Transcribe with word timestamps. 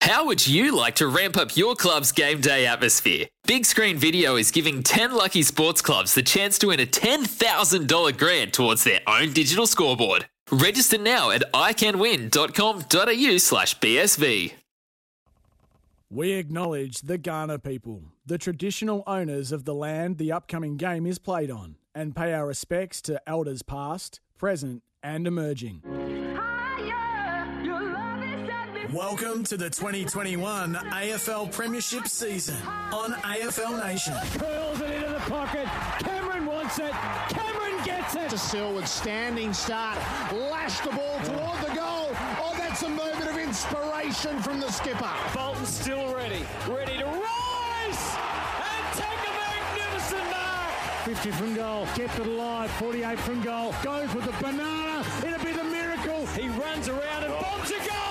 How 0.00 0.24
would 0.24 0.46
you 0.46 0.74
like 0.74 0.94
to 0.96 1.06
ramp 1.06 1.36
up 1.36 1.56
your 1.56 1.74
club's 1.74 2.10
game 2.10 2.40
day 2.40 2.66
atmosphere? 2.66 3.26
Big 3.46 3.66
Screen 3.66 3.98
Video 3.98 4.36
is 4.36 4.50
giving 4.50 4.82
10 4.82 5.12
lucky 5.12 5.42
sports 5.42 5.82
clubs 5.82 6.14
the 6.14 6.22
chance 6.22 6.58
to 6.60 6.68
win 6.68 6.80
a 6.80 6.86
$10,000 6.86 8.16
grant 8.16 8.52
towards 8.54 8.82
their 8.84 9.00
own 9.06 9.32
digital 9.32 9.66
scoreboard. 9.66 10.26
Register 10.50 10.96
now 10.96 11.30
at 11.30 11.42
iCanWin.com.au 11.52 13.36
slash 13.38 13.78
BSV. 13.78 14.52
We 16.12 16.32
acknowledge 16.32 17.02
the 17.02 17.18
Kaurna 17.18 17.62
people, 17.62 18.02
the 18.26 18.38
traditional 18.38 19.04
owners 19.06 19.52
of 19.52 19.64
the 19.64 19.74
land 19.74 20.18
the 20.18 20.32
upcoming 20.32 20.76
game 20.76 21.06
is 21.06 21.18
played 21.20 21.52
on, 21.52 21.76
and 21.94 22.16
pay 22.16 22.32
our 22.32 22.48
respects 22.48 23.00
to 23.02 23.20
elders 23.28 23.62
past, 23.62 24.18
present, 24.36 24.82
and 25.04 25.26
emerging. 25.28 25.82
Welcome 28.92 29.44
to 29.44 29.56
the 29.56 29.70
2021 29.70 30.74
AFL 30.74 31.52
Premiership 31.52 32.08
season 32.08 32.56
on 32.92 33.12
AFL 33.12 33.78
Nation. 33.86 34.14
Curls 34.36 34.80
it 34.80 34.90
into 34.90 35.10
the 35.10 35.20
pocket. 35.30 35.66
Cameron 36.00 36.44
wants 36.46 36.80
it. 36.80 36.90
Cameron 36.90 37.84
gets 37.84 38.16
it. 38.16 38.28
To 38.30 38.36
Selwood, 38.36 38.88
standing 38.88 39.52
start, 39.52 39.96
lashed 40.32 40.82
the 40.82 40.90
ball 40.90 41.18
toward 41.20 41.60
the 41.60 41.72
goal. 41.76 42.08
Oh, 42.42 42.54
that's 42.58 42.82
a 42.82 42.88
moment 42.88 43.30
of 43.30 43.38
inspiration 43.38 44.42
from 44.42 44.58
the 44.58 44.72
skipper. 44.72 45.08
Bolton 45.34 45.66
still 45.66 46.12
ready, 46.12 46.44
ready 46.68 46.98
to 46.98 47.04
rise 47.04 48.16
and 48.58 48.96
take 48.96 49.06
a 49.06 49.32
magnificent 49.38 50.30
mark. 50.30 51.04
50 51.04 51.30
from 51.30 51.54
goal, 51.54 51.86
kept 51.94 52.18
it 52.18 52.26
alive. 52.26 52.68
48 52.72 53.20
from 53.20 53.40
goal, 53.42 53.72
goes 53.84 54.12
with 54.14 54.24
the 54.24 54.32
banana. 54.42 55.06
It'll 55.24 55.44
be 55.44 55.52
the 55.52 55.62
miracle. 55.62 56.26
He 56.26 56.48
runs 56.48 56.88
around 56.88 57.22
and 57.22 57.32
bombs 57.34 57.70
a 57.70 57.78
goal. 57.78 58.09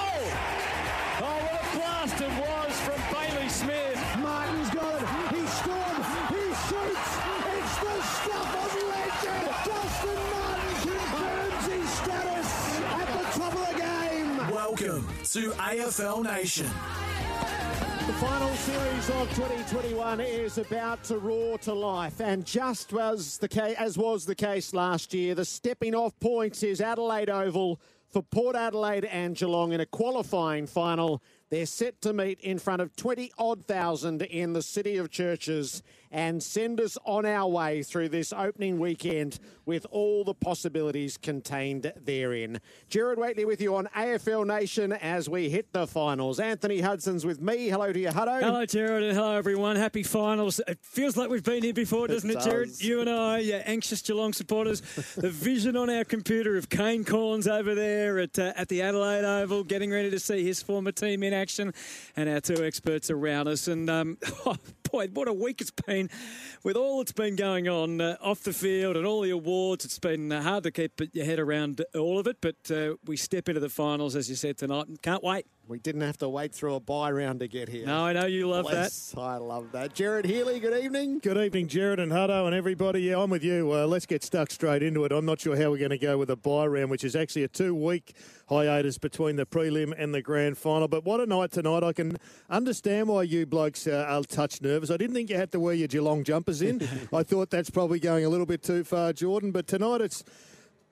Smith. 3.60 4.18
Martin's 4.20 4.70
got 4.70 5.02
it. 5.02 5.08
He 5.36 5.46
scored. 5.48 6.04
He 6.30 6.46
shoots. 6.70 7.10
It's 7.52 7.76
the 7.84 8.02
stuff 8.04 8.56
of 8.56 8.72
legend. 8.88 9.46
Dustin 9.66 10.20
Martin 10.32 10.76
confirms 10.88 11.66
his 11.66 11.90
status 11.90 12.80
at 12.80 13.08
the 13.08 13.38
top 13.38 13.54
of 13.56 13.68
the 13.68 13.78
game. 13.78 14.56
Welcome 14.56 15.06
to 15.34 15.52
AFL 15.52 16.24
Nation. 16.24 16.68
The 18.08 18.14
final 18.14 18.56
series 18.56 19.10
of 19.10 19.30
2021 19.36 20.22
is 20.22 20.58
about 20.58 21.04
to 21.04 21.18
roar 21.18 21.58
to 21.58 21.74
life, 21.74 22.22
and 22.22 22.46
just 22.46 22.94
as 22.94 23.40
the 23.40 23.50
case, 23.50 23.76
as 23.78 23.98
was 23.98 24.26
the 24.26 24.36
case 24.36 24.74
last 24.74 25.14
year, 25.14 25.36
the 25.36 25.44
stepping 25.44 25.94
off 25.94 26.18
point 26.22 26.64
is 26.64 26.80
Adelaide 26.80 27.30
Oval 27.30 27.82
for 28.08 28.24
Port 28.24 28.56
Adelaide 28.56 29.04
and 29.04 29.36
Geelong 29.36 29.74
in 29.74 29.82
a 29.82 29.86
qualifying 29.86 30.66
final. 30.66 31.22
They're 31.50 31.66
set 31.66 32.02
to 32.02 32.14
meet 32.14 32.39
in 32.42 32.59
front 32.59 32.81
of 32.81 32.95
20 32.95 33.31
odd 33.38 33.66
thousand 33.66 34.22
in 34.22 34.53
the 34.53 34.61
City 34.61 34.97
of 34.97 35.09
Churches 35.09 35.81
and 36.12 36.42
send 36.42 36.82
us 36.82 36.98
on 37.06 37.26
our 37.26 37.48
way 37.48 37.84
through 37.84 38.10
this 38.10 38.34
opening 38.34 38.80
weekend 38.80 39.40
with 39.66 39.86
all 39.92 40.24
the 40.24 40.34
possibilities 40.34 41.18
contained 41.18 41.94
therein. 42.03 42.59
Gerard 42.90 43.20
Whateley 43.20 43.46
with 43.46 43.62
you 43.62 43.75
on 43.75 43.88
AFL 43.96 44.46
Nation 44.46 44.94
as 44.94 45.30
we 45.30 45.50
hit 45.50 45.72
the 45.74 45.86
finals. 45.86 46.40
Anthony 46.40 46.80
Hudson's 46.81 47.25
with 47.25 47.40
me. 47.42 47.68
Hello 47.69 47.94
to 47.94 48.00
you, 48.00 48.09
Huddo. 48.09 48.42
Hello, 48.42 48.66
Gerard, 48.66 49.03
and 49.03 49.16
hello, 49.16 49.36
everyone. 49.36 49.75
Happy 49.75 50.02
finals. 50.03 50.59
It 50.68 50.80
feels 50.81 51.16
like 51.16 51.30
we've 51.30 51.44
been 51.44 51.64
here 51.64 51.74
before, 51.74 52.08
doesn't 52.08 52.30
it, 52.30 52.38
It 52.38 52.44
Gerard? 52.44 52.68
does. 52.69 52.84
You 52.84 53.02
and 53.02 53.09
I, 53.09 53.40
yeah, 53.40 53.62
anxious 53.66 54.02
Geelong 54.02 54.34
supporters. 54.34 54.81
the 55.18 55.30
vision 55.30 55.75
on 55.78 55.90
our 55.90 56.03
computer 56.03 56.58
of 56.58 56.69
Kane 56.69 57.03
Cornes 57.06 57.48
over 57.48 57.75
there 57.75 58.19
at, 58.19 58.40
uh, 58.40 58.53
at 58.56 58.68
the 58.69 58.81
Adelaide 58.81 59.24
Oval, 59.25 59.64
getting 59.64 59.92
ready 59.92 60.09
to 60.09 60.19
see 60.19 60.44
his 60.44 60.64
former 60.64 60.92
team 60.92 61.22
in 61.22 61.34
action, 61.34 61.74
and 62.16 62.28
our 62.28 62.42
two 62.42 62.64
experts 62.66 63.12
around 63.12 63.48
us. 63.48 63.68
And, 63.68 63.90
um, 63.90 64.18
oh, 64.46 64.56
boy, 64.91 65.07
what 65.13 65.27
a 65.27 65.33
week 65.33 65.61
it's 65.61 65.72
been 65.72 66.09
with 66.63 66.75
all 66.75 67.00
that's 67.00 67.11
been 67.11 67.35
going 67.35 67.67
on 67.67 68.01
uh, 68.01 68.17
off 68.22 68.41
the 68.41 68.53
field 68.53 68.97
and 68.97 69.05
all 69.05 69.22
the 69.22 69.29
awards. 69.29 69.85
It's 69.85 70.00
been 70.00 70.31
uh, 70.31 70.41
hard 70.41 70.63
to 70.63 70.72
keep 70.72 71.01
your 71.13 71.25
head 71.25 71.39
around 71.39 71.83
all 71.95 72.19
of 72.19 72.27
it, 72.27 72.38
but 72.41 72.55
uh, 72.72 72.95
we 73.05 73.17
step 73.17 73.50
into 73.50 73.59
the 73.59 73.69
finals, 73.69 74.16
as 74.16 74.29
you 74.29 74.35
said 74.35 74.57
tonight, 74.57 74.88
and 74.88 75.01
can't 75.01 75.23
wait. 75.23 75.45
We 75.69 75.78
didn't 75.78 76.02
have 76.02 76.18
to 76.18 76.28
wait 76.28 76.52
through 76.52 76.74
a 76.74 76.80
bye 76.80 77.12
round 77.12 77.41
to 77.41 77.47
get 77.47 77.69
here. 77.69 77.85
No, 77.85 78.03
I 78.03 78.13
know 78.13 78.25
you 78.25 78.50
love 78.50 78.66
that. 78.66 78.72
Bless, 78.72 79.16
I 79.16 79.38
love 79.38 79.72
that. 79.74 79.94
Gerard 79.94 80.25
Healy, 80.25 80.59
good 80.59 80.84
evening. 80.84 81.19
Good 81.19 81.38
evening, 81.38 81.68
Gerard 81.68 82.00
and 82.00 82.12
Huddo 82.12 82.47
and 82.47 82.56
everybody. 82.56 83.02
Yeah, 83.03 83.19
I'm 83.19 83.30
with 83.30 83.44
you. 83.44 83.72
Uh, 83.72 83.85
let's 83.85 84.07
get 84.07 84.24
stuck 84.24 84.50
straight 84.50 84.81
into 84.81 85.06
it. 85.06 85.12
I'm 85.12 85.25
not 85.25 85.40
sure 85.40 85.56
how 85.56 85.69
we're 85.69 85.78
going 85.78 85.91
to 85.91 86.00
go 86.00 86.18
with 86.18 86.31
a 86.31 86.35
bye 86.35 86.66
round, 86.66 86.90
which 86.90 87.03
is 87.03 87.16
actually 87.16 87.44
a 87.44 87.47
two-week 87.47 88.16
hiatus 88.50 88.97
between 88.97 89.35
the 89.35 89.46
prelim 89.46 89.94
and 89.96 90.12
the 90.12 90.24
grand 90.24 90.57
final. 90.57 90.88
But 90.88 91.06
what 91.06 91.19
a 91.19 91.28
night 91.28 91.52
tonight. 91.52 91.84
I 91.84 91.94
can 91.94 92.18
understand 92.50 93.07
why 93.07 93.22
you 93.22 93.46
blokes 93.46 93.86
uh, 93.86 94.07
are 94.09 94.24
touch 94.24 94.63
nervous. 94.63 94.90
I 94.90 94.97
didn't 94.97 95.13
think 95.13 95.30
you 95.30 95.36
had 95.36 95.51
to 95.51 95.59
wear 95.59 95.75
your 95.75 95.88
Geelong 95.88 96.24
jumpers 96.24 96.63
in. 96.63 96.81
I 97.13 97.22
thought 97.22 97.51
that's 97.51 97.69
probably 97.69 98.00
going 98.00 98.25
a 98.25 98.30
little 98.30 98.47
bit 98.47 98.63
too 98.63 98.84
far, 98.84 99.13
Jordan. 99.13 99.51
But 99.51 99.68
tonight 99.68 100.01
it's, 100.01 100.24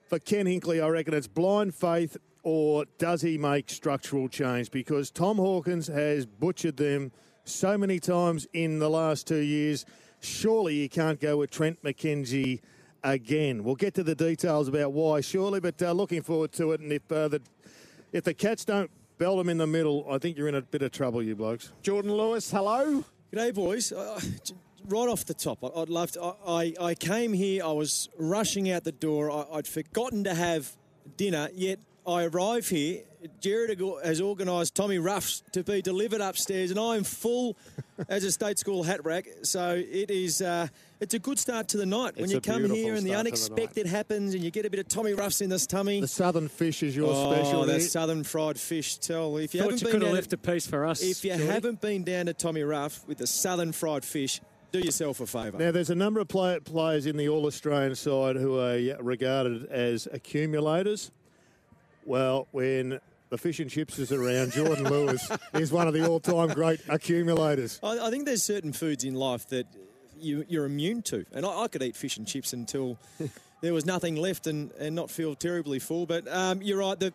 for 0.08 0.20
Ken 0.20 0.46
Hinkley, 0.46 0.80
I 0.80 0.86
reckon 0.86 1.14
it's 1.14 1.26
blind 1.26 1.74
faith 1.74 2.16
or 2.48 2.86
does 2.96 3.20
he 3.20 3.36
make 3.36 3.68
structural 3.68 4.26
change? 4.26 4.70
Because 4.70 5.10
Tom 5.10 5.36
Hawkins 5.36 5.86
has 5.88 6.24
butchered 6.24 6.78
them 6.78 7.12
so 7.44 7.76
many 7.76 8.00
times 8.00 8.46
in 8.54 8.78
the 8.78 8.88
last 8.88 9.26
two 9.26 9.40
years. 9.40 9.84
Surely 10.20 10.76
you 10.76 10.88
can't 10.88 11.20
go 11.20 11.36
with 11.36 11.50
Trent 11.50 11.82
McKenzie 11.82 12.60
again. 13.04 13.64
We'll 13.64 13.74
get 13.74 13.92
to 13.94 14.02
the 14.02 14.14
details 14.14 14.66
about 14.66 14.92
why, 14.92 15.20
surely, 15.20 15.60
but 15.60 15.82
uh, 15.82 15.92
looking 15.92 16.22
forward 16.22 16.52
to 16.52 16.72
it. 16.72 16.80
And 16.80 16.90
if 16.90 17.12
uh, 17.12 17.28
the 17.28 17.42
if 18.12 18.24
the 18.24 18.32
Cats 18.32 18.64
don't 18.64 18.90
belt 19.18 19.36
them 19.36 19.50
in 19.50 19.58
the 19.58 19.66
middle, 19.66 20.06
I 20.10 20.16
think 20.16 20.38
you're 20.38 20.48
in 20.48 20.54
a 20.54 20.62
bit 20.62 20.80
of 20.80 20.90
trouble, 20.90 21.22
you 21.22 21.36
blokes. 21.36 21.70
Jordan 21.82 22.14
Lewis, 22.14 22.50
hello. 22.50 23.04
G'day, 23.30 23.54
boys. 23.54 23.92
Uh, 23.92 24.18
right 24.88 25.08
off 25.08 25.26
the 25.26 25.34
top, 25.34 25.62
I- 25.62 25.82
I'd 25.82 25.90
love 25.90 26.12
to. 26.12 26.22
I, 26.22 26.32
I, 26.46 26.74
I 26.80 26.94
came 26.94 27.34
here, 27.34 27.62
I 27.62 27.72
was 27.72 28.08
rushing 28.16 28.70
out 28.70 28.84
the 28.84 28.92
door. 28.92 29.30
I, 29.30 29.44
I'd 29.58 29.66
forgotten 29.66 30.24
to 30.24 30.34
have 30.34 30.74
dinner, 31.18 31.50
yet 31.54 31.78
I 32.08 32.24
arrive 32.24 32.66
here. 32.68 33.02
Gerard 33.40 33.78
has 34.02 34.20
organised 34.20 34.74
Tommy 34.74 34.98
Ruffs 34.98 35.42
to 35.52 35.62
be 35.62 35.82
delivered 35.82 36.20
upstairs, 36.20 36.70
and 36.70 36.80
I'm 36.80 37.04
full 37.04 37.56
as 38.08 38.24
a 38.24 38.32
state 38.32 38.58
school 38.58 38.82
hat 38.82 39.04
rack. 39.04 39.26
So 39.42 39.74
it 39.74 40.10
is. 40.10 40.40
Uh, 40.40 40.68
it's 41.00 41.14
a 41.14 41.18
good 41.18 41.38
start 41.38 41.68
to 41.68 41.76
the 41.76 41.84
night 41.86 42.14
when 42.16 42.24
It's 42.24 42.32
you 42.32 42.40
come 42.40 42.64
here 42.70 42.94
and 42.94 43.04
the 43.04 43.10
start 43.10 43.26
to 43.26 43.30
the 43.34 43.36
unexpected 43.36 43.86
happens, 43.86 44.34
and 44.34 44.42
you 44.42 44.50
get 44.50 44.64
a 44.64 44.70
bit 44.70 44.80
of 44.80 44.88
Tommy 44.88 45.12
Ruffs 45.12 45.40
in 45.42 45.50
this 45.50 45.66
tummy. 45.66 46.00
The 46.00 46.08
southern 46.08 46.48
fish 46.48 46.82
is 46.82 46.96
your 46.96 47.12
oh, 47.12 47.32
specialty. 47.32 47.72
that 47.72 47.80
southern 47.82 48.24
fried 48.24 48.58
fish. 48.58 48.96
Tell 48.98 49.36
if 49.36 49.52
you 49.54 49.60
Thought 49.60 49.72
haven't 49.72 49.80
you 49.80 49.86
been 49.86 49.92
could 49.92 50.02
have 50.02 50.08
down 50.08 50.14
left 50.14 50.32
a 50.32 50.38
piece 50.38 50.66
for 50.66 50.86
us. 50.86 51.02
if 51.02 51.24
you 51.24 51.30
Geordie. 51.32 51.46
haven't 51.46 51.80
been 51.80 52.04
down 52.04 52.26
to 52.26 52.32
Tommy 52.32 52.62
Ruff 52.62 53.06
with 53.06 53.18
the 53.18 53.26
southern 53.26 53.72
fried 53.72 54.04
fish, 54.04 54.40
do 54.72 54.78
yourself 54.78 55.20
a 55.20 55.26
favour. 55.26 55.58
Now, 55.58 55.72
there's 55.72 55.90
a 55.90 55.94
number 55.94 56.20
of 56.20 56.28
play- 56.28 56.60
players 56.60 57.06
in 57.06 57.16
the 57.16 57.28
All 57.28 57.46
Australian 57.46 57.94
side 57.94 58.36
who 58.36 58.58
are 58.58 59.02
regarded 59.02 59.66
as 59.66 60.08
accumulators. 60.12 61.10
Well, 62.08 62.48
when 62.52 63.00
the 63.28 63.36
fish 63.36 63.60
and 63.60 63.70
chips 63.70 63.98
is 63.98 64.12
around, 64.12 64.52
Jordan 64.52 64.88
Lewis 64.88 65.30
is 65.52 65.70
one 65.70 65.88
of 65.88 65.92
the 65.92 66.08
all 66.08 66.20
time 66.20 66.48
great 66.48 66.80
accumulators. 66.88 67.78
I, 67.82 68.06
I 68.06 68.10
think 68.10 68.24
there's 68.24 68.42
certain 68.42 68.72
foods 68.72 69.04
in 69.04 69.14
life 69.14 69.46
that 69.48 69.66
you, 70.18 70.42
you're 70.48 70.64
immune 70.64 71.02
to, 71.02 71.26
and 71.34 71.44
I, 71.44 71.64
I 71.64 71.68
could 71.68 71.82
eat 71.82 71.96
fish 71.96 72.16
and 72.16 72.26
chips 72.26 72.54
until 72.54 72.96
there 73.60 73.74
was 73.74 73.84
nothing 73.84 74.16
left 74.16 74.46
and, 74.46 74.70
and 74.78 74.96
not 74.96 75.10
feel 75.10 75.34
terribly 75.34 75.78
full. 75.78 76.06
But 76.06 76.26
um, 76.28 76.62
you're 76.62 76.78
right. 76.78 76.98
The, 76.98 77.12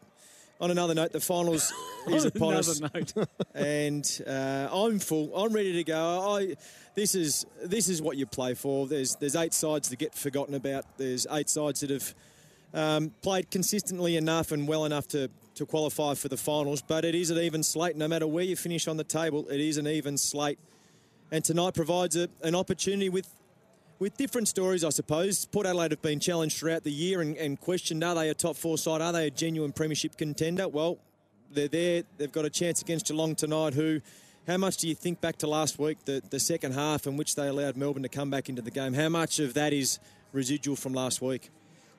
on 0.61 0.69
another 0.69 0.93
note, 0.93 1.11
the 1.11 1.19
finals 1.19 1.73
is 2.09 2.25
On 2.25 2.31
upon 2.35 2.53
us, 2.53 2.79
note. 2.79 3.13
and 3.55 4.21
uh, 4.27 4.69
I'm 4.71 4.99
full. 4.99 5.35
I'm 5.35 5.53
ready 5.53 5.73
to 5.73 5.83
go. 5.83 6.35
I 6.37 6.55
this 6.93 7.15
is 7.15 7.47
this 7.63 7.89
is 7.89 7.99
what 7.99 8.15
you 8.15 8.27
play 8.27 8.53
for. 8.53 8.85
There's 8.85 9.15
there's 9.15 9.35
eight 9.35 9.55
sides 9.55 9.89
that 9.89 9.97
get 9.97 10.13
forgotten 10.13 10.53
about. 10.53 10.85
There's 10.97 11.25
eight 11.31 11.49
sides 11.49 11.79
that 11.79 11.89
have 11.89 12.13
um, 12.73 13.11
played 13.21 13.51
consistently 13.51 14.17
enough 14.17 14.51
and 14.51 14.67
well 14.67 14.85
enough 14.85 15.07
to, 15.09 15.29
to 15.55 15.65
qualify 15.65 16.13
for 16.15 16.27
the 16.27 16.37
finals. 16.37 16.81
But 16.81 17.05
it 17.05 17.15
is 17.15 17.29
an 17.29 17.37
even 17.37 17.63
slate. 17.63 17.95
No 17.95 18.07
matter 18.07 18.27
where 18.27 18.43
you 18.43 18.55
finish 18.55 18.87
on 18.87 18.97
the 18.97 19.03
table, 19.03 19.47
it 19.49 19.59
is 19.59 19.77
an 19.77 19.87
even 19.87 20.17
slate. 20.17 20.59
And 21.31 21.43
tonight 21.43 21.73
provides 21.73 22.15
a, 22.15 22.29
an 22.41 22.55
opportunity 22.55 23.09
with 23.09 23.27
with 23.99 24.17
different 24.17 24.49
stories, 24.49 24.83
I 24.83 24.89
suppose. 24.89 25.45
Port 25.45 25.65
Adelaide 25.65 25.91
have 25.91 26.01
been 26.01 26.19
challenged 26.19 26.57
throughout 26.57 26.83
the 26.83 26.91
year 26.91 27.21
and, 27.21 27.37
and 27.37 27.57
questioned 27.59 28.03
are 28.03 28.15
they 28.15 28.29
a 28.29 28.33
top 28.33 28.57
four 28.57 28.77
side? 28.77 29.01
Are 29.01 29.13
they 29.13 29.27
a 29.27 29.31
genuine 29.31 29.71
premiership 29.71 30.17
contender? 30.17 30.67
Well, 30.67 30.97
they're 31.49 31.69
there. 31.69 32.03
They've 32.17 32.31
got 32.31 32.43
a 32.43 32.49
chance 32.49 32.81
against 32.81 33.07
Geelong 33.07 33.35
tonight. 33.35 33.75
Who, 33.75 34.01
how 34.45 34.57
much 34.57 34.77
do 34.77 34.89
you 34.89 34.95
think 34.95 35.21
back 35.21 35.37
to 35.37 35.47
last 35.47 35.79
week, 35.79 36.03
the 36.05 36.21
the 36.29 36.39
second 36.39 36.73
half 36.73 37.07
in 37.07 37.15
which 37.15 37.35
they 37.35 37.47
allowed 37.47 37.77
Melbourne 37.77 38.03
to 38.03 38.09
come 38.09 38.29
back 38.29 38.49
into 38.49 38.61
the 38.61 38.71
game? 38.71 38.93
How 38.93 39.09
much 39.09 39.39
of 39.39 39.53
that 39.53 39.71
is 39.71 39.99
residual 40.33 40.75
from 40.75 40.93
last 40.93 41.21
week? 41.21 41.49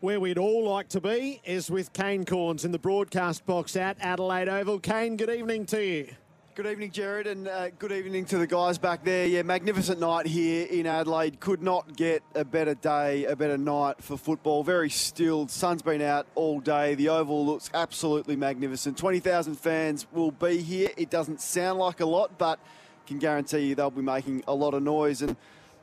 Where 0.04 0.20
we'd 0.20 0.36
all 0.36 0.68
like 0.68 0.90
to 0.90 1.00
be 1.00 1.40
is 1.44 1.70
with 1.70 1.94
Kane 1.94 2.26
Cornes 2.26 2.66
in 2.66 2.72
the 2.72 2.78
broadcast 2.78 3.46
box 3.46 3.74
at 3.74 3.96
Adelaide 4.02 4.50
Oval. 4.50 4.78
Kane, 4.78 5.16
good 5.16 5.30
evening 5.30 5.64
to 5.64 5.82
you. 5.82 6.08
Good 6.54 6.66
evening, 6.66 6.90
Gerard, 6.90 7.26
and 7.26 7.48
uh, 7.48 7.70
good 7.70 7.90
evening 7.90 8.26
to 8.26 8.36
the 8.36 8.46
guys 8.46 8.76
back 8.76 9.02
there. 9.02 9.26
Yeah, 9.26 9.40
magnificent 9.44 10.00
night 10.00 10.26
here 10.26 10.66
in 10.66 10.86
Adelaide. 10.86 11.40
Could 11.40 11.62
not 11.62 11.96
get 11.96 12.22
a 12.34 12.44
better 12.44 12.74
day, 12.74 13.24
a 13.24 13.34
better 13.34 13.56
night 13.56 14.04
for 14.04 14.18
football. 14.18 14.62
Very 14.62 14.90
still. 14.90 15.48
Sun's 15.48 15.80
been 15.80 16.02
out 16.02 16.26
all 16.34 16.60
day. 16.60 16.94
The 16.96 17.08
Oval 17.08 17.46
looks 17.46 17.70
absolutely 17.72 18.36
magnificent. 18.36 18.98
20,000 18.98 19.54
fans 19.54 20.06
will 20.12 20.32
be 20.32 20.58
here. 20.58 20.90
It 20.98 21.08
doesn't 21.08 21.40
sound 21.40 21.78
like 21.78 22.00
a 22.00 22.06
lot, 22.06 22.36
but 22.36 22.58
can 23.06 23.18
guarantee 23.18 23.60
you 23.60 23.74
they'll 23.74 23.90
be 23.90 24.02
making 24.02 24.44
a 24.46 24.54
lot 24.54 24.74
of 24.74 24.82
noise. 24.82 25.22
And 25.22 25.34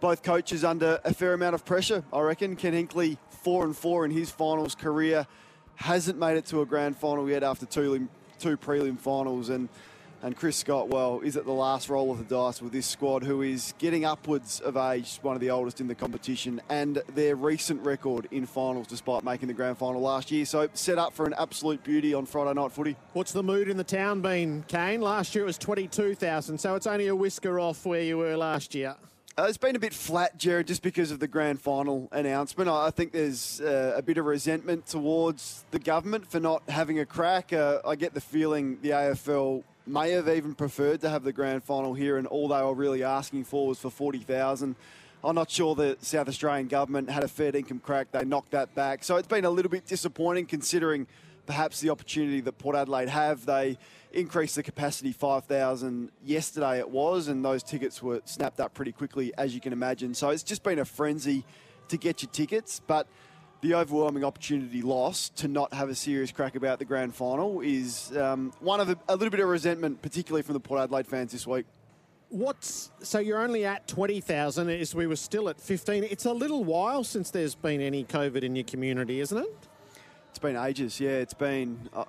both 0.02 0.24
coaches 0.24 0.66
under 0.66 1.00
a 1.06 1.14
fair 1.14 1.34
amount 1.34 1.56
of 1.56 1.64
pressure, 1.64 2.04
I 2.12 2.20
reckon. 2.22 2.58
Ken 2.58 2.74
Hinkley, 2.74 3.18
four 3.30 3.64
and 3.64 3.78
four 3.78 4.04
in 4.04 4.12
his 4.12 4.30
finals 4.30 4.76
career, 4.76 5.26
hasn't 5.76 6.20
made 6.20 6.36
it 6.36 6.46
to 6.48 6.62
a 6.62 6.66
grand 6.66 6.98
final 6.98 7.30
yet 7.30 7.44
after 7.44 7.66
two, 7.66 8.10
two 8.40 8.58
prelim 8.58 9.00
finals. 9.00 9.50
And 9.50 9.70
and 10.24 10.36
Chris 10.36 10.56
Scott, 10.56 10.88
well, 10.88 11.20
is 11.22 11.36
at 11.36 11.46
the 11.46 11.52
last 11.52 11.90
roll 11.90 12.12
of 12.12 12.20
the 12.20 12.24
dice 12.24 12.62
with 12.62 12.72
this 12.72 12.86
squad, 12.86 13.24
who 13.24 13.42
is 13.42 13.74
getting 13.80 14.06
upwards 14.06 14.60
of 14.60 14.78
age, 14.78 15.18
one 15.24 15.36
of 15.36 15.42
the 15.42 15.50
oldest 15.50 15.82
in 15.82 15.88
the 15.88 15.96
competition, 15.96 16.62
and 16.70 17.02
their 17.16 17.36
recent 17.36 17.84
record 17.84 18.28
in 18.30 18.46
finals 18.46 18.86
despite 18.86 19.24
making 19.24 19.48
the 19.48 19.54
grand 19.54 19.80
final 19.80 20.00
last 20.00 20.30
year. 20.30 20.46
So 20.46 20.70
set 20.74 21.00
up 21.00 21.14
for 21.14 21.26
an 21.26 21.34
absolute 21.40 21.84
beauty 21.84 22.14
on 22.14 22.28
Friday 22.28 22.54
night 22.54 22.72
footy. 22.72 22.96
What's 23.14 23.32
the 23.32 23.42
mood 23.42 23.68
in 23.68 23.78
the 23.78 23.84
town 23.84 24.22
been, 24.22 24.64
Kane? 24.68 25.02
Last 25.02 25.34
year 25.34 25.44
it 25.44 25.48
was 25.48 25.58
22,000, 25.58 26.60
so 26.60 26.76
it's 26.76 26.88
only 26.88 27.08
a 27.08 27.16
whisker 27.16 27.60
off 27.60 27.84
where 27.86 28.02
you 28.02 28.20
were 28.20 28.38
last 28.38 28.76
year. 28.76 28.96
Uh, 29.42 29.46
it's 29.46 29.58
been 29.58 29.76
a 29.76 29.80
bit 29.80 29.92
flat, 29.92 30.38
Gerard, 30.38 30.68
just 30.68 30.84
because 30.84 31.10
of 31.10 31.20
the 31.20 31.28
grand 31.28 31.60
final 31.60 32.08
announcement. 32.12 32.70
I, 32.70 32.86
I 32.86 32.92
think 32.92 33.12
there's 33.12 33.60
uh, 33.60 33.94
a 33.96 34.02
bit 34.04 34.20
of 34.20 34.26
resentment 34.26 34.86
towards 34.86 35.66
the 35.72 35.80
government 35.80 36.30
for 36.30 36.40
not 36.40 36.62
having 36.70 37.00
a 37.00 37.08
crack. 37.08 37.52
Uh, 37.52 37.80
I 37.84 37.96
get 37.96 38.14
the 38.14 38.22
feeling 38.22 38.78
the 38.84 38.92
AFL 38.92 39.64
may 39.88 40.12
have 40.12 40.30
even 40.30 40.54
preferred 40.54 41.02
to 41.02 41.10
have 41.10 41.24
the 41.24 41.34
grand 41.34 41.64
final 41.64 41.96
here, 41.96 42.18
and 42.18 42.28
all 42.28 42.50
they 42.50 42.62
were 42.62 42.76
really 42.76 43.02
asking 43.02 43.46
for 43.46 43.66
was 43.66 43.80
for 43.80 43.90
40,000. 43.90 44.76
I'm 45.24 45.36
not 45.36 45.50
sure 45.50 45.74
the 45.74 45.98
South 46.02 46.28
Australian 46.28 46.68
government 46.68 47.10
had 47.10 47.24
a 47.24 47.28
fair 47.28 47.56
income 47.56 47.80
crack. 47.80 48.12
They 48.12 48.24
knocked 48.24 48.52
that 48.52 48.76
back. 48.76 49.04
So 49.04 49.16
it's 49.16 49.28
been 49.28 49.46
a 49.46 49.50
little 49.50 49.72
bit 49.72 49.88
disappointing 49.88 50.46
considering 50.46 51.08
perhaps 51.48 51.80
the 51.80 51.90
opportunity 51.90 52.42
that 52.42 52.60
Port 52.60 52.76
Adelaide 52.76 53.10
have. 53.10 53.48
They 53.48 53.80
increased 54.14 54.56
the 54.56 54.64
capacity 54.64 55.12
5,000 55.12 56.12
yesterday, 56.24 56.80
it 56.80 56.90
was, 56.90 57.28
and 57.28 57.44
those 57.44 57.64
tickets 57.64 58.02
were 58.02 58.22
snapped 58.26 58.60
up 58.60 58.74
pretty 58.74 58.92
quickly, 58.92 59.34
as 59.38 59.54
you 59.54 59.62
can 59.62 59.74
imagine. 59.74 60.14
So 60.14 60.30
it's 60.30 60.44
just 60.44 60.64
been 60.64 60.80
a 60.80 60.86
frenzy 60.86 61.46
to 61.90 61.98
get 61.98 62.22
your 62.22 62.32
tickets. 62.32 62.82
But 62.86 63.08
the 63.62 63.76
overwhelming 63.76 64.24
opportunity 64.24 64.82
lost 64.82 65.36
to 65.38 65.48
not 65.48 65.74
have 65.74 65.90
a 65.90 65.96
serious 65.96 66.32
crack 66.32 66.56
about 66.56 66.80
the 66.80 66.86
grand 66.86 67.16
final 67.16 67.62
is 67.62 68.16
um, 68.18 68.52
one 68.60 68.80
of 68.80 68.90
a, 68.90 68.98
a, 69.08 69.16
little 69.16 69.30
bit 69.30 69.40
of 69.40 69.48
resentment, 69.48 70.02
particularly 70.02 70.42
from 70.42 70.54
the 70.54 70.60
Port 70.60 70.82
Adelaide 70.82 71.08
fans 71.08 71.32
this 71.32 71.46
week. 71.46 71.66
What's 72.30 72.92
so 73.02 73.20
you're 73.20 73.42
only 73.42 73.66
at 73.66 73.90
twenty 73.90 74.22
thousand? 74.22 74.70
As 74.70 74.96
we 74.96 75.06
were 75.06 75.18
still 75.18 75.50
at 75.50 75.60
fifteen. 75.60 76.06
It's 76.06 76.24
a 76.24 76.32
little 76.32 76.64
while 76.64 77.04
since 77.04 77.30
there's 77.30 77.56
been 77.56 77.82
any 77.82 78.06
COVID 78.06 78.44
in 78.44 78.56
your 78.56 78.64
community, 78.64 79.20
isn't 79.20 79.38
it? 79.38 79.68
Been 80.42 80.56
ages. 80.56 81.00
Yeah, 81.00 81.12
it's 81.12 81.36
been. 81.36 81.88
I, 81.96 82.04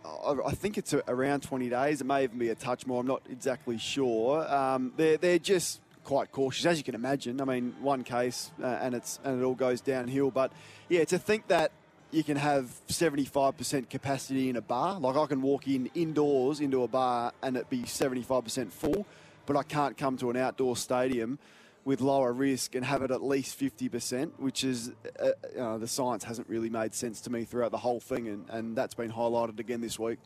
I 0.47 0.53
think 0.53 0.79
it's 0.79 0.95
around 0.95 1.43
twenty 1.43 1.69
days. 1.69 2.01
It 2.01 2.07
may 2.07 2.25
even 2.25 2.39
be 2.39 2.49
a 2.49 2.55
touch 2.55 2.87
more. 2.87 3.01
I'm 3.01 3.07
not 3.07 3.21
exactly 3.31 3.77
sure. 3.77 4.51
Um, 4.51 4.95
they're 4.97 5.19
they're 5.19 5.39
just 5.39 5.81
quite 6.03 6.33
cautious, 6.33 6.65
as 6.65 6.79
you 6.79 6.85
can 6.85 6.95
imagine. 6.95 7.43
I 7.43 7.45
mean, 7.45 7.75
one 7.83 8.05
case 8.05 8.51
uh, 8.63 8.67
and 8.67 8.95
it's 8.95 9.21
and 9.23 9.41
it 9.41 9.45
all 9.45 9.55
goes 9.55 9.83
downhill. 9.83 10.31
But 10.31 10.51
yeah, 10.89 11.05
to 11.05 11.19
think 11.19 11.49
that 11.49 11.73
you 12.11 12.25
can 12.25 12.39
have 12.39 12.67
75% 12.89 13.91
capacity 13.91 14.49
in 14.49 14.57
a 14.57 14.63
bar, 14.63 14.99
like 14.99 15.17
I 15.17 15.27
can 15.27 15.43
walk 15.43 15.67
in 15.67 15.91
indoors 15.95 16.61
into 16.61 16.83
a 16.83 16.89
bar 16.89 17.33
and 17.43 17.57
it 17.57 17.69
be 17.69 17.83
75% 17.83 18.71
full, 18.71 19.07
but 19.47 19.57
I 19.57 19.63
can't 19.63 19.97
come 19.97 20.17
to 20.19 20.31
an 20.31 20.37
outdoor 20.37 20.77
stadium 20.77 21.39
with 21.85 22.01
lower 22.01 22.33
risk 22.33 22.75
and 22.75 22.85
have 22.85 23.03
it 23.03 23.11
at 23.11 23.23
least 23.23 23.59
50%, 23.59 24.33
which 24.39 24.63
is, 24.65 24.93
uh, 25.19 25.31
know, 25.57 25.79
the 25.79 25.89
science 25.89 26.25
hasn't 26.25 26.49
really 26.49 26.71
made 26.71 26.95
sense 26.95 27.21
to 27.23 27.31
me 27.31 27.45
throughout 27.45 27.73
the 27.73 27.79
whole 27.79 28.01
thing, 28.01 28.29
and, 28.29 28.49
and 28.51 28.77
that's 28.77 28.95
been 28.95 29.11
highlighted 29.11 29.59
again 29.59 29.81
this 29.81 29.99
week. 29.99 30.19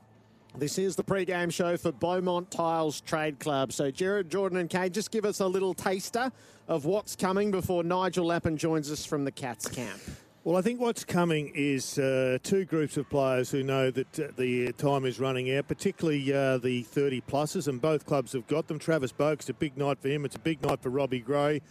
This 0.59 0.79
is 0.79 0.97
the 0.97 1.05
pre-game 1.05 1.51
show 1.51 1.77
for 1.77 1.93
Beaumont 1.93 2.51
Tiles 2.51 3.01
Trade 3.03 3.39
Club. 3.39 3.73
So, 3.73 3.91
Gerard, 3.91 4.31
Jordan, 4.31 4.59
and 4.59 4.71
Kate, 4.71 4.93
just 4.93 5.11
give 5.11 5.25
us 5.25 5.41
a 5.41 5.47
little 5.47 5.75
taster 5.75 6.33
of 6.67 6.85
what's 6.85 7.15
coming 7.15 7.51
before 7.51 7.85
Nigel 7.85 8.27
Lappin 8.27 8.57
joins 8.57 8.91
us 8.91 9.05
from 9.05 9.25
the 9.25 9.33
Cats 9.33 9.69
camp. 9.69 10.01
Well, 10.47 10.57
I 10.57 10.63
think 10.63 10.81
what's 10.81 11.03
coming 11.03 11.51
is 11.57 11.99
uh, 11.99 12.39
two 12.41 12.65
groups 12.67 12.97
of 12.97 13.11
players 13.11 13.51
who 13.51 13.65
know 13.65 13.91
that 13.91 14.21
uh, 14.21 14.29
the 14.37 14.71
time 14.75 15.05
is 15.05 15.19
running 15.19 15.53
out, 15.53 15.67
particularly 15.67 16.33
uh, 16.33 16.59
the 16.59 16.85
30 16.85 17.21
pluses, 17.23 17.67
and 17.67 17.83
both 17.83 18.07
clubs 18.07 18.33
have 18.33 18.47
got 18.47 18.69
them. 18.69 18.79
Travis 18.79 19.11
Boak, 19.11 19.33
it's 19.33 19.49
a 19.49 19.55
big 19.55 19.77
night 19.77 19.99
for 19.99 20.07
him. 20.07 20.25
It's 20.25 20.37
a 20.37 20.39
big 20.39 20.63
night 20.63 20.81
for 20.81 20.91
Robbie 20.91 21.19
Gray. 21.19 21.63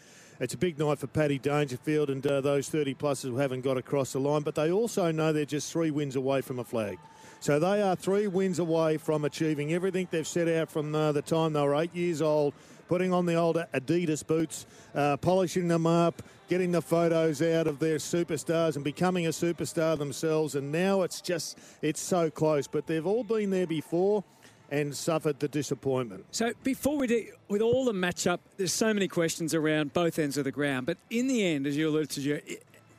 It's 0.42 0.56
a 0.56 0.57
big 0.57 0.77
night 0.77 1.00
for 1.00 1.07
Paddy 1.07 1.39
Dangerfield 1.39 2.10
and 2.10 2.27
uh, 2.27 2.42
those 2.42 2.68
30 2.68 2.95
pluses 2.95 3.30
who 3.30 3.38
haven't 3.38 3.62
got 3.62 3.77
across 3.77 4.12
the 4.12 4.19
line, 4.19 4.42
but 4.42 4.56
they 4.56 4.69
also 4.74 5.10
know 5.10 5.31
they're 5.31 5.45
just 5.45 5.72
three 5.72 5.89
wins 5.89 6.18
away 6.18 6.42
from 6.42 6.60
a 6.60 6.66
flag. 6.66 7.00
So 7.39 7.60
they 7.60 7.81
are 7.81 7.95
three 7.95 8.27
wins 8.27 8.60
away 8.60 8.98
from 8.98 9.24
achieving 9.24 9.72
everything 9.72 10.10
they've 10.12 10.27
set 10.27 10.50
out 10.50 10.69
from 10.69 10.94
uh, 10.94 11.13
the 11.13 11.22
time 11.22 11.54
they 11.54 11.62
were 11.62 11.75
eight 11.75 11.95
years 11.95 12.22
old, 12.22 12.54
putting 12.89 13.13
on 13.13 13.25
the 13.25 13.36
old 13.36 13.56
Adidas 13.74 14.27
boots, 14.27 14.66
uh, 14.94 15.16
polishing 15.16 15.69
them 15.69 15.88
up, 15.88 16.22
getting 16.47 16.71
the 16.71 16.81
photos 16.81 17.42
out 17.42 17.68
of 17.68 17.80
their 17.80 17.97
superstars 17.97 18.75
and 18.75 18.83
becoming 18.83 19.27
a 19.27 19.30
superstar 19.30 19.97
themselves. 19.97 20.56
And 20.56 20.71
now 20.71 21.01
it's 21.01 21.21
just, 21.21 21.57
it's 21.81 22.01
so 22.01 22.30
close. 22.30 22.68
But 22.68 22.88
they've 22.88 23.06
all 23.06 23.24
been 23.24 23.50
there 23.50 23.68
before 23.68 24.24
and 24.71 24.95
suffered 24.95 25.39
the 25.39 25.47
disappointment. 25.47 26.25
So 26.31 26.53
before 26.63 26.97
we 26.97 27.07
do, 27.07 27.25
with 27.50 27.62
all 27.62 27.86
the 27.86 27.94
matchup, 27.94 28.39
there's 28.57 28.74
so 28.74 28.94
many 28.94 29.07
questions 29.07 29.53
around 29.53 29.94
both 29.94 30.18
ends 30.18 30.38
of 30.38 30.44
the 30.44 30.51
ground. 30.51 30.86
But 30.86 30.97
in 31.09 31.27
the 31.27 31.45
end, 31.45 31.68
as 31.68 31.77
you 31.77 31.89
alluded 31.89 32.09
to, 32.12 32.42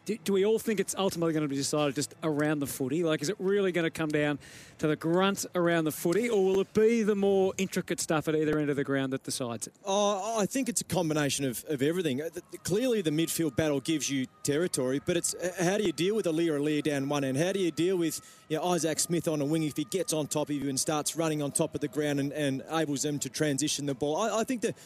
do, 0.06 0.16
do, 0.22 0.32
we 0.32 0.46
all 0.46 0.60
think 0.60 0.78
it's 0.78 0.94
ultimately 0.96 1.32
going 1.32 1.42
to 1.42 1.48
be 1.48 1.56
decided 1.56 1.96
just 1.96 2.14
around 2.22 2.60
the 2.60 2.66
footy? 2.66 3.02
Like, 3.02 3.22
is 3.22 3.28
it 3.28 3.34
really 3.40 3.72
going 3.72 3.84
to 3.84 3.90
come 3.90 4.08
down 4.08 4.38
to 4.78 4.86
the 4.86 4.94
grunt 4.94 5.44
around 5.56 5.84
the 5.84 5.90
footy, 5.90 6.30
or 6.30 6.44
will 6.44 6.60
it 6.60 6.72
be 6.72 7.02
the 7.02 7.16
more 7.16 7.52
intricate 7.58 8.00
stuff 8.00 8.28
at 8.28 8.36
either 8.36 8.56
end 8.56 8.70
of 8.70 8.76
the 8.76 8.84
ground 8.84 9.12
that 9.12 9.24
decides 9.24 9.66
it? 9.66 9.74
Oh, 9.84 10.38
I 10.38 10.46
think 10.46 10.68
it's 10.68 10.80
a 10.80 10.84
combination 10.84 11.44
of, 11.44 11.64
of 11.68 11.82
everything. 11.82 12.22
Uh, 12.22 12.28
clearly, 12.62 13.02
the 13.02 13.10
midfield 13.10 13.56
battle 13.56 13.80
gives 13.80 14.08
you 14.08 14.26
territory, 14.44 15.02
but 15.04 15.16
it's 15.16 15.34
uh, 15.34 15.52
how 15.58 15.76
do 15.76 15.82
you 15.82 15.92
deal 15.92 16.14
with 16.14 16.28
a 16.28 16.30
Aliir 16.30 16.60
Aliir 16.60 16.84
down 16.84 17.08
one 17.08 17.24
end? 17.24 17.36
How 17.36 17.50
do 17.50 17.58
you 17.58 17.72
deal 17.72 17.96
with 17.96 18.20
you 18.48 18.58
know, 18.58 18.64
Isaac 18.64 19.00
Smith 19.00 19.26
on 19.26 19.40
a 19.40 19.44
wing 19.44 19.64
if 19.64 19.76
he 19.76 19.84
gets 19.84 20.12
on 20.12 20.28
top 20.28 20.50
of 20.50 20.54
you 20.54 20.68
and 20.68 20.78
starts 20.78 21.16
running 21.16 21.42
on 21.42 21.50
top 21.50 21.74
of 21.74 21.80
the 21.80 21.88
ground 21.88 22.20
and, 22.20 22.32
and 22.32 22.62
enables 22.70 23.02
them 23.02 23.18
to 23.18 23.28
transition 23.28 23.86
the 23.86 23.94
ball? 23.94 24.18
I, 24.18 24.40
I 24.40 24.44
think 24.44 24.60
that, 24.60 24.76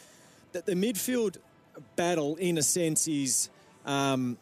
that 0.52 0.64
the 0.64 0.74
midfield 0.74 1.36
battle, 1.96 2.36
in 2.36 2.56
a 2.56 2.62
sense, 2.62 3.06
is. 3.06 3.50
Um, 3.84 4.38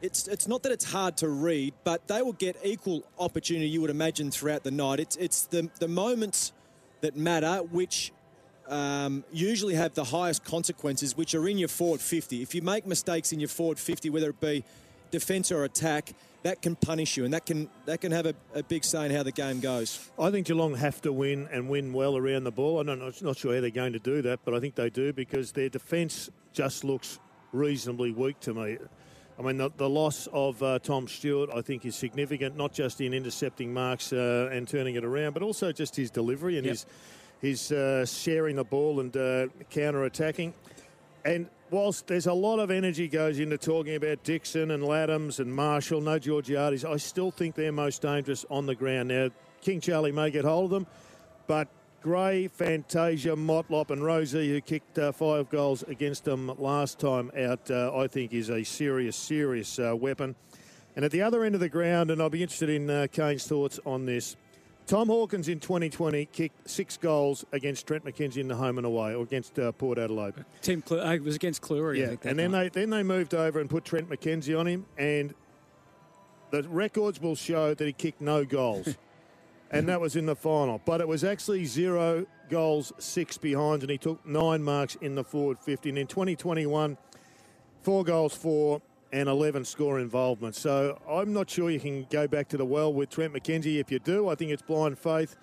it's 0.00 0.28
it's 0.28 0.46
not 0.46 0.62
that 0.62 0.72
it's 0.72 0.84
hard 0.84 1.16
to 1.18 1.28
read, 1.28 1.74
but 1.84 2.06
they 2.08 2.22
will 2.22 2.32
get 2.32 2.56
equal 2.62 3.04
opportunity. 3.18 3.68
You 3.68 3.80
would 3.80 3.90
imagine 3.90 4.30
throughout 4.30 4.62
the 4.62 4.70
night. 4.70 5.00
It's 5.00 5.16
it's 5.16 5.46
the 5.46 5.68
the 5.78 5.88
moments 5.88 6.52
that 7.00 7.16
matter, 7.16 7.58
which 7.70 8.12
um, 8.68 9.24
usually 9.32 9.74
have 9.74 9.94
the 9.94 10.04
highest 10.04 10.44
consequences, 10.44 11.16
which 11.16 11.34
are 11.34 11.48
in 11.48 11.58
your 11.58 11.68
forward 11.68 12.00
50. 12.00 12.42
If 12.42 12.54
you 12.54 12.62
make 12.62 12.86
mistakes 12.86 13.32
in 13.32 13.40
your 13.40 13.48
forward 13.48 13.78
50, 13.78 14.10
whether 14.10 14.30
it 14.30 14.40
be 14.40 14.64
defence 15.10 15.50
or 15.50 15.64
attack, 15.64 16.12
that 16.42 16.62
can 16.62 16.76
punish 16.76 17.16
you, 17.16 17.24
and 17.24 17.34
that 17.34 17.44
can 17.44 17.68
that 17.86 18.00
can 18.00 18.12
have 18.12 18.26
a, 18.26 18.34
a, 18.54 18.62
big 18.62 18.84
say 18.84 19.06
in 19.06 19.10
how 19.10 19.24
the 19.24 19.32
game 19.32 19.58
goes. 19.58 20.08
I 20.18 20.30
think 20.30 20.46
Geelong 20.46 20.76
have 20.76 21.02
to 21.02 21.12
win 21.12 21.48
and 21.50 21.68
win 21.68 21.92
well 21.92 22.16
around 22.16 22.44
the 22.44 22.52
ball. 22.52 22.78
I'm 22.78 22.86
not, 22.86 23.20
not 23.22 23.36
sure 23.36 23.54
how 23.54 23.60
they're 23.60 23.70
going 23.70 23.94
to 23.94 23.98
do 23.98 24.22
that, 24.22 24.40
but 24.44 24.54
I 24.54 24.60
think 24.60 24.76
they 24.76 24.90
do 24.90 25.12
because 25.12 25.50
their 25.52 25.68
defence 25.68 26.30
just 26.52 26.84
looks 26.84 27.18
reasonably 27.52 28.12
weak 28.12 28.38
to 28.40 28.54
me. 28.54 28.78
I 29.38 29.42
mean, 29.42 29.56
the, 29.56 29.70
the 29.76 29.88
loss 29.88 30.26
of 30.32 30.60
uh, 30.62 30.80
Tom 30.80 31.06
Stewart, 31.06 31.50
I 31.54 31.62
think, 31.62 31.86
is 31.86 31.94
significant, 31.94 32.56
not 32.56 32.72
just 32.72 33.00
in 33.00 33.14
intercepting 33.14 33.72
marks 33.72 34.12
uh, 34.12 34.50
and 34.52 34.66
turning 34.66 34.96
it 34.96 35.04
around, 35.04 35.34
but 35.34 35.42
also 35.42 35.70
just 35.70 35.94
his 35.94 36.10
delivery 36.10 36.56
and 36.58 36.66
yep. 36.66 36.72
his 36.72 36.86
his 37.40 37.70
uh, 37.70 38.04
sharing 38.04 38.56
the 38.56 38.64
ball 38.64 38.98
and 38.98 39.16
uh, 39.16 39.46
counter 39.70 40.04
attacking. 40.04 40.52
And 41.24 41.48
whilst 41.70 42.08
there's 42.08 42.26
a 42.26 42.32
lot 42.32 42.58
of 42.58 42.70
energy 42.70 43.06
goes 43.06 43.38
into 43.38 43.58
talking 43.58 43.94
about 43.94 44.24
Dixon 44.24 44.72
and 44.72 44.82
Ladhams 44.82 45.38
and 45.38 45.54
Marshall, 45.54 46.00
no 46.00 46.18
Georgiades, 46.18 46.84
I 46.84 46.96
still 46.96 47.30
think 47.30 47.54
they're 47.54 47.70
most 47.70 48.02
dangerous 48.02 48.44
on 48.50 48.66
the 48.66 48.74
ground. 48.74 49.08
Now, 49.08 49.28
King 49.60 49.80
Charlie 49.80 50.10
may 50.10 50.30
get 50.30 50.44
hold 50.44 50.64
of 50.64 50.70
them, 50.70 50.86
but 51.46 51.68
Gray, 52.02 52.48
Fantasia, 52.48 53.30
Motlop, 53.34 53.90
and 53.90 54.02
Rozee, 54.02 54.48
who 54.48 54.60
kicked 54.60 54.98
uh, 54.98 55.10
five 55.12 55.50
goals 55.50 55.82
against 55.84 56.24
them 56.24 56.52
last 56.58 56.98
time 56.98 57.30
out, 57.36 57.70
uh, 57.70 57.96
I 57.96 58.06
think 58.06 58.32
is 58.32 58.50
a 58.50 58.62
serious, 58.62 59.16
serious 59.16 59.78
uh, 59.78 59.94
weapon. 59.96 60.36
And 60.94 61.04
at 61.04 61.10
the 61.10 61.22
other 61.22 61.44
end 61.44 61.54
of 61.54 61.60
the 61.60 61.68
ground, 61.68 62.10
and 62.10 62.22
I'll 62.22 62.30
be 62.30 62.42
interested 62.42 62.68
in 62.70 62.88
uh, 62.88 63.06
Kane's 63.10 63.46
thoughts 63.46 63.80
on 63.84 64.06
this, 64.06 64.36
Tom 64.86 65.08
Hawkins 65.08 65.48
in 65.48 65.60
2020 65.60 66.24
kicked 66.26 66.68
six 66.70 66.96
goals 66.96 67.44
against 67.52 67.86
Trent 67.86 68.04
McKenzie 68.04 68.38
in 68.38 68.48
the 68.48 68.56
home 68.56 68.78
and 68.78 68.86
away, 68.86 69.14
or 69.14 69.22
against 69.22 69.58
uh, 69.58 69.70
Port 69.72 69.98
Adelaide. 69.98 70.34
Uh, 70.66 71.10
it 71.10 71.22
was 71.22 71.36
against 71.36 71.60
Clurey. 71.62 71.96
I 71.96 72.00
Yeah, 72.00 72.06
think, 72.08 72.24
and 72.24 72.38
then 72.38 72.52
night. 72.52 72.72
they 72.72 72.80
then 72.82 72.90
they 72.90 73.02
moved 73.02 73.34
over 73.34 73.60
and 73.60 73.68
put 73.68 73.84
Trent 73.84 74.08
McKenzie 74.08 74.58
on 74.58 74.66
him, 74.66 74.86
and 74.96 75.34
the 76.50 76.62
records 76.62 77.20
will 77.20 77.34
show 77.36 77.74
that 77.74 77.84
he 77.84 77.92
kicked 77.92 78.22
no 78.22 78.46
goals, 78.46 78.96
and 79.70 79.88
that 79.88 80.00
was 80.00 80.16
in 80.16 80.26
the 80.26 80.36
final. 80.36 80.80
But 80.84 81.00
it 81.00 81.08
was 81.08 81.24
actually 81.24 81.64
zero 81.64 82.26
goals, 82.48 82.92
six 82.98 83.38
behinds, 83.38 83.84
and 83.84 83.90
he 83.90 83.98
took 83.98 84.24
nine 84.26 84.62
marks 84.62 84.96
in 84.96 85.14
the 85.14 85.24
forward 85.24 85.58
fifty. 85.58 85.88
And 85.88 85.98
in 85.98 86.06
2021, 86.06 86.96
four 87.82 88.04
goals, 88.04 88.34
four. 88.34 88.82
And 89.10 89.26
11 89.26 89.64
score 89.64 90.00
involvement. 90.00 90.54
So 90.54 91.00
I'm 91.08 91.32
not 91.32 91.48
sure 91.48 91.70
you 91.70 91.80
can 91.80 92.06
go 92.10 92.28
back 92.28 92.46
to 92.48 92.58
the 92.58 92.64
well 92.66 92.92
with 92.92 93.08
Trent 93.08 93.32
McKenzie. 93.32 93.80
If 93.80 93.90
you 93.90 93.98
do, 93.98 94.28
I 94.28 94.34
think 94.34 94.50
it's 94.50 94.60
blind 94.60 94.98
faith. 94.98 95.34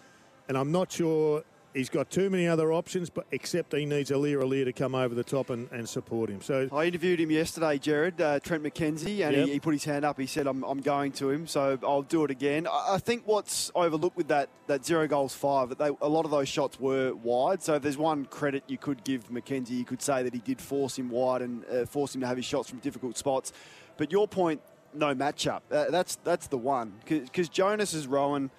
And 0.48 0.56
I'm 0.56 0.72
not 0.72 0.92
sure 0.92 1.44
he's 1.76 1.90
got 1.90 2.10
too 2.10 2.30
many 2.30 2.48
other 2.48 2.72
options, 2.74 3.10
but 3.12 3.28
except 3.32 3.74
he 3.74 3.86
needs 3.86 4.10
a 4.10 4.16
Aliir 4.16 4.42
Aliir 4.42 4.66
to 4.66 4.74
come 4.74 4.96
over 4.96 5.14
the 5.14 5.24
top 5.24 5.50
and, 5.50 5.70
and 5.72 5.88
support 5.88 6.30
him. 6.30 6.42
So 6.42 6.68
I 6.72 6.86
interviewed 6.86 7.20
him 7.20 7.30
yesterday, 7.30 7.78
Gerard, 7.78 8.20
uh, 8.20 8.40
Trent 8.40 8.64
McKenzie, 8.64 9.26
and 9.26 9.36
Yep. 9.36 9.46
he, 9.48 9.54
he 9.54 9.60
put 9.60 9.74
his 9.74 9.84
hand 9.84 10.06
up. 10.06 10.20
He 10.20 10.26
said, 10.26 10.48
I'm, 10.48 10.64
I'm 10.64 10.80
going 10.80 11.12
to 11.14 11.30
him, 11.30 11.46
so 11.46 11.78
I'll 11.84 12.02
do 12.02 12.24
it 12.24 12.32
again. 12.32 12.66
I, 12.66 12.96
I 12.96 12.98
think 12.98 13.24
what's 13.26 13.72
overlooked 13.76 14.18
with 14.18 14.30
that, 14.30 14.50
that 14.68 14.86
zero 14.86 15.08
goals 15.08 15.36
five, 15.36 15.70
that 15.70 15.78
they, 15.78 15.92
a 16.02 16.10
lot 16.10 16.26
of 16.26 16.32
those 16.32 16.48
shots 16.48 16.80
were 16.80 17.14
wide. 17.14 17.62
So 17.62 17.76
if 17.76 17.84
there's 17.84 17.98
one 17.98 18.26
credit 18.26 18.64
you 18.68 18.78
could 18.78 19.04
give 19.04 19.30
McKenzie, 19.30 19.72
you 19.72 19.86
could 19.86 20.02
say 20.02 20.24
that 20.24 20.34
he 20.34 20.40
did 20.40 20.62
force 20.62 20.98
him 20.98 21.10
wide 21.10 21.42
and 21.42 21.66
uh, 21.66 21.86
force 21.86 22.16
him 22.16 22.22
to 22.22 22.28
have 22.28 22.38
his 22.38 22.46
shots 22.46 22.70
from 22.70 22.80
difficult 22.80 23.18
spots. 23.18 23.52
But 23.98 24.12
your 24.12 24.28
point, 24.28 24.62
no 24.94 25.14
matchup. 25.14 25.62
Uh, 25.70 25.92
that's, 25.92 26.16
that's 26.24 26.48
the 26.48 26.58
one. 26.58 26.94
Because 27.06 27.50
Jonas 27.50 27.94
is 27.94 28.08
Rohan 28.08 28.50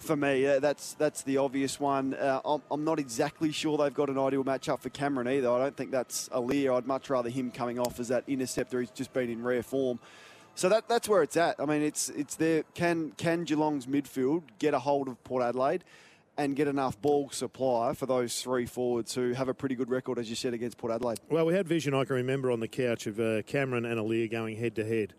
for 0.00 0.16
me. 0.16 0.44
That's 0.44 0.94
that's 0.94 1.22
the 1.22 1.36
obvious 1.38 1.78
one. 1.78 2.14
Uh, 2.14 2.40
I'm, 2.44 2.62
I'm 2.70 2.84
not 2.84 2.98
exactly 2.98 3.52
sure 3.52 3.78
they've 3.78 3.94
got 3.94 4.10
an 4.10 4.18
ideal 4.18 4.44
matchup 4.44 4.80
for 4.80 4.88
Cameron 4.88 5.28
either. 5.28 5.50
I 5.50 5.58
don't 5.58 5.76
think 5.76 5.90
that's 5.90 6.28
Aliir. 6.30 6.76
I'd 6.76 6.86
much 6.86 7.10
rather 7.10 7.30
him 7.30 7.50
coming 7.50 7.78
off 7.78 8.00
as 8.00 8.08
that 8.08 8.24
interceptor. 8.26 8.80
He's 8.80 8.90
just 8.90 9.12
been 9.12 9.30
in 9.30 9.42
rare 9.42 9.62
form. 9.62 10.00
So 10.54 10.68
that 10.68 10.88
that's 10.88 11.08
where 11.08 11.22
it's 11.22 11.36
at. 11.36 11.56
I 11.58 11.64
mean, 11.66 11.82
it's 11.82 12.08
it's 12.10 12.36
there. 12.36 12.64
Can 12.74 13.12
can 13.16 13.44
Geelong's 13.44 13.86
midfield 13.86 14.42
get 14.58 14.74
a 14.74 14.78
hold 14.78 15.08
of 15.08 15.22
Port 15.24 15.42
Adelaide? 15.42 15.84
And 16.36 16.56
get 16.56 16.68
enough 16.68 16.98
ball 17.02 17.28
supply 17.28 17.92
for 17.92 18.06
those 18.06 18.40
three 18.40 18.64
forwards 18.64 19.14
who 19.14 19.32
have 19.32 19.48
a 19.48 19.52
pretty 19.52 19.74
good 19.74 19.90
record, 19.90 20.18
as 20.18 20.30
you 20.30 20.36
said, 20.36 20.54
against 20.54 20.78
Port 20.78 20.90
Adelaide. 20.90 21.18
Well, 21.28 21.44
we 21.44 21.52
had 21.52 21.68
vision, 21.68 21.92
I 21.92 22.04
can 22.04 22.16
remember, 22.16 22.50
on 22.50 22.60
the 22.60 22.68
couch 22.68 23.06
of 23.06 23.20
uh, 23.20 23.42
Cameron 23.42 23.84
and 23.84 24.00
Aliir 24.00 24.30
going 24.30 24.56
head 24.56 24.74
to 24.76 24.84
head. 24.86 25.12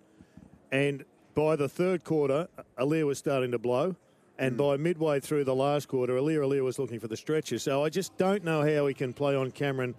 And 0.71 1.05
by 1.35 1.57
the 1.57 1.69
third 1.69 2.03
quarter, 2.05 2.47
Aliir 2.75 3.05
was 3.05 3.19
starting 3.19 3.51
to 3.51 3.59
blow. 3.59 3.97
And 4.41 4.55
mm. 4.55 4.57
by 4.57 4.77
midway 4.77 5.19
through 5.19 5.43
the 5.43 5.55
last 5.55 5.87
quarter, 5.87 6.13
Aliir 6.15 6.39
Aliir 6.39 6.63
was 6.63 6.79
looking 6.79 6.99
for 6.99 7.07
the 7.07 7.15
stretcher. 7.15 7.59
So 7.59 7.85
I 7.85 7.89
just 7.89 8.17
don't 8.17 8.43
know 8.43 8.61
how 8.61 8.87
he 8.87 8.93
can 8.93 9.13
play 9.13 9.35
on 9.35 9.51
Cameron 9.51 9.95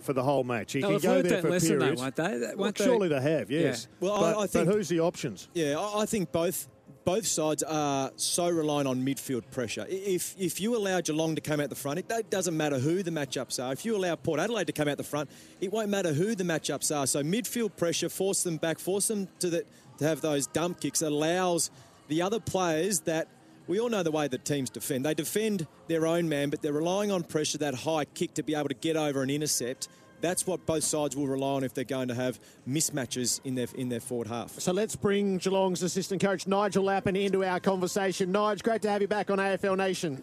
for 0.00 0.12
the 0.14 0.22
whole 0.22 0.44
match. 0.44 0.72
He 0.72 0.80
They'll 0.80 0.98
can 0.98 1.00
go 1.00 1.22
there 1.22 1.32
that 1.32 1.42
for 1.42 1.50
lesson, 1.50 1.78
though, 1.78 1.94
periods. 1.94 2.00
won't 2.00 2.16
they? 2.16 2.22
Well, 2.22 2.56
Won't 2.56 2.76
they? 2.76 2.84
surely 2.84 3.08
they 3.08 3.20
have, 3.20 3.50
yes. 3.50 3.88
Well, 4.00 4.14
I- 4.14 4.20
but, 4.20 4.30
I 4.30 4.40
but 4.42 4.50
think- 4.50 4.68
who's 4.70 4.88
the 4.88 5.00
options? 5.00 5.48
Yeah, 5.52 5.78
I 5.78 6.02
I 6.02 6.06
think 6.06 6.32
both 6.32 6.68
both 7.04 7.26
sides 7.26 7.62
are 7.62 8.10
so 8.16 8.48
reliant 8.48 8.86
on 8.86 9.04
midfield 9.04 9.50
pressure. 9.50 9.86
If 9.88 10.34
if 10.38 10.60
you 10.60 10.76
allow 10.76 11.00
Geelong 11.00 11.34
to 11.34 11.40
come 11.40 11.60
out 11.60 11.68
the 11.68 11.74
front, 11.74 11.98
it 11.98 12.30
doesn't 12.30 12.56
matter 12.56 12.78
who 12.78 13.02
the 13.02 13.10
matchups 13.10 13.62
are. 13.62 13.72
If 13.72 13.84
you 13.84 13.96
allow 13.96 14.14
Port 14.16 14.40
Adelaide 14.40 14.66
to 14.68 14.72
come 14.72 14.88
out 14.88 14.96
the 14.96 15.04
front, 15.04 15.28
it 15.60 15.72
won't 15.72 15.88
matter 15.90 16.12
who 16.12 16.34
the 16.34 16.44
matchups 16.44 16.94
are. 16.96 17.06
So 17.06 17.22
midfield 17.22 17.76
pressure, 17.76 18.08
force 18.08 18.42
them 18.42 18.56
back, 18.56 18.78
force 18.78 19.08
them 19.08 19.28
to 19.40 19.50
the, 19.50 19.64
to 19.98 20.04
have 20.04 20.20
those 20.20 20.46
dump 20.46 20.80
kicks 20.80 21.02
allows 21.02 21.70
the 22.08 22.22
other 22.22 22.40
players 22.40 23.00
that 23.00 23.28
we 23.68 23.78
all 23.78 23.90
know 23.90 24.02
the 24.02 24.10
way 24.10 24.26
that 24.26 24.44
teams 24.44 24.70
defend. 24.70 25.04
They 25.04 25.14
defend 25.14 25.66
their 25.86 26.06
own 26.06 26.28
man, 26.28 26.50
but 26.50 26.62
they're 26.62 26.72
relying 26.72 27.12
on 27.12 27.22
pressure, 27.22 27.58
that 27.58 27.74
high 27.74 28.06
kick 28.06 28.34
to 28.34 28.42
be 28.42 28.54
able 28.54 28.68
to 28.68 28.74
get 28.74 28.96
over 28.96 29.22
and 29.22 29.30
intercept. 29.30 29.88
That's 30.20 30.46
what 30.46 30.66
both 30.66 30.82
sides 30.82 31.16
will 31.16 31.28
rely 31.28 31.52
on 31.52 31.64
if 31.64 31.74
they're 31.74 31.84
going 31.84 32.08
to 32.08 32.14
have 32.14 32.40
mismatches 32.68 33.40
in 33.44 33.54
their 33.54 33.68
in 33.76 33.88
their 33.88 34.00
forward 34.00 34.26
half. 34.26 34.58
So 34.58 34.72
let's 34.72 34.96
bring 34.96 35.38
Geelong's 35.38 35.82
assistant 35.82 36.20
coach 36.20 36.48
Nigel 36.48 36.82
Lappin 36.82 37.14
into 37.14 37.44
our 37.44 37.60
conversation. 37.60 38.32
Nigel, 38.32 38.64
great 38.64 38.82
to 38.82 38.90
have 38.90 39.00
you 39.00 39.06
back 39.06 39.30
on 39.30 39.38
AFL 39.38 39.76
Nation. 39.76 40.20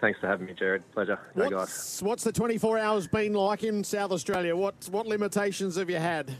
Thanks 0.00 0.20
for 0.20 0.26
having 0.26 0.46
me, 0.46 0.54
Gerard. 0.56 0.82
Pleasure. 0.92 1.18
Hey, 1.34 1.42
guys. 1.42 1.52
What's, 1.52 2.02
what's 2.02 2.24
the 2.24 2.32
24 2.32 2.78
hours 2.78 3.06
been 3.06 3.34
like 3.34 3.64
in 3.64 3.82
South 3.82 4.12
Australia? 4.12 4.54
What 4.54 4.74
what 4.90 5.06
limitations 5.06 5.76
have 5.76 5.90
you 5.90 5.96
had? 5.96 6.36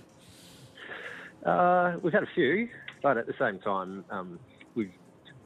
Uh, 1.44 1.96
we've 2.02 2.12
had 2.12 2.22
a 2.22 2.28
few, 2.34 2.68
but 3.02 3.16
at 3.16 3.26
the 3.26 3.34
same 3.40 3.58
time, 3.58 4.04
um, 4.10 4.38
we've 4.76 4.92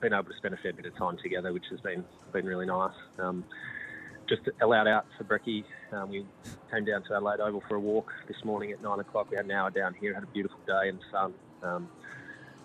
been 0.00 0.12
able 0.12 0.24
to 0.24 0.36
spend 0.36 0.54
a 0.54 0.58
fair 0.58 0.72
bit 0.72 0.86
of 0.86 0.96
time 0.96 1.16
together, 1.22 1.52
which 1.52 1.66
has 1.70 1.80
been 1.80 2.04
been 2.32 2.46
really 2.46 2.66
nice. 2.66 2.94
Um, 3.18 3.44
just 4.28 4.42
allowed 4.60 4.88
out 4.88 5.06
for 5.16 5.24
brekkie. 5.24 5.64
Um, 5.92 6.10
we 6.10 6.26
came 6.70 6.84
down 6.84 7.04
to 7.04 7.14
Adelaide 7.14 7.40
Oval 7.40 7.62
for 7.68 7.76
a 7.76 7.80
walk 7.80 8.12
this 8.26 8.44
morning 8.44 8.72
at 8.72 8.82
nine 8.82 8.98
o'clock. 8.98 9.30
We 9.30 9.36
had 9.36 9.46
an 9.46 9.52
hour 9.52 9.70
down 9.70 9.94
here, 9.94 10.14
had 10.14 10.24
a 10.24 10.26
beautiful 10.26 10.58
day 10.66 10.88
and 10.88 10.98
sun. 11.12 11.34
Um, 11.62 11.88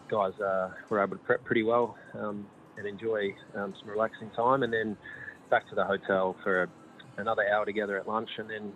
guys 0.10 0.34
uh, 0.40 0.72
were 0.90 1.02
able 1.02 1.18
to 1.18 1.24
prep 1.24 1.44
pretty 1.44 1.64
well 1.64 1.98
um, 2.16 2.46
and 2.78 2.88
enjoy 2.88 3.34
um, 3.56 3.74
some 3.80 3.90
relaxing 3.90 4.30
time, 4.32 4.64
and 4.64 4.74
then 4.74 4.98
back 5.50 5.70
to 5.70 5.76
the 5.76 5.86
hotel 5.86 6.36
for 6.44 6.64
a, 6.64 6.68
another 7.18 7.44
hour 7.48 7.66
together 7.66 7.98
at 7.98 8.08
lunch, 8.08 8.30
and 8.38 8.50
then 8.50 8.74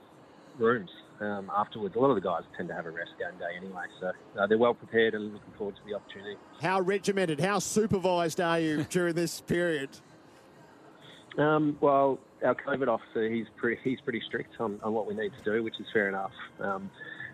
rooms 0.58 0.90
um, 1.20 1.52
afterwards. 1.56 1.96
A 1.96 2.00
lot 2.00 2.10
of 2.10 2.16
the 2.16 2.22
guys 2.22 2.44
tend 2.56 2.70
to 2.70 2.76
have 2.76 2.86
a 2.86 2.92
rest 2.92 3.12
game 3.20 3.38
day 3.40 3.56
anyway, 3.58 3.86
so 4.00 4.12
uh, 4.40 4.48
they're 4.48 4.58
well 4.58 4.74
prepared 4.74 5.14
and 5.14 5.34
looking 5.34 5.54
forward 5.58 5.76
to 5.76 5.82
the 5.88 5.96
opportunity. 5.96 6.38
How 6.62 6.82
regimented, 6.82 7.40
how 7.40 7.60
supervised 7.60 8.42
are 8.42 8.60
you 8.60 8.84
during 8.90 9.16
this 9.16 9.42
period? 9.42 9.90
Um, 11.38 11.78
well, 11.82 12.20
our 12.44 12.56
COVID 12.56 12.88
officer, 12.88 13.30
he's 13.30 13.48
pretty, 13.58 13.80
he's 13.84 14.00
pretty 14.02 14.22
strict 14.26 14.60
on, 14.60 14.80
on 14.84 14.94
what 14.94 15.08
we 15.08 15.14
need 15.14 15.32
to 15.44 15.52
do, 15.52 15.64
which 15.64 15.80
is 15.80 15.86
fair 15.92 16.08
enough. 16.08 16.32
Um, 16.60 16.90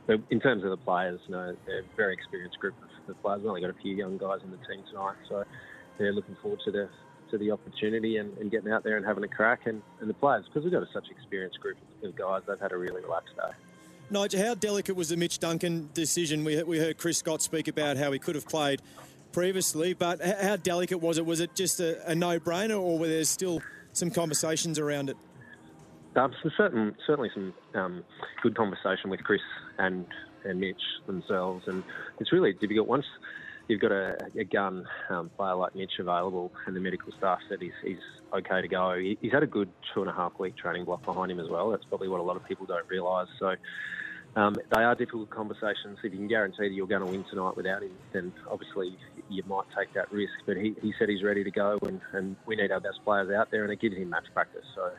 but 0.08 0.20
in 0.32 0.40
terms 0.40 0.64
of 0.64 0.72
the 0.72 0.78
players, 0.78 1.20
you 1.28 1.34
know, 1.34 1.56
they're 1.66 1.82
a 1.82 1.96
very 1.96 2.14
experienced 2.14 2.60
group 2.60 2.74
of, 2.82 3.10
of 3.10 3.22
players. 3.22 3.40
We've 3.42 3.50
only 3.50 3.62
got 3.62 3.70
a 3.70 3.82
few 3.82 3.96
young 3.96 4.18
guys 4.18 4.40
in 4.44 4.52
the 4.52 4.58
team 4.58 4.84
tonight, 4.90 5.16
so 5.30 5.44
they're 5.98 6.14
looking 6.14 6.36
forward 6.42 6.62
to 6.66 6.72
the 6.72 6.90
to 7.32 7.38
the 7.38 7.50
opportunity 7.50 8.18
and, 8.18 8.38
and 8.38 8.52
getting 8.52 8.72
out 8.72 8.84
there 8.84 8.98
and 8.98 9.06
having 9.06 9.24
a 9.24 9.28
crack. 9.28 9.62
And, 9.66 9.82
and 10.02 10.10
the 10.10 10.14
players, 10.14 10.46
because 10.46 10.64
we've 10.64 10.74
got 10.74 10.84
a, 10.84 10.88
such 10.94 11.06
an 11.06 11.16
experienced 11.18 11.60
group 11.62 11.78
of 12.04 12.16
guys, 12.16 12.42
they've 12.48 12.60
had 12.60 12.74
a 12.74 12.78
really 12.78 13.02
relaxed 13.02 13.36
day. 13.38 13.52
Nigel, 14.12 14.46
how 14.46 14.54
delicate 14.54 14.96
was 14.96 15.10
the 15.10 15.18
Mitch 15.18 15.40
Duncan 15.40 15.90
decision? 15.94 16.44
We, 16.44 16.62
we 16.64 16.78
heard 16.78 16.98
Chris 16.98 17.18
Scott 17.18 17.42
speak 17.42 17.68
about 17.70 17.96
how 17.96 18.12
he 18.12 18.20
could 18.20 18.36
have 18.36 18.48
played 18.48 18.82
previously, 19.32 19.94
but 19.94 20.22
how 20.22 20.58
delicate 20.58 21.00
was 21.00 21.18
it? 21.18 21.26
Was 21.26 21.40
it 21.40 21.56
just 21.56 21.80
a, 21.80 22.10
a 22.10 22.14
no-brainer, 22.14 22.80
or 22.80 23.00
were 23.00 23.08
there 23.08 23.24
still 23.24 23.62
some 23.94 24.12
conversations 24.12 24.78
around 24.78 25.10
it? 25.10 25.18
Um, 26.18 26.34
so 26.44 26.50
certain, 26.58 26.94
certainly 27.08 27.32
some 27.34 27.54
um, 27.74 28.04
good 28.44 28.56
conversation 28.56 29.10
with 29.10 29.24
Chris 29.24 29.42
and 29.78 30.06
and 30.44 30.60
Mitch 30.60 30.82
themselves, 31.06 31.68
and 31.68 31.84
it's 32.20 32.32
really 32.32 32.52
difficult 32.54 32.88
once 32.88 33.06
you've 33.72 33.82
got 33.82 33.92
a, 33.92 34.18
a 34.38 34.44
gun 34.44 34.86
um, 35.10 35.30
player 35.36 35.56
like 35.56 35.74
Mitch 35.76 35.94
available, 36.00 36.52
and 36.68 36.76
the 36.76 36.80
medical 36.80 37.12
staff 37.18 37.40
said 37.50 37.62
he's, 37.62 37.72
he's 37.84 37.98
okay 38.34 38.62
to 38.62 38.68
go. 38.68 38.96
He, 38.98 39.18
he's 39.22 39.32
had 39.32 39.44
a 39.44 39.48
good 39.48 39.70
two 39.94 40.02
and 40.02 40.10
a 40.10 40.14
half 40.14 40.38
week 40.38 40.58
training 40.58 40.86
block 40.86 41.04
behind 41.06 41.32
him 41.32 41.40
as 41.40 41.50
well. 41.50 41.72
That's 41.72 41.86
probably 41.86 42.10
what 42.10 42.20
a 42.20 42.24
lot 42.24 42.36
of 42.36 42.46
people 42.46 42.66
don't 42.66 42.88
realise. 42.90 43.30
So. 43.40 43.56
Um, 44.34 44.56
they 44.74 44.82
are 44.82 44.96
difficult 44.96 45.30
conversations. 45.30 45.98
If 46.02 46.14
you 46.14 46.20
can 46.20 46.30
guarantee 46.30 46.70
that 46.70 46.72
you're 46.72 46.88
going 46.88 47.06
to 47.06 47.12
win 47.12 47.26
tonight 47.30 47.58
without 47.58 47.84
him, 47.84 47.92
then 48.14 48.32
obviously 48.50 48.98
you 49.30 49.44
might 49.46 49.66
take 49.78 49.94
that 49.94 50.10
risk. 50.10 50.32
But 50.46 50.56
he, 50.56 50.74
he 50.82 50.94
said 50.98 51.10
he's 51.10 51.22
ready 51.22 51.44
to 51.44 51.52
go, 51.52 51.78
and, 51.82 52.00
and 52.14 52.38
we 52.46 52.56
need 52.56 52.72
our 52.72 52.80
best 52.80 53.04
players 53.04 53.30
out 53.30 53.52
there, 53.52 53.64
and 53.64 53.74
it 53.74 53.82
gives 53.82 53.98
him 53.98 54.10
match 54.10 54.28
practice. 54.34 54.64
So 54.74 54.90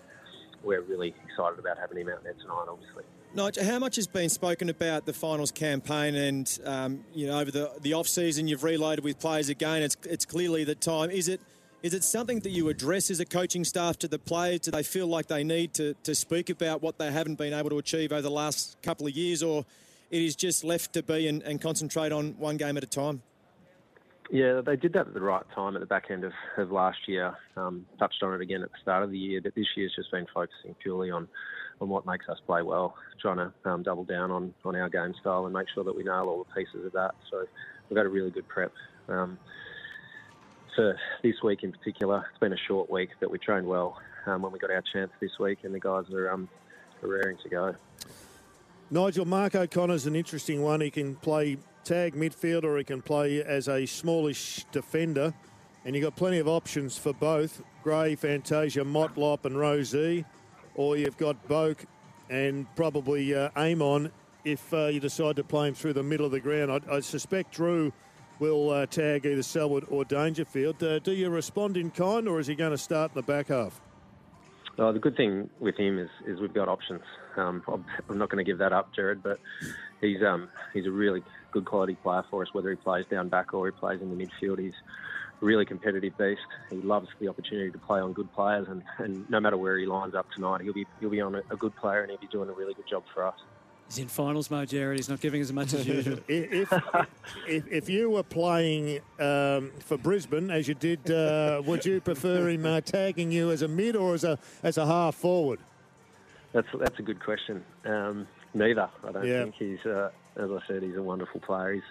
we're 0.62 0.82
really 0.82 1.14
excited 1.24 1.58
about 1.58 1.78
having 1.78 1.96
him 1.96 2.10
out 2.10 2.22
there 2.24 2.34
tonight, 2.34 2.66
obviously. 2.68 3.04
Nigel, 3.34 3.64
how 3.64 3.78
much 3.78 3.96
has 3.96 4.06
been 4.06 4.28
spoken 4.28 4.68
about 4.68 5.06
the 5.06 5.12
finals 5.14 5.50
campaign 5.50 6.14
and 6.14 6.58
um, 6.66 7.04
you 7.14 7.26
know 7.26 7.40
over 7.40 7.50
the 7.50 7.72
the 7.80 7.94
off 7.94 8.06
season 8.06 8.46
you've 8.46 8.62
reloaded 8.62 9.04
with 9.04 9.18
players 9.18 9.48
again? 9.48 9.82
It's 9.82 9.96
it's 10.04 10.26
clearly 10.26 10.64
the 10.64 10.74
time. 10.74 11.10
Is 11.10 11.28
it 11.28 11.40
is 11.82 11.94
it 11.94 12.04
something 12.04 12.40
that 12.40 12.50
you 12.50 12.68
address 12.68 13.10
as 13.10 13.20
a 13.20 13.24
coaching 13.24 13.64
staff 13.64 13.98
to 14.00 14.08
the 14.08 14.18
players? 14.18 14.60
Do 14.60 14.70
they 14.70 14.82
feel 14.82 15.06
like 15.06 15.26
they 15.26 15.42
need 15.44 15.72
to, 15.74 15.94
to 16.04 16.14
speak 16.14 16.48
about 16.50 16.80
what 16.80 16.98
they 16.98 17.10
haven't 17.10 17.36
been 17.36 17.52
able 17.52 17.70
to 17.70 17.78
achieve 17.78 18.12
over 18.12 18.22
the 18.22 18.30
last 18.30 18.76
couple 18.82 19.06
of 19.06 19.14
years, 19.14 19.42
or 19.42 19.64
it 20.10 20.22
is 20.22 20.36
just 20.36 20.62
left 20.62 20.92
to 20.92 21.02
be 21.02 21.26
and, 21.26 21.42
and 21.42 21.60
concentrate 21.60 22.12
on 22.12 22.38
one 22.38 22.56
game 22.56 22.76
at 22.76 22.84
a 22.84 22.86
time? 22.86 23.22
Yeah, 24.30 24.60
they 24.60 24.76
did 24.76 24.92
that 24.92 25.08
at 25.08 25.14
the 25.14 25.20
right 25.20 25.44
time 25.54 25.74
at 25.74 25.80
the 25.80 25.86
back 25.86 26.10
end 26.10 26.24
of, 26.24 26.32
of 26.56 26.70
last 26.70 27.08
year. 27.08 27.36
Um, 27.56 27.84
touched 27.98 28.22
on 28.22 28.32
it 28.32 28.40
again 28.40 28.62
at 28.62 28.70
the 28.70 28.78
start 28.80 29.02
of 29.02 29.10
the 29.10 29.18
year, 29.18 29.40
but 29.42 29.54
this 29.54 29.66
year's 29.76 29.92
just 29.96 30.10
been 30.10 30.26
focusing 30.32 30.74
purely 30.80 31.10
on, 31.10 31.28
on 31.80 31.88
what 31.88 32.06
makes 32.06 32.28
us 32.28 32.38
play 32.46 32.62
well, 32.62 32.94
trying 33.20 33.38
to 33.38 33.52
um, 33.64 33.82
double 33.82 34.04
down 34.04 34.30
on, 34.30 34.54
on 34.64 34.76
our 34.76 34.88
game 34.88 35.14
style 35.20 35.44
and 35.46 35.54
make 35.54 35.68
sure 35.74 35.84
that 35.84 35.96
we 35.96 36.04
nail 36.04 36.26
all 36.28 36.44
the 36.44 36.54
pieces 36.54 36.84
of 36.84 36.92
that. 36.92 37.14
So 37.30 37.44
we've 37.88 37.96
had 37.96 38.06
a 38.06 38.10
really 38.10 38.30
good 38.30 38.48
prep. 38.48 38.72
Um, 39.08 39.38
for 40.74 40.96
this 41.22 41.34
week 41.42 41.62
in 41.62 41.72
particular, 41.72 42.24
it's 42.30 42.38
been 42.38 42.52
a 42.52 42.64
short 42.68 42.90
week, 42.90 43.10
but 43.20 43.30
we 43.30 43.38
trained 43.38 43.66
well 43.66 44.00
um, 44.26 44.42
when 44.42 44.52
we 44.52 44.58
got 44.58 44.70
our 44.70 44.82
chance 44.92 45.10
this 45.20 45.38
week, 45.38 45.58
and 45.64 45.74
the 45.74 45.80
guys 45.80 46.04
are, 46.12 46.30
um, 46.30 46.48
are 47.02 47.08
raring 47.08 47.36
to 47.42 47.48
go. 47.48 47.74
Nigel, 48.90 49.24
Mark 49.24 49.54
O'Connor's 49.54 50.06
an 50.06 50.14
interesting 50.14 50.62
one. 50.62 50.80
He 50.80 50.90
can 50.90 51.16
play 51.16 51.58
tag 51.84 52.14
midfield 52.14 52.64
or 52.64 52.78
he 52.78 52.84
can 52.84 53.02
play 53.02 53.42
as 53.42 53.68
a 53.68 53.86
smallish 53.86 54.64
defender. 54.70 55.34
and 55.84 55.96
you've 55.96 56.04
got 56.04 56.14
plenty 56.14 56.38
of 56.38 56.46
options 56.46 56.96
for 56.96 57.12
both 57.12 57.62
Gray, 57.82 58.14
Fantasia, 58.14 58.84
Motlop, 58.84 59.44
and 59.44 59.56
Rozee, 59.56 60.24
or 60.74 60.96
you've 60.96 61.16
got 61.16 61.48
Boak 61.48 61.78
and 62.30 62.66
probably 62.76 63.34
uh, 63.34 63.50
Amon 63.56 64.10
if 64.44 64.72
uh, 64.72 64.86
you 64.86 65.00
decide 65.00 65.36
to 65.36 65.44
play 65.44 65.68
him 65.68 65.74
through 65.74 65.92
the 65.92 66.02
middle 66.02 66.26
of 66.26 66.32
the 66.32 66.40
ground. 66.40 66.72
I, 66.72 66.96
I 66.96 67.00
suspect 67.00 67.52
Drew 67.52 67.92
will 68.38 68.70
uh, 68.70 68.86
tag 68.86 69.24
either 69.24 69.42
Selwood 69.42 69.86
or 69.88 70.04
Dangerfield. 70.04 70.82
Uh, 70.82 70.98
do 70.98 71.12
you 71.12 71.30
respond 71.30 71.76
in 71.76 71.90
kind, 71.90 72.26
or 72.26 72.40
is 72.40 72.46
he 72.46 72.54
going 72.54 72.72
to 72.72 72.78
start 72.78 73.12
in 73.12 73.14
the 73.14 73.22
back 73.22 73.48
half? 73.48 73.80
Oh, 74.78 74.92
the 74.92 74.98
good 74.98 75.16
thing 75.16 75.50
with 75.60 75.76
him 75.76 75.98
is, 75.98 76.08
is 76.26 76.40
we've 76.40 76.54
got 76.54 76.68
options. 76.68 77.02
Um, 77.36 77.62
I'm 77.68 78.18
not 78.18 78.30
going 78.30 78.44
to 78.44 78.50
give 78.50 78.58
that 78.58 78.72
up, 78.72 78.94
Gerard, 78.94 79.22
but 79.22 79.38
he's 80.00 80.22
um, 80.22 80.48
he's 80.72 80.86
a 80.86 80.90
really 80.90 81.22
good 81.50 81.66
quality 81.66 81.94
player 81.94 82.24
for 82.30 82.42
us. 82.42 82.48
Whether 82.52 82.70
he 82.70 82.76
plays 82.76 83.04
down 83.10 83.28
back 83.28 83.52
or 83.52 83.66
he 83.66 83.72
plays 83.72 84.00
in 84.00 84.16
the 84.16 84.24
midfield, 84.24 84.58
he's 84.58 84.72
really 85.42 85.64
competitive 85.66 86.16
beast. 86.16 86.40
He 86.70 86.76
loves 86.76 87.08
the 87.20 87.28
opportunity 87.28 87.70
to 87.70 87.78
play 87.78 88.00
on 88.00 88.12
good 88.12 88.32
players, 88.32 88.66
and, 88.68 88.82
and 88.98 89.28
no 89.28 89.40
matter 89.40 89.56
where 89.58 89.76
he 89.78 89.84
lines 89.86 90.14
up 90.14 90.30
tonight, 90.32 90.62
he'll 90.62 90.72
be 90.72 90.86
he'll 91.00 91.10
be 91.10 91.20
on 91.20 91.34
a, 91.34 91.42
a 91.50 91.56
good 91.56 91.74
player, 91.76 92.02
and 92.02 92.10
he'll 92.10 92.20
be 92.20 92.28
doing 92.28 92.48
a 92.48 92.52
really 92.52 92.74
good 92.74 92.88
job 92.88 93.02
for 93.12 93.26
us. 93.26 93.34
He's 93.88 93.98
in 93.98 94.08
finals 94.08 94.50
mode, 94.50 94.68
Gerard. 94.68 94.96
He's 94.96 95.08
not 95.10 95.20
giving 95.20 95.42
as 95.42 95.52
much 95.52 95.74
as 95.74 95.86
usual. 95.86 96.18
if, 96.28 96.72
if, 97.46 97.66
if 97.70 97.88
you 97.90 98.08
were 98.08 98.22
playing 98.22 99.00
um, 99.18 99.70
for 99.80 99.98
Brisbane 99.98 100.50
as 100.50 100.66
you 100.66 100.72
did, 100.74 101.10
uh, 101.10 101.60
would 101.66 101.84
you 101.84 102.00
prefer 102.00 102.48
him 102.48 102.64
uh, 102.64 102.80
tagging 102.80 103.30
you 103.30 103.50
as 103.50 103.60
a 103.60 103.68
mid 103.68 103.94
or 103.96 104.14
as 104.14 104.24
a 104.24 104.38
as 104.62 104.78
a 104.78 104.86
half 104.86 105.16
forward? 105.16 105.58
That's 106.52 106.68
that's 106.78 106.98
a 106.98 107.02
good 107.02 107.22
question. 107.22 107.64
Um, 107.84 108.26
neither. 108.54 108.88
I 109.06 109.12
don't 109.12 109.26
Yeah. 109.26 109.42
think 109.42 109.56
he's. 109.56 109.84
Uh, 109.84 110.10
as 110.36 110.50
I 110.50 110.58
said, 110.66 110.82
he's 110.82 110.96
a 110.96 111.02
wonderful 111.02 111.40
player. 111.40 111.74
He's, 111.74 111.82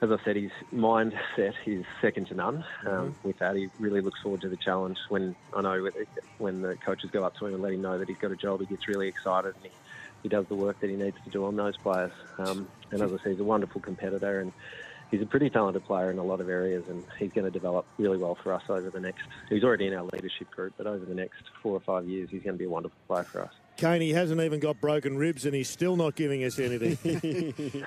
as 0.00 0.12
I 0.12 0.24
said, 0.24 0.36
his 0.36 0.52
mindset 0.72 1.54
is 1.66 1.84
second 2.00 2.28
to 2.28 2.34
none. 2.34 2.64
Um, 2.86 3.16
With 3.24 3.38
that, 3.38 3.56
he 3.56 3.68
really 3.80 4.00
looks 4.00 4.20
forward 4.20 4.40
to 4.42 4.48
the 4.48 4.56
challenge. 4.56 4.98
When 5.08 5.34
I 5.54 5.60
know 5.60 5.90
when 6.38 6.62
the 6.62 6.76
coaches 6.76 7.10
go 7.10 7.24
up 7.24 7.36
to 7.38 7.46
him 7.46 7.54
and 7.54 7.62
let 7.62 7.72
him 7.72 7.82
know 7.82 7.98
that 7.98 8.08
he's 8.08 8.18
got 8.18 8.30
a 8.30 8.36
job, 8.36 8.60
he 8.60 8.66
gets 8.66 8.86
really 8.86 9.08
excited 9.08 9.54
and 9.56 9.64
he, 9.64 9.70
he 10.22 10.28
does 10.28 10.46
the 10.46 10.54
work 10.54 10.78
that 10.80 10.90
he 10.90 10.96
needs 10.96 11.16
to 11.24 11.30
do 11.30 11.44
on 11.44 11.56
those 11.56 11.76
players. 11.76 12.12
Um, 12.38 12.68
and 12.92 13.02
as 13.02 13.12
I 13.12 13.16
said, 13.18 13.32
he's 13.32 13.40
a 13.40 13.44
wonderful 13.44 13.80
competitor 13.80 14.40
and 14.40 14.52
he's 15.10 15.22
a 15.22 15.26
pretty 15.26 15.50
talented 15.50 15.84
player 15.84 16.10
in 16.10 16.18
a 16.18 16.24
lot 16.24 16.40
of 16.40 16.48
areas, 16.48 16.84
and 16.88 17.04
he's 17.18 17.32
going 17.32 17.44
to 17.44 17.50
develop 17.50 17.86
really 17.98 18.18
well 18.18 18.36
for 18.36 18.52
us 18.52 18.62
over 18.68 18.90
the 18.90 19.00
next. 19.00 19.24
He's 19.48 19.64
already 19.64 19.86
in 19.86 19.94
our 19.94 20.04
leadership 20.12 20.50
group, 20.50 20.74
but 20.76 20.86
over 20.86 21.04
the 21.04 21.14
next 21.14 21.42
four 21.62 21.72
or 21.72 21.80
five 21.80 22.06
years, 22.06 22.28
he's 22.30 22.42
going 22.42 22.54
to 22.54 22.58
be 22.58 22.66
a 22.66 22.70
wonderful 22.70 22.98
player 23.08 23.24
for 23.24 23.42
us. 23.42 23.52
Kane, 23.78 24.02
he 24.02 24.10
hasn't 24.10 24.40
even 24.40 24.60
got 24.60 24.80
broken 24.80 25.16
ribs 25.16 25.46
and 25.46 25.54
he's 25.54 25.70
still 25.70 25.96
not 25.96 26.16
giving 26.16 26.44
us 26.44 26.58
anything. 26.58 26.98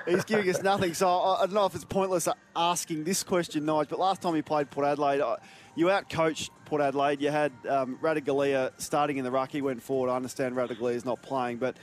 He's 0.08 0.24
giving 0.24 0.48
us 0.48 0.62
nothing. 0.62 0.94
So 0.94 1.06
I, 1.06 1.42
I 1.42 1.46
don't 1.46 1.54
know 1.54 1.66
if 1.66 1.74
it's 1.74 1.84
pointless 1.84 2.26
asking 2.56 3.04
this 3.04 3.22
question, 3.22 3.64
Nige, 3.64 3.90
but 3.90 3.98
last 3.98 4.22
time 4.22 4.34
he 4.34 4.40
played 4.40 4.70
Port 4.70 4.86
Adelaide, 4.86 5.20
uh, 5.20 5.36
you 5.74 5.90
out-coached 5.90 6.50
Port 6.64 6.80
Adelaide. 6.80 7.20
You 7.20 7.30
had 7.30 7.52
um, 7.68 7.98
Ratugolea 8.02 8.72
starting 8.78 9.18
in 9.18 9.24
the 9.24 9.30
ruck. 9.30 9.52
He 9.52 9.60
went 9.60 9.82
forward. 9.82 10.10
I 10.10 10.16
understand 10.16 10.56
Ratugolea's 10.56 11.04
not 11.04 11.22
playing, 11.22 11.58
but 11.58 11.76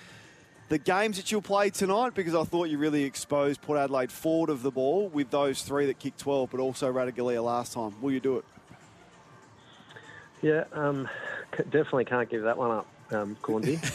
the 0.70 0.80
games 0.80 1.18
that 1.18 1.32
you'll 1.32 1.44
play 1.44 1.70
tonight, 1.70 2.16
because 2.16 2.34
I 2.34 2.44
thought 2.44 2.70
you 2.70 2.80
really 2.80 3.04
exposed 3.04 3.62
Port 3.62 3.78
Adelaide 3.78 4.12
forward 4.12 4.50
of 4.50 4.64
the 4.64 4.72
ball 4.72 5.08
with 5.10 5.30
those 5.30 5.62
three 5.62 5.86
that 5.86 6.00
kicked 6.00 6.20
12, 6.20 6.50
but 6.50 6.60
also 6.60 6.92
Ratugolea 6.92 7.44
last 7.44 7.74
time. 7.74 8.00
Will 8.02 8.12
you 8.12 8.20
do 8.20 8.38
it? 8.38 8.46
Yeah, 10.42 10.64
um, 10.74 11.08
definitely 11.70 12.06
can't 12.06 12.30
give 12.30 12.44
that 12.44 12.58
one 12.58 12.72
up, 12.72 12.88
um. 13.12 13.38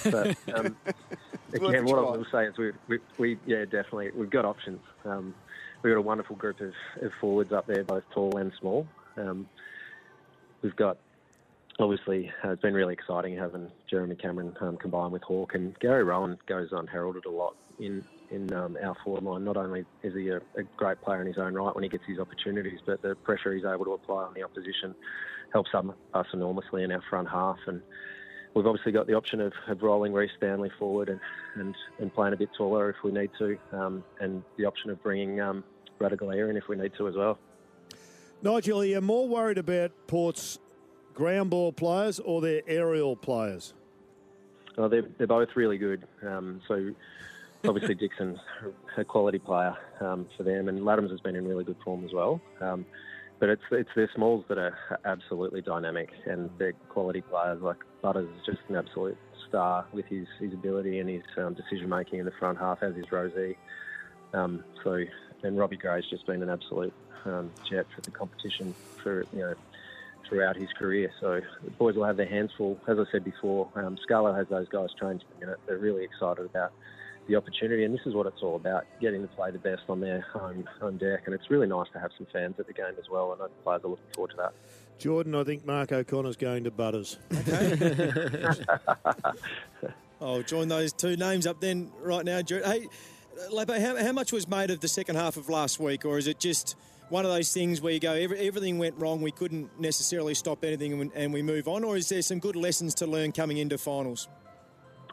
But 0.05 0.37
um, 0.55 0.77
again, 1.53 1.85
what 1.85 1.99
I 1.99 2.03
will 2.03 2.27
say 2.31 2.47
is 2.47 2.57
we, 2.57 2.73
we, 2.89 2.99
we 3.19 3.39
yeah, 3.47 3.65
definitely 3.65 4.11
we've 4.15 4.31
got 4.31 4.45
options. 4.45 4.81
Um, 5.05 5.35
we've 5.83 5.93
got 5.93 5.99
a 5.99 6.03
wonderful 6.03 6.37
group 6.37 6.61
of, 6.61 6.73
of 7.03 7.13
forwards 7.21 7.53
up 7.53 7.67
there, 7.67 7.85
both 7.85 8.05
tall 8.13 8.37
and 8.37 8.53
small. 8.59 8.87
Um, 9.17 9.49
we've 10.63 10.77
got 10.77 10.99
obviously 11.79 12.33
uh, 12.45 12.51
it's 12.51 12.63
been 12.63 12.75
really 12.75 12.95
exciting 12.95 13.37
having 13.37 13.71
Jeremy 13.91 14.17
Cameron 14.17 14.57
um, 14.61 14.77
combined 14.77 15.13
with 15.13 15.23
Hawke 15.23 15.55
and 15.55 15.79
Gary 15.81 16.05
Rohan 16.05 16.39
goes 16.47 16.69
unheralded 16.73 17.27
a 17.27 17.31
lot 17.31 17.55
in 17.79 18.05
in 18.31 18.53
um, 18.53 18.77
our 18.83 18.97
forward 19.05 19.23
line. 19.23 19.45
Not 19.45 19.57
only 19.57 19.85
is 20.03 20.15
he 20.15 20.29
a, 20.29 20.39
a 20.57 20.63
great 20.77 21.01
player 21.03 21.21
in 21.21 21.27
his 21.27 21.39
own 21.39 21.55
right 21.55 21.75
when 21.75 21.85
he 21.85 21.91
gets 21.91 22.05
his 22.07 22.19
opportunities, 22.19 22.81
but 22.85 23.03
the 23.03 23.15
pressure 23.15 23.53
he's 23.53 23.65
able 23.65 23.85
to 23.85 23.93
apply 23.93 24.25
on 24.25 24.35
the 24.35 24.43
opposition 24.43 24.95
helps 25.53 25.71
us 25.75 26.27
enormously 26.33 26.83
in 26.83 26.91
our 26.91 27.03
front 27.09 27.29
half. 27.29 27.59
And 27.67 27.81
we've 28.55 28.67
obviously 28.67 28.93
got 28.93 29.07
the 29.07 29.15
option 29.15 29.41
of, 29.41 29.53
of 29.69 29.83
rolling 29.83 30.13
Rhys 30.13 30.31
Stanley 30.37 30.71
forward 30.79 31.09
and, 31.09 31.21
and, 31.57 31.75
and 31.99 32.15
playing 32.15 32.35
a 32.35 32.37
bit 32.37 32.51
taller 32.57 32.91
if 32.91 32.97
we 33.05 33.13
need 33.13 33.31
to, 33.39 33.59
um, 33.73 34.05
and 34.21 34.43
the 34.57 34.65
option 34.65 34.91
of 34.91 35.03
bringing 35.03 35.41
um, 35.41 35.65
Ratugolea 36.01 36.49
in 36.51 36.57
if 36.57 36.69
we 36.69 36.77
need 36.77 36.93
to 36.99 37.09
as 37.09 37.15
well. 37.15 37.39
Nigel, 38.43 38.83
are 38.83 38.85
you 38.85 39.01
more 39.01 39.29
worried 39.29 39.59
about 39.59 39.93
Port's 40.07 40.59
ground 41.15 41.51
ball 41.51 41.73
players 41.73 42.21
or 42.21 42.41
their 42.41 42.63
aerial 42.67 43.17
players? 43.17 43.75
Oh, 44.77 44.89
they're, 44.89 45.09
they're 45.19 45.27
both 45.27 45.49
really 45.55 45.79
good. 45.79 46.07
Um, 46.27 46.61
so 46.69 46.93
obviously 47.67 47.95
Dixon's 48.01 48.39
a 48.97 49.05
quality 49.05 49.39
player 49.39 49.77
um, 50.01 50.27
for 50.37 50.43
them, 50.43 50.69
and 50.69 50.81
Ladhams 50.81 51.11
has 51.11 51.21
been 51.21 51.37
in 51.37 51.47
really 51.47 51.65
good 51.65 51.77
form 51.85 52.05
as 52.05 52.13
well. 52.13 52.41
Um, 52.61 52.85
but 53.41 53.49
it's 53.49 53.63
it's 53.73 53.91
their 53.97 54.11
smalls 54.15 54.45
that 54.49 54.59
are 54.59 54.77
absolutely 55.05 55.61
dynamic, 55.61 56.11
and 56.27 56.51
they're 56.59 56.73
quality 56.89 57.21
players. 57.21 57.61
Like 57.61 57.79
Butters 58.05 58.29
is 58.37 58.45
just 58.45 58.59
an 58.69 58.77
absolute 58.77 59.17
star 59.49 59.87
with 59.91 60.05
his, 60.05 60.27
his 60.39 60.53
ability 60.53 60.99
and 60.99 61.09
his 61.09 61.23
um, 61.39 61.55
decision 61.55 61.89
making 61.89 62.19
in 62.19 62.27
the 62.27 62.33
front 62.33 62.59
half, 62.59 62.83
as 62.83 62.95
is 62.97 63.07
Rozee. 63.07 63.57
Um, 64.35 64.63
so, 64.83 65.03
and 65.43 65.59
Robbie 65.59 65.79
Gray's 65.79 66.05
just 66.11 66.27
been 66.27 66.43
an 66.43 66.51
absolute 66.51 66.93
um, 67.25 67.51
jet 67.67 67.87
for 67.95 68.03
the 68.03 68.11
competition 68.11 68.75
for 69.03 69.25
you 69.33 69.39
know 69.39 69.55
throughout 70.29 70.55
his 70.55 70.69
career. 70.79 71.11
So 71.19 71.41
the 71.65 71.71
boys 71.71 71.95
will 71.95 72.05
have 72.05 72.19
their 72.19 72.29
hands 72.29 72.51
full. 72.59 72.79
As 72.87 72.99
I 72.99 73.05
said 73.11 73.25
before, 73.25 73.71
um, 73.75 73.97
Scarlett 74.03 74.37
has 74.37 74.49
those 74.49 74.69
guys 74.69 74.91
trained 74.99 75.25
the 75.33 75.47
minute. 75.47 75.61
They're 75.67 75.79
really 75.79 76.05
excited 76.05 76.45
about 76.45 76.73
the 77.27 77.37
opportunity, 77.37 77.85
and 77.85 77.95
this 77.95 78.05
is 78.05 78.13
what 78.13 78.27
it's 78.27 78.43
all 78.43 78.57
about: 78.57 78.85
getting 79.01 79.23
to 79.23 79.29
play 79.29 79.51
the 79.51 79.59
best 79.59 79.85
on 79.89 80.01
their 80.01 80.21
home 80.21 80.69
home 80.79 80.99
deck. 80.99 81.23
And 81.25 81.35
it's 81.35 81.49
really 81.49 81.69
nice 81.69 81.89
to 81.95 82.01
have 82.01 82.11
some 82.19 82.27
fans 82.31 82.57
at 82.59 82.67
the 82.67 82.75
game 82.75 82.97
as 82.99 83.09
well. 83.11 83.33
And 83.33 83.41
I 83.41 83.45
know 83.47 83.49
the 83.49 83.63
players 83.63 83.83
are 83.83 83.89
looking 83.89 84.13
forward 84.15 84.33
to 84.33 84.37
that. 84.37 84.53
Jordan, 84.99 85.35
I 85.35 85.45
think 85.45 85.67
Mark 85.67 85.93
O'Connor's 85.93 86.37
going 86.37 86.65
to 86.65 86.71
Butters. 86.71 87.19
Okay. 87.33 88.65
I'll 90.21 90.43
join 90.43 90.69
those 90.69 90.93
two 90.93 91.17
names 91.17 91.47
up 91.47 91.61
then 91.61 91.91
right 92.01 92.25
now. 92.25 92.41
Hey, 92.47 92.89
Lepo, 93.53 93.79
how, 93.81 94.03
how 94.03 94.13
much 94.13 94.33
was 94.33 94.49
made 94.49 94.71
of 94.71 94.81
the 94.81 94.89
second 94.89 95.17
half 95.17 95.37
of 95.37 95.49
last 95.49 95.79
week, 95.81 96.05
or 96.05 96.19
is 96.19 96.27
it 96.27 96.39
just 96.39 96.77
one 97.09 97.25
of 97.25 97.31
those 97.31 97.53
things 97.53 97.81
where 97.81 97.93
you 97.93 98.01
go, 98.01 98.13
every, 98.13 98.39
everything 98.39 98.79
went 98.79 98.95
wrong, 98.99 99.21
we 99.21 99.33
couldn't 99.33 99.79
necessarily 99.79 100.35
stop 100.35 100.65
anything, 100.65 101.01
and, 101.01 101.13
and 101.15 101.33
we 101.33 101.43
move 101.43 101.69
on, 101.69 101.85
or 101.85 101.97
is 101.97 102.09
there 102.09 102.23
some 102.23 102.39
good 102.39 102.57
lessons 102.57 102.95
to 102.95 103.07
learn 103.07 103.33
coming 103.33 103.59
into 103.59 103.77
finals? 103.77 104.29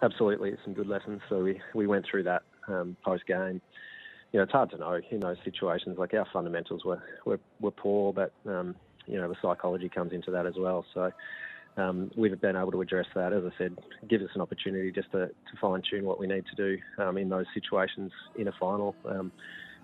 Absolutely, 0.02 0.56
some 0.64 0.74
good 0.74 0.88
lessons. 0.88 1.22
So 1.30 1.44
we, 1.44 1.60
we 1.74 1.88
went 1.88 2.06
through 2.10 2.24
that 2.24 2.44
um, 2.68 2.96
post 3.04 3.26
game. 3.28 3.62
You 4.32 4.40
know, 4.40 4.44
it's 4.44 4.52
hard 4.52 4.72
to 4.72 4.78
know 4.78 5.00
in 5.10 5.20
those 5.20 5.38
situations. 5.44 5.98
Like 5.98 6.14
our 6.14 6.26
fundamentals 6.32 6.86
were 6.86 7.04
were, 7.26 7.40
were 7.60 7.72
poor, 7.72 8.14
but 8.14 8.32
um, 8.48 8.76
you 9.08 9.18
know 9.18 9.28
the 9.28 9.36
psychology 9.42 9.90
comes 9.90 10.14
into 10.14 10.32
that 10.32 10.46
as 10.46 10.56
well. 10.58 10.86
So 10.94 11.12
um, 11.78 12.12
we've 12.16 12.40
been 12.40 12.56
able 12.56 12.72
to 12.72 12.82
address 12.82 13.08
that. 13.16 13.34
As 13.34 13.44
I 13.46 13.58
said, 13.58 13.78
gives 14.10 14.24
us 14.24 14.32
an 14.36 14.42
opportunity 14.42 14.92
just 14.92 15.12
to, 15.12 15.28
to 15.28 15.58
fine 15.60 15.82
tune 15.90 16.06
what 16.06 16.20
we 16.20 16.28
need 16.28 16.46
to 16.48 16.56
do 16.56 16.78
um, 17.04 17.18
in 17.18 17.30
those 17.30 17.46
situations 17.54 18.12
in 18.38 18.48
a 18.48 18.54
final. 18.60 18.96
Um, 19.06 19.32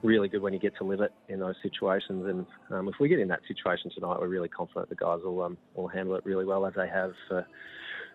really 0.03 0.27
good 0.27 0.41
when 0.41 0.53
you 0.53 0.59
get 0.59 0.77
to 0.77 0.83
live 0.83 1.01
it 1.01 1.11
in 1.27 1.39
those 1.39 1.55
situations. 1.63 2.25
And 2.27 2.45
um, 2.69 2.87
if 2.87 2.95
we 2.99 3.07
get 3.07 3.19
in 3.19 3.27
that 3.29 3.39
situation 3.47 3.89
tonight, 3.91 4.19
we're 4.19 4.27
really 4.27 4.49
confident 4.49 4.89
the 4.89 4.95
guys 4.95 5.19
will 5.23 5.41
um, 5.41 5.57
will 5.75 5.87
handle 5.87 6.15
it 6.15 6.25
really 6.25 6.45
well 6.45 6.65
as 6.65 6.73
they 6.75 6.87
have 6.87 7.13
for 7.27 7.45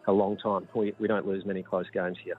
a 0.06 0.12
long 0.12 0.36
time. 0.36 0.68
We 0.74 0.94
we 0.98 1.08
don't 1.08 1.26
lose 1.26 1.44
many 1.44 1.62
close 1.62 1.86
games 1.92 2.18
here. 2.22 2.36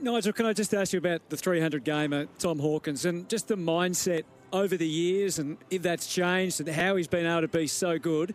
Nigel, 0.00 0.32
can 0.32 0.46
I 0.46 0.52
just 0.52 0.74
ask 0.74 0.92
you 0.92 0.98
about 0.98 1.28
the 1.28 1.36
300 1.36 1.84
gamer, 1.84 2.26
Tom 2.38 2.58
Hawkins, 2.58 3.04
and 3.04 3.28
just 3.28 3.46
the 3.46 3.54
mindset 3.54 4.24
over 4.52 4.76
the 4.76 4.86
years 4.86 5.38
and 5.38 5.56
if 5.70 5.82
that's 5.82 6.06
changed 6.06 6.60
and 6.60 6.68
how 6.68 6.96
he's 6.96 7.08
been 7.08 7.26
able 7.26 7.42
to 7.42 7.48
be 7.48 7.66
so 7.66 7.98
good 7.98 8.34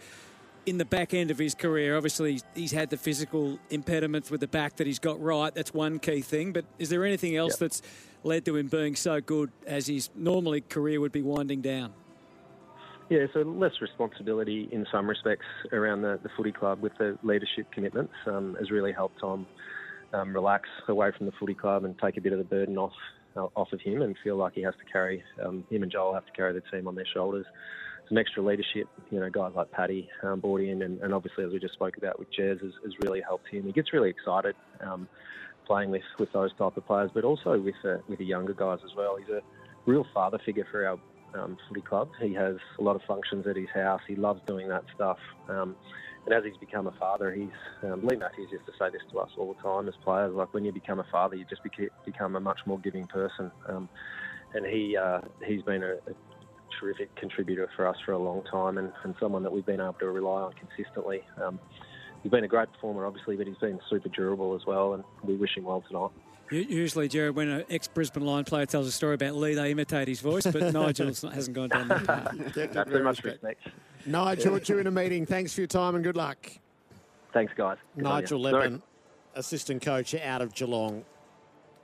in 0.65 0.77
the 0.77 0.85
back 0.85 1.13
end 1.13 1.31
of 1.31 1.37
his 1.37 1.55
career? 1.55 1.95
Obviously, 1.95 2.41
he's 2.55 2.71
had 2.71 2.89
the 2.89 2.97
physical 2.97 3.59
impediments 3.69 4.29
with 4.31 4.41
the 4.41 4.47
back 4.47 4.75
that 4.77 4.87
he's 4.87 4.99
got 4.99 5.21
right. 5.21 5.53
That's 5.53 5.73
one 5.73 5.99
key 5.99 6.21
thing. 6.21 6.51
But 6.51 6.65
is 6.79 6.89
there 6.89 7.05
anything 7.05 7.35
else 7.35 7.53
Yep. 7.53 7.59
that's 7.59 7.81
led 8.23 8.45
to 8.45 8.55
him 8.57 8.67
being 8.67 8.95
so 8.95 9.21
good 9.21 9.51
as 9.65 9.87
his 9.87 10.09
normally 10.15 10.61
career 10.61 10.99
would 10.99 11.11
be 11.11 11.21
winding 11.21 11.61
down? 11.61 11.93
Yeah, 13.09 13.27
so 13.33 13.39
less 13.39 13.71
responsibility 13.79 14.67
in 14.71 14.85
some 14.91 15.07
respects 15.07 15.45
around 15.71 16.01
the, 16.01 16.19
the 16.23 16.29
footy 16.35 16.51
club 16.51 16.81
with 16.81 16.91
the 16.97 17.17
leadership 17.23 17.71
commitments 17.71 18.11
um, 18.25 18.57
has 18.59 18.69
really 18.69 18.91
helped 18.91 19.21
Tom 19.21 19.47
um, 20.13 20.33
relax 20.33 20.67
away 20.89 21.11
from 21.15 21.25
the 21.25 21.31
footy 21.39 21.53
club 21.53 21.85
and 21.85 21.97
take 21.99 22.17
a 22.17 22.21
bit 22.21 22.33
of 22.33 22.39
the 22.39 22.43
burden 22.43 22.77
off 22.77 22.91
off 23.37 23.71
of 23.73 23.81
him 23.81 24.01
and 24.01 24.15
feel 24.23 24.37
like 24.37 24.53
he 24.53 24.61
has 24.61 24.73
to 24.75 24.91
carry 24.91 25.23
um, 25.43 25.63
him 25.69 25.83
and 25.83 25.91
Joel 25.91 26.13
have 26.13 26.25
to 26.25 26.31
carry 26.31 26.53
the 26.53 26.61
team 26.71 26.87
on 26.87 26.95
their 26.95 27.05
shoulders. 27.13 27.45
Some 28.09 28.17
extra 28.17 28.41
leadership, 28.41 28.87
you 29.11 29.19
know, 29.19 29.29
guys 29.29 29.51
like 29.55 29.69
Paddy 29.71 30.09
um, 30.23 30.39
brought 30.39 30.61
in, 30.61 30.81
and, 30.81 31.01
and 31.01 31.13
obviously 31.13 31.43
as 31.43 31.51
we 31.51 31.59
just 31.59 31.73
spoke 31.73 31.97
about 31.97 32.17
with 32.17 32.29
Jez, 32.31 32.61
has, 32.61 32.71
has 32.83 32.93
really 33.01 33.21
helped 33.21 33.49
him. 33.49 33.63
He 33.63 33.73
gets 33.73 33.91
really 33.91 34.09
excited 34.09 34.55
um, 34.79 35.09
playing 35.65 35.91
with, 35.91 36.03
with 36.17 36.31
those 36.31 36.51
type 36.57 36.77
of 36.77 36.85
players, 36.85 37.11
but 37.13 37.25
also 37.25 37.59
with 37.59 37.75
uh, 37.83 37.97
with 38.07 38.19
the 38.19 38.25
younger 38.25 38.53
guys 38.53 38.79
as 38.85 38.95
well. 38.95 39.17
He's 39.17 39.27
a 39.27 39.41
real 39.85 40.05
father 40.13 40.39
figure 40.45 40.65
for 40.71 40.87
our 40.87 40.97
um, 41.33 41.57
footy 41.67 41.81
club. 41.81 42.09
He 42.21 42.33
has 42.33 42.55
a 42.79 42.81
lot 42.81 42.95
of 42.95 43.01
functions 43.07 43.45
at 43.45 43.57
his 43.57 43.69
house. 43.73 44.01
He 44.07 44.15
loves 44.15 44.41
doing 44.47 44.69
that 44.69 44.85
stuff. 44.95 45.17
Um, 45.49 45.75
and 46.27 46.35
as 46.35 46.43
he's 46.43 46.57
become 46.57 46.87
a 46.87 46.91
father, 46.99 47.31
he's 47.31 47.47
um, 47.83 48.05
Leigh 48.05 48.17
Matthews 48.17 48.49
used 48.51 48.65
to 48.65 48.73
say 48.77 48.89
this 48.91 49.01
to 49.13 49.19
us 49.19 49.29
all 49.37 49.53
the 49.53 49.61
time 49.61 49.87
as 49.87 49.93
players. 50.03 50.33
Like 50.35 50.53
when 50.53 50.65
you 50.65 50.73
become 50.73 50.99
a 50.99 51.05
father, 51.09 51.37
you 51.37 51.45
just 51.49 51.61
become 52.05 52.35
a 52.35 52.39
much 52.41 52.59
more 52.65 52.77
giving 52.79 53.07
person. 53.07 53.49
Um, 53.69 53.87
and 54.53 54.65
he 54.65 54.97
uh, 54.97 55.21
he's 55.45 55.61
been 55.61 55.83
a, 55.83 55.93
a 55.93 56.13
terrific 56.81 57.15
contributor 57.15 57.69
for 57.77 57.87
us 57.87 57.95
for 58.05 58.11
a 58.11 58.17
long 58.17 58.43
time, 58.51 58.77
and, 58.77 58.91
and 59.05 59.15
someone 59.21 59.41
that 59.43 59.53
we've 59.53 59.65
been 59.65 59.79
able 59.79 59.93
to 59.93 60.09
rely 60.09 60.41
on 60.41 60.53
consistently. 60.53 61.21
Um, 61.41 61.61
he's 62.23 62.31
been 62.31 62.43
a 62.43 62.49
great 62.49 62.73
performer, 62.73 63.05
obviously, 63.05 63.37
but 63.37 63.47
he's 63.47 63.57
been 63.57 63.79
super 63.89 64.09
durable 64.09 64.53
as 64.53 64.65
well, 64.67 64.95
and 64.95 65.05
we 65.23 65.37
wish 65.37 65.55
him 65.55 65.63
well 65.63 65.81
tonight. 65.87 66.11
Usually, 66.51 67.07
Gerard, 67.07 67.35
when 67.35 67.47
an 67.47 67.65
ex-Brisbane 67.69 68.25
Lion 68.25 68.43
player 68.43 68.65
tells 68.65 68.87
a 68.87 68.91
story 68.91 69.15
about 69.15 69.35
Leigh, 69.35 69.55
they 69.55 69.71
imitate 69.71 70.09
his 70.09 70.19
voice, 70.19 70.45
but 70.45 70.73
Nigel 70.73 71.07
hasn't 71.07 71.55
gone 71.55 71.69
down 71.69 71.87
that 71.87 72.05
path. 72.05 72.75
Not 72.75 72.89
too 72.89 73.03
much 73.03 73.23
respect. 73.23 73.67
Nigel, 74.07 74.59
due 74.59 74.79
in 74.79 74.87
a 74.87 74.91
meeting. 74.91 75.25
Thanks 75.25 75.53
for 75.53 75.61
your 75.61 75.67
time 75.67 75.95
and 75.95 76.03
good 76.03 76.17
luck. 76.17 76.37
Thanks, 77.33 77.53
guys. 77.55 77.77
Good 77.95 78.03
Nigel 78.03 78.39
you. 78.39 78.49
Sorry. 78.49 78.63
Levin, 78.63 78.81
assistant 79.35 79.81
coach 79.81 80.15
out 80.15 80.41
of 80.41 80.53
Geelong. 80.53 81.03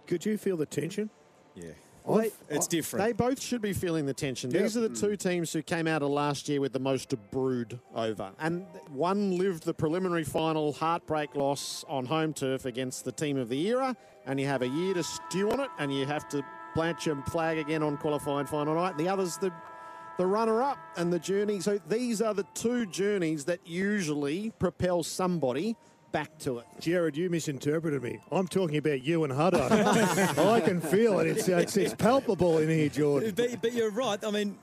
Could 0.07 0.25
you 0.25 0.37
feel 0.37 0.57
the 0.57 0.65
tension? 0.65 1.09
Yeah. 1.55 1.71
They- 2.05 2.31
It's 2.49 2.67
different. 2.67 3.05
They 3.05 3.13
both 3.13 3.41
should 3.41 3.61
be 3.61 3.71
feeling 3.71 4.05
the 4.05 4.13
tension. 4.13 4.49
These 4.49 4.75
are 4.75 4.81
the 4.81 4.89
mm. 4.89 4.99
two 4.99 5.15
teams 5.15 5.53
who 5.53 5.61
came 5.61 5.87
out 5.87 6.01
of 6.01 6.09
last 6.09 6.49
year 6.49 6.59
with 6.59 6.73
the 6.73 6.79
most 6.79 7.09
to 7.09 7.17
brood 7.17 7.79
over. 7.95 8.31
And 8.39 8.65
one 8.89 9.37
lived 9.37 9.63
the 9.63 9.73
preliminary 9.73 10.25
final 10.25 10.73
heartbreak 10.73 11.35
loss 11.35 11.85
on 11.87 12.05
home 12.05 12.33
turf 12.33 12.65
against 12.65 13.05
the 13.05 13.11
team 13.13 13.37
of 13.37 13.47
the 13.47 13.67
era, 13.67 13.95
and 14.25 14.39
you 14.39 14.47
have 14.47 14.61
a 14.61 14.67
year 14.67 14.93
to 14.95 15.03
stew 15.03 15.51
on 15.51 15.61
it, 15.61 15.69
and 15.79 15.93
you 15.93 16.05
have 16.05 16.27
to 16.29 16.43
plant 16.73 17.05
your 17.05 17.15
flag 17.27 17.57
again 17.57 17.81
on 17.83 17.95
qualifying 17.97 18.47
final 18.47 18.75
night. 18.75 18.97
The 18.97 19.07
other's 19.07 19.37
the 19.37 19.53
the 20.17 20.25
runner-up 20.25 20.77
and 20.97 21.11
the 21.11 21.19
journey. 21.19 21.59
So 21.59 21.79
these 21.87 22.21
are 22.21 22.33
the 22.33 22.45
two 22.53 22.85
journeys 22.85 23.45
that 23.45 23.59
usually 23.65 24.51
propel 24.59 25.03
somebody 25.03 25.75
back 26.11 26.37
to 26.39 26.59
it. 26.59 26.65
Gerard, 26.79 27.17
you 27.17 27.29
misinterpreted 27.29 28.01
me. 28.03 28.19
I'm 28.31 28.47
talking 28.47 28.77
about 28.77 29.03
you 29.03 29.23
and 29.23 29.33
Huddo. 29.33 29.69
I 30.53 30.61
can 30.61 30.79
feel 30.79 31.19
it. 31.19 31.27
It's, 31.27 31.47
it's, 31.49 31.75
it's 31.75 31.95
palpable 31.95 32.59
in 32.59 32.69
here, 32.69 32.89
Jordan. 32.89 33.33
But, 33.35 33.61
but 33.61 33.73
you're 33.73 33.89
right. 33.89 34.23
I 34.23 34.29
mean, 34.29 34.57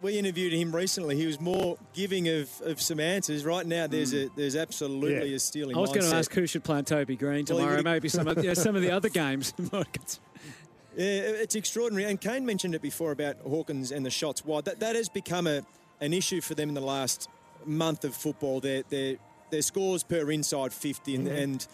we 0.00 0.18
interviewed 0.18 0.52
him 0.52 0.74
recently. 0.74 1.16
He 1.16 1.26
was 1.26 1.40
more 1.40 1.76
giving 1.92 2.28
of, 2.28 2.48
of 2.62 2.80
some 2.80 3.00
answers. 3.00 3.44
Right 3.44 3.66
now, 3.66 3.86
there's 3.86 4.12
hmm. 4.12 4.18
a 4.18 4.28
there's 4.36 4.56
absolutely 4.56 5.30
Yeah. 5.30 5.36
a 5.36 5.38
stealing. 5.38 5.76
I 5.76 5.80
was 5.80 5.90
going 5.90 6.08
to 6.08 6.14
ask 6.14 6.32
who 6.32 6.46
should 6.46 6.64
play 6.64 6.80
Toby 6.82 7.16
Greene 7.16 7.44
tomorrow. 7.44 7.70
would've- 7.70 7.84
Maybe 7.84 8.08
some 8.08 8.28
of, 8.28 8.42
yeah, 8.42 8.54
some 8.54 8.76
of 8.76 8.82
the 8.82 8.90
other 8.92 9.08
games. 9.22 9.52
Yeah, 10.96 11.04
it's 11.04 11.54
extraordinary. 11.54 12.10
And 12.10 12.18
Kane 12.18 12.46
mentioned 12.46 12.74
it 12.74 12.80
before 12.80 13.12
about 13.12 13.36
Hawkins 13.40 13.92
and 13.92 14.04
the 14.04 14.10
shots 14.10 14.44
wide. 14.44 14.64
That 14.64 14.80
that 14.80 14.96
has 14.96 15.08
become 15.08 15.46
a 15.46 15.62
an 16.00 16.12
issue 16.12 16.40
for 16.40 16.54
them 16.54 16.68
in 16.70 16.74
the 16.74 16.80
last 16.80 17.28
month 17.66 18.04
of 18.04 18.14
football. 18.14 18.60
Their 18.60 18.82
their 18.88 19.16
their 19.50 19.62
scores 19.62 20.02
per 20.02 20.30
inside 20.30 20.72
50, 20.72 21.14
and, 21.14 21.26
mm-hmm. 21.26 21.36
and 21.36 21.66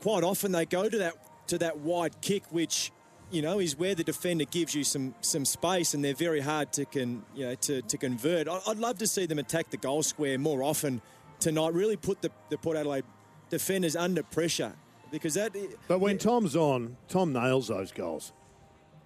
quite 0.00 0.24
often 0.24 0.52
they 0.52 0.66
go 0.66 0.88
to 0.88 0.98
that 0.98 1.14
to 1.48 1.58
that 1.58 1.78
wide 1.78 2.20
kick, 2.20 2.42
which 2.50 2.90
you 3.30 3.42
know 3.42 3.60
is 3.60 3.78
where 3.78 3.94
the 3.94 4.04
defender 4.04 4.44
gives 4.44 4.74
you 4.74 4.82
some 4.82 5.14
some 5.20 5.44
space, 5.44 5.94
and 5.94 6.04
they're 6.04 6.14
very 6.14 6.40
hard 6.40 6.72
to 6.72 6.84
can 6.84 7.24
you 7.36 7.46
know 7.46 7.54
to, 7.54 7.82
to 7.82 7.96
convert. 7.96 8.48
I- 8.48 8.60
I'd 8.66 8.78
love 8.78 8.98
to 8.98 9.06
see 9.06 9.26
them 9.26 9.38
attack 9.38 9.70
the 9.70 9.76
goal 9.76 10.02
square 10.02 10.36
more 10.36 10.64
often 10.64 11.00
tonight. 11.38 11.74
Really 11.74 11.96
put 11.96 12.22
the, 12.22 12.30
the 12.50 12.58
Port 12.58 12.76
Adelaide 12.76 13.04
defenders 13.50 13.94
under 13.94 14.24
pressure 14.24 14.72
because 15.10 15.34
that. 15.34 15.54
But 15.86 16.00
when 16.00 16.18
Tom's 16.18 16.56
on, 16.56 16.96
Tom 17.08 17.32
nails 17.32 17.68
those 17.68 17.92
goals. 17.92 18.32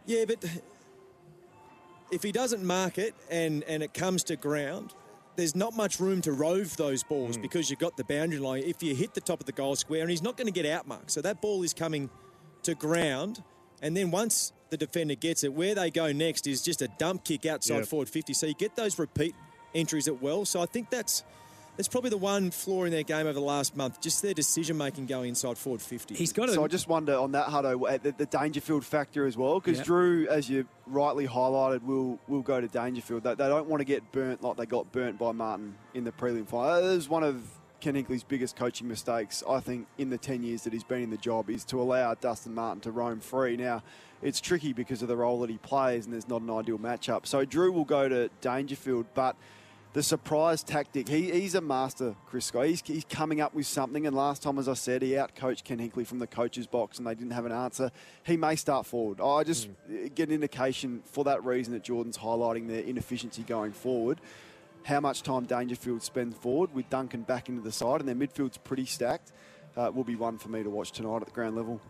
Yeah, 0.07 0.25
but 0.27 0.45
if 2.11 2.23
he 2.23 2.33
doesn't 2.33 2.65
mark 2.65 2.99
it 2.99 3.15
and, 3.31 3.63
and 3.65 3.83
it 3.83 3.95
comes 3.95 4.25
to 4.25 4.37
ground, 4.37 4.93
there's 5.37 5.55
not 5.57 5.75
much 5.75 5.99
room 5.99 6.21
to 6.23 6.33
rove 6.33 6.77
those 6.77 7.03
balls 7.03 7.37
Hmm. 7.37 7.43
because 7.43 7.71
you've 7.71 7.79
got 7.79 7.97
the 7.97 8.05
boundary 8.05 8.39
line. 8.39 8.63
If 8.67 8.83
you 8.83 8.95
hit 8.95 9.15
the 9.15 9.21
top 9.21 9.41
of 9.41 9.47
the 9.47 9.53
goal 9.53 9.77
square, 9.77 10.03
and 10.03 10.11
he's 10.11 10.23
not 10.23 10.37
going 10.37 10.53
to 10.53 10.53
get 10.53 10.67
outmarked, 10.67 11.11
so 11.11 11.23
that 11.23 11.41
ball 11.41 11.63
is 11.63 11.73
coming 11.73 12.11
to 12.65 12.75
ground, 12.75 13.43
and 13.81 13.97
then 13.97 14.11
once 14.11 14.53
the 14.71 14.77
defender 14.77 15.15
gets 15.15 15.43
it, 15.45 15.53
where 15.53 15.75
they 15.75 15.91
go 15.91 16.13
next 16.13 16.47
is 16.47 16.63
just 16.63 16.83
a 16.83 16.89
dump 16.99 17.25
kick 17.25 17.47
outside 17.47 17.79
Yep. 17.79 17.87
forward 17.87 18.09
50. 18.09 18.33
So 18.35 18.47
you 18.47 18.55
get 18.55 18.77
those 18.77 18.99
repeat 18.99 19.35
entries 19.75 20.07
at 20.09 20.21
well. 20.23 20.45
So 20.45 20.61
I 20.61 20.67
think 20.67 20.91
that's 20.91 21.25
that's 21.77 21.89
probably 21.89 22.11
the 22.11 22.19
one 22.19 22.51
flaw 22.51 22.85
in 22.85 22.91
their 22.91 23.03
game 23.03 23.27
over 23.27 23.33
the 23.33 23.41
last 23.41 23.77
month, 23.77 24.01
just 24.01 24.23
their 24.23 24.35
decision 24.35 24.77
making 24.77 25.07
going 25.07 25.31
inside 25.31 25.57
forward 25.57 25.81
50. 25.81 26.15
He's 26.15 26.33
got 26.33 26.51
So 26.51 26.65
I 26.65 26.69
just 26.69 26.89
wonder 26.89 27.17
on 27.17 27.33
that, 27.33 27.47
Huddo, 27.47 28.03
the, 28.03 28.13
the 28.13 28.27
Dangerfield 28.27 28.85
factor 28.85 29.27
as 29.27 29.37
well, 29.37 29.59
because 29.61 29.79
Yeah. 29.79 29.85
Drew, 29.85 30.29
as 30.29 30.51
you 30.51 30.67
rightly 30.87 31.27
highlighted, 31.27 31.83
will 31.83 32.19
will 32.29 32.43
go 32.43 32.61
to 32.61 32.69
Dangerfield. 32.69 33.23
They, 33.23 33.35
they 33.35 33.49
don't 33.49 33.69
want 33.69 33.81
to 33.81 33.85
get 33.85 34.13
burnt 34.13 34.43
like 34.43 34.57
they 34.57 34.67
got 34.67 34.93
burnt 34.93 35.19
by 35.19 35.33
Martin 35.33 35.77
in 35.95 36.05
the 36.05 36.13
prelim 36.13 36.47
final. 36.47 36.83
That 36.83 36.85
is 36.97 37.09
one 37.09 37.23
of 37.25 37.43
Ken 37.81 37.95
Hinkley's 37.95 38.23
biggest 38.23 38.55
coaching 38.55 38.87
mistakes, 38.87 39.43
I 39.49 39.59
think, 39.59 39.89
in 39.99 40.11
the 40.11 40.19
10 40.19 40.43
years 40.45 40.63
that 40.63 40.73
he's 40.73 40.85
been 40.85 41.03
in 41.03 41.11
the 41.11 41.17
job, 41.17 41.51
is 41.51 41.65
to 41.67 41.81
allow 41.81 42.15
Dustin 42.15 42.55
Martin 42.55 42.81
to 42.83 42.93
roam 42.93 43.19
free. 43.19 43.57
Now, 43.57 43.83
it's 44.23 44.41
tricky 44.41 44.73
because 44.73 45.03
of 45.03 45.09
the 45.09 45.17
role 45.17 45.41
that 45.41 45.51
he 45.51 45.59
plays, 45.59 46.05
and 46.05 46.13
there's 46.13 46.29
not 46.29 46.43
an 46.43 46.51
ideal 46.51 46.79
matchup. 46.79 47.27
So 47.27 47.45
Drew 47.45 47.73
will 47.73 47.85
go 47.85 48.09
to 48.09 48.31
Dangerfield, 48.41 49.07
but 49.15 49.35
the 49.93 50.03
surprise 50.03 50.63
tactic. 50.63 51.09
He, 51.09 51.31
he's 51.31 51.55
a 51.55 51.61
master, 51.61 52.15
Chris 52.27 52.47
Scott. 52.47 52.67
He's, 52.67 52.83
he's 52.85 53.05
coming 53.05 53.41
up 53.41 53.55
with 53.55 53.67
something. 53.67 54.07
And 54.07 54.17
last 54.17 54.43
time, 54.43 54.59
as 54.59 54.69
I 54.69 54.75
said, 54.75 55.03
he 55.03 55.11
outcoached 55.11 55.65
Ken 55.65 55.79
Hinkley 55.79 56.07
from 56.07 56.19
the 56.19 56.27
coach's 56.27 56.67
box 56.67 56.99
and 56.99 57.07
they 57.07 57.15
didn't 57.15 57.33
have 57.33 57.45
an 57.45 57.53
answer. 57.53 57.91
He 58.25 58.37
may 58.37 58.57
start 58.57 58.87
forward. 58.87 59.21
I 59.21 59.45
just 59.45 59.69
uh, 59.69 60.09
get 60.15 60.29
an 60.29 60.35
indication 60.35 61.03
for 61.05 61.25
that 61.25 61.45
reason 61.45 61.75
that 61.75 61.83
Jordan's 61.83 62.17
highlighting 62.17 62.69
their 62.69 62.81
inefficiency 62.81 63.43
going 63.43 63.73
forward. 63.73 64.21
How 64.85 65.01
much 65.01 65.23
time 65.23 65.45
Dangerfield 65.45 66.03
spends 66.03 66.37
forward 66.37 66.75
with 66.75 66.89
Duncan 66.89 67.23
back 67.23 67.49
into 67.49 67.61
the 67.61 67.73
side 67.73 68.01
and 68.01 68.09
their 68.09 68.17
midfield's 68.17 68.59
pretty 68.59 68.87
stacked. 68.87 69.33
Uh, 69.77 69.91
will 69.95 70.05
be 70.05 70.17
one 70.17 70.39
for 70.39 70.49
me 70.49 70.63
to 70.63 70.71
watch 70.71 70.93
tonight 70.93 71.17
at 71.17 71.27
the 71.27 71.31
ground 71.31 71.57
level. 71.57 71.81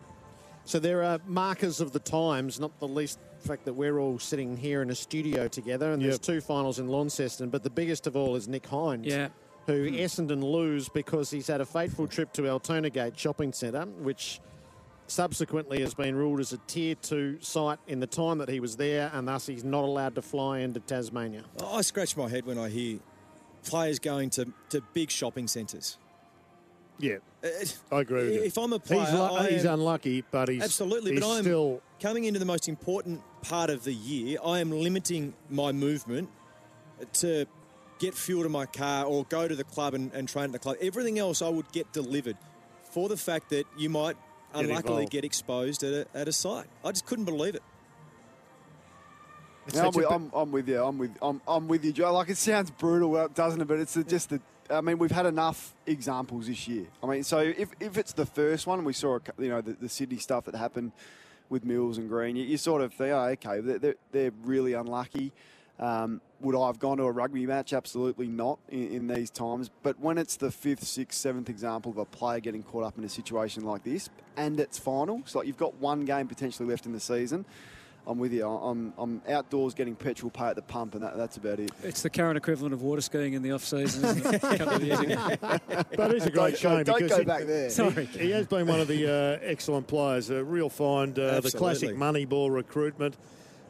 So 0.65 0.79
there 0.79 1.03
are 1.03 1.19
markers 1.25 1.81
of 1.81 1.91
the 1.91 1.99
times, 1.99 2.59
not 2.59 2.79
the 2.79 2.87
least 2.87 3.19
fact 3.43 3.65
that 3.65 3.73
we're 3.73 3.99
all 3.99 4.19
sitting 4.19 4.57
here 4.57 4.81
in 4.81 4.89
a 4.89 4.95
studio 4.95 5.47
together, 5.47 5.91
and 5.91 6.01
there's 6.01 6.19
two 6.19 6.41
finals 6.41 6.79
in 6.79 6.87
Launceston, 6.87 7.49
but 7.49 7.63
the 7.63 7.69
biggest 7.69 8.07
of 8.07 8.15
all 8.15 8.35
is 8.35 8.47
Nick 8.47 8.65
Hind. 8.67 9.05
Yeah. 9.05 9.29
Who 9.67 9.87
hmm. 9.87 9.95
Essendon 9.95 10.43
lose 10.43 10.89
because 10.89 11.31
he's 11.31 11.47
had 11.47 11.61
a 11.61 11.65
fateful 11.65 12.07
trip 12.07 12.33
to 12.33 12.49
Altona 12.49 12.89
Gate 12.89 13.17
Shopping 13.17 13.53
Centre, 13.53 13.85
which 13.85 14.41
subsequently 15.07 15.81
has 15.81 15.93
been 15.93 16.15
ruled 16.15 16.39
as 16.39 16.53
a 16.53 16.57
tier 16.67 16.95
two 16.95 17.37
site 17.41 17.79
in 17.87 17.99
the 17.99 18.07
time 18.07 18.39
that 18.39 18.49
he 18.49 18.59
was 18.59 18.75
there, 18.75 19.09
and 19.13 19.27
thus 19.27 19.45
he's 19.45 19.63
not 19.63 19.83
allowed 19.83 20.15
to 20.15 20.21
fly 20.21 20.59
into 20.59 20.79
Tasmania. 20.79 21.43
I 21.63 21.81
scratch 21.81 22.17
my 22.17 22.27
head 22.27 22.45
when 22.45 22.57
I 22.57 22.69
hear 22.69 22.99
players 23.63 23.99
going 23.99 24.29
to, 24.31 24.51
to 24.69 24.81
big 24.93 25.09
shopping 25.09 25.47
centres. 25.47 25.97
Yeah, 26.99 27.15
Uh, 27.43 27.47
I 27.91 28.01
agree 28.01 28.23
with 28.25 28.33
you. 28.35 28.43
If 28.43 28.57
I'm 28.57 28.71
a 28.73 28.79
player, 28.79 29.01
he's, 29.01 29.13
lu- 29.13 29.21
I 29.23 29.49
he's 29.49 29.65
am- 29.65 29.73
unlucky, 29.79 30.23
but 30.31 30.47
he's 30.49 30.61
Absolutely, 30.63 31.11
he's 31.13 31.19
but 31.21 31.35
I'm 31.37 31.41
still 31.43 31.81
coming 31.99 32.25
into 32.25 32.39
the 32.39 32.45
most 32.45 32.69
important 32.69 33.21
part 33.41 33.69
of 33.69 33.83
the 33.83 33.93
year. 33.93 34.37
I 34.45 34.59
am 34.59 34.71
limiting 34.71 35.33
my 35.49 35.71
movement 35.71 36.29
to 37.13 37.45
get 37.99 38.13
fuel 38.13 38.43
to 38.43 38.49
my 38.49 38.65
car 38.65 39.05
or 39.05 39.25
go 39.25 39.47
to 39.47 39.55
the 39.55 39.63
club 39.63 39.93
and, 39.93 40.13
and 40.13 40.27
train 40.29 40.45
at 40.45 40.51
the 40.53 40.59
club. 40.59 40.77
Everything 40.81 41.19
else 41.19 41.41
I 41.41 41.49
would 41.49 41.69
get 41.71 41.91
delivered 41.91 42.37
for 42.91 43.09
the 43.09 43.17
fact 43.17 43.49
that 43.49 43.65
you 43.77 43.89
might 43.89 44.15
Get 44.53 44.65
unluckily 44.65 44.93
involved. 44.93 45.11
get 45.11 45.25
exposed 45.25 45.83
at 45.83 45.93
a, 45.93 46.07
at 46.13 46.27
a 46.27 46.31
site. 46.31 46.67
I 46.85 46.91
just 46.91 47.05
couldn't 47.07 47.25
believe 47.25 47.55
it. 47.55 47.63
It's 49.65 49.75
Yeah, 49.77 49.87
I'm, 49.87 49.91
with, 49.93 50.05
I'm, 50.11 50.31
I'm 50.33 50.51
with 50.51 50.67
you. 50.67 50.83
I'm 50.83 50.97
with 50.97 51.11
I'm, 51.21 51.41
I'm 51.47 51.67
with 51.67 51.83
you, 51.85 51.91
Joe. 51.93 52.13
Like 52.13 52.29
it 52.29 52.37
sounds 52.37 52.69
brutal, 52.69 53.27
doesn't 53.29 53.61
it? 53.61 53.65
But 53.67 53.79
it's 53.79 53.93
the- 53.95 54.03
just 54.03 54.29
the. 54.29 54.41
I 54.73 54.81
mean, 54.81 54.97
we've 54.97 55.11
had 55.11 55.25
enough 55.25 55.75
examples 55.85 56.47
this 56.47 56.67
year. 56.67 56.85
I 57.01 57.07
mean, 57.07 57.23
so 57.23 57.39
if, 57.39 57.69
if 57.79 57.97
it's 57.97 58.13
the 58.13 58.25
first 58.25 58.67
one, 58.67 58.83
we 58.83 58.93
saw 58.93 59.19
you 59.37 59.49
know 59.49 59.61
the, 59.61 59.73
the 59.73 59.89
Sydney 59.89 60.17
stuff 60.17 60.45
that 60.45 60.55
happened 60.55 60.91
with 61.49 61.63
Mills 61.63 61.97
and 61.97 62.09
Greene. 62.09 62.35
You, 62.35 62.43
you 62.43 62.57
sort 62.57 62.81
of 62.81 62.93
think, 62.93 63.11
oh, 63.11 63.25
okay, 63.25 63.59
they're, 63.59 63.95
they're, 64.11 64.31
really 64.43 64.73
unlucky. 64.73 65.31
Um, 65.79 66.21
would 66.39 66.55
I 66.55 66.67
have 66.67 66.79
gone 66.79 66.97
to 66.97 67.03
a 67.03 67.11
rugby 67.11 67.45
match? 67.45 67.73
Absolutely 67.73 68.27
not 68.27 68.59
in, 68.69 68.87
in 68.89 69.07
these 69.07 69.29
times. 69.29 69.69
But 69.81 69.99
when 69.99 70.17
it's 70.17 70.37
the 70.37 70.51
fifth, 70.51 70.83
sixth, 70.83 71.19
seventh 71.19 71.49
example 71.49 71.91
of 71.91 71.97
a 71.97 72.05
player 72.05 72.39
getting 72.39 72.63
caught 72.63 72.83
up 72.83 72.97
in 72.97 73.03
a 73.03 73.09
situation 73.09 73.65
like 73.65 73.83
this, 73.83 74.09
and 74.37 74.59
it's 74.59 74.77
finals, 74.77 75.35
like 75.35 75.47
you've 75.47 75.57
got 75.57 75.75
one 75.75 76.05
game 76.05 76.27
potentially 76.27 76.67
left 76.67 76.85
in 76.85 76.93
the 76.93 76.99
season. 76.99 77.45
I'm 78.05 78.19
with 78.19 78.33
you. 78.33 78.47
I'm, 78.47 78.93
I'm 78.97 79.21
outdoors 79.29 79.73
getting 79.73 79.95
petrol 79.95 80.29
pay 80.29 80.47
at 80.47 80.55
the 80.55 80.61
pump, 80.61 80.93
and 80.95 81.03
that, 81.03 81.15
that's 81.15 81.37
about 81.37 81.59
it. 81.59 81.71
It's 81.83 82.01
the 82.01 82.09
current 82.09 82.37
equivalent 82.37 82.73
of 82.73 82.81
water 82.81 83.01
skiing 83.01 83.33
in 83.33 83.41
the 83.41 83.51
off 83.51 83.63
season, 83.63 84.03
isn't 84.03 84.33
it? 84.33 84.43
A 84.43 84.57
couple 84.57 84.75
of 84.75 84.83
years 84.83 84.99
ago. 84.99 85.37
But 85.95 86.13
it's 86.13 86.25
a 86.25 86.31
great 86.31 86.51
Don't 86.51 86.57
shame 86.57 86.83
don't 86.83 86.97
because 86.97 87.11
go 87.11 87.19
he, 87.19 87.25
back 87.25 87.43
there. 87.45 87.69
Sorry. 87.69 88.05
he 88.05 88.31
has 88.31 88.47
been 88.47 88.67
one 88.67 88.79
of 88.79 88.87
the 88.87 89.07
uh, 89.07 89.39
excellent 89.41 89.87
players. 89.87 90.29
A 90.29 90.43
real 90.43 90.69
find, 90.69 91.17
uh, 91.17 91.39
the 91.39 91.51
classic 91.51 91.91
Absolutely. 91.91 92.25
Moneyball 92.25 92.53
recruitment. 92.53 93.17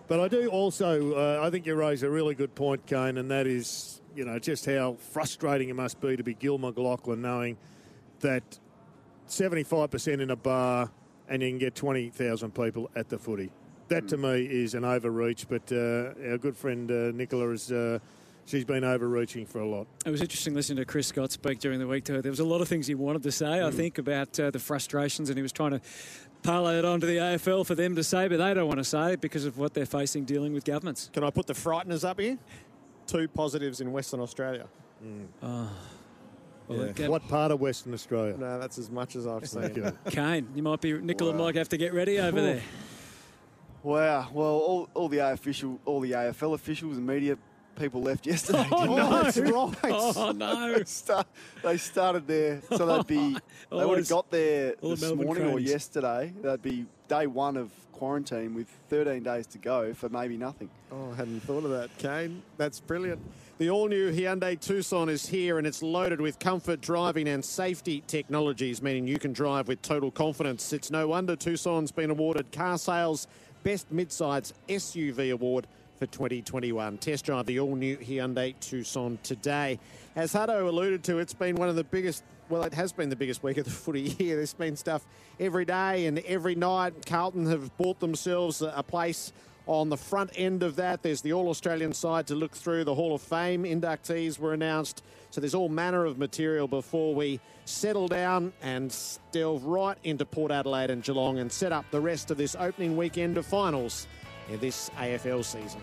But 0.08 0.20
I 0.20 0.28
do 0.28 0.50
also, 0.50 1.14
uh, 1.16 1.46
I 1.46 1.50
think 1.50 1.66
you 1.66 1.76
raise 1.76 2.04
a 2.04 2.10
really 2.10 2.36
good 2.36 2.56
point, 2.56 2.86
Kane, 2.86 3.18
and 3.18 3.30
that 3.32 3.48
is, 3.48 4.02
you 4.16 4.26
know, 4.26 4.40
just 4.40 4.66
how 4.66 4.98
frustrating 5.12 5.70
it 5.70 5.76
must 5.76 6.02
be 6.02 6.18
to 6.18 6.24
be 6.24 6.34
Gil 6.34 6.60
McLachlan 6.60 7.20
knowing 7.20 7.58
that 8.20 8.60
75% 9.28 10.20
in 10.22 10.30
a 10.30 10.36
bar 10.36 10.92
and 11.28 11.42
you 11.42 11.50
can 11.50 11.58
get 11.58 11.76
20,000 11.76 12.54
people 12.54 12.90
at 12.96 13.10
the 13.10 13.18
footy. 13.18 13.52
That 13.94 14.08
to 14.10 14.18
me 14.18 14.46
is 14.46 14.74
an 14.74 14.84
overreach. 14.86 15.48
But 15.48 15.72
uh, 15.72 16.14
our 16.32 16.38
good 16.38 16.58
friend 16.58 16.90
uh, 16.92 17.12
Nicola 17.14 17.50
is. 17.52 17.72
Uh, 17.72 18.00
She's 18.46 18.66
been 18.66 18.84
overreaching 18.84 19.46
for 19.46 19.60
a 19.62 19.66
lot. 19.66 19.88
It 20.06 20.10
was 20.10 20.20
interesting 20.20 20.54
listening 20.54 20.76
to 20.80 20.84
Chris 20.86 21.08
Scott 21.08 21.32
speak 21.32 21.60
during 21.60 21.80
the 21.80 21.88
week. 21.88 22.04
Too. 22.04 22.22
There 22.22 22.30
was 22.30 22.42
a 22.42 22.44
lot 22.44 22.60
of 22.60 22.68
things 22.68 22.88
he 22.88 22.94
wanted 22.94 23.24
to 23.24 23.32
say, 23.32 23.46
I 23.62 23.70
Mm. 23.70 23.74
think, 23.74 23.98
about 24.00 24.38
uh, 24.38 24.52
the 24.52 24.60
frustrations, 24.60 25.30
and 25.30 25.38
he 25.38 25.42
was 25.42 25.54
trying 25.54 25.72
to 25.72 25.80
parlay 26.42 26.78
it 26.78 26.84
onto 26.84 27.08
the 27.08 27.20
AFL 27.20 27.66
for 27.66 27.74
them 27.74 27.96
to 27.96 28.04
say, 28.04 28.28
but 28.28 28.40
they 28.40 28.54
don't 28.54 28.68
want 28.68 28.80
to 28.80 28.84
say 28.84 29.14
it 29.14 29.22
because 29.22 29.46
of 29.46 29.58
what 29.58 29.74
they're 29.74 29.86
facing 29.86 30.26
dealing 30.26 30.52
with 30.52 30.66
governments. 30.66 31.10
Can 31.14 31.24
I 31.24 31.30
put 31.30 31.48
the 31.48 31.54
frighteners 31.54 32.04
up 32.04 32.20
here? 32.20 32.38
Two 33.08 33.30
positives 33.30 33.80
in 33.80 33.94
Western 33.94 34.20
Australia. 34.20 34.66
Oh. 35.42 35.70
Well, 36.68 36.80
Yeah. 36.80 36.84
again- 36.88 37.12
What 37.12 37.26
part 37.30 37.52
of 37.54 37.62
Western 37.62 37.94
Australia? 37.94 38.36
No, 38.38 38.60
that's 38.60 38.78
as 38.78 38.92
much 38.92 39.16
as 39.16 39.26
I've 39.26 39.48
seen. 39.48 39.90
Kane, 40.10 40.50
you 40.54 40.64
might 40.64 40.82
be 40.82 40.92
Nicola 40.92 41.32
might 41.34 41.56
have 41.56 41.70
to 41.70 41.78
get 41.78 41.94
ready 41.94 42.20
over 42.20 42.42
there. 42.42 42.62
Wow. 43.84 44.30
Well, 44.34 44.48
all, 44.48 44.90
all 44.94 45.10
the 45.10 45.20
official, 45.20 45.80
all 45.86 46.00
the 46.00 46.12
AFL 46.12 46.54
officials 46.56 46.98
and 46.98 47.06
media 47.06 47.38
people 47.76 48.02
left 48.02 48.26
yesterday. 48.34 48.68
Oh, 48.72 48.86
no. 48.86 49.10
they? 49.10 49.24
That's 49.24 49.38
right. 49.38 49.94
Oh, 49.94 50.32
no. 50.32 50.74
they, 50.78 50.84
start, 50.86 51.28
they 51.62 51.78
started 51.78 52.28
there, 52.28 52.62
so 52.76 52.86
they'd 52.86 53.08
be. 53.08 53.38
All 53.72 53.80
They 53.80 53.86
would 53.86 53.98
have 53.98 54.10
got 54.10 54.30
there 54.30 54.76
this 54.82 55.02
Melbourne 55.02 55.26
morning 55.26 55.46
or 55.48 55.60
yesterday. 55.60 56.34
That'd 56.42 56.62
be 56.62 56.86
day 57.08 57.28
one 57.28 57.58
of 57.58 57.72
quarantine 57.92 58.54
with 58.54 58.68
13 58.90 59.24
days 59.24 59.48
to 59.48 59.58
go 59.58 59.94
for 59.94 60.10
maybe 60.10 60.38
nothing. 60.38 60.70
Oh, 60.92 61.12
I 61.12 61.16
hadn't 61.16 61.42
thought 61.42 61.64
of 61.64 61.72
that, 61.72 61.96
Kane. 61.98 62.44
That's 62.58 62.80
brilliant. 62.80 63.22
The 63.60 63.70
all 63.70 63.88
new 63.88 64.12
Hyundai 64.12 64.60
Tucson 64.60 65.10
is 65.10 65.28
here 65.28 65.58
and 65.58 65.66
it's 65.66 65.82
loaded 65.82 66.20
with 66.20 66.38
comfort, 66.40 66.82
driving, 66.82 67.28
and 67.28 67.46
safety 67.46 68.04
technologies, 68.08 68.82
meaning 68.82 69.08
you 69.08 69.20
can 69.20 69.32
drive 69.32 69.68
with 69.68 69.82
total 69.82 70.12
confidence. 70.12 70.74
It's 70.74 70.92
no 70.92 71.08
wonder 71.08 71.36
Tucson's 71.36 71.92
been 71.92 72.10
awarded 72.10 72.52
Car 72.52 72.78
Sales 72.78 73.28
Best 73.64 73.94
Midsize 73.94 74.52
SUV 74.68 75.32
Award 75.32 75.68
for 75.98 76.06
2021. 76.06 76.98
Test 76.98 77.26
drive 77.26 77.46
the 77.46 77.62
all 77.62 77.76
new 77.76 77.96
Hyundai 77.96 78.54
Tucson 78.60 79.18
today. 79.24 79.80
As 80.18 80.34
Huddo 80.34 80.68
alluded 80.68 81.04
to, 81.06 81.20
it's 81.20 81.34
been 81.34 81.56
one 81.56 81.70
of 81.70 81.78
the 81.78 81.86
biggest, 81.86 82.24
well, 82.50 82.64
it 82.64 82.74
has 82.74 82.92
been 82.92 83.08
the 83.10 83.16
biggest 83.16 83.42
week 83.42 83.58
of 83.58 83.64
the 83.64 83.72
footy 83.72 84.02
year. 84.20 84.36
There's 84.36 84.54
been 84.54 84.76
stuff 84.76 85.06
every 85.40 85.64
day 85.64 86.08
and 86.08 86.20
every 86.20 86.56
night. 86.56 87.06
Carlton 87.06 87.46
have 87.46 87.76
bought 87.78 88.02
themselves 88.02 88.62
a 88.62 88.84
place 88.84 89.32
on 89.66 89.90
the 89.90 89.98
front 89.98 90.32
end 90.36 90.62
of 90.62 90.76
that, 90.76 91.04
there's 91.04 91.22
the 91.22 91.34
All 91.34 91.50
Australian 91.50 91.94
side 91.94 92.28
to 92.28 92.36
look 92.36 92.54
through. 92.54 92.84
The 92.84 92.96
Hall 92.96 93.16
of 93.16 93.22
Fame 93.22 93.64
inductees 93.64 94.38
were 94.38 94.54
announced. 94.54 95.04
So 95.30 95.42
there's 95.42 95.56
all 95.56 95.70
manner 95.70 96.06
of 96.06 96.18
material 96.18 96.68
before 96.68 97.16
we 97.16 97.40
settle 97.66 98.08
down 98.08 98.54
and 98.62 98.96
delve 99.32 99.64
right 99.64 99.98
into 100.04 100.26
Port 100.26 100.52
Adelaide 100.52 100.92
and 100.92 101.02
Geelong 101.02 101.40
and 101.40 101.52
set 101.52 101.72
up 101.72 101.86
the 101.92 102.02
rest 102.02 102.30
of 102.30 102.38
this 102.38 102.56
opening 102.60 102.98
weekend 102.98 103.38
of 103.38 103.46
finals 103.46 104.08
in 104.50 104.60
this 104.60 104.90
AFL 104.98 105.44
season. 105.44 105.82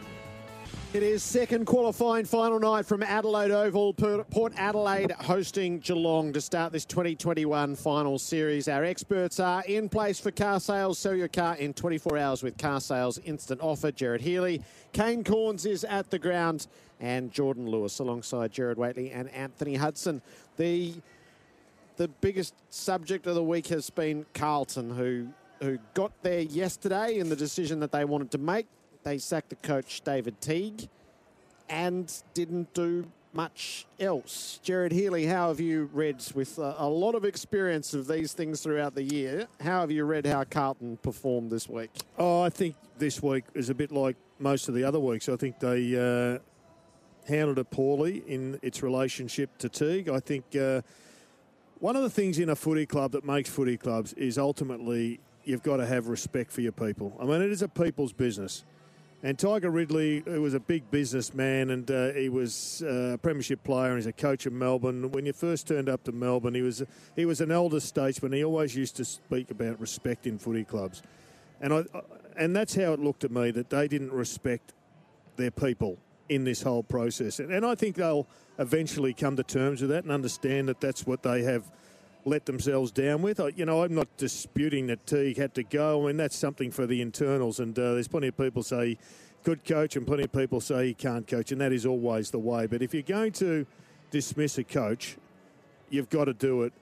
It 0.92 1.05
is 1.05 1.22
second 1.22 1.66
qualifying 1.66 2.24
final 2.24 2.59
night 2.59 2.85
from 2.85 3.05
Adelaide 3.05 3.53
Oval. 3.53 3.94
Port 3.94 4.53
Adelaide 4.57 5.12
hosting 5.12 5.79
Geelong 5.79 6.33
to 6.33 6.40
start 6.40 6.72
this 6.72 6.85
2021 6.85 7.76
final 7.76 8.18
series. 8.18 8.66
Our 8.66 8.83
experts 8.83 9.38
are 9.38 9.62
in 9.68 9.88
place 9.88 10.18
for 10.18 10.33
car 10.33 10.59
sales. 10.59 10.98
Sell 10.98 11.14
your 11.14 11.29
car 11.29 11.55
in 11.55 11.74
24 11.74 12.18
hours 12.18 12.42
with 12.42 12.59
car 12.59 12.81
sales 12.81 13.18
instant 13.18 13.61
offer. 13.61 13.92
Gerard 13.92 14.20
Healy, 14.20 14.62
Kane 14.92 15.22
Cornes 15.22 15.64
is 15.64 15.85
at 15.85 16.11
the 16.11 16.18
ground, 16.18 16.66
and 16.98 17.31
Jordan 17.33 17.70
Lewis 17.70 18.00
alongside 18.00 18.50
Gerard 18.50 18.76
Whateley 18.76 19.12
and 19.12 19.29
Anthony 19.31 19.76
Hudson. 19.76 20.20
The 20.57 20.94
the 21.98 22.09
biggest 22.09 22.55
subject 22.70 23.29
of 23.29 23.37
the 23.37 23.44
week 23.44 23.68
has 23.68 23.88
been 23.90 24.26
Carlton, 24.35 24.90
who 24.90 25.29
who 25.62 25.79
got 25.94 26.11
there 26.22 26.40
yesterday 26.40 27.20
in 27.20 27.29
the 27.29 27.37
decision 27.37 27.79
that 27.79 27.92
they 27.92 28.05
wanted 28.05 28.33
to 28.33 28.38
make. 28.38 28.66
They 29.02 29.18
sacked 29.18 29.50
the 29.50 29.56
coach 29.56 30.02
David 30.02 30.40
Teague 30.40 30.88
and 31.68 32.12
didn't 32.34 32.74
do 32.74 33.06
much 33.32 33.86
else. 33.98 34.58
Gerard 34.62 34.92
Healy, 34.92 35.26
how 35.26 35.48
have 35.48 35.60
you 35.60 35.88
read 35.92 36.22
with 36.34 36.58
a, 36.58 36.74
a 36.78 36.88
lot 36.88 37.14
of 37.14 37.24
experience 37.24 37.94
of 37.94 38.08
these 38.08 38.32
things 38.32 38.60
throughout 38.60 38.94
the 38.94 39.02
year? 39.02 39.46
How 39.60 39.80
have 39.80 39.90
you 39.90 40.04
read 40.04 40.26
how 40.26 40.44
Carlton 40.44 40.96
performed 40.98 41.50
this 41.50 41.68
week? 41.68 41.90
Oh, 42.18 42.42
I 42.42 42.50
think 42.50 42.74
this 42.98 43.22
week 43.22 43.44
is 43.54 43.70
a 43.70 43.74
bit 43.74 43.92
like 43.92 44.16
most 44.38 44.68
of 44.68 44.74
the 44.74 44.84
other 44.84 44.98
weeks. 44.98 45.28
I 45.28 45.36
think 45.36 45.60
they 45.60 45.96
uh, 45.96 46.38
handled 47.28 47.58
it 47.58 47.70
poorly 47.70 48.24
in 48.26 48.58
its 48.62 48.82
relationship 48.82 49.56
to 49.58 49.68
Teague. 49.68 50.08
I 50.08 50.18
think 50.18 50.44
uh, 50.56 50.82
one 51.78 51.94
of 51.94 52.02
the 52.02 52.10
things 52.10 52.38
in 52.38 52.48
a 52.48 52.56
footy 52.56 52.84
club 52.84 53.12
that 53.12 53.24
makes 53.24 53.48
footy 53.48 53.76
clubs 53.76 54.12
is 54.14 54.38
ultimately 54.38 55.20
you've 55.44 55.62
got 55.62 55.76
to 55.76 55.86
have 55.86 56.08
respect 56.08 56.50
for 56.52 56.60
your 56.62 56.72
people. 56.72 57.16
I 57.20 57.24
mean, 57.24 57.40
it 57.42 57.50
is 57.50 57.62
a 57.62 57.68
people's 57.68 58.12
business. 58.12 58.64
And 59.22 59.38
Tiger 59.38 59.70
Ridley, 59.70 60.22
who 60.24 60.40
was 60.40 60.54
a 60.54 60.61
big 60.61 60.90
businessman 60.90 61.70
and 61.70 61.90
uh, 61.90 62.12
he 62.12 62.30
was 62.30 62.83
uh, 62.87 63.12
a 63.14 63.18
premiership 63.18 63.62
player 63.62 63.90
and 63.90 63.96
he's 63.96 64.06
a 64.06 64.12
coach 64.12 64.46
of 64.46 64.54
Melbourne. 64.54 65.12
When 65.12 65.26
you 65.26 65.35
first 65.35 65.68
turned 65.68 65.90
up 65.90 66.04
to 66.04 66.12
Melbourne, 66.12 66.54
he 66.54 66.62
was 66.62 66.83
he 67.16 67.26
was 67.26 67.42
an 67.42 67.50
elder 67.50 67.80
statesman. 67.80 68.33
He 68.33 68.42
always 68.42 68.74
used 68.74 68.96
to 68.96 69.04
speak 69.04 69.50
about 69.50 69.78
respect 69.78 70.26
in 70.26 70.38
footy 70.38 70.64
clubs, 70.64 71.02
and 71.61 71.74
I 71.74 71.85
and 72.37 72.56
that's 72.56 72.74
how 72.74 72.94
it 72.94 73.00
looked 73.00 73.24
at 73.24 73.30
me 73.30 73.50
that 73.50 73.68
they 73.68 73.88
didn't 73.88 74.12
respect 74.12 74.72
their 75.37 75.50
people 75.50 75.98
in 76.30 76.44
this 76.44 76.62
whole 76.62 76.83
process. 76.83 77.40
And, 77.40 77.52
and 77.52 77.66
I 77.66 77.74
think 77.74 77.96
they'll 77.96 78.26
eventually 78.59 79.12
come 79.12 79.37
to 79.37 79.42
terms 79.42 79.83
with 79.83 79.90
that 79.90 80.04
and 80.04 80.12
understand 80.12 80.68
that 80.68 80.80
that's 80.80 81.06
what 81.06 81.22
they 81.22 81.42
have 81.42 81.70
let 82.24 82.46
themselves 82.46 82.90
down 82.90 83.22
with. 83.22 83.40
I, 83.40 83.48
you 83.56 83.64
know, 83.64 83.83
I'm 83.83 83.94
not 83.94 84.09
disputing 84.16 84.87
that 84.88 85.06
Teague 85.06 85.37
had 85.37 85.54
to 85.54 85.62
go. 85.62 86.04
I 86.04 86.06
mean, 86.09 86.16
that's 86.16 86.37
something 86.37 86.70
for 86.70 86.87
the 86.87 87.00
internals. 87.00 87.61
And 87.61 87.78
uh, 87.78 87.94
there's 87.94 88.09
plenty 88.09 88.28
of 88.28 88.37
people 88.37 88.62
say 88.62 88.98
good 89.42 89.64
coach 89.64 89.96
and 89.96 90.06
plenty 90.06 90.24
of 90.24 90.33
people 90.33 90.61
say 90.61 90.88
he 90.88 90.94
can't 90.94 91.26
coach. 91.26 91.52
And 91.52 91.61
that 91.61 91.72
is 91.72 91.87
always 91.87 92.30
the 92.30 92.38
way. 92.38 92.66
But 92.66 92.83
if 92.83 92.92
you're 92.92 93.02
going 93.02 93.33
to 93.33 93.66
dismiss 94.11 94.59
a 94.59 94.64
coach, 94.64 95.16
you've 95.88 96.11
got 96.11 96.26
to 96.26 96.35
do 96.35 96.62
it. 96.62 96.72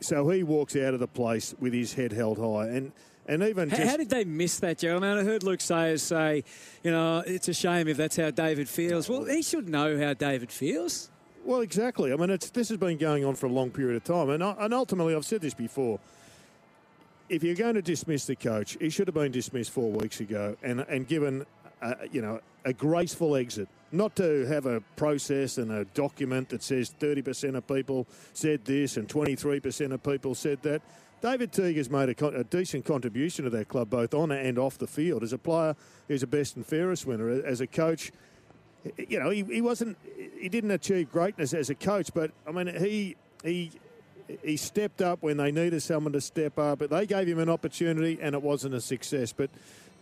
So 0.00 0.28
he 0.28 0.42
walks 0.42 0.76
out 0.76 0.94
of 0.94 1.00
the 1.00 1.08
place 1.08 1.54
with 1.58 1.72
his 1.72 1.94
head 1.94 2.12
held 2.12 2.38
high. 2.38 2.68
And 2.68 2.92
and 3.28 3.42
even 3.42 3.70
How, 3.70 3.76
just, 3.76 3.90
how 3.90 3.96
did 3.96 4.10
they 4.10 4.24
miss 4.24 4.60
that, 4.60 4.78
Joe? 4.78 4.96
I 4.96 5.00
mean, 5.00 5.18
I 5.18 5.24
heard 5.24 5.42
Luke 5.42 5.60
Sayers 5.60 6.02
say, 6.02 6.44
you 6.84 6.92
know, 6.92 7.24
it's 7.26 7.48
a 7.48 7.54
shame 7.54 7.88
if 7.88 7.96
that's 7.96 8.16
how 8.16 8.30
David 8.30 8.68
feels. 8.68 9.08
Well, 9.08 9.24
he 9.24 9.42
should 9.42 9.68
know 9.68 9.98
how 9.98 10.14
David 10.14 10.52
feels. 10.52 11.10
Well, 11.46 11.60
exactly. 11.60 12.12
I 12.12 12.16
mean, 12.16 12.30
it's, 12.30 12.50
this 12.50 12.70
has 12.70 12.78
been 12.78 12.98
going 12.98 13.24
on 13.24 13.36
for 13.36 13.46
a 13.46 13.48
long 13.48 13.70
period 13.70 13.94
of 13.94 14.02
time, 14.02 14.30
and, 14.30 14.42
and 14.42 14.74
ultimately, 14.74 15.14
I've 15.14 15.24
said 15.24 15.40
this 15.40 15.54
before. 15.54 16.00
If 17.28 17.44
you're 17.44 17.54
going 17.54 17.76
to 17.76 17.82
dismiss 17.82 18.26
the 18.26 18.34
coach, 18.34 18.76
he 18.80 18.90
should 18.90 19.06
have 19.06 19.14
been 19.14 19.30
dismissed 19.30 19.70
four 19.70 19.92
weeks 19.92 20.18
ago 20.18 20.56
and 20.64 20.80
and 20.80 21.06
given, 21.06 21.46
uh, 21.80 21.94
you 22.10 22.20
know, 22.20 22.40
a 22.64 22.72
graceful 22.72 23.36
exit. 23.36 23.68
Not 23.92 24.16
to 24.16 24.44
have 24.46 24.66
a 24.66 24.80
process 24.96 25.58
and 25.58 25.70
a 25.70 25.84
document 25.84 26.48
that 26.48 26.64
says 26.64 26.92
30% 26.98 27.56
of 27.56 27.66
people 27.68 28.08
said 28.32 28.64
this 28.64 28.96
and 28.96 29.08
23% 29.08 29.92
of 29.92 30.02
people 30.02 30.34
said 30.34 30.62
that. 30.62 30.82
David 31.22 31.52
Teague 31.52 31.76
has 31.76 31.88
made 31.88 32.10
a, 32.10 32.26
a 32.26 32.44
decent 32.44 32.84
contribution 32.84 33.44
to 33.44 33.50
that 33.50 33.68
club, 33.68 33.88
both 33.88 34.14
on 34.14 34.32
and 34.32 34.58
off 34.58 34.78
the 34.78 34.86
field. 34.86 35.22
As 35.22 35.32
a 35.32 35.38
player, 35.38 35.74
he's 36.08 36.22
a 36.22 36.26
best 36.26 36.56
and 36.56 36.66
fairest 36.66 37.06
winner. 37.06 37.30
As 37.44 37.60
a 37.60 37.66
coach, 37.66 38.12
you 38.96 39.18
know, 39.18 39.30
he, 39.30 39.42
he 39.44 39.60
wasn't, 39.60 39.96
he 40.38 40.48
didn't 40.48 40.70
achieve 40.70 41.10
greatness 41.10 41.54
as 41.54 41.70
a 41.70 41.74
coach, 41.74 42.10
but 42.14 42.30
I 42.46 42.52
mean, 42.52 42.74
he 42.78 43.16
he 43.42 43.70
he 44.42 44.56
stepped 44.56 45.02
up 45.02 45.22
when 45.22 45.36
they 45.36 45.52
needed 45.52 45.82
someone 45.82 46.12
to 46.12 46.20
step 46.20 46.58
up. 46.58 46.80
But 46.80 46.90
they 46.90 47.06
gave 47.06 47.28
him 47.28 47.38
an 47.38 47.48
opportunity, 47.48 48.18
and 48.20 48.34
it 48.34 48.42
wasn't 48.42 48.74
a 48.74 48.80
success. 48.80 49.32
But 49.32 49.50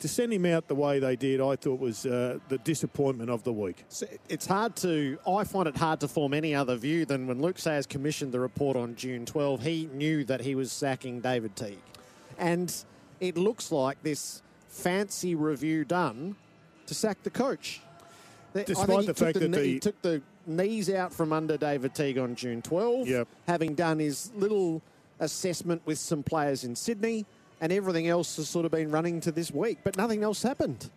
to 0.00 0.08
send 0.08 0.32
him 0.32 0.46
out 0.46 0.68
the 0.68 0.74
way 0.74 0.98
they 0.98 1.16
did, 1.16 1.40
I 1.40 1.56
thought 1.56 1.78
was 1.78 2.06
uh, 2.06 2.38
the 2.48 2.58
disappointment 2.58 3.30
of 3.30 3.44
the 3.44 3.52
week. 3.52 3.84
It's 4.28 4.46
hard 4.46 4.76
to, 4.76 5.18
I 5.26 5.44
find 5.44 5.68
it 5.68 5.76
hard 5.76 6.00
to 6.00 6.08
form 6.08 6.34
any 6.34 6.54
other 6.54 6.76
view 6.76 7.04
than 7.04 7.26
when 7.26 7.40
Luke 7.40 7.58
Sayers 7.58 7.86
commissioned 7.86 8.32
the 8.32 8.40
report 8.40 8.76
on 8.76 8.96
June 8.96 9.24
12, 9.24 9.62
he 9.62 9.88
knew 9.92 10.24
that 10.24 10.40
he 10.40 10.54
was 10.54 10.72
sacking 10.72 11.20
David 11.20 11.54
Teague. 11.56 11.78
And 12.38 12.74
it 13.20 13.36
looks 13.36 13.70
like 13.70 14.02
this 14.02 14.42
fancy 14.68 15.34
review 15.34 15.84
done 15.84 16.36
to 16.86 16.94
sack 16.94 17.22
the 17.22 17.30
coach. 17.30 17.80
Despite 18.54 19.00
he 19.00 19.06
the 19.06 19.14
took 19.14 19.16
fact 19.16 19.40
that 19.40 19.48
knee- 19.50 19.64
he 19.64 19.74
the- 19.74 19.80
took 19.80 20.02
the 20.02 20.22
knees 20.46 20.88
out 20.90 21.12
from 21.12 21.32
under 21.32 21.56
David 21.56 21.94
Teague 21.94 22.18
on 22.18 22.34
June 22.36 22.62
12, 22.62 23.08
Yep. 23.08 23.28
having 23.48 23.74
done 23.74 23.98
his 23.98 24.30
little 24.36 24.80
assessment 25.20 25.82
with 25.84 25.98
some 25.98 26.22
players 26.22 26.64
in 26.64 26.76
Sydney, 26.76 27.26
and 27.60 27.72
everything 27.72 28.06
else 28.08 28.36
has 28.36 28.48
sort 28.48 28.64
of 28.64 28.72
been 28.72 28.90
running 28.90 29.20
to 29.20 29.32
this 29.32 29.50
week, 29.50 29.78
but 29.82 29.96
nothing 29.96 30.22
else 30.22 30.42
happened. 30.42 30.90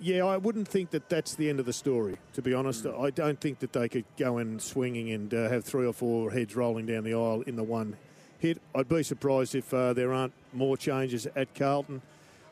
Yeah, 0.00 0.24
I 0.26 0.36
wouldn't 0.36 0.66
think 0.66 0.90
that 0.90 1.08
that's 1.08 1.34
the 1.36 1.48
end 1.48 1.60
of 1.60 1.66
the 1.66 1.72
story. 1.72 2.16
To 2.34 2.42
be 2.42 2.52
honest, 2.54 2.86
I 2.86 3.10
don't 3.10 3.40
think 3.40 3.60
that 3.60 3.72
they 3.72 3.88
could 3.88 4.04
go 4.16 4.38
in 4.38 4.58
swinging 4.58 5.10
and 5.12 5.32
uh, 5.32 5.48
have 5.48 5.64
three 5.64 5.86
or 5.86 5.92
four 5.92 6.32
heads 6.32 6.56
rolling 6.56 6.86
down 6.86 7.04
the 7.04 7.14
aisle 7.14 7.42
in 7.46 7.54
the 7.56 7.62
one 7.62 7.96
hit. 8.38 8.60
I'd 8.74 8.88
be 8.88 9.04
surprised 9.04 9.54
if 9.54 9.72
uh, 9.72 9.92
there 9.92 10.12
aren't 10.12 10.32
more 10.52 10.76
changes 10.76 11.28
at 11.36 11.54
Carlton. 11.54 12.02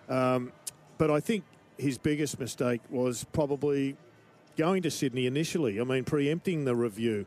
Um, 0.09 0.53
but 0.97 1.11
I 1.11 1.19
think 1.19 1.43
his 1.77 1.99
biggest 1.99 2.39
mistake 2.39 2.83
was 2.89 3.25
probably 3.33 3.97
going 4.61 4.83
to 4.83 4.91
Sydney 4.91 5.27
initially. 5.27 5.81
I 5.81 5.85
mean, 5.85 6.05
preempting 6.05 6.65
the 6.65 6.77
review, 6.77 7.25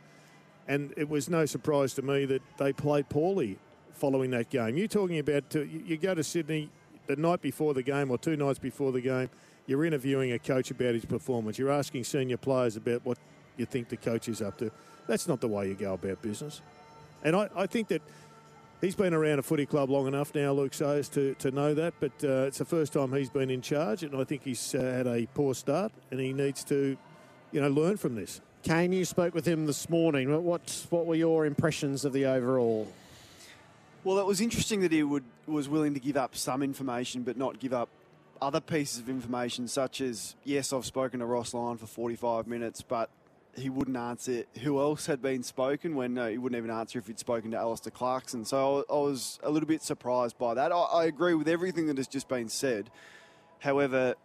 and 0.67 0.93
it 0.95 1.09
was 1.09 1.29
no 1.29 1.45
surprise 1.45 1.93
to 1.95 2.01
me 2.01 2.25
that 2.25 2.41
they 2.57 2.73
played 2.73 3.09
poorly 3.09 3.57
following 3.93 4.29
that 4.31 4.49
game. 4.49 4.77
You're 4.77 4.87
talking 4.87 5.19
about 5.19 5.55
uh, 5.55 5.61
you 5.61 5.97
go 5.97 6.13
to 6.13 6.23
Sydney 6.23 6.69
the 7.07 7.15
night 7.15 7.41
before 7.41 7.73
the 7.73 7.83
game 7.83 8.11
or 8.11 8.17
two 8.17 8.35
nights 8.35 8.59
before 8.59 8.91
the 8.91 9.01
game, 9.01 9.29
you're 9.65 9.85
interviewing 9.85 10.31
a 10.31 10.39
coach 10.39 10.71
about 10.71 10.93
his 10.93 11.05
performance. 11.05 11.57
You're 11.57 11.71
asking 11.71 12.03
senior 12.03 12.37
players 12.37 12.75
about 12.75 13.05
what 13.05 13.17
you 13.57 13.65
think 13.65 13.89
the 13.89 13.97
coach 13.97 14.27
is 14.27 14.41
up 14.41 14.57
to. 14.59 14.71
That's 15.07 15.27
not 15.27 15.41
the 15.41 15.47
way 15.47 15.67
you 15.67 15.75
go 15.75 15.93
about 15.93 16.21
business. 16.21 16.61
And 17.23 17.35
I, 17.35 17.49
I 17.55 17.65
think 17.67 17.87
that 17.89 18.01
he's 18.81 18.95
been 18.95 19.13
around 19.13 19.39
a 19.39 19.41
footy 19.41 19.65
club 19.65 19.89
long 19.89 20.07
enough 20.07 20.33
now, 20.35 20.51
Luke 20.51 20.73
Sayers, 20.73 21.09
to, 21.09 21.33
to 21.35 21.51
know 21.51 21.73
that. 21.73 21.93
But 21.99 22.11
uh, 22.23 22.47
it's 22.47 22.57
the 22.57 22.65
first 22.65 22.93
time 22.93 23.13
he's 23.13 23.29
been 23.29 23.49
in 23.49 23.61
charge, 23.61 24.03
and 24.03 24.15
I 24.15 24.23
think 24.23 24.43
he's 24.43 24.75
uh, 24.75 24.81
had 24.81 25.07
a 25.07 25.27
poor 25.33 25.53
start, 25.53 25.91
and 26.11 26.19
he 26.19 26.33
needs 26.33 26.63
to, 26.65 26.97
you 27.53 27.61
know, 27.61 27.69
learn 27.69 27.97
from 27.97 28.15
this. 28.15 28.41
Kane, 28.63 28.91
you 28.91 29.05
spoke 29.05 29.33
with 29.33 29.45
him 29.45 29.65
this 29.67 29.89
morning. 29.89 30.43
What 30.43 30.85
what 30.89 31.05
were 31.05 31.15
your 31.15 31.45
impressions 31.45 32.03
of 32.03 32.11
the 32.11 32.25
overall? 32.25 32.91
Well, 34.03 34.19
it 34.19 34.25
was 34.25 34.41
interesting 34.41 34.81
that 34.81 34.91
he 34.91 35.03
would 35.03 35.23
was 35.45 35.69
willing 35.69 35.93
to 35.93 35.99
give 35.99 36.17
up 36.17 36.35
some 36.35 36.63
information, 36.63 37.23
but 37.23 37.37
not 37.37 37.59
give 37.59 37.73
up 37.73 37.89
other 38.41 38.59
pieces 38.59 38.99
of 38.99 39.07
information, 39.07 39.67
such 39.67 40.01
as 40.01 40.35
yes, 40.43 40.73
I've 40.73 40.85
spoken 40.85 41.19
to 41.19 41.25
Ross 41.25 41.53
Lyon 41.53 41.77
for 41.77 41.85
45 41.85 42.47
minutes, 42.47 42.81
but 42.81 43.09
he 43.55 43.69
wouldn't 43.69 43.97
answer 43.97 44.45
who 44.63 44.79
else 44.79 45.05
had 45.05 45.21
been 45.21 45.43
spoken 45.43 45.95
when 45.95 46.17
uh, 46.17 46.27
he 46.27 46.39
wouldn't 46.39 46.57
even 46.57 46.71
answer 46.71 46.97
if 46.97 47.05
he'd 47.05 47.19
spoken 47.19 47.51
to 47.51 47.57
Alastair 47.57 47.91
Clarkson. 47.91 48.45
So 48.45 48.85
I, 48.89 48.93
I 48.93 48.97
was 48.97 49.39
a 49.43 49.51
little 49.51 49.67
bit 49.67 49.83
surprised 49.83 50.39
by 50.39 50.55
that. 50.55 50.71
I, 50.71 50.75
I, 50.75 51.05
agree 51.05 51.35
with 51.35 51.47
everything 51.47 51.85
that 51.87 51.97
has 51.97 52.07
just 52.07 52.27
been 52.27 52.49
said. 52.49 52.89
However, 53.59 54.15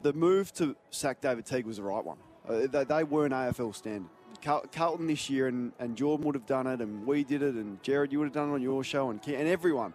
the 0.00 0.14
move 0.14 0.52
to 0.54 0.76
sack 0.90 1.20
David 1.20 1.44
Teague 1.44 1.66
was 1.66 1.76
the 1.76 1.82
right 1.82 2.04
one. 2.04 2.16
Uh, 2.50 2.66
they, 2.66 2.84
they, 2.84 3.04
weren't 3.04 3.32
AFL 3.32 3.74
standard. 3.74 4.10
Carl, 4.42 4.64
Carlton 4.72 5.06
this 5.06 5.30
year 5.30 5.46
and, 5.46 5.72
and 5.78 5.96
Jordan 5.96 6.26
would 6.26 6.34
have 6.34 6.46
done 6.46 6.66
it, 6.66 6.80
and 6.80 7.06
we 7.06 7.22
did 7.22 7.42
it, 7.42 7.54
and 7.54 7.80
Gerard, 7.82 8.10
you 8.10 8.18
would 8.18 8.26
have 8.26 8.34
done 8.34 8.50
it 8.50 8.54
on 8.54 8.62
your 8.62 8.82
show, 8.82 9.10
and, 9.10 9.20
and 9.26 9.48
everyone 9.48 9.92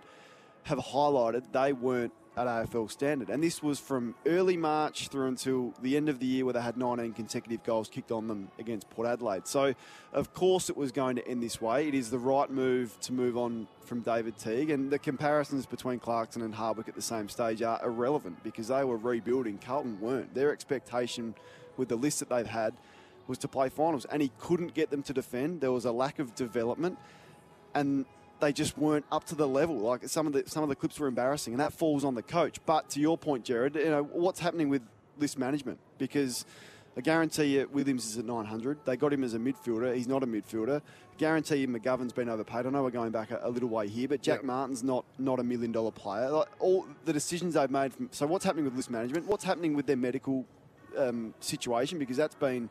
have 0.63 0.79
highlighted 0.79 1.51
they 1.51 1.73
weren't 1.73 2.13
at 2.37 2.47
AFL 2.47 2.91
standard. 2.91 3.29
And 3.29 3.41
this 3.41 3.63
was 3.63 3.79
from 3.79 4.15
early 4.25 4.57
March 4.57 5.07
through 5.07 5.27
until 5.27 5.73
the 5.81 5.95
end 5.95 6.09
of 6.09 6.19
the 6.19 6.25
year 6.25 6.43
where 6.43 6.53
they 6.53 6.61
had 6.61 6.77
19 6.77 7.13
consecutive 7.13 7.63
goals 7.63 7.87
kicked 7.87 8.11
on 8.11 8.27
them 8.27 8.49
against 8.59 8.89
Port 8.89 9.07
Adelaide. 9.07 9.47
So, 9.47 9.73
of 10.11 10.33
course, 10.33 10.69
it 10.69 10.75
was 10.75 10.91
going 10.91 11.15
to 11.15 11.27
end 11.27 11.41
this 11.41 11.61
way. 11.61 11.87
It 11.87 11.93
is 11.93 12.09
the 12.09 12.19
right 12.19 12.49
move 12.49 12.99
to 13.01 13.13
move 13.13 13.37
on 13.37 13.67
from 13.81 14.01
David 14.01 14.37
Teague. 14.37 14.69
And 14.69 14.91
the 14.91 14.99
comparisons 14.99 15.65
between 15.65 15.99
Clarkson 15.99 16.41
and 16.41 16.53
Hardwick 16.53 16.89
at 16.89 16.95
the 16.95 17.01
same 17.01 17.29
stage 17.29 17.61
are 17.61 17.79
irrelevant 17.83 18.43
because 18.43 18.67
they 18.67 18.83
were 18.83 18.97
rebuilding. 18.97 19.57
Carlton 19.57 19.99
weren't. 20.01 20.33
Their 20.33 20.51
expectation 20.51 21.35
with 21.77 21.89
the 21.89 21.95
list 21.95 22.19
that 22.19 22.29
they've 22.29 22.47
had 22.47 22.73
was 23.27 23.37
to 23.39 23.47
play 23.47 23.69
finals. 23.69 24.05
And 24.05 24.21
he 24.21 24.31
couldn't 24.39 24.73
get 24.73 24.89
them 24.89 25.03
to 25.03 25.13
defend. 25.13 25.61
There 25.61 25.71
was 25.71 25.85
a 25.85 25.91
lack 25.91 26.19
of 26.19 26.35
development. 26.35 26.97
And 27.73 28.05
they 28.39 28.53
just 28.53 28.77
weren't 28.77 29.05
up 29.11 29.23
to 29.25 29.35
the 29.35 29.47
level. 29.47 29.77
Like 29.77 30.07
some 30.07 30.27
of 30.27 30.33
the 30.33 30.43
some 30.47 30.63
of 30.63 30.69
the 30.69 30.75
clips 30.75 30.99
were 30.99 31.07
embarrassing, 31.07 31.53
and 31.53 31.59
that 31.59 31.73
falls 31.73 32.03
on 32.03 32.15
the 32.15 32.23
coach. 32.23 32.59
But 32.65 32.89
to 32.91 32.99
your 32.99 33.17
point, 33.17 33.45
Gerard, 33.45 33.75
you 33.75 33.85
know 33.85 34.03
what's 34.03 34.39
happening 34.39 34.69
with 34.69 34.81
list 35.17 35.37
management 35.37 35.79
because. 35.97 36.45
I 36.97 37.01
guarantee 37.01 37.57
you 37.57 37.69
Williams 37.73 38.05
is 38.05 38.17
at 38.17 38.23
900. 38.23 38.77
They 38.85 38.95
got 38.95 39.11
him 39.11 39.25
as 39.25 39.33
a 39.33 39.37
midfielder. 39.37 39.93
He's 39.93 40.07
not 40.07 40.23
a 40.23 40.25
midfielder. 40.25 40.77
I 40.77 41.17
guarantee 41.17 41.57
you 41.57 41.67
McGovern's 41.67 42.13
been 42.13 42.29
overpaid. 42.29 42.65
I 42.65 42.69
know 42.69 42.83
we're 42.83 42.89
going 42.89 43.11
back 43.11 43.31
a, 43.31 43.41
a 43.43 43.49
little 43.49 43.67
way 43.67 43.89
here, 43.89 44.07
but 44.07 44.21
Jack 44.21 44.37
yep. 44.37 44.45
Martin's 44.45 44.81
not 44.81 45.03
not 45.19 45.41
a 45.41 45.43
million 45.43 45.73
dollar 45.73 45.91
player. 45.91 46.29
Like, 46.29 46.47
all 46.57 46.87
the 47.03 47.11
decisions 47.11 47.55
they've 47.55 47.69
made. 47.69 47.93
From, 47.93 48.07
so 48.13 48.25
what's 48.25 48.45
happening 48.45 48.63
with 48.63 48.77
list 48.77 48.89
management? 48.89 49.25
What's 49.25 49.43
happening 49.43 49.75
with 49.75 49.87
their 49.87 49.97
medical 49.97 50.45
um, 50.97 51.33
situation? 51.39 51.99
Because 51.99 52.17
that's 52.17 52.35
been 52.35 52.69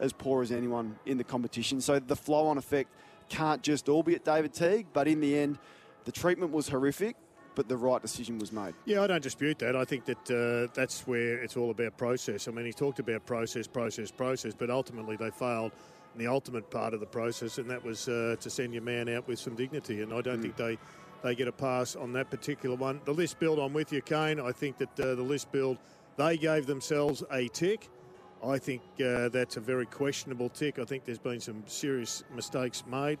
as 0.00 0.12
poor 0.12 0.42
as 0.42 0.50
anyone 0.50 0.96
in 1.06 1.18
the 1.18 1.24
competition. 1.24 1.80
So 1.80 1.98
the 1.98 2.16
flow 2.16 2.46
on 2.46 2.58
effect 2.58 2.90
can't 3.28 3.62
just 3.62 3.88
all 3.88 4.02
be 4.02 4.14
at 4.14 4.24
David 4.24 4.52
Teague, 4.52 4.86
but 4.92 5.08
in 5.08 5.20
the 5.20 5.38
end, 5.38 5.58
the 6.04 6.12
treatment 6.12 6.52
was 6.52 6.68
horrific, 6.68 7.16
but 7.54 7.68
the 7.68 7.76
right 7.76 8.02
decision 8.02 8.38
was 8.38 8.52
made. 8.52 8.74
Yeah, 8.84 9.02
I 9.02 9.06
don't 9.06 9.22
dispute 9.22 9.58
that. 9.60 9.76
I 9.76 9.84
think 9.84 10.04
that 10.06 10.30
uh, 10.30 10.72
that's 10.74 11.06
where 11.06 11.38
it's 11.42 11.56
all 11.56 11.70
about 11.70 11.96
process. 11.96 12.48
I 12.48 12.50
mean, 12.50 12.66
he 12.66 12.72
talked 12.72 12.98
about 12.98 13.24
process, 13.26 13.66
process, 13.66 14.10
process, 14.10 14.54
but 14.54 14.70
ultimately 14.70 15.16
they 15.16 15.30
failed 15.30 15.72
in 16.14 16.18
the 16.18 16.26
ultimate 16.26 16.70
part 16.70 16.94
of 16.94 17.00
the 17.00 17.06
process, 17.06 17.58
and 17.58 17.70
that 17.70 17.82
was 17.82 18.08
uh, 18.08 18.36
to 18.40 18.50
send 18.50 18.74
your 18.74 18.82
man 18.82 19.08
out 19.08 19.26
with 19.28 19.38
some 19.38 19.54
dignity. 19.54 20.02
And 20.02 20.12
I 20.12 20.20
don't 20.20 20.38
mm. 20.38 20.42
think 20.42 20.56
they 20.56 20.78
they 21.22 21.34
get 21.34 21.48
a 21.48 21.52
pass 21.52 21.94
on 21.94 22.12
that 22.14 22.30
particular 22.30 22.76
one. 22.76 23.00
The 23.04 23.12
list 23.12 23.38
build, 23.38 23.58
I'm 23.58 23.72
with 23.72 23.92
you, 23.92 24.02
Kane. 24.02 24.40
I 24.40 24.50
think 24.50 24.78
that 24.78 25.00
uh, 25.00 25.14
the 25.14 25.22
list 25.22 25.52
build, 25.52 25.78
they 26.16 26.36
gave 26.36 26.66
themselves 26.66 27.22
a 27.32 27.48
tick. 27.48 27.88
I 28.44 28.58
think 28.58 28.82
uh, 29.04 29.28
that's 29.28 29.56
a 29.56 29.60
very 29.60 29.86
questionable 29.86 30.48
tick. 30.48 30.78
I 30.78 30.84
think 30.84 31.04
there's 31.04 31.18
been 31.18 31.40
some 31.40 31.62
serious 31.66 32.24
mistakes 32.34 32.84
made. 32.86 33.18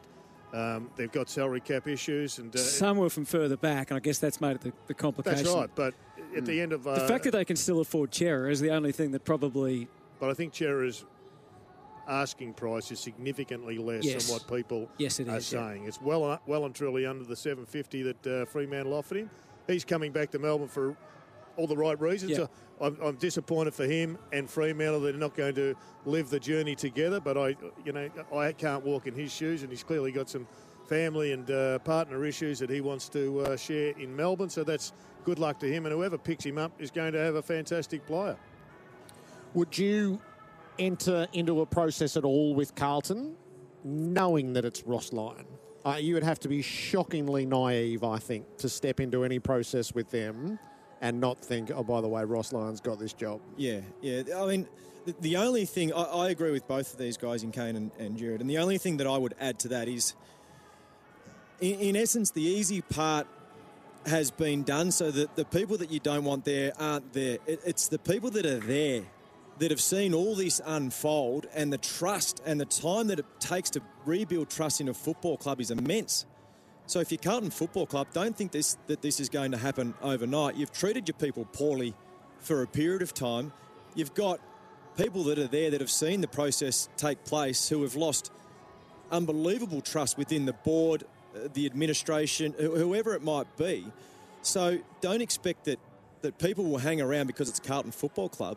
Um, 0.52 0.90
they've 0.96 1.10
got 1.10 1.30
salary 1.30 1.60
cap 1.60 1.88
issues, 1.88 2.38
and 2.38 2.54
uh, 2.54 2.58
some 2.58 2.98
were 2.98 3.08
from 3.08 3.24
further 3.24 3.56
back, 3.56 3.90
and 3.90 3.96
I 3.96 4.00
guess 4.00 4.18
that's 4.18 4.40
made 4.40 4.56
it 4.56 4.60
the, 4.60 4.72
the 4.86 4.94
complication. 4.94 5.44
That's 5.44 5.56
right, 5.56 5.70
but 5.74 5.94
at 6.36 6.42
mm. 6.42 6.46
the 6.46 6.60
end 6.60 6.72
of 6.72 6.86
uh, 6.86 6.94
the 6.94 7.08
fact 7.08 7.24
that 7.24 7.30
they 7.30 7.44
can 7.44 7.56
still 7.56 7.80
afford 7.80 8.14
Cerra 8.14 8.50
is 8.50 8.60
the 8.60 8.70
only 8.70 8.92
thing 8.92 9.12
that 9.12 9.24
probably. 9.24 9.88
But 10.18 10.28
I 10.28 10.34
think 10.34 10.54
Cerra's 10.54 11.06
asking 12.06 12.52
price 12.54 12.90
is 12.90 13.00
significantly 13.00 13.78
less 13.78 14.04
yes. 14.04 14.26
than 14.26 14.34
what 14.34 14.46
people 14.48 14.90
yes, 14.98 15.20
it 15.20 15.28
are 15.28 15.38
is, 15.38 15.46
saying. 15.46 15.82
Yeah. 15.82 15.88
It's 15.88 16.00
well, 16.00 16.24
uh, 16.24 16.38
well 16.46 16.66
and 16.66 16.74
truly 16.74 17.06
under 17.06 17.24
the 17.24 17.36
750 17.36 18.02
that 18.02 18.26
uh, 18.26 18.44
Fremantle 18.44 18.92
offered 18.92 19.18
him. 19.18 19.30
He's 19.66 19.84
coming 19.84 20.12
back 20.12 20.30
to 20.32 20.38
Melbourne 20.38 20.68
for 20.68 20.96
all 21.56 21.66
the 21.66 21.76
right 21.76 21.98
reasons. 22.00 22.36
So 22.36 22.48
I'm, 22.82 22.98
I'm, 23.02 23.14
disappointed 23.16 23.74
for 23.74 23.84
him 23.84 24.18
and 24.32 24.50
Fremantle 24.50 25.00
that 25.00 25.12
they're 25.12 25.20
not 25.20 25.36
going 25.36 25.54
to 25.54 25.74
live 26.04 26.30
the 26.30 26.40
journey 26.40 26.74
together. 26.74 27.20
But 27.20 27.38
I, 27.38 27.56
you 27.84 27.92
know, 27.92 28.10
I 28.34 28.52
can't 28.52 28.84
walk 28.84 29.06
in 29.06 29.14
his 29.14 29.32
shoes, 29.32 29.62
and 29.62 29.70
he's 29.70 29.84
clearly 29.84 30.10
got 30.10 30.28
some 30.28 30.46
family 30.88 31.32
and 31.32 31.50
uh, 31.50 31.78
partner 31.80 32.24
issues 32.24 32.58
that 32.58 32.68
he 32.68 32.80
wants 32.80 33.08
to 33.10 33.40
uh, 33.40 33.56
share 33.56 33.92
in 33.98 34.14
Melbourne. 34.14 34.50
So 34.50 34.64
that's 34.64 34.92
good 35.24 35.38
luck 35.38 35.60
to 35.60 35.72
him, 35.72 35.86
and 35.86 35.94
whoever 35.94 36.18
picks 36.18 36.44
him 36.44 36.58
up 36.58 36.72
is 36.80 36.90
going 36.90 37.12
to 37.12 37.20
have 37.20 37.36
a 37.36 37.42
fantastic 37.42 38.04
player. 38.04 38.36
Would 39.54 39.78
you 39.78 40.20
enter 40.78 41.28
into 41.32 41.60
a 41.60 41.66
process 41.66 42.16
at 42.16 42.24
all 42.24 42.54
with 42.54 42.74
Carlton, 42.74 43.36
knowing 43.84 44.54
that 44.54 44.64
it's 44.64 44.82
Ross 44.84 45.12
Lyon? 45.12 45.46
Uh, 45.84 45.96
you 46.00 46.14
would 46.14 46.22
have 46.22 46.40
to 46.40 46.48
be 46.48 46.62
shockingly 46.62 47.44
naive, 47.44 48.04
I 48.04 48.18
think, 48.18 48.56
to 48.58 48.68
step 48.68 49.00
into 49.00 49.24
any 49.24 49.38
process 49.38 49.94
with 49.94 50.10
them 50.10 50.58
and 51.02 51.20
not 51.20 51.36
think, 51.36 51.70
oh, 51.74 51.82
by 51.82 52.00
the 52.00 52.08
way, 52.08 52.24
Ross 52.24 52.52
Lyon's 52.52 52.80
got 52.80 52.98
this 52.98 53.12
job. 53.12 53.40
Yeah, 53.56 53.80
yeah. 54.00 54.22
I 54.36 54.46
mean, 54.46 54.68
the, 55.04 55.14
the 55.20 55.36
only 55.36 55.66
thing, 55.66 55.92
I, 55.92 56.02
I, 56.04 56.30
agree 56.30 56.52
with 56.52 56.66
both 56.68 56.92
of 56.92 56.98
these 56.98 57.16
guys 57.16 57.42
in 57.42 57.50
Kane 57.50 57.74
and, 57.74 57.90
and 57.98 58.16
Jared, 58.16 58.40
and 58.40 58.48
the 58.48 58.58
only 58.58 58.78
thing 58.78 58.98
that 58.98 59.06
I 59.08 59.18
would 59.18 59.34
add 59.40 59.58
to 59.60 59.68
that 59.68 59.88
is, 59.88 60.14
in, 61.60 61.74
in 61.80 61.96
essence, 61.96 62.30
the 62.30 62.42
easy 62.42 62.82
part 62.82 63.26
has 64.06 64.30
been 64.30 64.62
done 64.62 64.92
so 64.92 65.10
that 65.10 65.34
the 65.34 65.44
people 65.44 65.76
that 65.78 65.90
you 65.90 65.98
don't 65.98 66.24
want 66.24 66.44
there 66.44 66.72
aren't 66.78 67.12
there. 67.12 67.38
It, 67.46 67.60
it's 67.66 67.88
the 67.88 67.98
people 67.98 68.30
that 68.30 68.46
are 68.46 68.60
there 68.60 69.02
that 69.58 69.70
have 69.70 69.80
seen 69.80 70.14
all 70.14 70.34
this 70.34 70.60
unfold 70.64 71.46
and 71.54 71.72
the 71.72 71.78
trust 71.78 72.40
and 72.46 72.60
the 72.60 72.64
time 72.64 73.08
that 73.08 73.18
it 73.18 73.26
takes 73.38 73.70
to 73.70 73.82
rebuild 74.06 74.50
trust 74.50 74.80
in 74.80 74.88
a 74.88 74.94
football 74.94 75.36
club 75.36 75.60
is 75.60 75.70
immense. 75.70 76.26
So 76.86 77.00
if 77.00 77.10
you're 77.10 77.18
Carlton 77.18 77.50
Football 77.50 77.86
Club, 77.86 78.08
don't 78.12 78.36
think 78.36 78.52
this 78.52 78.76
that 78.86 79.02
this 79.02 79.20
is 79.20 79.28
going 79.28 79.52
to 79.52 79.58
happen 79.58 79.94
overnight. 80.02 80.56
You've 80.56 80.72
treated 80.72 81.08
your 81.08 81.16
people 81.16 81.46
poorly 81.52 81.94
for 82.40 82.62
a 82.62 82.66
period 82.66 83.02
of 83.02 83.14
time. 83.14 83.52
You've 83.94 84.14
got 84.14 84.40
people 84.96 85.24
that 85.24 85.38
are 85.38 85.46
there 85.46 85.70
that 85.70 85.80
have 85.80 85.90
seen 85.90 86.20
the 86.20 86.28
process 86.28 86.88
take 86.96 87.24
place 87.24 87.68
who 87.68 87.82
have 87.82 87.94
lost 87.94 88.30
unbelievable 89.10 89.80
trust 89.80 90.18
within 90.18 90.46
the 90.46 90.52
board, 90.52 91.04
uh, 91.34 91.48
the 91.54 91.66
administration, 91.66 92.54
whoever 92.58 93.14
it 93.14 93.22
might 93.22 93.56
be. 93.56 93.86
So 94.42 94.78
don't 95.00 95.22
expect 95.22 95.64
that, 95.66 95.78
that 96.22 96.38
people 96.38 96.64
will 96.64 96.78
hang 96.78 97.00
around 97.00 97.26
because 97.26 97.48
it's 97.48 97.60
Carlton 97.60 97.92
Football 97.92 98.28
Club. 98.28 98.56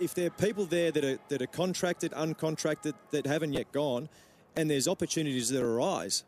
If 0.00 0.14
there 0.14 0.26
are 0.26 0.30
people 0.30 0.66
there 0.66 0.90
that 0.90 1.04
are, 1.04 1.18
that 1.28 1.42
are 1.42 1.46
contracted, 1.46 2.12
uncontracted, 2.12 2.94
that 3.10 3.26
haven't 3.26 3.52
yet 3.52 3.72
gone, 3.72 4.08
and 4.56 4.70
there's 4.70 4.86
opportunities 4.86 5.48
that 5.50 5.62
arise, 5.62 6.24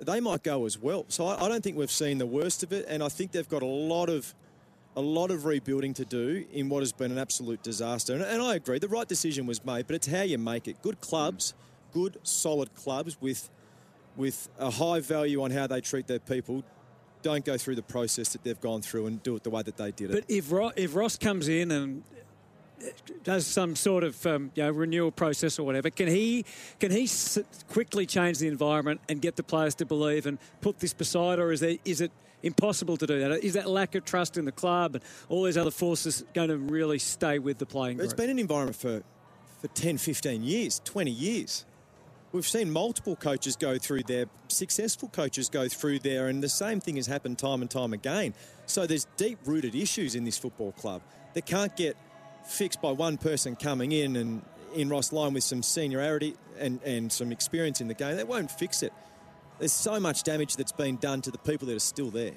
they 0.00 0.20
might 0.20 0.42
go 0.42 0.66
as 0.66 0.78
well. 0.78 1.04
So 1.08 1.26
I, 1.26 1.44
I, 1.44 1.48
don't 1.48 1.62
think 1.62 1.76
we've 1.76 1.90
seen 1.90 2.18
the 2.18 2.26
worst 2.26 2.62
of 2.62 2.72
it, 2.72 2.86
and 2.88 3.02
I 3.02 3.08
think 3.08 3.32
they've 3.32 3.48
got 3.48 3.62
a 3.62 3.66
lot 3.66 4.08
of 4.08 4.34
a 4.96 5.00
lot 5.00 5.30
of 5.30 5.44
rebuilding 5.44 5.94
to 5.94 6.04
do 6.04 6.44
in 6.52 6.68
what 6.68 6.80
has 6.80 6.92
been 6.92 7.12
an 7.12 7.18
absolute 7.18 7.62
disaster. 7.62 8.12
And, 8.12 8.22
and 8.22 8.42
I 8.42 8.56
agree, 8.56 8.80
the 8.80 8.88
right 8.88 9.06
decision 9.06 9.46
was 9.46 9.64
made, 9.64 9.86
but 9.86 9.94
it's 9.94 10.08
how 10.08 10.22
you 10.22 10.36
make 10.36 10.66
it. 10.66 10.82
Good 10.82 11.00
clubs, 11.00 11.54
good 11.92 12.18
solid 12.22 12.74
clubs 12.74 13.20
with 13.20 13.50
with 14.16 14.48
a 14.58 14.70
high 14.70 15.00
value 15.00 15.42
on 15.42 15.50
how 15.50 15.66
they 15.66 15.80
treat 15.80 16.06
their 16.06 16.18
people. 16.18 16.64
Don't 17.22 17.44
go 17.44 17.56
through 17.56 17.76
the 17.76 17.82
process 17.82 18.30
that 18.30 18.42
they've 18.42 18.60
gone 18.60 18.82
through 18.82 19.06
and 19.06 19.22
do 19.22 19.36
it 19.36 19.44
the 19.44 19.50
way 19.50 19.62
that 19.62 19.76
they 19.76 19.92
did 19.92 20.10
it. 20.10 20.14
But 20.14 20.24
if 20.28 20.52
if 20.76 20.94
Ross 20.96 21.16
comes 21.16 21.48
in 21.48 21.70
and 21.70 22.02
does 23.24 23.46
some 23.46 23.76
sort 23.76 24.04
of 24.04 24.24
um, 24.26 24.50
you 24.54 24.62
know, 24.62 24.70
renewal 24.70 25.10
process 25.10 25.58
or 25.58 25.64
whatever, 25.64 25.90
can 25.90 26.08
he 26.08 26.44
can 26.78 26.90
he 26.90 27.08
quickly 27.68 28.06
change 28.06 28.38
the 28.38 28.48
environment 28.48 29.00
and 29.08 29.20
get 29.20 29.36
the 29.36 29.42
players 29.42 29.74
to 29.76 29.86
believe 29.86 30.26
and 30.26 30.38
put 30.60 30.78
this 30.78 30.92
beside, 30.92 31.38
or 31.38 31.52
is 31.52 31.60
there 31.60 31.76
is 31.84 32.00
it 32.00 32.12
impossible 32.42 32.96
to 32.96 33.06
do 33.06 33.18
that? 33.20 33.44
Is 33.44 33.54
that 33.54 33.68
lack 33.68 33.94
of 33.94 34.04
trust 34.04 34.36
in 34.36 34.44
the 34.44 34.52
club 34.52 34.94
and 34.94 35.04
all 35.28 35.44
these 35.44 35.58
other 35.58 35.70
forces 35.70 36.24
going 36.32 36.48
to 36.48 36.56
really 36.56 36.98
stay 36.98 37.38
with 37.38 37.58
the 37.58 37.66
playing 37.66 37.98
group? 37.98 38.04
It's 38.04 38.14
been 38.14 38.30
an 38.30 38.38
environment 38.38 38.76
for 38.76 39.02
for 39.60 39.68
10, 39.68 39.98
15 39.98 40.42
years, 40.42 40.80
20 40.84 41.10
years. 41.10 41.66
we've 42.32 42.46
seen 42.46 42.70
multiple 42.70 43.14
coaches 43.16 43.56
go 43.56 43.76
through 43.76 44.02
there, 44.04 44.24
successful 44.48 45.08
coaches 45.08 45.50
go 45.50 45.68
through 45.68 45.98
there, 45.98 46.28
and 46.28 46.42
the 46.42 46.48
same 46.48 46.80
thing 46.80 46.96
has 46.96 47.06
happened 47.06 47.38
time 47.38 47.60
and 47.60 47.70
time 47.70 47.92
again. 47.92 48.32
So 48.66 48.86
there's 48.86 49.06
deep 49.16 49.38
rooted 49.44 49.74
issues 49.74 50.14
in 50.14 50.24
this 50.24 50.38
football 50.38 50.72
club 50.72 51.02
that 51.34 51.44
can't 51.44 51.76
get 51.76 51.96
fixed 52.50 52.82
by 52.82 52.92
one 52.92 53.16
person 53.16 53.56
coming 53.56 53.92
in 53.92 54.16
and 54.16 54.42
in 54.74 54.88
Ross 54.88 55.12
Lyon 55.12 55.34
with 55.34 55.44
some 55.44 55.62
seniority 55.62 56.36
and, 56.58 56.82
and 56.82 57.10
some 57.10 57.32
experience 57.32 57.80
in 57.80 57.88
the 57.88 57.94
game. 57.94 58.16
That 58.16 58.28
won't 58.28 58.50
fix 58.50 58.82
it. 58.82 58.92
There's 59.58 59.72
so 59.72 59.98
much 60.00 60.22
damage 60.22 60.56
that's 60.56 60.72
been 60.72 60.96
done 60.96 61.20
to 61.22 61.30
the 61.30 61.38
people 61.38 61.66
that 61.68 61.76
are 61.76 61.80
still 61.80 62.10
there. 62.10 62.34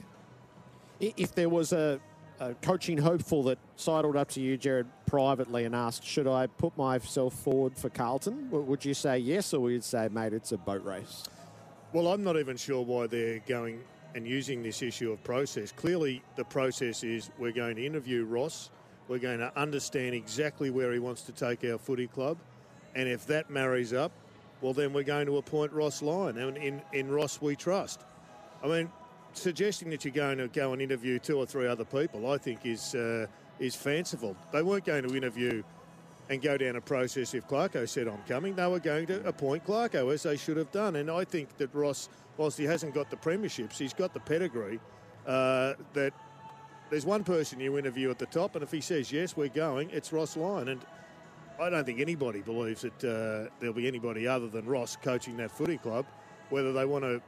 If 0.99 1.35
there 1.35 1.49
was 1.49 1.73
a, 1.73 1.99
a 2.39 2.53
coaching 2.55 2.97
hopeful 2.97 3.43
that 3.43 3.59
sidled 3.75 4.15
up 4.15 4.29
to 4.29 4.41
you, 4.41 4.57
Gerard, 4.57 4.87
privately 5.05 5.65
and 5.65 5.75
asked, 5.75 6.03
should 6.03 6.27
I 6.27 6.47
put 6.47 6.77
myself 6.77 7.33
forward 7.33 7.77
for 7.77 7.89
Carlton? 7.89 8.49
Would 8.51 8.83
you 8.83 8.93
say 8.93 9.19
yes, 9.19 9.53
or 9.53 9.61
would 9.61 9.73
you 9.73 9.81
say, 9.81 10.09
mate, 10.09 10.33
it's 10.33 10.51
a 10.51 10.57
boat 10.57 10.83
race? 10.83 11.23
Well, 11.91 12.07
I'm 12.07 12.23
not 12.23 12.37
even 12.37 12.57
sure 12.57 12.81
why 12.83 13.07
they're 13.07 13.39
going 13.47 13.81
and 14.15 14.27
using 14.27 14.61
this 14.63 14.81
issue 14.81 15.11
of 15.11 15.23
process. 15.23 15.71
Clearly, 15.71 16.21
the 16.35 16.43
process 16.43 17.03
is 17.03 17.29
we're 17.37 17.51
going 17.51 17.75
to 17.75 17.85
interview 17.85 18.25
Ross. 18.25 18.69
We're 19.13 19.19
going 19.19 19.41
to 19.41 19.55
understand 19.55 20.15
exactly 20.15 20.71
where 20.71 20.91
he 20.91 20.97
wants 20.97 21.21
to 21.21 21.31
take 21.31 21.63
our 21.63 21.77
footy 21.77 22.07
club. 22.07 22.35
And 22.95 23.07
if 23.07 23.27
that 23.27 23.51
marries 23.51 23.93
up, 23.93 24.11
well, 24.59 24.73
then 24.73 24.91
we're 24.91 25.03
going 25.03 25.27
to 25.27 25.37
appoint 25.37 25.71
Ross 25.71 26.01
Lyon. 26.01 26.39
And 26.39 26.57
in, 26.57 26.81
in 26.93 27.11
Ross, 27.11 27.39
we 27.39 27.55
trust. 27.55 28.01
I 28.63 28.67
mean, 28.67 28.91
suggesting 29.33 29.91
that 29.91 30.03
you're 30.03 30.15
going 30.15 30.39
to 30.39 30.47
go 30.47 30.73
and 30.73 30.81
interview 30.81 31.19
two 31.19 31.37
or 31.37 31.45
three 31.45 31.67
other 31.67 31.85
people, 31.85 32.31
I 32.31 32.39
think, 32.39 32.65
is, 32.65 32.95
uh, 32.95 33.27
is 33.59 33.75
fanciful. 33.75 34.35
They 34.51 34.63
weren't 34.63 34.85
going 34.85 35.07
to 35.07 35.15
interview 35.15 35.61
and 36.31 36.41
go 36.41 36.57
down 36.57 36.75
a 36.75 36.81
process 36.81 37.35
if 37.35 37.47
Clarko 37.47 37.87
said, 37.87 38.07
I'm 38.07 38.23
coming. 38.27 38.55
They 38.55 38.65
were 38.65 38.79
going 38.79 39.05
to 39.05 39.23
appoint 39.27 39.63
Clarko, 39.63 40.11
as 40.11 40.23
they 40.23 40.37
should 40.37 40.57
have 40.57 40.71
done. 40.71 40.95
And 40.95 41.11
I 41.11 41.23
think 41.23 41.55
that 41.57 41.71
Ross, 41.75 42.09
whilst 42.37 42.57
he 42.57 42.63
hasn't 42.63 42.95
got 42.95 43.11
the 43.11 43.17
premierships, 43.17 43.77
he's 43.77 43.93
got 43.93 44.15
the 44.15 44.21
pedigree 44.21 44.79
uh, 45.27 45.75
that 45.93 46.13
there's 46.93 47.07
one 47.07 47.23
person 47.23 47.59
you 47.59 47.79
interview 47.79 48.11
at 48.11 48.19
the 48.19 48.27
top, 48.27 48.53
and 48.55 48.61
if 48.61 48.71
he 48.71 48.79
says 48.79 49.11
yes, 49.11 49.35
we're 49.35 49.47
going, 49.47 49.89
it's 49.89 50.13
Ross 50.13 50.37
Lyon. 50.37 50.67
And 50.67 50.81
I 51.59 51.71
don't 51.71 51.83
think 51.83 51.99
anybody 51.99 52.41
believes 52.41 52.83
that 52.83 53.03
uh, 53.03 53.49
there'll 53.59 53.73
be 53.73 53.87
anybody 53.87 54.27
other 54.27 54.47
than 54.47 54.67
Ross 54.67 54.95
coaching 54.95 55.35
that 55.37 55.49
footy 55.49 55.79
club, 55.79 56.05
whether 56.51 56.71
they 56.71 56.85
want 56.85 57.03
to 57.03 57.19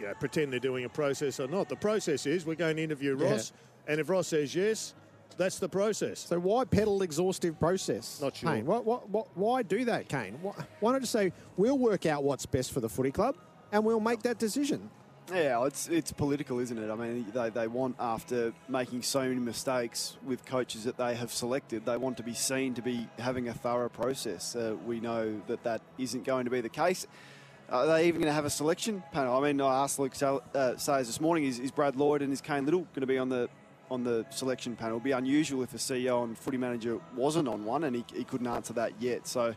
you 0.00 0.06
know, 0.06 0.14
pretend 0.14 0.52
they're 0.52 0.58
doing 0.58 0.84
a 0.84 0.88
process 0.88 1.38
or 1.38 1.46
not. 1.46 1.68
The 1.68 1.76
process 1.76 2.26
is 2.26 2.44
we're 2.44 2.56
going 2.56 2.76
to 2.78 2.82
interview 2.82 3.16
Yeah. 3.16 3.30
Ross, 3.30 3.52
and 3.86 4.00
if 4.00 4.08
Ross 4.08 4.26
says 4.26 4.52
yes, 4.56 4.92
that's 5.36 5.60
the 5.60 5.68
process. 5.68 6.18
So 6.18 6.40
why 6.40 6.64
peddle 6.64 7.02
exhaustive 7.02 7.60
process? 7.60 8.20
Not 8.20 8.34
sure. 8.34 8.50
Kane, 8.50 8.66
what, 8.66 8.84
what, 8.84 9.08
what, 9.08 9.28
why 9.36 9.62
do 9.62 9.84
that, 9.84 10.08
Kane? 10.08 10.36
Why, 10.42 10.54
why 10.80 10.92
not 10.92 11.02
just 11.02 11.12
say, 11.12 11.32
we'll 11.56 11.78
work 11.78 12.06
out 12.06 12.24
what's 12.24 12.44
best 12.44 12.72
for 12.72 12.80
the 12.80 12.88
footy 12.88 13.12
club 13.12 13.36
and 13.70 13.84
we'll 13.84 14.00
make 14.00 14.22
that 14.24 14.40
decision? 14.40 14.90
Yeah, 15.32 15.66
it's 15.66 15.88
it's 15.88 16.10
political, 16.10 16.58
isn't 16.58 16.78
it? 16.78 16.90
I 16.90 16.94
mean, 16.94 17.26
they, 17.34 17.50
they 17.50 17.66
want 17.66 17.96
after 18.00 18.54
making 18.66 19.02
so 19.02 19.20
many 19.20 19.40
mistakes 19.40 20.16
with 20.24 20.44
coaches 20.46 20.84
that 20.84 20.96
they 20.96 21.14
have 21.16 21.30
selected, 21.30 21.84
they 21.84 21.98
want 21.98 22.16
to 22.16 22.22
be 22.22 22.32
seen 22.32 22.72
to 22.74 22.82
be 22.82 23.06
having 23.18 23.48
a 23.48 23.52
thorough 23.52 23.90
process. 23.90 24.56
Uh, 24.56 24.74
we 24.86 25.00
know 25.00 25.40
that 25.46 25.62
that 25.64 25.82
isn't 25.98 26.24
going 26.24 26.46
to 26.46 26.50
be 26.50 26.62
the 26.62 26.70
case. 26.70 27.06
Are 27.68 27.86
they 27.86 28.08
even 28.08 28.22
going 28.22 28.30
to 28.30 28.34
have 28.34 28.46
a 28.46 28.50
selection 28.50 29.02
panel? 29.12 29.36
I 29.36 29.46
mean, 29.46 29.60
I 29.60 29.82
asked 29.82 29.98
Luke 29.98 30.14
uh, 30.22 30.76
Sayers 30.78 31.06
this 31.06 31.20
morning: 31.20 31.44
is, 31.44 31.58
is 31.58 31.70
Brad 31.70 31.96
Lloyd 31.96 32.22
and 32.22 32.32
is 32.32 32.40
Cain 32.40 32.64
Liddle 32.64 32.86
going 32.94 33.02
to 33.02 33.06
be 33.06 33.18
on 33.18 33.28
the 33.28 33.50
on 33.90 34.04
the 34.04 34.24
selection 34.30 34.76
panel? 34.76 34.96
It'd 34.96 35.04
be 35.04 35.12
unusual 35.12 35.62
if 35.62 35.74
a 35.74 35.78
CEO 35.78 36.24
and 36.24 36.38
footy 36.38 36.56
manager 36.56 36.98
wasn't 37.14 37.48
on 37.48 37.66
one, 37.66 37.84
and 37.84 37.94
he, 37.94 38.04
he 38.14 38.24
couldn't 38.24 38.46
answer 38.46 38.72
that 38.74 38.92
yet. 38.98 39.26
So. 39.26 39.54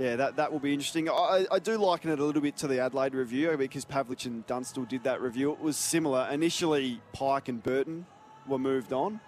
Yeah, 0.00 0.16
that, 0.16 0.36
that 0.36 0.50
will 0.50 0.60
be 0.60 0.72
interesting. 0.72 1.10
I, 1.10 1.44
I 1.52 1.58
do 1.58 1.76
liken 1.76 2.10
it 2.10 2.18
a 2.18 2.24
little 2.24 2.40
bit 2.40 2.56
to 2.58 2.66
the 2.66 2.80
Adelaide 2.80 3.14
review 3.14 3.54
because 3.58 3.84
Pavlich 3.84 4.24
and 4.24 4.46
Dunstall 4.46 4.86
did 4.86 5.04
that 5.04 5.20
review. 5.20 5.52
It 5.52 5.60
was 5.60 5.76
similar. 5.76 6.26
Initially, 6.32 7.02
Pike 7.12 7.48
and 7.48 7.62
Burton 7.62 8.06
were 8.48 8.58
moved 8.58 8.94
on, 8.94 9.20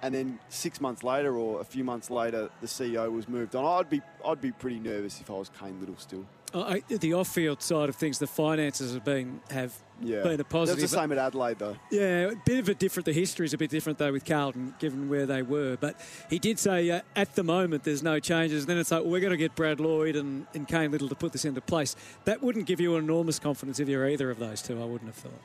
and 0.00 0.14
then 0.14 0.38
six 0.48 0.80
months 0.80 1.04
later 1.04 1.36
or 1.36 1.60
a 1.60 1.64
few 1.64 1.84
months 1.84 2.08
later, 2.08 2.48
the 2.62 2.66
CEO 2.66 3.12
was 3.12 3.28
moved 3.28 3.54
on. 3.54 3.66
I'd 3.66 3.90
be 3.90 4.00
I'd 4.24 4.40
be 4.40 4.52
pretty 4.52 4.80
nervous 4.80 5.20
if 5.20 5.28
I 5.28 5.34
was 5.34 5.50
Cain 5.60 5.78
Liddle 5.80 5.98
still. 5.98 6.24
Uh, 6.52 6.60
I, 6.62 6.82
the 6.88 7.14
off-field 7.14 7.62
side 7.62 7.88
of 7.88 7.96
things, 7.96 8.18
the 8.18 8.26
finances 8.26 8.92
have 8.94 9.04
been 9.04 9.40
have 9.50 9.72
Yeah, 10.00 10.22
been 10.22 10.40
a 10.40 10.44
positive. 10.44 10.80
That's 10.80 10.90
the 10.92 10.98
same 10.98 11.12
at 11.12 11.18
Adelaide 11.18 11.58
though. 11.58 11.76
Yeah, 11.90 12.30
a 12.30 12.34
bit 12.44 12.58
of 12.58 12.68
a 12.68 12.74
different. 12.74 13.04
The 13.04 13.12
history 13.12 13.46
is 13.46 13.54
a 13.54 13.58
bit 13.58 13.70
different 13.70 13.98
though 13.98 14.10
with 14.12 14.24
Carlton, 14.24 14.74
given 14.80 15.08
where 15.08 15.26
they 15.26 15.42
were. 15.42 15.76
But 15.80 16.00
he 16.28 16.38
did 16.38 16.58
say 16.58 16.90
uh, 16.90 17.02
at 17.14 17.34
the 17.36 17.44
moment 17.44 17.84
there's 17.84 18.02
no 18.02 18.18
changes. 18.18 18.62
And 18.64 18.70
Then 18.70 18.78
it's 18.78 18.90
like 18.90 19.02
well, 19.02 19.10
we're 19.10 19.20
going 19.20 19.30
to 19.30 19.36
get 19.36 19.54
Brad 19.54 19.78
Lloyd 19.78 20.16
and, 20.16 20.46
and 20.54 20.66
Cain 20.66 20.90
Liddle 20.90 21.08
to 21.08 21.14
put 21.14 21.32
this 21.32 21.44
into 21.44 21.60
place. 21.60 21.94
That 22.24 22.42
wouldn't 22.42 22.66
give 22.66 22.80
you 22.80 22.96
enormous 22.96 23.38
confidence 23.38 23.78
if 23.78 23.88
you're 23.88 24.08
either 24.08 24.30
of 24.30 24.38
those 24.38 24.60
two. 24.62 24.80
I 24.80 24.84
wouldn't 24.84 25.08
have 25.08 25.16
thought. 25.16 25.40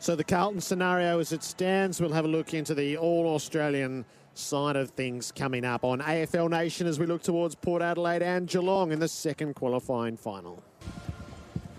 So 0.00 0.16
the 0.16 0.24
Carlton 0.24 0.60
scenario 0.60 1.20
as 1.20 1.32
it 1.32 1.44
stands, 1.44 2.00
we'll 2.00 2.12
have 2.12 2.24
a 2.24 2.28
look 2.28 2.54
into 2.54 2.74
the 2.74 2.96
All-Australian 2.96 4.04
side 4.34 4.76
of 4.76 4.90
things 4.90 5.32
coming 5.32 5.64
up 5.64 5.84
on 5.84 6.00
AFL 6.00 6.50
Nation 6.50 6.86
as 6.86 6.98
we 6.98 7.06
look 7.06 7.22
towards 7.22 7.54
Port 7.54 7.82
Adelaide 7.82 8.22
and 8.22 8.48
Geelong 8.48 8.92
in 8.92 8.98
the 8.98 9.08
second 9.08 9.54
qualifying 9.54 10.16
final. 10.16 10.62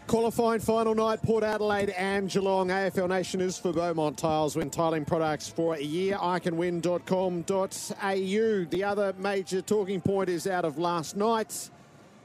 Qualifying 0.07 0.59
final 0.59 0.93
night, 0.93 1.23
Port 1.23 1.43
Adelaide 1.43 1.89
and 1.91 2.29
Geelong. 2.29 2.67
AFL 2.67 3.09
Nation 3.09 3.41
is 3.41 3.57
for 3.57 3.73
Beaumont 3.73 4.17
Tiles. 4.17 4.55
Win 4.55 4.69
tiling 4.69 5.05
products 5.05 5.47
for 5.47 5.75
a 5.75 5.81
year. 5.81 6.17
Iconwin.com.au. 6.17 8.65
The 8.69 8.83
other 8.83 9.13
major 9.17 9.61
talking 9.61 10.01
point 10.01 10.29
is 10.29 10.45
out 10.45 10.65
of 10.65 10.77
last 10.77 11.15
night. 11.15 11.69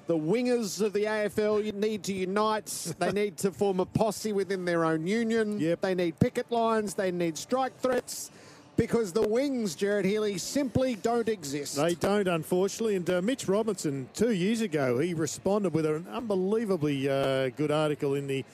The 0.06 0.18
wingers 0.18 0.82
of 0.82 0.92
the 0.92 1.04
AFL 1.04 1.72
need 1.74 2.02
to 2.04 2.12
unite. 2.12 2.94
They 2.98 3.12
need 3.12 3.36
to 3.38 3.52
form 3.52 3.80
a 3.80 3.86
posse 3.86 4.32
within 4.32 4.64
their 4.64 4.84
own 4.84 5.06
union. 5.06 5.60
Yep. 5.60 5.80
They 5.80 5.94
need 5.94 6.18
picket 6.18 6.50
lines. 6.50 6.94
They 6.94 7.10
need 7.10 7.38
strike 7.38 7.78
threats 7.78 8.30
because 8.78 9.12
the 9.12 9.26
wings, 9.28 9.74
Gerard 9.74 10.04
Healy, 10.04 10.38
simply 10.38 10.94
don't 10.94 11.28
exist. 11.28 11.76
They 11.76 11.96
don't, 11.96 12.28
unfortunately. 12.28 12.94
And 12.94 13.10
uh, 13.10 13.20
Mitch 13.20 13.48
Robinson, 13.48 14.08
two 14.14 14.30
years 14.30 14.60
ago, 14.60 15.00
he 15.00 15.14
responded 15.14 15.74
with 15.74 15.84
an 15.84 16.06
unbelievably 16.08 17.10
uh, 17.10 17.48
good 17.50 17.72
article 17.72 18.14
in 18.14 18.28
the. 18.28 18.44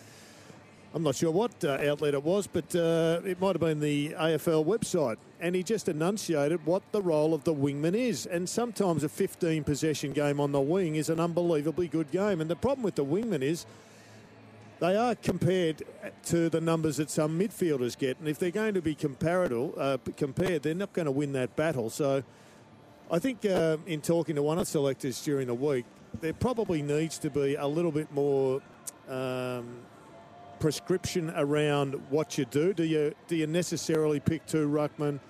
I'm 0.94 1.02
not 1.02 1.16
sure 1.16 1.30
what 1.30 1.52
uh, 1.64 1.76
outlet 1.88 2.14
it 2.14 2.22
was, 2.22 2.46
but 2.46 2.74
uh, 2.74 3.20
it 3.24 3.40
might 3.40 3.48
have 3.48 3.60
been 3.60 3.80
the 3.80 4.10
AFL 4.10 4.64
website. 4.64 5.16
And 5.40 5.54
he 5.54 5.62
just 5.62 5.88
enunciated 5.88 6.64
what 6.64 6.82
the 6.92 7.02
role 7.02 7.34
of 7.34 7.44
the 7.44 7.52
wingman 7.52 7.94
is. 7.94 8.26
And 8.26 8.48
sometimes 8.48 9.02
a 9.02 9.08
15 9.08 9.64
possession 9.64 10.12
game 10.12 10.38
on 10.40 10.52
the 10.52 10.60
wing 10.60 10.94
is 10.94 11.10
an 11.10 11.18
unbelievably 11.18 11.88
good 11.88 12.10
game. 12.12 12.40
And 12.40 12.48
the 12.48 12.56
problem 12.56 12.84
with 12.84 12.94
the 12.94 13.04
wingman 13.04 13.42
is 13.42 13.66
they 14.80 14.96
are 14.96 15.14
compared 15.14 15.82
to 16.26 16.48
the 16.48 16.60
numbers 16.60 16.96
that 16.96 17.10
some 17.10 17.38
midfielders 17.38 17.96
get. 17.96 18.18
And 18.18 18.28
if 18.28 18.38
they're 18.38 18.50
going 18.50 18.74
to 18.74 18.82
be 18.82 18.94
comparable, 18.94 19.74
uh, 19.76 19.98
compared, 20.16 20.62
they're 20.62 20.74
not 20.74 20.92
going 20.92 21.06
to 21.06 21.12
win 21.12 21.32
that 21.32 21.56
battle. 21.56 21.90
So 21.90 22.22
I 23.10 23.18
think 23.18 23.44
uh, 23.44 23.76
in 23.86 24.00
talking 24.00 24.34
to 24.36 24.42
one 24.42 24.58
of 24.58 24.64
the 24.64 24.70
selectors 24.70 25.22
during 25.22 25.46
the 25.46 25.54
week, 25.54 25.84
there 26.20 26.32
probably 26.32 26.82
needs 26.82 27.18
to 27.18 27.30
be 27.30 27.54
a 27.54 27.66
little 27.66 27.92
bit 27.92 28.12
more 28.12 28.62
um, 29.08 29.78
prescription 30.58 31.32
around 31.36 31.94
what 32.10 32.38
you 32.38 32.44
do. 32.44 32.72
Do 32.72 32.84
you 32.84 33.14
do 33.28 33.36
you 33.36 33.46
necessarily 33.46 34.20
pick 34.20 34.46
two 34.46 34.68
ruckmen? 34.68 35.20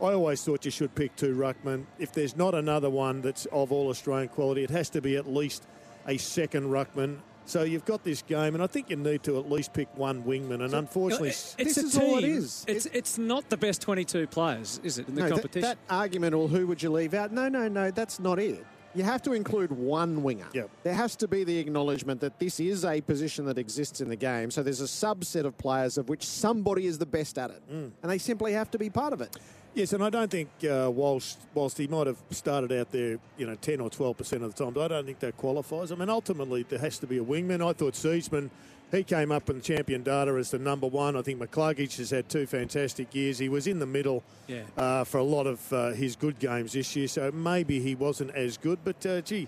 I 0.00 0.12
always 0.12 0.44
thought 0.44 0.64
you 0.64 0.70
should 0.70 0.94
pick 0.94 1.16
two 1.16 1.34
ruckmen. 1.34 1.84
If 1.98 2.12
there's 2.12 2.36
not 2.36 2.54
another 2.54 2.88
one 2.88 3.20
that's 3.20 3.46
of 3.46 3.72
all 3.72 3.88
Australian 3.88 4.28
quality, 4.28 4.62
it 4.62 4.70
has 4.70 4.88
to 4.90 5.00
be 5.00 5.16
at 5.16 5.28
least 5.28 5.66
a 6.06 6.16
second 6.16 6.64
ruckman. 6.64 7.18
So 7.48 7.62
you've 7.62 7.86
got 7.86 8.04
this 8.04 8.20
game, 8.20 8.52
and 8.54 8.62
I 8.62 8.66
think 8.66 8.90
you 8.90 8.96
need 8.96 9.22
to 9.22 9.38
at 9.38 9.50
least 9.50 9.72
pick 9.72 9.88
one 9.96 10.22
wingman. 10.22 10.62
And 10.62 10.74
unfortunately, 10.74 11.30
it's 11.30 11.76
a 11.78 11.88
team. 11.98 12.42
It's 12.66 12.86
it's 12.92 13.16
not 13.16 13.48
the 13.48 13.56
best 13.56 13.80
22 13.80 14.26
players, 14.26 14.80
is 14.84 14.98
it, 14.98 15.08
in 15.08 15.14
the 15.14 15.22
No, 15.22 15.30
competition? 15.30 15.62
That, 15.62 15.78
argument, 15.88 16.34
or 16.34 16.46
who 16.46 16.66
would 16.66 16.82
you 16.82 16.90
leave 16.90 17.14
out? 17.14 17.32
No, 17.32 17.48
no, 17.48 17.66
no, 17.66 17.90
that's 17.90 18.20
not 18.20 18.38
it. 18.38 18.66
You 18.94 19.02
have 19.04 19.22
to 19.22 19.32
include 19.32 19.70
one 19.72 20.22
winger. 20.22 20.46
There 20.82 20.94
has 20.94 21.16
to 21.16 21.28
be 21.28 21.42
the 21.44 21.56
acknowledgement 21.58 22.20
that 22.20 22.38
this 22.38 22.60
is 22.60 22.84
a 22.84 23.00
position 23.00 23.46
that 23.46 23.56
exists 23.56 24.02
in 24.02 24.08
the 24.10 24.16
game. 24.16 24.50
So 24.50 24.62
there's 24.62 24.80
a 24.82 24.84
subset 24.84 25.44
of 25.46 25.56
players 25.56 25.96
of 25.96 26.10
which 26.10 26.24
somebody 26.24 26.84
is 26.86 26.98
the 26.98 27.06
best 27.06 27.38
at 27.38 27.50
it, 27.50 27.62
Mm. 27.72 27.92
and 28.02 28.10
they 28.10 28.18
simply 28.18 28.52
have 28.52 28.70
to 28.72 28.78
be 28.78 28.90
part 28.90 29.12
of 29.14 29.22
it. 29.22 29.34
Yes, 29.78 29.92
and 29.92 30.02
I 30.02 30.10
don't 30.10 30.28
think 30.28 30.48
uh, 30.64 30.90
whilst 30.92 31.38
whilst 31.54 31.78
he 31.78 31.86
might 31.86 32.08
have 32.08 32.16
started 32.32 32.72
out 32.72 32.90
there, 32.90 33.16
you 33.36 33.46
know, 33.46 33.54
ten 33.54 33.80
or 33.80 33.88
twelve 33.88 34.16
percent 34.18 34.42
of 34.42 34.52
the 34.52 34.64
time, 34.64 34.76
I 34.76 34.88
don't 34.88 35.06
think 35.06 35.20
that 35.20 35.36
qualifies. 35.36 35.92
I 35.92 35.94
mean, 35.94 36.10
ultimately 36.10 36.64
there 36.64 36.80
has 36.80 36.98
to 36.98 37.06
be 37.06 37.18
a 37.18 37.24
wingman. 37.24 37.64
I 37.64 37.72
thought 37.74 37.94
Seedsman, 37.94 38.50
he 38.90 39.04
came 39.04 39.30
up 39.30 39.48
in 39.48 39.60
champion 39.60 40.02
data 40.02 40.32
as 40.32 40.50
the 40.50 40.58
number 40.58 40.88
one. 40.88 41.14
I 41.16 41.22
think 41.22 41.38
McCluggage 41.38 41.96
has 41.98 42.10
had 42.10 42.28
two 42.28 42.44
fantastic 42.44 43.14
years. 43.14 43.38
He 43.38 43.48
was 43.48 43.68
in 43.68 43.78
the 43.78 43.86
middle 43.86 44.24
Yeah. 44.48 44.62
uh, 44.76 45.04
for 45.04 45.18
a 45.18 45.22
lot 45.22 45.46
of 45.46 45.72
uh, 45.72 45.90
his 45.90 46.16
good 46.16 46.40
games 46.40 46.72
this 46.72 46.96
year, 46.96 47.06
so 47.06 47.30
maybe 47.30 47.78
he 47.78 47.94
wasn't 47.94 48.32
as 48.32 48.58
good. 48.58 48.80
But 48.82 49.06
uh, 49.06 49.20
gee. 49.20 49.46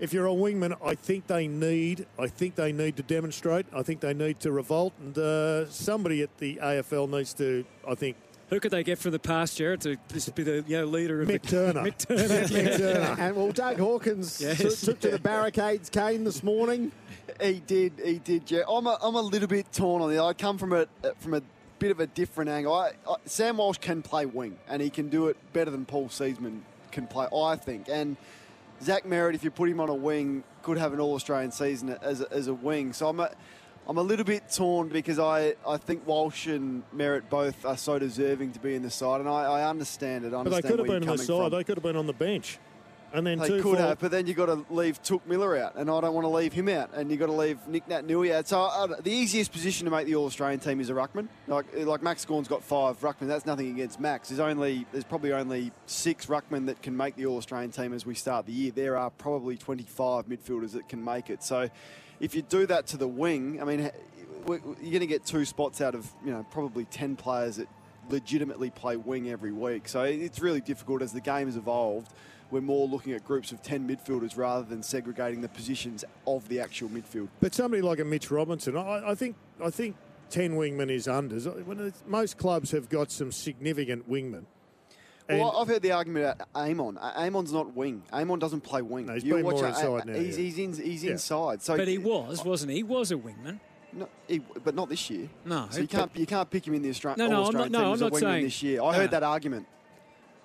If 0.00 0.12
you're 0.12 0.26
a 0.26 0.30
wingman, 0.30 0.76
I 0.84 0.96
think 0.96 1.28
they 1.28 1.46
need. 1.48 2.06
I 2.18 2.26
think 2.26 2.56
they 2.56 2.72
need 2.72 2.96
to 2.96 3.02
demonstrate. 3.04 3.64
I 3.72 3.82
think 3.82 4.00
they 4.00 4.12
need 4.12 4.38
to 4.40 4.52
revolt, 4.52 4.92
and 5.00 5.16
uh, 5.16 5.70
somebody 5.70 6.22
at 6.22 6.36
the 6.36 6.56
AFL 6.56 7.08
needs 7.08 7.32
to. 7.34 7.64
I 7.88 7.94
think 7.94 8.16
Who 8.52 8.60
could 8.60 8.70
they 8.70 8.84
get 8.84 8.98
from 8.98 9.12
the 9.12 9.18
past, 9.18 9.56
Gerard, 9.56 9.80
to 9.80 9.96
just 10.12 10.34
be 10.34 10.42
the 10.42 10.62
you 10.66 10.76
know, 10.76 10.84
leader 10.84 11.22
of 11.22 11.28
Mick 11.28 11.40
the 11.40 11.48
Turner. 11.48 11.80
Mick 11.84 11.96
Turner. 11.96 12.44
Mick 12.48 12.76
Turner. 12.76 13.16
And 13.18 13.34
well, 13.34 13.50
Doug 13.50 13.78
Hawkins 13.78 14.42
Yes. 14.42 14.58
took- 14.58 14.78
took 14.78 15.00
to 15.00 15.10
the 15.12 15.18
barricades, 15.18 15.88
Kane, 15.88 16.22
this 16.24 16.42
morning. 16.42 16.92
He 17.40 17.60
did, 17.60 17.94
he 18.04 18.18
did. 18.18 18.50
Yeah, 18.50 18.64
I'm 18.68 18.86
a, 18.86 18.98
I'm 19.02 19.14
a 19.14 19.22
little 19.22 19.48
bit 19.48 19.72
torn 19.72 20.02
on 20.02 20.12
it. 20.12 20.20
I 20.20 20.34
come 20.34 20.58
from 20.58 20.74
a 20.74 20.86
from 21.20 21.32
a 21.32 21.40
bit 21.78 21.92
of 21.92 22.00
a 22.00 22.06
different 22.06 22.50
angle. 22.50 22.74
I, 22.74 22.88
I, 23.08 23.14
Sam 23.24 23.56
Walsh 23.56 23.78
can 23.78 24.02
play 24.02 24.26
wing, 24.26 24.58
and 24.68 24.82
he 24.82 24.90
can 24.90 25.08
do 25.08 25.28
it 25.28 25.38
better 25.54 25.70
than 25.70 25.86
Paul 25.86 26.08
Seedsman 26.08 26.60
can 26.90 27.06
play. 27.06 27.28
I 27.34 27.56
think. 27.56 27.88
And 27.88 28.18
Zach 28.82 29.04
Merrett, 29.04 29.32
if 29.34 29.44
you 29.44 29.50
put 29.50 29.70
him 29.70 29.80
on 29.80 29.88
a 29.88 29.94
wing, 29.94 30.44
could 30.62 30.76
have 30.76 30.92
an 30.92 31.00
All 31.00 31.14
Australian 31.14 31.52
season 31.52 31.96
as 32.02 32.20
a, 32.20 32.30
as 32.30 32.48
a 32.48 32.54
wing. 32.54 32.92
So 32.92 33.08
I'm 33.08 33.18
a, 33.20 33.30
I'm 33.88 33.98
a 33.98 34.02
little 34.02 34.24
bit 34.24 34.44
torn 34.52 34.88
because 34.88 35.18
I, 35.18 35.54
I 35.66 35.76
think 35.76 36.06
Walsh 36.06 36.46
and 36.46 36.82
Merrett 36.94 37.28
both 37.28 37.64
are 37.64 37.76
so 37.76 37.98
deserving 37.98 38.52
to 38.52 38.60
be 38.60 38.74
in 38.74 38.82
the 38.82 38.90
side, 38.90 39.20
and 39.20 39.28
I, 39.28 39.42
I 39.44 39.68
understand 39.68 40.24
it. 40.24 40.28
I 40.28 40.42
But 40.42 40.50
they 40.50 40.56
understand 40.56 40.70
could 40.70 40.78
have 40.78 41.00
been 41.00 41.08
on 41.08 41.16
the 41.16 41.22
side. 41.24 41.36
from. 41.36 41.50
They 41.50 41.64
could 41.64 41.76
have 41.78 41.82
been 41.82 41.96
on 41.96 42.06
the 42.06 42.12
bench. 42.12 42.58
And 43.14 43.26
then 43.26 43.40
They 43.40 43.48
two 43.48 43.60
could 43.62 43.76
for- 43.76 43.82
have, 43.82 43.98
but 43.98 44.10
then 44.10 44.26
you've 44.26 44.38
got 44.38 44.46
to 44.46 44.64
leave 44.70 45.02
Touk 45.02 45.20
Miller 45.26 45.54
out, 45.58 45.74
and 45.76 45.90
I 45.90 46.00
don't 46.00 46.14
want 46.14 46.24
to 46.24 46.30
leave 46.30 46.54
him 46.54 46.66
out, 46.70 46.94
and 46.94 47.10
you've 47.10 47.20
got 47.20 47.26
to 47.26 47.32
leave 47.32 47.58
Nick 47.68 47.86
Nat 47.86 48.10
out. 48.10 48.48
So 48.48 48.62
uh, 48.62 48.86
the 49.02 49.10
easiest 49.10 49.52
position 49.52 49.84
to 49.84 49.90
make 49.90 50.06
the 50.06 50.14
All 50.14 50.24
Australian 50.24 50.60
team 50.60 50.80
is 50.80 50.88
a 50.88 50.94
ruckman. 50.94 51.28
Like 51.46 51.66
like 51.76 52.02
Max 52.02 52.24
Gawn's 52.24 52.48
got 52.48 52.62
five 52.62 52.98
ruckmen. 53.02 53.26
That's 53.26 53.44
nothing 53.44 53.68
against 53.68 54.00
Max. 54.00 54.30
There's 54.30 54.40
only 54.40 54.86
there's 54.92 55.04
probably 55.04 55.32
only 55.34 55.72
six 55.84 56.24
ruckmen 56.24 56.64
that 56.66 56.80
can 56.80 56.96
make 56.96 57.16
the 57.16 57.26
All 57.26 57.36
Australian 57.36 57.70
team 57.70 57.92
as 57.92 58.06
we 58.06 58.14
start 58.14 58.46
the 58.46 58.52
year. 58.52 58.72
There 58.74 58.96
are 58.96 59.10
probably 59.10 59.58
25 59.58 60.26
midfielders 60.28 60.70
that 60.72 60.88
can 60.88 61.04
make 61.04 61.28
it. 61.28 61.42
So 61.42 61.68
if 62.22 62.36
you 62.36 62.40
do 62.40 62.64
that 62.66 62.86
to 62.86 62.96
the 62.96 63.08
wing, 63.08 63.60
I 63.60 63.64
mean, 63.64 63.90
you're 64.46 64.58
going 64.58 65.00
to 65.00 65.06
get 65.06 65.26
two 65.26 65.44
spots 65.44 65.82
out 65.82 65.94
of 65.94 66.10
you 66.24 66.32
know 66.32 66.46
probably 66.50 66.86
10 66.86 67.16
players 67.16 67.56
that 67.56 67.68
legitimately 68.08 68.70
play 68.70 68.96
wing 68.96 69.28
every 69.28 69.52
week. 69.52 69.88
So 69.88 70.02
it's 70.04 70.40
really 70.40 70.60
difficult 70.60 71.02
as 71.02 71.12
the 71.12 71.20
game 71.20 71.46
has 71.46 71.56
evolved. 71.56 72.12
We're 72.50 72.60
more 72.60 72.86
looking 72.86 73.12
at 73.12 73.24
groups 73.24 73.50
of 73.50 73.62
10 73.62 73.88
midfielders 73.88 74.36
rather 74.36 74.64
than 74.64 74.82
segregating 74.82 75.40
the 75.40 75.48
positions 75.48 76.04
of 76.26 76.48
the 76.48 76.60
actual 76.60 76.90
midfield. 76.90 77.28
But 77.40 77.54
somebody 77.54 77.82
like 77.82 77.98
a 77.98 78.04
Mitch 78.04 78.30
Robinson, 78.30 78.76
I, 78.76 79.10
I 79.10 79.14
think 79.14 79.36
I 79.62 79.70
think 79.70 79.96
ten 80.30 80.52
wingmen 80.52 80.90
is 80.90 81.06
unders. 81.06 81.46
Most 82.06 82.38
clubs 82.38 82.70
have 82.70 82.88
got 82.88 83.10
some 83.10 83.32
significant 83.32 84.08
wingmen. 84.08 84.44
And 85.28 85.38
Well, 85.40 85.56
I've 85.56 85.68
heard 85.68 85.82
the 85.82 85.92
argument 85.92 86.24
about 86.34 86.48
Amon. 86.54 86.98
Amon's 86.98 87.52
not 87.52 87.74
wing. 87.76 88.02
Amon 88.12 88.38
doesn't 88.38 88.62
play 88.62 88.82
wing. 88.82 89.06
No, 89.06 89.14
he's 89.14 89.24
You 89.24 89.34
been 89.36 89.44
watch 89.44 89.56
more 89.56 89.68
inside 89.68 89.86
a- 89.86 90.04
now, 90.12 90.18
He's, 90.18 90.36
yeah. 90.38 90.44
he's, 90.44 90.58
in, 90.58 90.72
he's 90.84 91.04
Yeah. 91.04 91.10
inside. 91.12 91.62
So 91.62 91.76
But 91.76 91.88
he 91.88 91.98
was, 91.98 92.44
wasn't 92.44 92.70
he? 92.72 92.78
He 92.78 92.82
was 92.82 93.12
a 93.12 93.16
wingman. 93.16 93.60
No, 93.92 94.08
he, 94.26 94.38
but 94.64 94.74
not 94.74 94.88
this 94.88 95.10
year. 95.10 95.28
No, 95.44 95.68
So 95.70 95.80
you 95.80 95.86
can't 95.86 96.10
you 96.16 96.24
can't 96.26 96.48
pick 96.50 96.66
him 96.66 96.74
in 96.74 96.82
the 96.82 96.88
Austra- 96.90 97.16
No, 97.16 97.26
no, 97.26 97.32
I'm 97.32 97.38
All-Australian 97.40 97.72
not- 97.72 97.78
no, 97.82 97.86
I'm 97.88 97.92
as 97.94 98.00
not 98.00 98.12
wingman 98.12 98.20
saying- 98.20 98.44
this 98.44 98.62
year. 98.62 98.82
I 98.82 98.92
no. 98.92 98.98
heard 98.98 99.10
that 99.10 99.22
argument. 99.22 99.66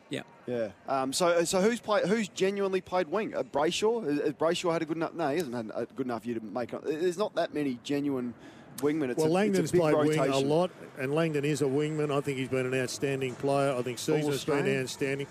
Yeah. 0.09 0.21
Yeah. 0.45 0.69
Um, 0.88 1.11
so 1.13 1.43
so 1.45 1.61
who's 1.61 1.80
played? 1.80 2.05
Who's 2.05 2.28
genuinely 2.30 2.82
played 2.82 3.07
wing? 3.09 3.34
Uh, 3.36 3.43
Brayshaw? 3.43 4.05
Has, 4.05 4.19
has 4.19 4.34
Brayshaw 4.34 4.73
had 4.73 4.82
a 4.82 4.86
good 4.86 4.97
enough? 4.97 5.13
No, 5.13 5.30
he 5.30 5.38
hasn't 5.38 5.55
had 5.55 5.71
a 5.73 5.86
good 5.95 6.05
enough 6.07 6.25
year 6.25 6.39
to 6.39 6.45
make. 6.45 6.71
it. 6.73 6.82
There's 6.86 7.17
not 7.17 7.36
that 7.36 7.53
many 7.53 7.80
genuine 7.84 8.34
wingmen. 8.78 9.09
It's 9.09 9.17
well, 9.17 9.28
a, 9.28 9.34
Langdon's 9.34 9.65
it's 9.65 9.71
a 9.71 9.73
big 9.73 9.82
played 9.82 9.93
rotation. 9.93 10.21
wing 10.21 10.32
a 10.32 10.38
lot, 10.39 10.71
and 10.97 11.13
Langdon 11.13 11.45
is 11.45 11.61
a 11.61 11.65
wingman. 11.65 12.15
I 12.15 12.21
think 12.21 12.38
he's 12.38 12.49
been 12.49 12.65
an 12.65 12.80
outstanding 12.80 13.36
player. 13.36 13.75
I 13.75 13.82
think 13.82 13.99
Caesar's 13.99 14.45
been 14.45 14.82
outstanding. 14.82 15.28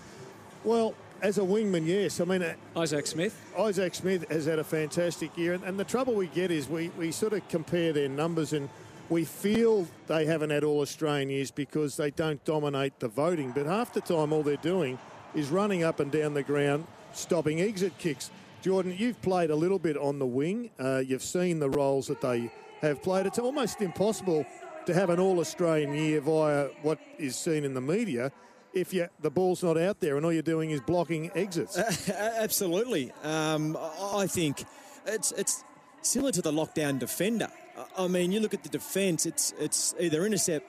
Well, 0.64 0.94
as 1.22 1.38
a 1.38 1.42
wingman, 1.42 1.86
yes. 1.86 2.20
I 2.20 2.24
mean, 2.24 2.42
uh, 2.42 2.54
Isaac 2.76 3.06
Smith. 3.06 3.40
Isaac 3.58 3.94
Smith 3.94 4.28
has 4.30 4.46
had 4.46 4.58
a 4.58 4.64
fantastic 4.64 5.36
year, 5.36 5.54
and, 5.54 5.64
and 5.64 5.78
the 5.78 5.84
trouble 5.84 6.14
we 6.14 6.26
get 6.28 6.50
is 6.50 6.68
we, 6.68 6.88
we 6.90 7.10
sort 7.10 7.32
of 7.32 7.46
compare 7.48 7.92
their 7.92 8.08
numbers 8.08 8.52
and 8.52 8.68
we 9.08 9.24
feel 9.24 9.86
they 10.08 10.26
haven't 10.26 10.50
had 10.50 10.64
all 10.64 10.80
Australian 10.80 11.30
years 11.30 11.50
because 11.50 11.96
they 11.96 12.10
don't 12.10 12.44
dominate 12.44 12.98
the 12.98 13.08
voting. 13.08 13.52
But 13.52 13.66
half 13.66 13.92
the 13.92 14.00
time, 14.00 14.32
all 14.32 14.42
they're 14.42 14.56
doing 14.56 14.98
is 15.34 15.48
running 15.48 15.84
up 15.84 16.00
and 16.00 16.10
down 16.10 16.34
the 16.34 16.42
ground, 16.42 16.86
stopping 17.12 17.60
exit 17.60 17.96
kicks. 17.98 18.30
Jordan, 18.62 18.96
you've 18.98 19.20
played 19.22 19.50
a 19.50 19.54
little 19.54 19.78
bit 19.78 19.96
on 19.96 20.18
the 20.18 20.26
wing. 20.26 20.70
Uh, 20.78 20.98
you've 20.98 21.22
seen 21.22 21.60
the 21.60 21.70
roles 21.70 22.08
that 22.08 22.20
they 22.20 22.50
have 22.82 23.02
played. 23.02 23.26
It's 23.26 23.38
almost 23.38 23.80
impossible 23.80 24.44
to 24.86 24.94
have 24.94 25.10
an 25.10 25.18
all 25.18 25.40
Australian 25.40 25.94
year 25.94 26.20
via 26.20 26.68
what 26.82 26.98
is 27.18 27.36
seen 27.36 27.64
in 27.64 27.74
the 27.74 27.80
media 27.80 28.30
if 28.72 28.92
you, 28.92 29.08
the 29.20 29.30
ball's 29.30 29.62
not 29.62 29.78
out 29.78 30.00
there 30.00 30.16
and 30.16 30.24
all 30.26 30.32
you're 30.32 30.42
doing 30.42 30.70
is 30.70 30.80
blocking 30.82 31.30
exits. 31.34 31.78
A- 31.78 32.42
Absolutely. 32.42 33.10
Um, 33.24 33.76
I 34.14 34.26
think 34.26 34.64
it's 35.06 35.32
it's 35.32 35.64
similar 36.02 36.30
to 36.32 36.42
the 36.42 36.52
lockdown 36.52 36.98
defender. 36.98 37.48
I- 37.96 38.04
I 38.04 38.08
mean, 38.08 38.32
you 38.32 38.40
look 38.40 38.52
at 38.54 38.62
the 38.64 38.68
defence; 38.68 39.24
it's 39.24 39.54
it's 39.58 39.94
either 39.98 40.26
intercept 40.26 40.66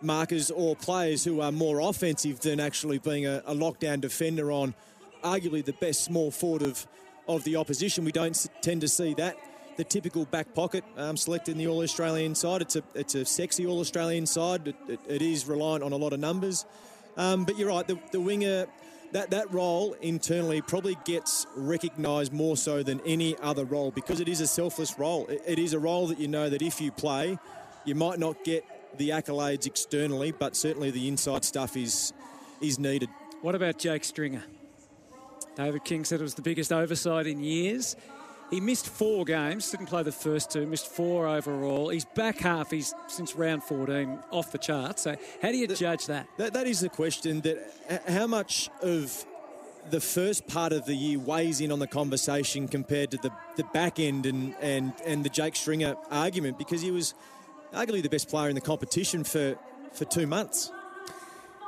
markers 0.00 0.50
or 0.50 0.74
players 0.74 1.22
who 1.24 1.42
are 1.42 1.52
more 1.52 1.80
offensive 1.80 2.40
than 2.40 2.60
actually 2.60 2.98
being 2.98 3.26
a, 3.26 3.42
a 3.44 3.54
lockdown 3.54 4.00
defender 4.00 4.50
on 4.50 4.74
arguably 5.22 5.62
the 5.62 5.74
best 5.74 6.02
small 6.02 6.30
forward 6.30 6.62
of 6.62 6.86
of 7.28 7.44
the 7.44 7.56
opposition. 7.56 8.04
We 8.06 8.12
don't 8.12 8.48
tend 8.62 8.80
to 8.80 8.88
see 8.88 9.12
that. 9.14 9.36
The 9.80 9.84
typical 9.84 10.26
back 10.26 10.52
pocket 10.52 10.84
um, 10.98 11.16
selected 11.16 11.52
in 11.52 11.56
the 11.56 11.66
All 11.66 11.80
Australian 11.80 12.34
side. 12.34 12.60
It's 12.60 12.76
a 12.76 12.82
it's 12.94 13.14
a 13.14 13.24
sexy 13.24 13.66
All 13.66 13.80
Australian 13.80 14.26
side. 14.26 14.68
It, 14.68 14.76
it, 14.86 15.00
it 15.08 15.22
is 15.22 15.46
reliant 15.46 15.82
on 15.82 15.92
a 15.92 15.96
lot 15.96 16.12
of 16.12 16.20
numbers. 16.20 16.66
Um, 17.16 17.46
but 17.46 17.56
you're 17.56 17.70
right, 17.70 17.88
the, 17.88 17.98
the 18.12 18.20
winger, 18.20 18.66
that, 19.12 19.30
that 19.30 19.50
role 19.50 19.94
internally 20.02 20.60
probably 20.60 20.98
gets 21.06 21.46
recognised 21.56 22.30
more 22.30 22.58
so 22.58 22.82
than 22.82 23.00
any 23.06 23.38
other 23.38 23.64
role 23.64 23.90
because 23.90 24.20
it 24.20 24.28
is 24.28 24.42
a 24.42 24.46
selfless 24.46 24.98
role. 24.98 25.26
It, 25.28 25.40
it 25.46 25.58
is 25.58 25.72
a 25.72 25.78
role 25.78 26.08
that 26.08 26.20
you 26.20 26.28
know 26.28 26.50
that 26.50 26.60
if 26.60 26.78
you 26.78 26.92
play, 26.92 27.38
you 27.86 27.94
might 27.94 28.18
not 28.18 28.44
get 28.44 28.66
the 28.98 29.08
accolades 29.08 29.66
externally, 29.66 30.30
but 30.30 30.56
certainly 30.56 30.90
the 30.90 31.08
inside 31.08 31.42
stuff 31.42 31.74
is 31.74 32.12
is 32.60 32.78
needed. 32.78 33.08
What 33.40 33.54
about 33.54 33.78
Jake 33.78 34.04
Stringer? 34.04 34.42
David 35.56 35.84
King 35.84 36.04
said 36.04 36.20
it 36.20 36.22
was 36.22 36.34
the 36.34 36.42
biggest 36.42 36.70
oversight 36.70 37.26
in 37.26 37.42
years. 37.42 37.96
He 38.50 38.60
missed 38.60 38.88
four 38.88 39.24
games, 39.24 39.70
didn't 39.70 39.86
play 39.86 40.02
the 40.02 40.10
first 40.10 40.50
two, 40.50 40.66
missed 40.66 40.88
four 40.88 41.28
overall. 41.28 41.88
He's 41.90 42.04
back 42.04 42.38
half, 42.38 42.72
he's 42.72 42.92
since 43.06 43.36
round 43.36 43.62
14 43.62 44.18
off 44.32 44.50
the 44.50 44.58
chart. 44.58 44.98
So, 44.98 45.16
how 45.40 45.52
do 45.52 45.56
you 45.56 45.68
judge 45.68 46.06
that? 46.06 46.26
That, 46.36 46.54
that 46.54 46.66
is 46.66 46.80
the 46.80 46.88
question 46.88 47.42
that 47.42 48.02
how 48.08 48.26
much 48.26 48.68
of 48.82 49.24
the 49.88 50.00
first 50.00 50.46
part 50.48 50.72
of 50.72 50.84
the 50.84 50.94
year 50.94 51.18
weighs 51.18 51.60
in 51.60 51.70
on 51.70 51.78
the 51.78 51.86
conversation 51.86 52.66
compared 52.66 53.12
to 53.12 53.16
the, 53.18 53.30
the 53.56 53.64
back 53.72 53.98
end 53.98 54.26
and, 54.26 54.54
and, 54.60 54.92
and 55.06 55.24
the 55.24 55.30
Jake 55.30 55.56
Stringer 55.56 55.94
argument 56.10 56.58
because 56.58 56.82
he 56.82 56.90
was 56.90 57.14
arguably 57.72 58.02
the 58.02 58.08
best 58.08 58.28
player 58.28 58.48
in 58.48 58.54
the 58.56 58.60
competition 58.60 59.24
for, 59.24 59.56
for 59.92 60.04
two 60.04 60.26
months. 60.26 60.70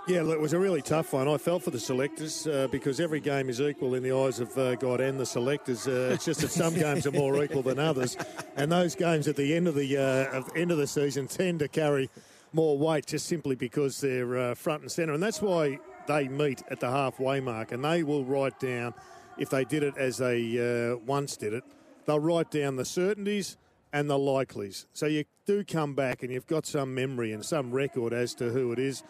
Yeah, 0.09 0.29
it 0.29 0.41
was 0.41 0.53
a 0.53 0.59
really 0.59 0.83
tough 0.83 1.13
one. 1.13 1.29
I 1.29 1.37
felt 1.37 1.63
for 1.63 1.71
the 1.71 1.79
selectors 1.79 2.49
uh, 2.49 2.67
because 2.73 2.99
every 2.99 3.21
game 3.21 3.49
is 3.49 3.61
equal 3.61 3.95
in 3.95 4.03
the 4.03 4.11
eyes 4.11 4.41
of 4.41 4.57
uh, 4.59 4.75
God 4.75 5.01
and 5.01 5.19
the 5.19 5.25
selectors. 5.25 5.87
Uh, 5.87 6.11
it's 6.13 6.25
just 6.25 6.41
that 6.41 6.51
some 6.51 6.75
games 6.75 7.07
are 7.07 7.13
more 7.13 7.41
equal 7.45 7.63
than 7.63 7.79
others, 7.79 8.17
and 8.57 8.73
those 8.73 8.97
games 8.97 9.29
at 9.29 9.37
the 9.37 9.55
end 9.55 9.69
of 9.69 9.77
the 9.77 9.97
uh, 9.97 10.37
of 10.39 10.51
end 10.57 10.73
of 10.73 10.79
the 10.79 10.89
season 10.89 11.29
tend 11.29 11.61
to 11.61 11.69
carry 11.69 12.11
more 12.53 12.77
weight 12.77 13.07
just 13.07 13.27
simply 13.27 13.55
because 13.55 14.01
they're 14.01 14.37
uh, 14.37 14.55
front 14.57 14.83
and 14.83 14.91
centre, 14.91 15.13
and 15.13 15.23
that's 15.23 15.41
why 15.41 15.79
they 16.09 16.27
meet 16.27 16.65
at 16.69 16.81
the 16.81 16.91
halfway 16.91 17.39
mark, 17.39 17.71
and 17.71 17.85
they 17.85 18.03
will 18.03 18.25
write 18.25 18.59
down 18.59 18.93
if 19.39 19.51
they 19.51 19.65
did 19.65 19.85
it 19.85 19.97
as 19.97 20.19
they 20.19 20.91
uh, 20.91 20.97
once 21.07 21.37
did 21.37 21.53
it. 21.53 21.63
They'll 22.07 22.19
write 22.19 22.51
down 22.51 22.75
the 22.75 22.85
certainties 22.85 23.57
and 23.93 24.11
the 24.11 24.19
likelies. 24.19 24.87
So 24.95 25.07
you 25.07 25.27
do 25.47 25.63
come 25.63 25.95
back 25.95 26.25
and 26.25 26.33
you've 26.33 26.49
got 26.49 26.67
some 26.67 26.93
memory 26.93 27.33
and 27.33 27.45
some 27.45 27.71
record 27.71 28.13
as 28.13 28.35
to 28.35 28.51
who 28.51 28.73
it 28.73 28.81
is 28.81 29.05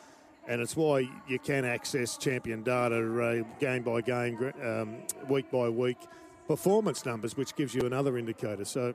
and 0.49 0.61
it's 0.61 0.77
why 0.77 1.09
you 1.29 1.39
can 1.39 1.65
access 1.65 2.17
champion 2.17 2.63
data 2.63 2.97
uh, 2.97 3.59
game 3.59 3.83
by 3.83 4.01
game, 4.01 4.53
um, 4.63 4.97
week 5.29 5.51
by 5.51 5.69
week 5.69 5.99
performance 6.47 7.07
numbers, 7.07 7.37
which 7.37 7.55
gives 7.55 7.75
you 7.75 7.83
another 7.83 8.19
indicator. 8.19 8.65
So 8.65 8.95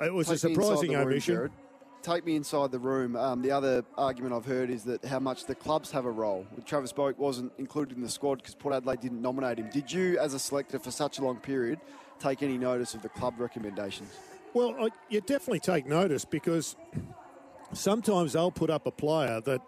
it 0.00 0.12
was 0.12 0.28
a 0.28 0.36
Take 0.36 0.50
inside 0.50 0.62
surprising 0.62 0.92
room, 0.92 1.08
omission. 1.08 1.50
Take 2.02 2.24
me 2.24 2.36
inside 2.36 2.70
the 2.70 2.78
room. 2.78 3.16
Um, 3.16 3.42
the 3.42 3.50
other 3.50 3.84
argument 3.98 4.32
I've 4.32 4.44
heard 4.44 4.70
is 4.70 4.84
that 4.84 5.04
how 5.04 5.18
much 5.18 5.46
the 5.46 5.56
clubs 5.56 5.90
have 5.90 6.04
a 6.04 6.10
role. 6.10 6.46
Travis 6.64 6.92
Boak 6.92 7.16
wasn't 7.16 7.52
included 7.58 7.96
in 7.96 8.02
the 8.02 8.08
squad 8.08 8.36
because 8.36 8.54
Port 8.54 8.74
Adelaide 8.74 9.00
didn't 9.00 9.20
nominate 9.20 9.58
him. 9.58 9.70
Did 9.70 9.90
you, 9.90 10.16
as 10.18 10.32
a 10.32 10.38
selector 10.38 10.78
for 10.78 10.92
such 10.92 11.18
a 11.18 11.24
long 11.24 11.38
period, 11.38 11.80
take 12.20 12.44
any 12.44 12.58
notice 12.58 12.94
of 12.94 13.02
the 13.02 13.08
club 13.08 13.40
recommendations? 13.40 14.08
Well, 14.54 14.76
I, 14.78 14.88
you 15.08 15.20
definitely 15.20 15.60
take 15.60 15.86
notice 15.86 16.24
because 16.24 16.76
sometimes 17.72 18.34
they'll 18.34 18.52
put 18.52 18.70
up 18.70 18.86
a 18.86 18.92
player 18.92 19.40
that, 19.40 19.60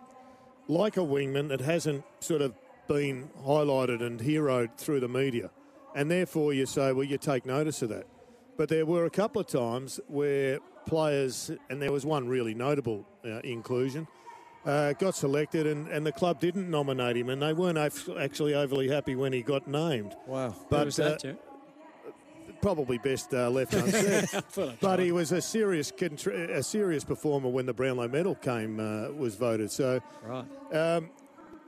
like 0.68 0.96
a 0.96 1.00
wingman, 1.00 1.48
that 1.48 1.60
hasn't 1.60 2.04
sort 2.20 2.42
of 2.42 2.54
been 2.86 3.30
highlighted 3.44 4.02
and 4.02 4.20
heroed 4.20 4.76
through 4.76 5.00
the 5.00 5.08
media. 5.08 5.50
And 5.94 6.10
therefore, 6.10 6.52
you 6.52 6.66
say, 6.66 6.92
well, 6.92 7.04
you 7.04 7.18
take 7.18 7.44
notice 7.44 7.82
of 7.82 7.88
that. 7.88 8.06
But 8.56 8.68
there 8.68 8.86
were 8.86 9.04
a 9.04 9.10
couple 9.10 9.40
of 9.40 9.46
times 9.46 10.00
where 10.08 10.58
players, 10.86 11.50
and 11.70 11.80
there 11.80 11.92
was 11.92 12.04
one 12.04 12.28
really 12.28 12.54
notable 12.54 13.06
uh, 13.24 13.38
inclusion, 13.40 14.06
uh, 14.64 14.92
got 14.94 15.14
selected 15.14 15.66
and, 15.66 15.88
and 15.88 16.04
the 16.04 16.12
club 16.12 16.40
didn't 16.40 16.70
nominate 16.70 17.16
him, 17.16 17.28
and 17.30 17.40
they 17.40 17.52
weren't 17.52 17.78
actually 17.78 18.54
overly 18.54 18.88
happy 18.88 19.14
when 19.14 19.32
he 19.32 19.42
got 19.42 19.66
named. 19.68 20.14
Wow. 20.26 20.54
But 20.68 20.80
Who 20.80 20.84
was 20.86 20.96
that, 20.96 21.24
uh? 21.24 21.32
Probably 22.61 22.98
best 22.98 23.32
uh, 23.34 23.48
left 23.50 23.74
unsaid. 23.74 24.28
but 24.80 24.98
he 25.00 25.12
was 25.12 25.32
a 25.32 25.40
serious 25.40 25.90
contr- 25.92 26.50
a 26.50 26.62
serious 26.62 27.04
performer 27.04 27.48
when 27.48 27.66
the 27.66 27.74
Brownlow 27.74 28.09
Medal 28.09 28.34
came 28.34 28.80
uh, 28.80 29.11
was 29.11 29.34
voted. 29.36 29.70
So 29.70 30.00
Right. 30.24 30.44
um, 30.72 31.11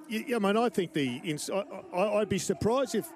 Yeah, 0.08 0.36
I 0.36 0.38
mean, 0.40 0.56
I 0.56 0.68
think 0.68 0.92
the. 0.92 1.20
ins- 1.24 1.50
I, 1.50 1.64
I, 1.94 2.18
I'd 2.20 2.28
be 2.28 2.38
surprised 2.38 2.94
if 2.94 3.06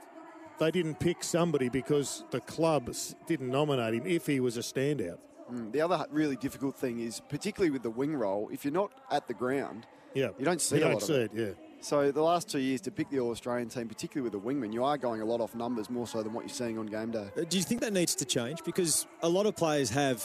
they 0.58 0.70
didn't 0.70 1.00
pick 1.00 1.24
somebody 1.24 1.68
because 1.68 2.24
the 2.30 2.40
clubs 2.40 3.16
didn't 3.26 3.50
nominate 3.50 3.94
him 3.94 4.06
if 4.06 4.26
he 4.26 4.38
was 4.38 4.56
a 4.56 4.60
standout. 4.60 5.18
Mm, 5.52 5.72
The 5.72 5.80
other 5.80 6.06
really 6.10 6.36
difficult 6.36 6.76
thing 6.76 7.00
is, 7.00 7.20
particularly 7.28 7.70
with 7.70 7.82
the 7.82 7.90
wing 7.90 8.14
role, 8.14 8.48
if 8.52 8.64
you're 8.64 8.72
not 8.72 8.92
at 9.10 9.26
the 9.26 9.34
ground, 9.34 9.86
Yeah, 10.14 10.28
you 10.38 10.44
don't 10.44 10.60
see 10.60 10.76
You 10.76 10.82
a 10.82 10.84
don't 10.84 10.92
lot 10.94 11.02
see 11.02 11.14
of 11.14 11.20
it. 11.22 11.30
Yeah. 11.34 11.63
So 11.84 12.10
the 12.10 12.22
last 12.22 12.48
two 12.48 12.60
years 12.60 12.80
to 12.82 12.90
pick 12.90 13.10
the 13.10 13.20
All 13.20 13.30
Australian 13.30 13.68
team, 13.68 13.88
particularly 13.88 14.30
with 14.30 14.32
the 14.32 14.48
wingman, 14.48 14.72
you 14.72 14.84
are 14.84 14.96
going 14.96 15.20
a 15.20 15.24
lot 15.26 15.42
off 15.42 15.54
numbers 15.54 15.90
more 15.90 16.06
so 16.06 16.22
than 16.22 16.32
what 16.32 16.44
you're 16.44 16.54
seeing 16.54 16.78
on 16.78 16.86
game 16.86 17.10
day. 17.10 17.28
Uh, 17.36 17.42
Do 17.46 17.58
you 17.58 17.62
think 17.62 17.82
that 17.82 17.92
needs 17.92 18.14
to 18.14 18.24
change? 18.24 18.64
Because 18.64 19.06
a 19.22 19.28
lot 19.28 19.44
of 19.44 19.54
players 19.54 19.90
have 19.90 20.24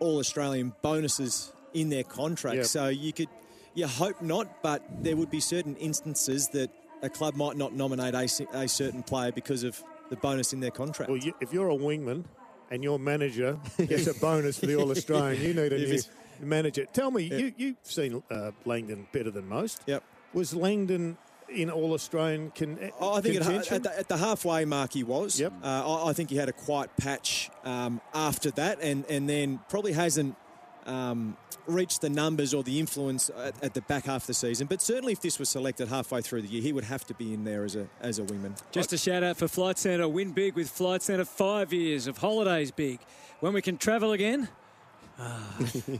all 0.00 0.18
Australian 0.18 0.74
bonuses 0.82 1.50
in 1.72 1.88
their 1.88 2.04
contract. 2.04 2.56
Yep. 2.56 2.66
So 2.66 2.88
you 2.88 3.14
could, 3.14 3.30
you 3.72 3.86
hope 3.86 4.20
not, 4.20 4.62
but 4.62 4.82
there 5.02 5.16
would 5.16 5.30
be 5.30 5.40
certain 5.40 5.76
instances 5.76 6.48
that 6.48 6.70
a 7.00 7.08
club 7.08 7.36
might 7.36 7.56
not 7.56 7.72
nominate 7.72 8.12
a, 8.12 8.46
a 8.52 8.68
certain 8.68 9.02
player 9.02 9.32
because 9.32 9.64
of 9.64 9.82
the 10.10 10.16
bonus 10.16 10.52
in 10.52 10.60
their 10.60 10.70
contract. 10.70 11.10
Well, 11.10 11.18
you, 11.18 11.32
if 11.40 11.54
you're 11.54 11.70
a 11.70 11.76
wingman 11.76 12.24
and 12.70 12.84
your 12.84 12.98
manager 12.98 13.58
gets 13.78 14.08
a 14.08 14.14
bonus 14.20 14.58
for 14.58 14.66
the 14.66 14.74
All 14.78 14.90
Australian, 14.90 15.40
you 15.40 15.54
need 15.54 15.72
a 15.72 15.82
If 15.82 16.06
new 16.38 16.46
manager. 16.46 16.84
Tell 16.92 17.10
me, 17.10 17.22
you, 17.22 17.54
you've 17.56 17.76
seen 17.82 18.22
uh, 18.30 18.50
Langdon 18.66 19.06
better 19.10 19.30
than 19.30 19.48
most. 19.48 19.84
Yep. 19.86 20.04
Was 20.34 20.54
Langdon 20.54 21.16
in 21.48 21.70
All 21.70 21.94
Australian 21.94 22.52
con- 22.54 22.78
Oh, 23.00 23.14
I 23.14 23.20
think 23.20 23.36
at, 23.36 23.42
contention? 23.42 23.74
at, 23.76 23.82
the, 23.82 23.98
at 23.98 24.08
the 24.08 24.16
halfway 24.18 24.64
mark 24.64 24.92
he 24.92 25.02
was. 25.02 25.40
Yep. 25.40 25.52
Uh, 25.62 25.66
I, 26.04 26.10
I 26.10 26.12
think 26.12 26.30
he 26.30 26.36
had 26.36 26.48
a 26.48 26.52
quiet 26.52 26.90
patch 26.98 27.50
um, 27.64 28.00
after 28.14 28.50
that, 28.52 28.78
and, 28.82 29.04
and 29.06 29.28
then 29.28 29.60
probably 29.70 29.92
hasn't 29.92 30.36
um, 30.84 31.36
reached 31.66 32.00
the 32.02 32.10
numbers 32.10 32.52
or 32.54 32.62
the 32.62 32.78
influence 32.78 33.30
at, 33.30 33.54
at 33.64 33.74
the 33.74 33.80
back 33.82 34.04
half 34.04 34.22
of 34.22 34.26
the 34.26 34.34
season. 34.34 34.66
But 34.66 34.82
certainly, 34.82 35.12
if 35.12 35.20
this 35.20 35.38
was 35.38 35.48
selected 35.48 35.88
halfway 35.88 36.20
through 36.20 36.42
the 36.42 36.48
year, 36.48 36.62
he 36.62 36.72
would 36.72 36.84
have 36.84 37.06
to 37.06 37.14
be 37.14 37.32
in 37.32 37.44
there 37.44 37.64
as 37.64 37.76
a 37.76 37.86
as 38.00 38.18
a 38.18 38.22
wingman. 38.22 38.60
Just 38.70 38.92
a 38.92 38.98
shout 38.98 39.22
out 39.22 39.36
for 39.38 39.48
Flight 39.48 39.78
Centre. 39.78 40.08
Win 40.08 40.32
big 40.32 40.54
with 40.54 40.68
Flight 40.68 41.02
Centre. 41.02 41.24
Five 41.24 41.72
years 41.72 42.06
of 42.06 42.18
holidays 42.18 42.70
big. 42.70 43.00
When 43.40 43.52
we 43.52 43.62
can 43.62 43.76
travel 43.78 44.12
again, 44.12 44.48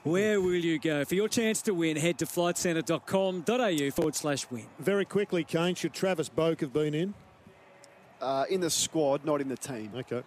where 0.04 0.40
will 0.40 0.54
you 0.54 0.78
go? 0.78 1.04
For 1.04 1.14
your 1.14 1.28
chance 1.28 1.60
to 1.62 1.74
win, 1.74 1.96
head 1.96 2.18
to 2.18 2.26
flightcentre.com.au 2.26 3.90
forward 3.90 4.14
slash 4.14 4.48
win. 4.50 4.66
Very 4.78 5.04
quickly, 5.04 5.44
Kane, 5.44 5.74
should 5.74 5.92
Travis 5.92 6.28
Boak 6.28 6.60
have 6.60 6.72
been 6.72 6.94
in? 6.94 7.14
Uh, 8.20 8.44
in 8.48 8.60
the 8.60 8.70
squad, 8.70 9.24
not 9.24 9.40
in 9.40 9.48
the 9.48 9.56
team. 9.56 9.90
Okay. 9.94 10.22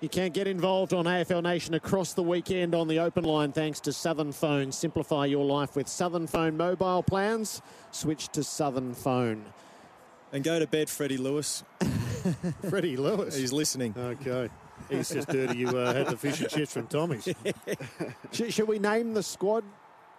You 0.00 0.08
can 0.08 0.32
get 0.32 0.46
involved 0.46 0.92
on 0.92 1.06
AFL 1.06 1.42
Nation 1.42 1.74
across 1.74 2.12
the 2.12 2.22
weekend 2.22 2.74
on 2.74 2.88
the 2.88 2.98
open 2.98 3.24
line 3.24 3.52
thanks 3.52 3.80
to 3.80 3.92
Southern 3.92 4.32
Phone. 4.32 4.70
Simplify 4.70 5.24
your 5.26 5.44
life 5.44 5.76
with 5.76 5.88
Southern 5.88 6.26
Phone 6.26 6.56
mobile 6.56 7.02
plans. 7.02 7.62
Switch 7.90 8.28
to 8.28 8.44
Southern 8.44 8.94
Phone. 8.94 9.44
And 10.32 10.44
go 10.44 10.58
to 10.58 10.66
bed, 10.66 10.90
Freddie 10.90 11.16
Lewis. 11.16 11.64
Freddie 12.68 12.96
Lewis. 12.96 13.36
He's 13.36 13.52
listening. 13.52 13.94
Okay. 13.96 14.50
He's 14.88 15.10
just 15.10 15.28
dirty. 15.28 15.58
You 15.58 15.68
uh, 15.68 15.92
had 15.92 16.06
the 16.08 16.16
fish 16.16 16.40
and 16.40 16.50
chips 16.50 16.72
from 16.74 16.86
Tommy's. 16.86 17.28
Should, 18.32 18.52
should 18.52 18.68
we 18.68 18.78
name 18.78 19.14
the 19.14 19.22
squad 19.22 19.64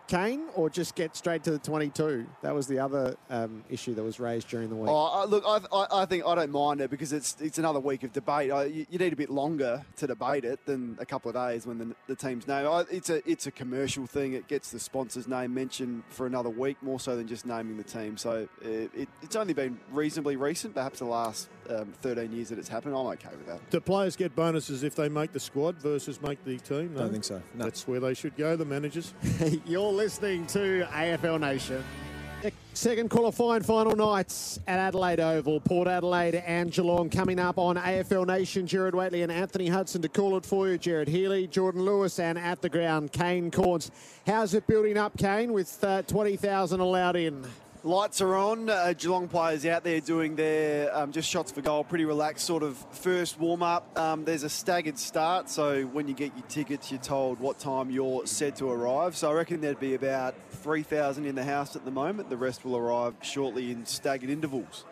Kane 0.08 0.44
or 0.56 0.70
just 0.70 0.96
get 0.96 1.16
straight 1.16 1.44
to 1.44 1.52
the 1.52 1.60
22? 1.60 2.26
That 2.42 2.54
was 2.54 2.68
the 2.68 2.80
other 2.80 3.16
um, 3.30 3.64
issue 3.70 3.94
that 3.96 4.04
was 4.04 4.20
raised 4.20 4.48
during 4.50 4.70
the 4.70 4.76
week. 4.76 4.90
Oh, 4.90 5.06
I, 5.06 5.26
look, 5.26 5.44
I, 5.48 5.60
I, 5.76 6.02
I 6.02 6.06
think 6.06 6.26
I 6.26 6.36
don't 6.36 6.52
mind 6.52 6.82
it 6.82 6.90
because 6.90 7.14
it's 7.14 7.36
it's 7.42 7.58
another 7.58 7.80
week 7.80 8.04
of 8.04 8.14
debate. 8.14 8.52
I, 8.52 8.66
you, 8.66 8.86
you 8.90 9.00
need 9.00 9.14
a 9.14 9.16
bit 9.16 9.30
longer 9.30 9.84
to 9.98 10.08
debate 10.08 10.46
it 10.46 10.66
than 10.66 10.98
a 11.00 11.06
couple 11.06 11.30
of 11.30 11.36
days 11.36 11.66
when 11.66 11.78
the, 11.78 11.96
the 12.08 12.16
team's 12.16 12.48
name. 12.48 12.68
I, 12.68 12.84
it's 12.92 13.10
a 13.10 13.28
it's 13.30 13.48
a 13.48 13.52
commercial 13.52 14.06
thing. 14.06 14.34
It 14.34 14.48
gets 14.48 14.72
the 14.72 14.80
sponsor's 14.80 15.28
name 15.28 15.54
mentioned 15.54 16.04
for 16.10 16.26
another 16.28 16.50
week 16.50 16.78
more 16.82 17.00
so 17.00 17.16
than 17.16 17.28
just 17.28 17.46
naming 17.46 17.78
the 17.78 17.84
team. 17.84 18.18
So 18.18 18.48
uh, 18.64 18.68
it, 18.68 19.10
it's 19.22 19.36
only 19.36 19.54
been 19.54 19.80
reasonably 19.92 20.36
recent, 20.36 20.76
perhaps 20.76 21.00
the 21.00 21.06
last 21.06 21.50
um, 21.70 21.94
13 22.02 22.32
years 22.32 22.50
that 22.50 22.60
it's 22.60 22.70
happened. 22.70 22.96
I'm 22.96 23.06
okay 23.08 23.30
with 23.32 23.48
that. 23.48 23.70
Do 23.70 23.80
players 23.80 24.16
get 24.16 24.36
bonuses 24.36 24.84
if 24.84 24.96
they 24.96 25.10
make 25.10 25.32
the 25.32 25.40
squad 25.40 25.78
versus 25.78 26.22
make 26.22 26.44
the 26.44 26.58
team? 26.58 26.94
No? 26.94 27.02
Don't 27.02 27.12
think 27.12 27.24
so. 27.24 27.42
No. 27.54 27.66
That's 27.66 27.88
where 27.88 28.00
they 28.00 28.14
should 28.14 28.36
go, 28.36 28.56
the 28.56 28.66
managers. 28.66 29.14
You're 29.66 29.92
listening 29.96 30.46
to 30.48 30.86
AFL 30.92 31.40
Nation. 31.40 31.84
Second 32.74 33.10
qualifying 33.10 33.64
final 33.64 33.96
nights 33.96 34.60
at 34.68 34.78
Adelaide 34.78 35.22
Oval. 35.22 35.62
Port 35.62 35.88
Adelaide 35.88 36.36
and 36.36 36.70
Geelong 36.70 37.10
coming 37.10 37.40
up 37.40 37.58
on 37.58 37.78
AFL 37.78 38.28
Nation. 38.28 38.68
Gerard 38.68 38.94
Whateley 38.94 39.22
and 39.22 39.32
Anthony 39.32 39.70
Hudson 39.70 40.02
to 40.02 40.10
call 40.10 40.36
it 40.36 40.46
for 40.46 40.68
you. 40.68 40.78
Gerard 40.78 41.08
Healy, 41.08 41.48
Jordan 41.48 41.84
Lewis, 41.84 42.20
and 42.20 42.38
at 42.38 42.62
the 42.62 42.68
ground, 42.68 43.14
Kane 43.14 43.50
Cornes. 43.50 43.92
How's 44.28 44.54
it 44.54 44.68
building 44.68 44.98
up, 44.98 45.18
Kane, 45.18 45.54
with 45.54 45.82
uh, 45.86 46.02
20,000 46.02 46.82
allowed 46.82 47.16
in? 47.16 47.46
Lights 47.86 48.20
are 48.20 48.36
on. 48.36 48.68
Uh, 48.68 48.94
Geelong 48.98 49.28
players 49.28 49.64
out 49.64 49.84
there 49.84 50.00
doing 50.00 50.36
their 50.36 50.92
um, 50.98 51.12
just 51.12 51.30
shots 51.30 51.52
for 51.52 51.62
goal. 51.62 51.84
Pretty 51.84 52.06
relaxed 52.06 52.44
sort 52.44 52.64
of 52.64 52.76
first 52.90 53.40
warm 53.40 53.62
up. 53.62 53.96
Um, 53.96 54.26
there's 54.26 54.42
a 54.42 54.50
staggered 54.50 54.98
start, 54.98 55.52
so 55.52 55.84
when 55.84 56.08
you 56.08 56.16
get 56.16 56.36
your 56.36 56.48
tickets, 56.48 56.90
you're 56.92 57.00
told 57.00 57.40
what 57.40 57.60
time 57.60 57.92
you're 57.92 58.26
said 58.26 58.56
to 58.56 58.72
arrive. 58.72 59.16
So 59.16 59.30
I 59.30 59.34
reckon 59.34 59.62
there'd 59.62 59.80
be 59.80 59.94
about 59.94 60.34
3,000 60.50 61.28
in 61.28 61.36
the 61.36 61.44
house 61.44 61.76
at 61.76 61.86
the 61.86 61.92
moment. 61.92 62.32
The 62.32 62.38
rest 62.38 62.66
will 62.66 62.76
arrive 62.76 63.14
shortly 63.22 63.70
in 63.70 63.86
staggered 63.86 64.32
intervals. 64.32 64.84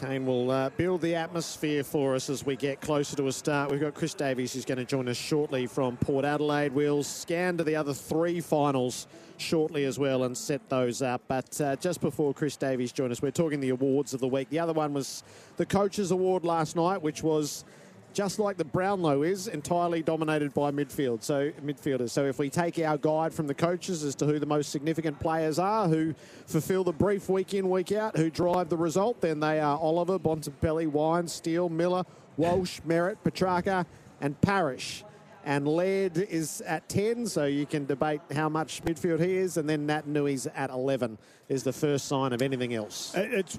Kane 0.00 0.24
will 0.24 0.52
uh, 0.52 0.70
build 0.70 1.00
the 1.00 1.16
atmosphere 1.16 1.82
for 1.82 2.14
us 2.14 2.30
as 2.30 2.46
we 2.46 2.54
get 2.54 2.80
closer 2.80 3.16
to 3.16 3.26
a 3.26 3.32
start. 3.32 3.72
We've 3.72 3.80
got 3.80 3.94
Chris 3.94 4.14
Davies 4.14 4.52
who's 4.52 4.64
going 4.64 4.78
to 4.78 4.84
join 4.84 5.08
us 5.08 5.16
shortly 5.16 5.66
from 5.66 5.96
Port 5.96 6.24
Adelaide. 6.24 6.72
We'll 6.72 7.02
scan 7.02 7.56
to 7.56 7.64
the 7.64 7.74
other 7.74 7.92
three 7.92 8.40
finals 8.40 9.08
shortly 9.40 9.84
as 9.84 9.98
well 9.98 10.24
and 10.24 10.36
set 10.36 10.68
those 10.68 11.02
up. 11.02 11.22
But 11.28 11.60
uh, 11.60 11.76
just 11.76 12.00
before 12.00 12.34
Chris 12.34 12.56
Davies 12.56 12.92
joins 12.92 13.12
us, 13.12 13.22
we're 13.22 13.30
talking 13.30 13.60
the 13.60 13.70
awards 13.70 14.14
of 14.14 14.20
the 14.20 14.28
week. 14.28 14.48
The 14.50 14.58
other 14.58 14.72
one 14.72 14.92
was 14.92 15.22
the 15.56 15.66
Coaches 15.66 16.10
Award 16.10 16.44
last 16.44 16.76
night, 16.76 17.02
which 17.02 17.22
was 17.22 17.64
just 18.12 18.38
like 18.38 18.56
the 18.56 18.64
Brownlow 18.64 19.22
is, 19.22 19.46
entirely 19.48 20.02
dominated 20.02 20.52
by 20.54 20.70
midfield. 20.70 21.22
So 21.22 21.50
midfielders. 21.64 22.10
So 22.10 22.24
if 22.24 22.38
we 22.38 22.50
take 22.50 22.78
our 22.78 22.98
guide 22.98 23.32
from 23.32 23.46
the 23.46 23.54
coaches 23.54 24.02
as 24.02 24.14
to 24.16 24.26
who 24.26 24.38
the 24.38 24.46
most 24.46 24.70
significant 24.70 25.20
players 25.20 25.58
are, 25.58 25.88
who 25.88 26.14
fulfil 26.46 26.84
the 26.84 26.92
brief 26.92 27.28
week 27.28 27.54
in, 27.54 27.70
week 27.70 27.92
out, 27.92 28.16
who 28.16 28.30
drive 28.30 28.68
the 28.70 28.76
result, 28.76 29.20
then 29.20 29.40
they 29.40 29.60
are 29.60 29.78
Oliver, 29.78 30.18
Bontempelli, 30.18 30.86
Wine, 30.86 31.28
Steele, 31.28 31.68
Miller, 31.68 32.04
Walsh, 32.36 32.80
Merrett, 32.86 33.16
Petrarca, 33.22 33.86
and 34.20 34.40
Parrish. 34.40 35.04
And 35.48 35.66
Laird 35.66 36.18
is 36.18 36.60
at 36.66 36.90
10, 36.90 37.26
so 37.26 37.46
you 37.46 37.64
can 37.64 37.86
debate 37.86 38.20
how 38.34 38.50
much 38.50 38.82
midfield 38.84 39.24
he 39.24 39.38
is. 39.38 39.56
And 39.56 39.66
then 39.66 39.86
Naitanui's 39.86 40.46
at 40.54 40.68
11 40.68 41.16
is 41.48 41.62
the 41.62 41.72
first 41.72 42.04
sign 42.06 42.34
of 42.34 42.42
anything 42.42 42.74
else. 42.74 43.14
It 43.16 43.58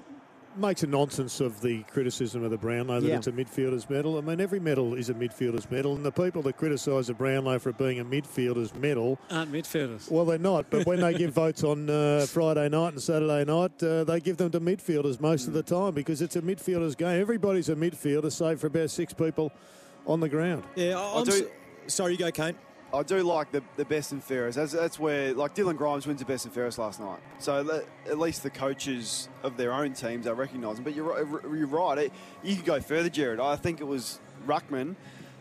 makes 0.56 0.84
a 0.84 0.86
nonsense 0.86 1.40
of 1.40 1.60
the 1.62 1.82
criticism 1.92 2.44
of 2.44 2.52
the 2.52 2.56
Brownlow 2.58 3.00
that 3.00 3.08
Yeah. 3.08 3.16
it's 3.16 3.26
a 3.26 3.32
midfielder's 3.32 3.90
medal. 3.90 4.18
I 4.18 4.20
mean, 4.20 4.40
every 4.40 4.60
medal 4.60 4.94
is 4.94 5.10
a 5.10 5.14
midfielder's 5.14 5.68
medal, 5.68 5.96
and 5.96 6.04
the 6.04 6.12
people 6.12 6.42
that 6.42 6.56
criticise 6.58 7.08
the 7.08 7.14
Brownlow 7.14 7.58
for 7.58 7.70
it 7.70 7.78
being 7.78 7.98
a 7.98 8.04
midfielder's 8.04 8.72
medal, 8.76 9.18
Aren't 9.28 9.50
midfielders. 9.52 10.08
well, 10.12 10.24
they're 10.24 10.38
not. 10.38 10.70
But 10.70 10.86
when 10.86 11.00
they 11.00 11.14
give 11.14 11.32
votes 11.44 11.64
on 11.64 11.90
uh, 11.90 12.24
Friday 12.28 12.68
night 12.68 12.92
and 12.92 13.02
Saturday 13.02 13.44
night, 13.44 13.82
uh, 13.82 14.04
they 14.04 14.20
give 14.20 14.36
them 14.36 14.52
to 14.52 14.60
midfielders 14.60 15.18
most 15.20 15.48
of 15.48 15.54
the 15.54 15.62
time 15.64 15.92
because 15.94 16.22
it's 16.22 16.36
a 16.36 16.42
midfielder's 16.42 16.94
game. 16.94 17.20
Everybody's 17.20 17.68
a 17.68 17.74
midfielder, 17.74 18.30
save 18.30 18.60
for 18.60 18.68
about 18.68 18.90
six 18.90 19.12
people 19.12 19.50
on 20.06 20.20
the 20.20 20.28
ground. 20.28 20.62
Yeah, 20.76 20.96
I- 21.00 21.18
I'm 21.18 21.24
do- 21.24 21.32
s- 21.32 21.42
sorry, 21.90 22.12
you 22.12 22.18
go, 22.18 22.30
Kane. 22.30 22.56
I 22.92 23.04
do 23.04 23.22
like 23.22 23.52
the, 23.52 23.62
the 23.76 23.84
best 23.84 24.10
and 24.10 24.22
fairest. 24.22 24.56
That's, 24.56 24.72
that's 24.72 24.98
where, 24.98 25.32
like, 25.32 25.54
Dylan 25.54 25.76
Grimes 25.76 26.08
wins 26.08 26.18
the 26.18 26.24
best 26.24 26.44
and 26.44 26.52
fairest 26.52 26.76
last 26.78 26.98
night. 26.98 27.20
So 27.38 27.60
le- 27.62 27.82
at 28.10 28.18
least 28.18 28.42
the 28.42 28.50
coaches 28.50 29.28
of 29.44 29.56
their 29.56 29.72
own 29.72 29.92
teams 29.92 30.26
are 30.26 30.34
recognising. 30.34 30.82
But 30.82 30.96
you're, 30.96 31.20
you're 31.54 31.66
right. 31.68 31.98
It, 31.98 32.12
you 32.42 32.56
could 32.56 32.64
go 32.64 32.80
further, 32.80 33.08
Gerard. 33.08 33.38
I 33.38 33.54
think 33.54 33.80
it 33.80 33.86
was 33.86 34.18
Ruckman 34.44 34.96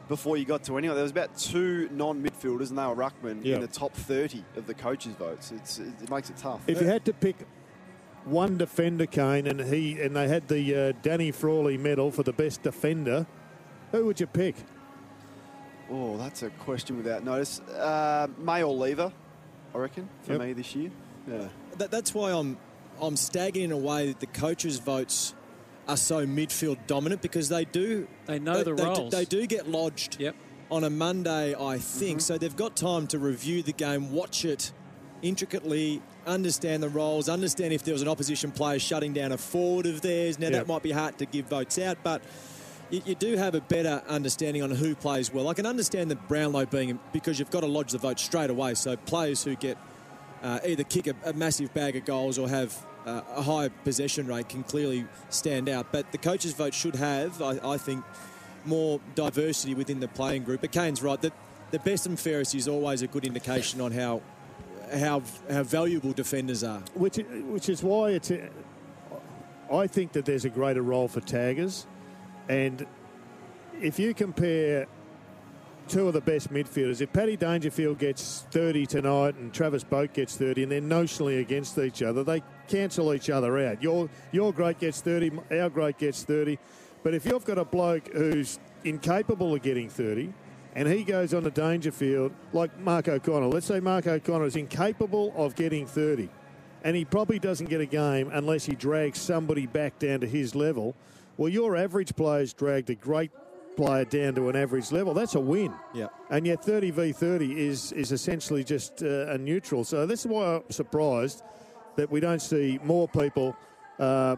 before 0.07 0.37
you 0.37 0.45
got 0.45 0.63
to 0.65 0.77
anyone. 0.77 0.95
There 0.95 1.03
was 1.03 1.11
about 1.11 1.35
two 1.37 1.89
non 1.91 2.21
midfielders, 2.21 2.69
and 2.69 2.77
they 2.77 2.85
were 2.85 2.95
Ruckman 2.95 3.43
Yeah. 3.43 3.55
in 3.55 3.61
the 3.61 3.67
top 3.67 3.93
30 3.93 4.43
of 4.55 4.67
the 4.67 4.75
coaches' 4.75 5.15
votes. 5.15 5.51
It's, 5.51 5.79
it, 5.79 5.87
it 6.03 6.09
makes 6.11 6.29
it 6.29 6.37
tough. 6.37 6.61
If 6.67 6.79
you 6.81 6.87
had 6.87 7.03
to 7.05 7.13
pick 7.13 7.35
one 8.25 8.57
defender, 8.57 9.07
Kane, 9.07 9.47
and 9.47 9.59
he 9.61 9.99
and 10.01 10.15
they 10.15 10.27
had 10.27 10.47
the 10.49 10.75
uh, 10.75 10.91
Danny 11.01 11.31
Frawley 11.31 11.77
medal 11.77 12.11
for 12.11 12.21
the 12.21 12.33
best 12.33 12.61
defender, 12.61 13.25
who 13.91 14.05
would 14.05 14.19
you 14.19 14.27
pick? 14.27 14.55
Oh, 15.91 16.17
that's 16.17 16.43
a 16.43 16.49
question 16.51 16.97
without 16.97 17.23
notice. 17.23 17.59
Uh, 17.61 18.27
May 18.37 18.63
or 18.63 18.73
Lever, 18.73 19.11
I 19.73 19.77
reckon, 19.77 20.07
for 20.23 20.33
Yep. 20.33 20.41
me 20.41 20.53
this 20.53 20.75
year. 20.75 20.91
Yeah. 21.27 21.47
That, 21.77 21.91
that's 21.91 22.13
why 22.13 22.31
I'm 22.31 22.57
I'm 23.01 23.15
staggering 23.15 23.65
in 23.65 23.71
a 23.71 23.77
way 23.77 24.07
that 24.07 24.19
the 24.19 24.25
coaches' 24.27 24.77
votes 24.77 25.33
are 25.87 25.95
so 25.97 26.25
midfield 26.27 26.77
dominant 26.85 27.21
because 27.21 27.47
they 27.49 27.63
do 27.65 28.07
They 28.25 28.37
know 28.39 28.61
the 28.63 28.73
they, 28.75 28.83
do- 28.83 28.89
roles. 28.89 29.11
They 29.13 29.25
do 29.25 29.47
get 29.47 29.67
lodged 29.69 30.19
Yep. 30.19 30.35
on 30.69 30.83
a 30.83 30.89
Monday, 30.89 31.55
I 31.55 31.77
think. 31.77 32.17
Mm-hmm. 32.17 32.23
So 32.23 32.37
they've 32.37 32.55
got 32.55 32.75
time 32.75 33.07
to 33.07 33.17
review 33.17 33.63
the 33.63 33.71
game, 33.71 34.11
watch 34.11 34.43
it 34.45 34.71
intricately, 35.21 36.01
understand 36.27 36.83
the 36.83 36.89
roles, 36.89 37.29
understand 37.29 37.73
if 37.73 37.83
there 37.83 37.93
was 37.93 38.01
an 38.01 38.07
opposition 38.07 38.51
player 38.51 38.79
shutting 38.79 39.13
down 39.13 39.31
a 39.31 39.37
forward 39.37 39.85
of 39.85 40.01
theirs. 40.01 40.37
Now 40.39 40.47
Yep. 40.47 40.53
that 40.53 40.67
might 40.67 40.83
be 40.83 40.91
hard 40.91 41.17
to 41.19 41.25
give 41.25 41.47
votes 41.47 41.79
out, 41.79 41.97
but. 42.03 42.21
You, 42.89 43.01
you 43.05 43.15
do 43.15 43.35
have 43.37 43.55
a 43.55 43.61
better 43.61 44.01
understanding 44.07 44.63
on 44.63 44.71
who 44.71 44.95
plays 44.95 45.33
well. 45.33 45.47
I 45.47 45.53
can 45.53 45.65
understand 45.65 46.09
the 46.09 46.15
Brownlow 46.15 46.65
being 46.67 46.99
because 47.13 47.39
you've 47.39 47.51
got 47.51 47.61
to 47.61 47.67
lodge 47.67 47.91
the 47.91 47.97
vote 47.97 48.19
straight 48.19 48.49
away. 48.49 48.73
So 48.73 48.95
players 48.95 49.43
who 49.43 49.55
get 49.55 49.77
uh, 50.41 50.59
either 50.65 50.83
kick 50.83 51.07
a, 51.07 51.15
a, 51.25 51.33
massive 51.33 51.73
bag 51.73 51.95
of 51.95 52.05
goals 52.05 52.39
or 52.39 52.47
have 52.47 52.77
uh, 53.05 53.21
a 53.35 53.41
high 53.41 53.67
possession 53.67 54.25
rate 54.27 54.49
can 54.49 54.63
clearly 54.63 55.05
stand 55.29 55.67
out. 55.67 55.91
But 55.91 56.11
the 56.11 56.17
coaches' 56.17 56.53
vote 56.53 56.73
should 56.73 56.95
have, 56.95 57.41
I, 57.41 57.59
I 57.63 57.77
think, 57.77 58.03
more 58.65 58.99
diversity 59.15 59.75
within 59.75 59.99
the 59.99 60.07
playing 60.07 60.43
group. 60.43 60.61
But 60.61 60.71
Kane's 60.71 61.01
right 61.01 61.21
that 61.21 61.33
the 61.71 61.79
best 61.79 62.05
and 62.05 62.19
fairest 62.19 62.55
is 62.55 62.67
always 62.67 63.01
a 63.01 63.07
good 63.07 63.25
indication 63.25 63.81
on 63.81 63.91
how 63.91 64.21
how 64.93 65.21
how 65.49 65.63
valuable 65.63 66.13
defenders 66.13 66.63
are. 66.63 66.81
Which 66.93 67.17
which 67.17 67.69
is 67.69 67.83
why 67.83 68.11
it's. 68.11 68.31
I 69.71 69.85
think 69.85 70.13
that 70.13 70.25
there's 70.25 70.45
a 70.45 70.49
greater 70.49 70.81
role 70.81 71.07
for 71.07 71.21
taggers, 71.21 71.85
and 72.49 72.85
if 73.79 73.97
you 73.97 74.13
compare 74.13 74.87
two 75.89 76.07
of 76.07 76.13
the 76.13 76.21
best 76.21 76.53
midfielders. 76.53 77.01
If 77.01 77.11
Paddy 77.11 77.35
Dangerfield 77.35 77.97
gets 77.97 78.45
30 78.51 78.85
tonight 78.85 79.35
and 79.35 79.51
Travis 79.51 79.83
Boak 79.83 80.13
gets 80.13 80.37
30 80.37 80.63
and 80.63 80.71
they're 80.71 80.81
notionally 80.81 81.41
against 81.41 81.79
each 81.79 82.03
other, 82.03 82.23
they 82.23 82.43
cancel 82.67 83.11
each 83.13 83.31
other 83.31 83.57
out. 83.57 83.81
Your, 83.81 84.07
your 84.31 84.53
great 84.53 84.79
gets 84.79 85.01
30, 85.01 85.31
our 85.51 85.69
great 85.69 85.97
gets 85.97 86.23
30. 86.23 86.59
But 87.01 87.15
if 87.15 87.25
you've 87.25 87.43
got 87.43 87.57
a 87.57 87.65
bloke 87.65 88.07
who's 88.13 88.59
incapable 88.83 89.55
of 89.55 89.63
getting 89.63 89.89
30 89.89 90.31
and 90.75 90.87
he 90.87 91.03
goes 91.03 91.33
on 91.33 91.43
the 91.43 91.51
Dangerfield, 91.51 92.33
like 92.53 92.77
Mark 92.79 93.07
O'Connor, 93.07 93.47
let's 93.47 93.65
say 93.65 93.79
Mark 93.79 94.05
O'Connor 94.05 94.45
is 94.45 94.55
incapable 94.55 95.33
of 95.35 95.55
getting 95.55 95.87
30 95.87 96.29
and 96.83 96.95
he 96.95 97.03
probably 97.03 97.39
doesn't 97.39 97.67
get 97.67 97.81
a 97.81 97.85
game 97.85 98.29
unless 98.31 98.65
he 98.65 98.75
drags 98.75 99.19
somebody 99.19 99.65
back 99.65 99.97
down 99.99 100.19
to 100.21 100.27
his 100.27 100.55
level. 100.55 100.95
Well, 101.39 101.47
your 101.47 101.77
average 101.77 102.17
player's 102.17 102.51
dragged 102.51 102.89
a 102.89 102.95
great 102.95 103.31
player 103.77 104.03
down 104.03 104.35
to 104.35 104.49
an 104.49 104.57
average 104.57 104.91
level. 104.91 105.13
That's 105.13 105.35
a 105.35 105.39
win. 105.39 105.73
Yeah. 105.93 106.07
And 106.29 106.45
yet 106.45 106.61
30 106.61 106.91
v 106.91 107.13
30 107.13 107.65
is 107.65 107.93
is 107.93 108.11
essentially 108.11 108.61
just 108.61 109.01
uh, 109.01 109.27
a 109.27 109.37
neutral. 109.37 109.85
So 109.85 110.05
this 110.05 110.19
is 110.19 110.27
why 110.27 110.55
I'm 110.55 110.69
surprised 110.69 111.43
that 111.95 112.11
we 112.11 112.19
don't 112.19 112.41
see 112.41 112.77
more 112.83 113.07
people 113.07 113.55
uh, 113.99 114.35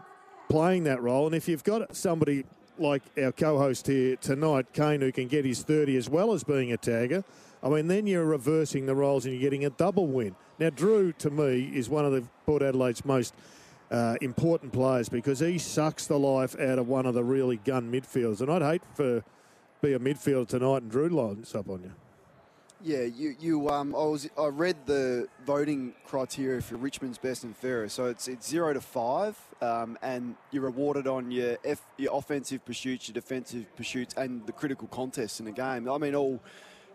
playing 0.48 0.84
that 0.84 1.02
role. 1.02 1.26
And 1.26 1.34
if 1.34 1.48
you've 1.48 1.64
got 1.64 1.96
somebody 1.96 2.44
like 2.78 3.02
our 3.20 3.32
co-host 3.32 3.88
here 3.88 4.14
tonight, 4.14 4.72
Kane, 4.72 5.00
who 5.00 5.10
can 5.10 5.26
get 5.26 5.44
his 5.44 5.64
30 5.64 5.96
as 5.96 6.08
well 6.08 6.32
as 6.32 6.44
being 6.44 6.72
a 6.72 6.78
tagger, 6.78 7.24
I 7.64 7.68
mean, 7.68 7.88
then 7.88 8.06
you're 8.06 8.24
reversing 8.24 8.86
the 8.86 8.94
roles 8.94 9.24
and 9.24 9.34
you're 9.34 9.42
getting 9.42 9.64
a 9.64 9.70
double 9.70 10.06
win. 10.06 10.36
Now, 10.60 10.70
Drew, 10.70 11.10
to 11.14 11.30
me, 11.30 11.72
is 11.74 11.90
one 11.90 12.04
of 12.04 12.12
the 12.12 12.22
Port 12.46 12.62
Adelaide's 12.62 13.04
most 13.04 13.34
uh, 13.92 14.16
important 14.22 14.72
players 14.72 15.08
because 15.08 15.38
he 15.40 15.58
sucks 15.58 16.06
the 16.06 16.18
life 16.18 16.58
out 16.58 16.78
of 16.78 16.88
one 16.88 17.06
of 17.06 17.14
the 17.14 17.22
really 17.22 17.58
gun 17.58 17.92
midfielders. 17.92 18.40
And 18.40 18.50
I'd 18.50 18.62
hate 18.62 18.82
for 18.94 19.22
be 19.82 19.92
a 19.92 19.98
midfielder 19.98 20.48
tonight 20.48 20.82
and 20.82 20.90
Drew 20.90 21.08
lines 21.08 21.54
up 21.54 21.68
on 21.68 21.82
you. 21.82 21.92
Yeah, 22.84 23.02
you, 23.02 23.36
you 23.38 23.68
um, 23.68 23.94
I 23.94 24.04
was 24.04 24.28
I 24.36 24.46
read 24.46 24.86
the 24.86 25.28
voting 25.46 25.94
criteria 26.04 26.60
for 26.60 26.76
Richmond's 26.76 27.18
best 27.18 27.44
and 27.44 27.56
fairest. 27.56 27.94
So 27.94 28.06
it's 28.06 28.26
it's 28.26 28.48
zero 28.48 28.72
to 28.72 28.80
five, 28.80 29.38
um, 29.60 29.96
and 30.02 30.34
you're 30.50 30.64
rewarded 30.64 31.06
on 31.06 31.30
your 31.30 31.58
F, 31.64 31.80
your 31.96 32.16
offensive 32.16 32.64
pursuits, 32.64 33.06
your 33.06 33.14
defensive 33.14 33.66
pursuits, 33.76 34.14
and 34.16 34.44
the 34.46 34.52
critical 34.52 34.88
contests 34.88 35.38
in 35.38 35.46
the 35.46 35.52
game. 35.52 35.88
I 35.88 35.98
mean, 35.98 36.16
all 36.16 36.40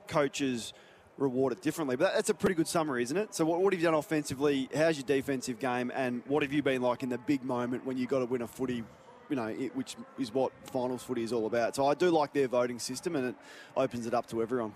coaches 0.08 0.74
reward 1.18 1.54
it 1.54 1.62
differently. 1.62 1.96
But 1.96 2.14
that's 2.14 2.30
a 2.30 2.34
pretty 2.34 2.56
good 2.56 2.68
summary, 2.68 3.04
isn't 3.04 3.18
it? 3.18 3.34
So 3.34 3.46
what, 3.46 3.62
what 3.62 3.74
have 3.74 3.82
you 3.82 3.86
done 3.86 3.96
offensively? 3.96 4.70
How's 4.76 4.98
your 4.98 5.06
defensive 5.06 5.60
game? 5.60 5.92
And 5.94 6.22
what 6.28 6.44
have 6.44 6.54
you 6.54 6.62
been 6.64 6.82
like 6.82 7.04
in 7.04 7.10
the 7.10 7.18
big 7.18 7.44
moment 7.44 7.86
when 7.86 7.98
you 7.98 8.08
got 8.08 8.20
to 8.20 8.26
win 8.26 8.42
a 8.42 8.48
footy? 8.48 8.84
You 9.30 9.36
know, 9.36 9.48
it, 9.48 9.76
which 9.76 9.96
is 10.18 10.34
what 10.34 10.52
finals 10.72 11.04
footy 11.04 11.24
is 11.24 11.34
all 11.34 11.48
about. 11.48 11.76
So 11.76 11.88
I 11.88 11.96
do 11.96 12.10
like 12.10 12.34
their 12.34 12.48
voting 12.48 12.80
system, 12.80 13.16
and 13.16 13.30
it 13.30 13.36
opens 13.76 14.06
it 14.06 14.14
up 14.14 14.28
to 14.28 14.42
everyone. 14.42 14.74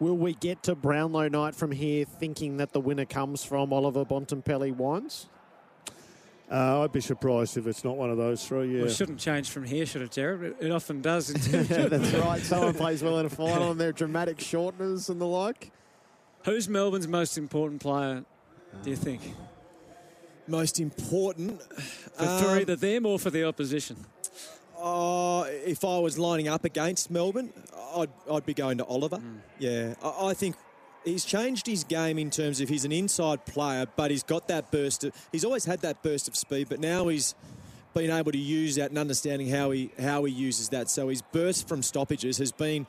Will 0.00 0.16
we 0.16 0.34
get 0.34 0.62
to 0.64 0.76
Brownlow 0.76 1.26
night 1.28 1.56
from 1.56 1.72
here 1.72 2.04
thinking 2.04 2.58
that 2.58 2.72
the 2.72 2.78
winner 2.78 3.04
comes 3.04 3.42
from 3.42 3.72
Oliver 3.72 4.04
Bontempelli 4.04 4.70
Wines? 4.70 5.28
Uh, 6.50 6.82
I'd 6.82 6.92
be 6.92 7.00
surprised 7.02 7.58
if 7.58 7.66
it's 7.66 7.84
not 7.84 7.96
one 7.96 8.10
of 8.10 8.16
those 8.16 8.46
three. 8.46 8.72
Yeah, 8.72 8.78
well, 8.82 8.90
it 8.90 8.94
shouldn't 8.94 9.18
change 9.18 9.50
from 9.50 9.64
here, 9.64 9.84
should 9.84 10.00
it, 10.00 10.12
Gerard? 10.12 10.42
It, 10.42 10.56
it 10.60 10.70
often 10.70 11.02
does. 11.02 11.28
That's 11.50 12.12
right. 12.14 12.40
Someone 12.40 12.74
plays 12.74 13.02
well 13.02 13.18
in 13.18 13.26
a 13.26 13.30
final, 13.30 13.70
and 13.70 13.80
they're 13.80 13.92
dramatic 13.92 14.38
shorteners 14.38 15.10
and 15.10 15.20
the 15.20 15.26
like. 15.26 15.70
Who's 16.44 16.68
Melbourne's 16.68 17.08
most 17.08 17.36
important 17.36 17.82
player? 17.82 18.24
Do 18.82 18.90
you 18.90 18.96
think? 18.96 19.20
Most 20.46 20.80
important 20.80 21.60
for, 21.62 22.24
um, 22.24 22.42
for 22.42 22.50
either 22.58 22.76
them 22.76 23.04
or 23.04 23.18
for 23.18 23.28
the 23.28 23.44
opposition? 23.44 23.96
Uh, 24.80 25.44
if 25.48 25.84
I 25.84 25.98
was 25.98 26.18
lining 26.18 26.48
up 26.48 26.64
against 26.64 27.10
Melbourne, 27.10 27.52
I'd, 27.94 28.10
I'd 28.30 28.46
be 28.46 28.54
going 28.54 28.78
to 28.78 28.84
Oliver. 28.84 29.16
Mm. 29.16 29.40
Yeah, 29.58 29.94
I, 30.02 30.28
I 30.28 30.34
think 30.34 30.56
he's 31.08 31.24
changed 31.24 31.66
his 31.66 31.84
game 31.84 32.18
in 32.18 32.30
terms 32.30 32.60
of 32.60 32.68
he's 32.68 32.84
an 32.84 32.92
inside 32.92 33.44
player, 33.46 33.86
but 33.96 34.10
he's 34.10 34.22
got 34.22 34.48
that 34.48 34.70
burst. 34.70 35.04
Of, 35.04 35.12
he's 35.32 35.44
always 35.44 35.64
had 35.64 35.80
that 35.80 36.02
burst 36.02 36.28
of 36.28 36.36
speed, 36.36 36.68
but 36.68 36.80
now 36.80 37.08
he's 37.08 37.34
been 37.94 38.10
able 38.10 38.32
to 38.32 38.38
use 38.38 38.76
that 38.76 38.90
and 38.90 38.98
understanding 38.98 39.48
how 39.48 39.70
he 39.70 39.90
how 40.00 40.24
he 40.24 40.32
uses 40.32 40.68
that. 40.70 40.88
So 40.90 41.08
his 41.08 41.22
burst 41.22 41.68
from 41.68 41.82
stoppages 41.82 42.38
has 42.38 42.52
been 42.52 42.86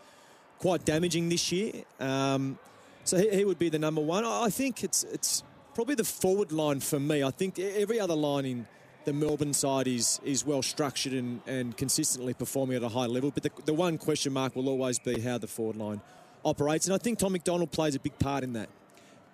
quite 0.59 0.85
damaging 0.85 1.29
this 1.29 1.51
year. 1.51 1.73
Um, 1.99 2.59
so 3.05 3.17
he, 3.17 3.29
he, 3.29 3.45
would 3.45 3.59
be 3.59 3.69
the 3.69 3.79
number 3.79 4.01
one. 4.01 4.25
I 4.25 4.49
think 4.49 4.83
it's 4.83 5.03
it's 5.03 5.43
probably 5.73 5.95
the 5.95 6.03
forward 6.03 6.51
line 6.51 6.79
for 6.79 6.99
me. 6.99 7.23
I 7.23 7.31
think 7.31 7.57
every 7.57 7.99
other 7.99 8.15
line 8.15 8.45
in 8.45 8.67
the 9.05 9.13
Melbourne 9.13 9.53
side 9.53 9.87
is 9.87 10.19
is 10.23 10.45
well 10.45 10.61
structured 10.61 11.13
and, 11.13 11.41
and 11.47 11.75
consistently 11.75 12.33
performing 12.33 12.77
at 12.77 12.83
a 12.83 12.89
high 12.89 13.07
level. 13.07 13.31
But 13.31 13.43
the, 13.43 13.51
the 13.65 13.73
one 13.73 13.97
question 13.97 14.33
mark 14.33 14.55
will 14.55 14.69
always 14.69 14.99
be 14.99 15.19
how 15.21 15.37
the 15.37 15.47
forward 15.47 15.77
line 15.77 16.01
operates. 16.43 16.85
And 16.85 16.95
I 16.95 16.97
think 16.97 17.19
Tom 17.19 17.33
McDonald 17.33 17.71
plays 17.71 17.95
a 17.95 17.99
big 17.99 18.17
part 18.19 18.43
in 18.43 18.53
that. 18.53 18.69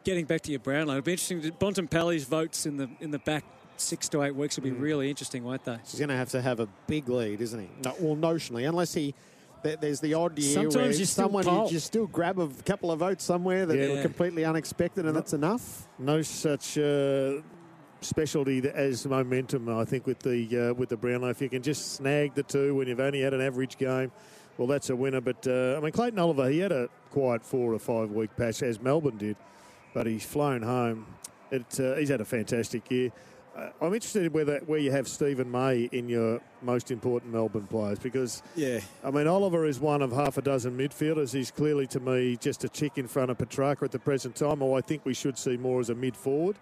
Getting 0.03 0.25
back 0.25 0.41
to 0.41 0.51
your 0.51 0.59
Brownlow, 0.59 0.97
it'll 0.97 1.03
be 1.03 1.13
interesting. 1.13 1.41
Bontempelli's 1.41 2.25
votes 2.25 2.65
in 2.65 2.77
the 2.77 2.89
in 2.99 3.09
the 3.09 3.19
back 3.19 3.43
six 3.77 4.07
to 4.09 4.23
eight 4.23 4.35
weeks 4.35 4.55
will 4.55 4.63
be 4.63 4.71
mm. 4.71 4.79
really 4.81 5.09
interesting, 5.09 5.43
won't 5.43 5.63
they? 5.63 5.77
He's 5.83 5.99
going 5.99 6.09
to 6.09 6.15
have 6.15 6.29
to 6.29 6.41
have 6.41 6.59
a 6.59 6.67
big 6.87 7.09
lead, 7.09 7.41
isn't 7.41 7.59
he? 7.59 7.69
No, 7.83 7.95
well, 7.99 8.15
notionally, 8.15 8.67
unless 8.67 8.93
he. 8.93 9.13
There's 9.63 9.99
the 9.99 10.13
odd 10.13 10.37
year 10.37 10.53
Sometimes 10.53 10.75
where 10.75 10.91
you 10.91 11.05
someone 11.05 11.43
still 11.43 11.63
you 11.63 11.69
just 11.71 11.87
still 11.87 12.05
grab 12.05 12.37
a 12.37 12.47
couple 12.67 12.91
of 12.91 12.99
votes 12.99 13.23
somewhere 13.23 13.65
that 13.65 13.75
yeah. 13.75 13.95
are 13.95 14.01
completely 14.03 14.45
unexpected, 14.45 15.05
and 15.05 15.15
no, 15.15 15.19
that's 15.19 15.33
enough. 15.33 15.87
No 15.97 16.21
such 16.21 16.77
uh, 16.77 17.41
specialty 17.99 18.61
as 18.69 19.07
momentum. 19.07 19.67
I 19.67 19.83
think 19.83 20.05
with 20.05 20.19
the 20.19 20.69
uh, 20.69 20.73
with 20.75 20.89
the 20.89 20.97
Brownlow, 20.97 21.29
if 21.29 21.41
you 21.41 21.49
can 21.49 21.63
just 21.63 21.93
snag 21.93 22.35
the 22.35 22.43
two 22.43 22.75
when 22.75 22.87
you've 22.87 22.99
only 22.99 23.21
had 23.21 23.33
an 23.33 23.41
average 23.41 23.79
game, 23.79 24.11
well, 24.57 24.67
that's 24.67 24.89
a 24.89 24.95
winner. 24.95 25.21
But 25.21 25.47
uh, 25.47 25.77
I 25.77 25.79
mean, 25.79 25.91
Clayton 25.91 26.19
Oliver, 26.19 26.49
he 26.49 26.59
had 26.59 26.71
a 26.71 26.89
quiet 27.11 27.43
four 27.43 27.73
or 27.73 27.79
five 27.79 28.11
week 28.11 28.35
patch 28.35 28.63
as 28.63 28.81
Melbourne 28.81 29.17
did, 29.17 29.37
but 29.93 30.07
he's 30.07 30.25
flown 30.25 30.61
home. 30.61 31.05
It, 31.51 31.79
uh, 31.79 31.95
he's 31.95 32.09
had 32.09 32.21
a 32.21 32.25
fantastic 32.25 32.89
year. 32.89 33.11
Uh, 33.55 33.69
I'm 33.79 33.93
interested 33.93 34.25
in 34.25 34.33
whether 34.33 34.59
where 34.65 34.79
you 34.79 34.91
have 34.91 35.07
Steven 35.07 35.49
May 35.49 35.87
in 35.93 36.09
your 36.09 36.41
most 36.61 36.91
important 36.91 37.31
Melbourne 37.31 37.67
players 37.67 37.99
because 37.99 38.43
yeah, 38.55 38.81
I 39.01 39.11
mean 39.11 39.27
Oliver 39.27 39.65
is 39.65 39.79
one 39.79 40.01
of 40.01 40.11
half 40.11 40.37
a 40.37 40.41
dozen 40.41 40.77
midfielders. 40.77 41.33
He's 41.33 41.51
clearly 41.51 41.87
to 41.87 42.01
me 42.01 42.35
just 42.35 42.65
a 42.65 42.69
tick 42.69 42.97
in 42.97 43.07
front 43.07 43.31
of 43.31 43.37
Petrarca 43.37 43.85
at 43.85 43.91
the 43.91 43.99
present 43.99 44.35
time. 44.35 44.61
Or 44.61 44.77
I 44.77 44.81
think 44.81 45.05
we 45.05 45.13
should 45.13 45.37
see 45.37 45.55
more 45.55 45.79
as 45.79 45.89
a 45.89 45.95
mid 45.95 46.17
forward, 46.17 46.57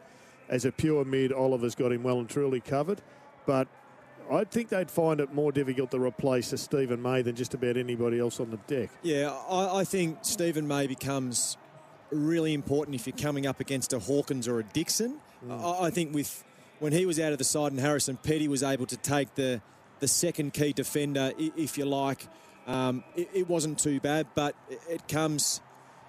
as 0.49 0.65
a 0.65 0.71
pure 0.71 1.03
mid. 1.03 1.33
Oliver's 1.33 1.73
got 1.73 1.91
him 1.91 2.03
well 2.03 2.19
and 2.19 2.29
truly 2.29 2.59
covered, 2.59 3.01
but 3.47 3.67
I 4.31 4.43
think 4.43 4.69
they'd 4.69 4.89
find 4.89 5.19
it 5.19 5.33
more 5.33 5.51
difficult 5.51 5.91
to 5.91 5.99
replace 5.99 6.53
a 6.53 6.57
Steven 6.57 7.01
May 7.01 7.21
than 7.21 7.35
just 7.35 7.53
about 7.53 7.77
anybody 7.77 8.19
else 8.19 8.39
on 8.39 8.51
the 8.51 8.57
deck. 8.57 8.89
Yeah, 9.01 9.35
I, 9.49 9.79
I 9.79 9.83
think 9.83 10.19
Steven 10.21 10.67
May 10.67 10.87
becomes 10.87 11.57
really 12.11 12.53
important 12.53 12.95
if 12.95 13.07
you're 13.07 13.17
coming 13.17 13.45
up 13.45 13.59
against 13.59 13.93
a 13.93 13.99
Hawkins 13.99 14.47
or 14.47 14.59
a 14.59 14.63
Dixon. 14.63 15.19
Mm. 15.45 15.63
I, 15.63 15.87
I, 15.87 15.89
think 15.89 16.13
with 16.13 16.43
when 16.79 16.93
he 16.93 17.05
was 17.05 17.19
out 17.19 17.31
of 17.31 17.37
the 17.37 17.43
side 17.43 17.71
and 17.71 17.81
Harrison 17.81 18.17
Petty 18.17 18.47
was 18.47 18.63
able 18.63 18.85
to 18.87 18.97
take 18.97 19.35
the 19.35 19.61
the 19.99 20.07
second 20.07 20.53
key 20.53 20.73
defender, 20.73 21.31
if 21.37 21.77
you 21.77 21.85
like, 21.85 22.27
um, 22.67 23.03
it, 23.15 23.29
it, 23.33 23.49
wasn't 23.49 23.79
too 23.79 24.01
bad. 24.01 24.27
But 24.35 24.55
it, 24.69 24.81
it 24.89 25.07
comes 25.07 25.61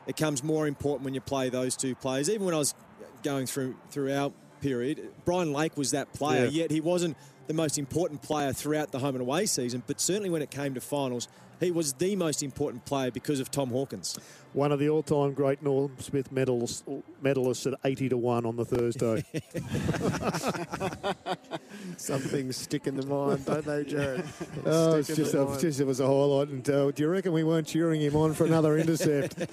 it 0.07 0.17
comes 0.17 0.43
more 0.43 0.67
important 0.67 1.05
when 1.05 1.15
you 1.15 1.21
play 1.21 1.49
those 1.49 1.77
two 1.77 1.95
players. 1.95 2.29
Even 2.29 2.45
when 2.47 2.55
I 2.55 2.59
was 2.59 2.75
going 3.23 3.47
through 3.47 3.77
through 3.91 4.13
our 4.13 4.33
period, 4.61 5.13
Brian 5.25 5.53
Lake 5.53 5.77
was 5.77 5.93
that 5.93 6.13
player, 6.13 6.45
yeah. 6.45 6.63
yet 6.63 6.71
he 6.71 6.81
wasn't 6.81 7.17
the 7.47 7.55
most 7.55 7.79
important 7.79 8.23
player 8.23 8.53
throughout 8.53 8.93
the 8.93 8.99
home 8.99 9.15
and 9.15 9.23
away 9.23 9.47
season, 9.47 9.83
but 9.87 10.01
certainly 10.01 10.31
when 10.31 10.43
it 10.43 10.51
came 10.51 10.75
to 10.75 10.81
finals, 10.81 11.29
he 11.61 11.71
was 11.71 11.93
the 11.95 12.17
most 12.17 12.43
important 12.43 12.85
player 12.85 13.11
because 13.11 13.41
of 13.41 13.51
Tom 13.51 13.71
Hawkins. 13.71 14.19
One 14.53 14.73
of 14.73 14.79
the 14.79 14.89
all-time 14.89 15.35
great 15.35 15.63
Norm 15.63 15.97
Smith 15.99 16.33
medalists, 16.33 17.03
medalists 17.23 17.73
at 17.73 17.79
80 17.85 18.11
to 18.11 18.17
1 18.17 18.47
on 18.47 18.57
the 18.57 18.65
Thursday. 18.65 19.25
Some 21.97 22.21
things 22.21 22.57
stick 22.57 22.87
in 22.87 22.97
the 22.97 23.07
mind, 23.07 23.45
don't 23.45 23.65
they, 23.65 23.85
Gerard? 23.85 24.25
oh, 24.67 24.97
it's 24.97 25.09
just, 25.09 25.35
a, 25.35 25.57
just, 25.61 25.81
it 25.81 25.87
was 25.87 26.01
a 26.01 26.07
highlight. 26.07 26.49
And 26.49 26.69
uh, 26.69 26.91
do 26.91 27.03
you 27.03 27.09
reckon 27.09 27.33
we 27.33 27.45
weren't 27.45 27.67
cheering 27.67 28.01
him 28.01 28.17
on 28.17 28.35
for 28.35 28.45
another 28.45 28.79
intercept? 28.79 29.47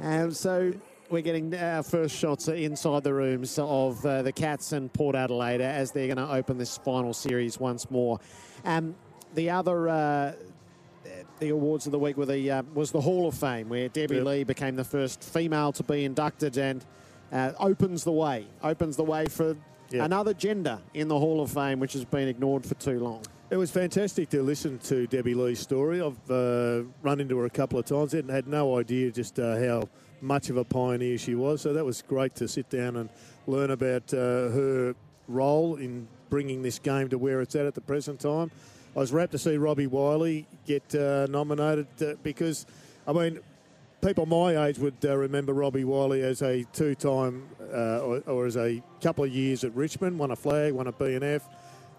and 0.00 0.36
so 0.36 0.72
we're 1.10 1.22
getting 1.22 1.54
our 1.54 1.82
first 1.82 2.16
shots 2.16 2.48
inside 2.48 3.04
the 3.04 3.14
rooms 3.14 3.58
of 3.58 4.04
uh, 4.04 4.22
the 4.22 4.32
Cats 4.32 4.72
and 4.72 4.92
Port 4.92 5.14
Adelaide 5.14 5.60
as 5.60 5.92
they're 5.92 6.12
going 6.12 6.16
to 6.16 6.32
open 6.32 6.58
this 6.58 6.78
final 6.78 7.12
series 7.12 7.58
once 7.58 7.90
more. 7.90 8.20
Um, 8.64 8.94
the 9.34 9.50
other. 9.50 9.88
Uh, 9.88 10.32
the 11.40 11.50
awards 11.50 11.84
of 11.86 11.92
the 11.92 11.98
week 11.98 12.16
were 12.16 12.26
the 12.26 12.50
uh, 12.50 12.62
was 12.74 12.90
the 12.92 13.00
Hall 13.00 13.26
of 13.26 13.34
Fame, 13.34 13.68
where 13.68 13.88
Debbie 13.88 14.16
yep. 14.16 14.24
Lee 14.24 14.44
became 14.44 14.76
the 14.76 14.84
first 14.84 15.22
female 15.22 15.72
to 15.72 15.82
be 15.82 16.04
inducted, 16.04 16.56
and 16.56 16.84
uh, 17.32 17.52
opens 17.58 18.04
the 18.04 18.12
way, 18.12 18.46
opens 18.62 18.96
the 18.96 19.04
way 19.04 19.26
for 19.26 19.56
Yeah. 19.90 20.04
another 20.04 20.32
gender 20.32 20.78
in 20.94 21.08
the 21.08 21.18
Hall 21.18 21.40
of 21.42 21.50
Fame, 21.50 21.80
which 21.80 21.92
has 21.94 22.04
been 22.04 22.28
ignored 22.28 22.64
for 22.64 22.74
too 22.74 23.00
long. 23.00 23.22
It 23.50 23.56
was 23.56 23.70
fantastic 23.70 24.30
to 24.30 24.42
listen 24.42 24.78
to 24.84 25.06
Debbie 25.06 25.34
Lee's 25.34 25.60
story. 25.60 26.00
I've 26.00 26.30
uh, 26.30 26.84
run 27.02 27.20
into 27.20 27.36
her 27.38 27.44
a 27.44 27.50
couple 27.50 27.78
of 27.78 27.84
times 27.84 28.14
and 28.14 28.30
had 28.30 28.46
no 28.46 28.78
idea 28.78 29.10
just 29.10 29.38
uh, 29.38 29.58
how 29.58 29.88
much 30.24 30.50
of 30.50 30.56
a 30.56 30.64
pioneer 30.64 31.18
she 31.18 31.34
was. 31.34 31.60
So 31.60 31.72
that 31.72 31.84
was 31.84 32.02
great 32.02 32.34
to 32.36 32.48
sit 32.48 32.68
down 32.70 32.96
and 32.96 33.10
learn 33.46 33.70
about 33.70 34.12
uh, 34.12 34.16
her 34.16 34.94
role 35.28 35.76
in 35.76 36.08
bringing 36.30 36.62
this 36.62 36.78
game 36.78 37.08
to 37.10 37.18
where 37.18 37.40
it's 37.40 37.54
at 37.54 37.66
at 37.66 37.74
the 37.74 37.80
present 37.80 38.20
time. 38.20 38.50
I 38.96 39.00
was 39.00 39.12
rapt 39.12 39.32
to 39.32 39.38
see 39.38 39.56
Robbie 39.56 39.86
Wiley 39.86 40.46
get 40.66 40.94
uh, 40.94 41.26
nominated 41.28 41.86
uh, 42.00 42.14
because, 42.22 42.64
I 43.06 43.12
mean, 43.12 43.40
people 44.00 44.26
my 44.26 44.66
age 44.66 44.78
would 44.78 44.96
uh, 45.04 45.16
remember 45.16 45.52
Robbie 45.52 45.84
Wiley 45.84 46.22
as 46.22 46.42
a 46.42 46.64
two-time 46.72 47.48
uh, 47.72 48.00
or, 48.00 48.22
or 48.26 48.46
as 48.46 48.56
a 48.56 48.82
couple 49.02 49.24
of 49.24 49.30
years 49.30 49.64
at 49.64 49.74
Richmond, 49.74 50.18
won 50.18 50.30
a 50.30 50.36
flag, 50.36 50.72
won 50.72 50.86
a 50.86 50.92
BNF. 50.92 51.42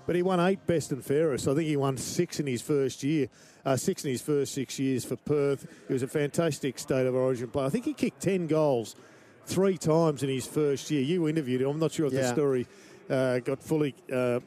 But 0.05 0.15
he 0.15 0.21
won 0.21 0.39
eight 0.39 0.65
best 0.67 0.91
and 0.91 1.03
fairest. 1.03 1.47
I 1.47 1.55
think 1.55 1.67
he 1.67 1.77
won 1.77 1.97
six 1.97 2.39
in 2.39 2.45
his 2.47 2.61
first 2.61 3.01
year, 3.03 3.27
uh, 3.65 3.75
six 3.75 4.03
in 4.05 4.11
his 4.11 4.21
first 4.21 4.53
six 4.53 4.77
years 4.79 5.03
for 5.03 5.15
Perth. 5.15 5.65
He 5.87 5.93
was 5.93 6.03
a 6.03 6.07
fantastic 6.07 6.77
state 6.77 7.07
of 7.07 7.15
origin 7.15 7.47
player. 7.49 7.65
I 7.65 7.69
think 7.69 7.85
he 7.85 7.93
kicked 7.93 8.21
10 8.21 8.45
goals 8.47 8.95
three 9.47 9.77
times 9.77 10.21
in 10.21 10.29
his 10.29 10.45
first 10.45 10.91
year. 10.91 11.01
You 11.01 11.27
interviewed 11.27 11.61
him. 11.61 11.69
I'm 11.69 11.79
not 11.79 11.91
sure 11.91 12.05
if 12.05 12.13
the 12.13 12.27
story 12.27 12.67
uh, 13.09 13.39
got 13.39 13.61
fully 13.63 13.95
uh, 14.11 14.15
uh, 14.15 14.39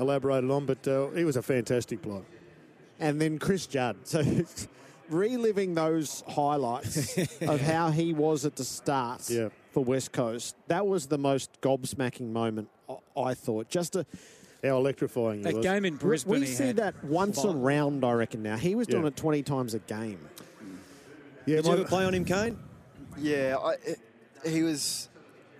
elaborated 0.00 0.50
on, 0.50 0.66
but 0.66 0.86
uh, 0.86 1.08
he 1.10 1.24
was 1.24 1.36
a 1.36 1.42
fantastic 1.42 2.00
player. 2.02 2.22
And 3.00 3.20
then 3.20 3.38
Chris 3.40 3.66
Judd. 3.66 3.96
So 4.04 4.22
reliving 5.08 5.74
those 5.74 6.22
highlights 6.28 7.18
of 7.42 7.60
how 7.60 7.90
he 7.90 8.12
was 8.12 8.44
at 8.44 8.54
the 8.56 8.64
start 8.64 9.28
Yeah. 9.28 9.48
for 9.72 9.84
West 9.84 10.12
Coast, 10.12 10.54
that 10.68 10.86
was 10.86 11.06
the 11.06 11.18
most 11.18 11.60
gobsmacking 11.60 12.30
moment, 12.32 12.68
I- 12.88 13.20
I 13.20 13.34
thought. 13.34 13.68
Just 13.68 13.94
to, 13.94 14.06
How 14.62 14.76
electrifying 14.76 15.38
he 15.38 15.42
That 15.44 15.54
was. 15.56 15.64
game 15.66 15.84
in 15.84 15.96
Brisbane, 15.96 16.34
we 16.34 16.40
he 16.40 16.46
see 16.46 16.68
had 16.68 16.76
that 16.76 17.02
once 17.04 17.38
a 17.38 17.48
five. 17.48 17.56
round, 17.56 18.04
I 18.04 18.12
reckon, 18.12 18.42
now. 18.44 18.56
He 18.56 18.76
was 18.76 18.86
doing 18.86 19.02
Yeah. 19.02 19.08
it 19.08 19.16
20 19.16 19.42
times 19.42 19.74
a 19.74 19.80
game. 19.80 20.20
Mm. 20.62 20.76
Yeah, 21.46 21.56
Did 21.56 21.64
you 21.64 21.70
my- 21.72 21.78
ever 21.78 21.84
play 21.88 22.04
on 22.04 22.14
him, 22.14 22.24
Kane? 22.24 22.56
Yeah, 23.18 23.56
I, 23.60 23.72
it, 23.84 23.98
he 24.46 24.62
was. 24.62 25.08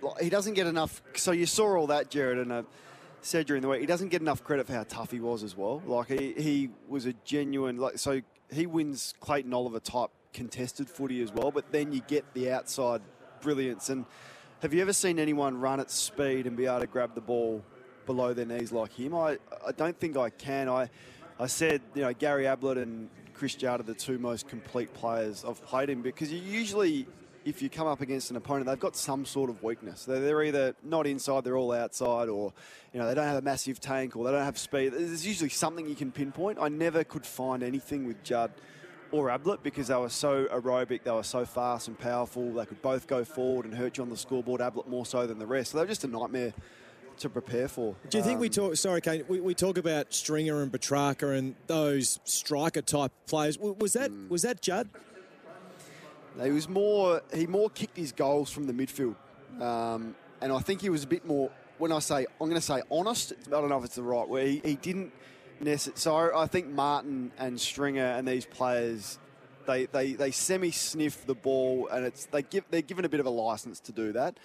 like, 0.01 0.21
He 0.21 0.29
doesn't 0.29 0.53
get 0.53 0.67
enough. 0.67 1.01
So 1.15 1.31
you 1.33 1.45
saw 1.45 1.75
all 1.77 1.87
that, 1.87 2.09
Gerard, 2.09 2.37
and 2.37 2.53
I 2.53 2.63
said 3.21 3.45
during 3.45 3.61
the 3.61 3.67
week 3.67 3.81
he 3.81 3.85
doesn't 3.85 4.07
get 4.09 4.21
enough 4.21 4.41
credit 4.43 4.67
for 4.67 4.73
how 4.73 4.83
tough 4.83 5.11
he 5.11 5.19
was 5.19 5.43
as 5.43 5.55
well. 5.57 5.81
Like 5.85 6.07
he, 6.07 6.33
he 6.37 6.69
was 6.87 7.05
a 7.05 7.13
genuine. 7.25 7.77
Like 7.77 7.97
so, 7.97 8.21
he 8.51 8.65
wins 8.65 9.13
Clayton 9.19 9.53
Oliver 9.53 9.79
type 9.81 10.11
contested 10.33 10.89
footy 10.89 11.21
as 11.21 11.31
well. 11.33 11.51
But 11.51 11.71
then 11.73 11.91
you 11.91 12.01
get 12.07 12.23
the 12.33 12.51
outside 12.51 13.01
brilliance. 13.41 13.89
And 13.89 14.05
have 14.61 14.73
you 14.73 14.81
ever 14.81 14.93
seen 14.93 15.19
anyone 15.19 15.59
run 15.59 15.79
at 15.81 15.91
speed 15.91 16.47
and 16.47 16.55
be 16.57 16.65
able 16.65 16.79
to 16.79 16.87
grab 16.87 17.15
the 17.15 17.21
ball 17.21 17.63
below 18.05 18.33
their 18.33 18.45
knees 18.45 18.71
like 18.71 18.93
him? 18.93 19.15
I, 19.15 19.37
I 19.65 19.71
don't 19.71 19.97
think 19.99 20.17
I 20.17 20.29
can. 20.29 20.69
I, 20.69 20.89
I 21.39 21.47
said 21.47 21.81
you 21.93 22.01
know 22.01 22.13
Gary 22.13 22.45
Ablett 22.45 22.77
and 22.77 23.09
Chris 23.33 23.55
Judd 23.55 23.79
are 23.79 23.83
the 23.83 23.93
two 23.93 24.17
most 24.17 24.47
complete 24.47 24.93
players 24.93 25.43
I've 25.47 25.63
played 25.65 25.89
him 25.89 26.01
because 26.01 26.31
you 26.31 26.39
usually 26.39 27.07
if 27.45 27.61
you 27.61 27.69
come 27.69 27.87
up 27.87 28.01
against 28.01 28.31
an 28.31 28.37
opponent, 28.37 28.67
they've 28.67 28.79
got 28.79 28.95
some 28.95 29.25
sort 29.25 29.49
of 29.49 29.61
weakness. 29.63 30.05
They're, 30.05 30.19
they're 30.19 30.43
either 30.43 30.75
not 30.81 31.05
inside, 31.05 31.43
they're 31.43 31.57
all 31.57 31.71
outside, 31.71 32.29
or 32.29 32.53
you 32.93 32.99
know 32.99 33.07
they 33.07 33.15
don't 33.15 33.27
have 33.27 33.37
a 33.37 33.41
massive 33.41 33.79
tank, 33.79 34.15
or 34.15 34.25
they 34.25 34.31
don't 34.31 34.45
have 34.45 34.57
speed. 34.57 34.93
There's 34.93 35.25
usually 35.25 35.49
something 35.49 35.87
you 35.87 35.95
can 35.95 36.11
pinpoint. 36.11 36.59
I 36.61 36.69
never 36.69 37.03
could 37.03 37.25
find 37.25 37.63
anything 37.63 38.07
with 38.07 38.23
Judd 38.23 38.51
or 39.11 39.29
Ablett 39.29 39.61
because 39.61 39.87
they 39.87 39.95
were 39.95 40.09
so 40.09 40.45
aerobic, 40.45 41.03
they 41.03 41.11
were 41.11 41.23
so 41.23 41.45
fast 41.45 41.87
and 41.87 41.97
powerful. 41.97 42.51
They 42.53 42.65
could 42.65 42.81
both 42.81 43.07
go 43.07 43.23
forward 43.23 43.65
and 43.65 43.73
hurt 43.73 43.97
you 43.97 44.03
on 44.03 44.09
the 44.09 44.17
scoreboard. 44.17 44.59
Ablett 44.59 44.87
more 44.87 45.05
so 45.05 45.27
than 45.27 45.37
the 45.37 45.45
rest. 45.45 45.71
So 45.71 45.77
they 45.77 45.83
were 45.83 45.87
just 45.87 46.03
a 46.03 46.07
nightmare 46.07 46.53
to 47.19 47.29
prepare 47.29 47.67
for. 47.67 47.95
Do 48.09 48.17
you 48.17 48.23
think 48.23 48.39
we 48.39 48.47
Um, 48.47 48.51
talk? 48.53 48.75
Sorry, 48.75 49.01
Kane. 49.01 49.23
We, 49.27 49.39
we 49.39 49.53
talk 49.55 49.77
about 49.77 50.13
Stringer 50.13 50.61
and 50.61 50.71
Petrarca 50.71 51.29
and 51.29 51.55
those 51.67 52.19
striker 52.23 52.81
type 52.81 53.11
players. 53.27 53.57
Was 53.59 53.93
that 53.93 54.09
Hmm. 54.11 54.29
was 54.29 54.41
that 54.43 54.61
Judd? 54.61 54.89
He 56.41 56.49
was 56.51 56.67
more. 56.67 57.21
He 57.33 57.45
more 57.45 57.69
kicked 57.69 57.95
his 57.97 58.11
goals 58.11 58.49
from 58.51 58.65
the 58.65 58.73
midfield, 58.73 59.15
um, 59.61 60.15
and 60.41 60.51
I 60.51 60.59
think 60.59 60.81
he 60.81 60.89
was 60.89 61.03
a 61.03 61.07
bit 61.07 61.25
more. 61.25 61.51
When 61.77 61.91
I 61.91 61.99
say, 61.99 62.25
I'm 62.41 62.47
going 62.49 62.55
to 62.55 62.61
say 62.61 62.81
honest. 62.89 63.33
I 63.47 63.49
don't 63.51 63.69
know 63.69 63.77
if 63.77 63.85
it's 63.85 63.95
the 63.95 64.03
right 64.03 64.27
word. 64.27 64.47
He, 64.47 64.61
he 64.63 64.75
didn't 64.75 65.11
necessarily. 65.59 65.99
So 66.31 66.37
I 66.39 66.47
think 66.47 66.67
Martin 66.69 67.31
and 67.37 67.59
Stringer 67.59 68.03
and 68.05 68.27
these 68.27 68.45
players, 68.45 69.19
they 69.67 69.85
they, 69.87 70.13
they 70.13 70.31
semi 70.31 70.71
sniff 70.71 71.25
the 71.25 71.35
ball, 71.35 71.87
and 71.91 72.05
it's 72.05 72.25
they 72.27 72.41
give 72.41 72.63
they're 72.71 72.81
given 72.81 73.05
a 73.05 73.09
bit 73.09 73.19
of 73.19 73.25
a 73.27 73.31
license 73.31 73.79
to 73.81 73.91
do 73.91 74.11
that. 74.13 74.37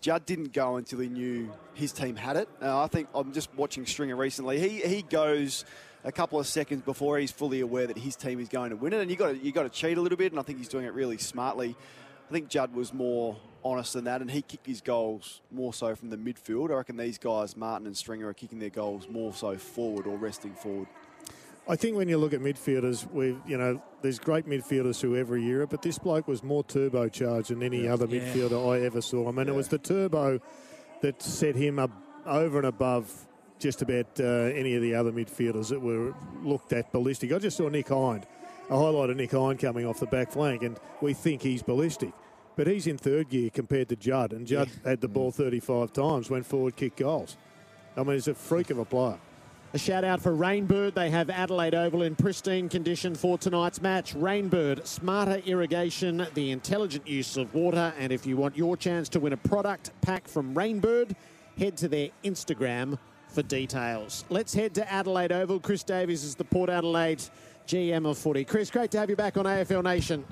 Judd 0.00 0.26
didn't 0.26 0.52
go 0.52 0.76
until 0.76 0.98
he 1.00 1.08
knew 1.08 1.50
his 1.74 1.92
team 1.92 2.16
had 2.16 2.36
it. 2.36 2.48
Uh, 2.60 2.82
I 2.82 2.86
think 2.86 3.08
I'm 3.14 3.32
just 3.32 3.54
watching 3.54 3.86
Stringer 3.86 4.16
recently. 4.16 4.58
He 4.58 4.80
he 4.80 5.02
goes 5.02 5.64
a 6.04 6.12
couple 6.12 6.40
of 6.40 6.46
seconds 6.46 6.82
before 6.82 7.18
he's 7.18 7.30
fully 7.30 7.60
aware 7.60 7.86
that 7.86 7.98
his 7.98 8.16
team 8.16 8.40
is 8.40 8.48
going 8.48 8.70
to 8.70 8.76
win 8.76 8.92
it, 8.92 9.00
and 9.00 9.10
you 9.10 9.16
got 9.16 9.42
you 9.42 9.52
got 9.52 9.64
to 9.64 9.68
cheat 9.68 9.98
a 9.98 10.00
little 10.00 10.18
bit. 10.18 10.32
And 10.32 10.38
I 10.38 10.42
think 10.42 10.58
he's 10.58 10.68
doing 10.68 10.84
it 10.86 10.94
really 10.94 11.18
smartly. 11.18 11.76
I 12.28 12.32
think 12.32 12.48
Judd 12.48 12.74
was 12.74 12.92
more 12.92 13.36
honest 13.64 13.92
than 13.92 14.04
that, 14.04 14.20
and 14.20 14.30
he 14.30 14.42
kicked 14.42 14.66
his 14.66 14.80
goals 14.80 15.40
more 15.50 15.74
so 15.74 15.94
from 15.94 16.10
the 16.10 16.16
midfield. 16.16 16.70
I 16.70 16.74
reckon 16.74 16.96
these 16.96 17.18
guys, 17.18 17.56
Martin 17.56 17.86
and 17.86 17.96
Stringer, 17.96 18.28
are 18.28 18.34
kicking 18.34 18.58
their 18.58 18.70
goals 18.70 19.08
more 19.08 19.34
so 19.34 19.56
forward 19.56 20.06
or 20.06 20.16
resting 20.16 20.54
forward. 20.54 20.86
I 21.68 21.76
think 21.76 21.96
when 21.96 22.08
you 22.08 22.18
look 22.18 22.32
at 22.32 22.40
midfielders, 22.40 23.10
we 23.12 23.36
you 23.46 23.56
know 23.56 23.80
there's 24.02 24.18
great 24.18 24.46
midfielders 24.46 24.98
through 25.00 25.16
every 25.16 25.44
era, 25.44 25.66
but 25.66 25.82
this 25.82 25.98
bloke 25.98 26.26
was 26.26 26.42
more 26.42 26.64
turbocharged 26.64 27.46
than 27.48 27.62
any 27.62 27.86
other 27.86 28.06
Yeah. 28.06 28.20
midfielder 28.20 28.74
I 28.74 28.84
ever 28.84 29.00
saw. 29.00 29.28
I 29.28 29.32
mean, 29.32 29.48
it 29.48 29.54
was 29.54 29.68
the 29.68 29.78
turbo 29.78 30.40
that 31.02 31.22
set 31.22 31.54
him 31.54 31.78
up 31.78 31.90
over 32.26 32.58
and 32.58 32.66
above 32.66 33.26
just 33.58 33.82
about 33.82 34.06
uh, 34.18 34.24
any 34.24 34.74
of 34.74 34.82
the 34.82 34.94
other 34.94 35.12
midfielders 35.12 35.68
that 35.68 35.80
were 35.80 36.14
looked 36.42 36.72
at 36.72 36.90
ballistic. 36.92 37.32
I 37.32 37.38
just 37.38 37.56
saw 37.58 37.68
Nick 37.68 37.88
Hind, 37.88 38.26
a 38.70 38.76
highlight 38.78 39.10
of 39.10 39.16
Nick 39.18 39.32
Hind 39.32 39.58
coming 39.58 39.86
off 39.86 40.00
the 40.00 40.06
back 40.06 40.30
flank, 40.32 40.62
and 40.62 40.78
we 41.02 41.12
think 41.12 41.42
he's 41.42 41.62
ballistic. 41.62 42.12
But 42.56 42.66
he's 42.66 42.86
in 42.86 42.96
third 42.98 43.28
gear 43.28 43.50
compared 43.50 43.88
to 43.90 43.96
Judd, 43.96 44.32
and 44.32 44.46
Judd 44.46 44.70
had 44.84 45.00
the 45.02 45.08
ball 45.08 45.30
35 45.30 45.92
times, 45.92 46.30
went 46.30 46.46
forward, 46.46 46.74
kicked 46.76 46.98
goals. 46.98 47.36
I 47.96 48.02
mean, 48.02 48.14
he's 48.14 48.28
a 48.28 48.34
freak 48.34 48.70
of 48.70 48.78
a 48.78 48.84
player. 48.84 49.18
A 49.72 49.78
shout 49.78 50.02
out 50.02 50.20
for 50.20 50.32
Rainbird. 50.32 50.94
They 50.94 51.10
have 51.10 51.30
Adelaide 51.30 51.76
Oval 51.76 52.02
in 52.02 52.16
pristine 52.16 52.68
condition 52.68 53.14
for 53.14 53.38
tonight's 53.38 53.80
match. 53.80 54.16
Rainbird, 54.16 54.84
smarter 54.84 55.40
irrigation, 55.46 56.26
the 56.34 56.50
intelligent 56.50 57.06
use 57.06 57.36
of 57.36 57.54
water. 57.54 57.92
And 57.96 58.12
if 58.12 58.26
you 58.26 58.36
want 58.36 58.56
your 58.56 58.76
chance 58.76 59.08
to 59.10 59.20
win 59.20 59.32
a 59.32 59.36
product 59.36 59.92
pack 60.00 60.26
from 60.26 60.54
Rainbird, 60.54 61.14
head 61.56 61.76
to 61.76 61.88
their 61.88 62.08
Instagram 62.24 62.98
for 63.28 63.42
details. 63.42 64.24
Let's 64.28 64.52
head 64.52 64.74
to 64.74 64.92
Adelaide 64.92 65.30
Oval. 65.30 65.60
Chris 65.60 65.84
Davies 65.84 66.24
is 66.24 66.34
the 66.34 66.42
Port 66.42 66.68
Adelaide 66.68 67.22
GM 67.68 68.10
of 68.10 68.18
footy. 68.18 68.44
Chris, 68.44 68.72
great 68.72 68.90
to 68.90 68.98
have 68.98 69.08
you 69.08 69.14
back 69.14 69.36
on 69.36 69.44
AFL 69.44 69.84
Nation. 69.84 70.24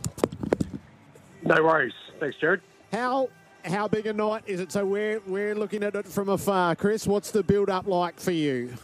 No 1.45 1.63
worries. 1.63 1.95
Thanks, 2.19 2.37
Gerard. 2.41 2.61
How 2.93 3.29
how 3.65 3.87
big 3.87 4.07
a 4.07 4.13
night 4.13 4.43
is 4.49 4.59
it? 4.59 4.73
So 4.73 4.85
we're 4.85 5.21
we're 5.29 5.55
looking 5.55 5.85
at 5.85 5.95
it 5.95 6.09
from 6.09 6.29
afar. 6.29 6.75
Chris, 6.75 7.07
what's 7.07 7.31
the 7.31 7.45
build 7.45 7.71
up 7.71 7.87
like 7.87 8.19
for 8.19 8.33
you? 8.33 8.75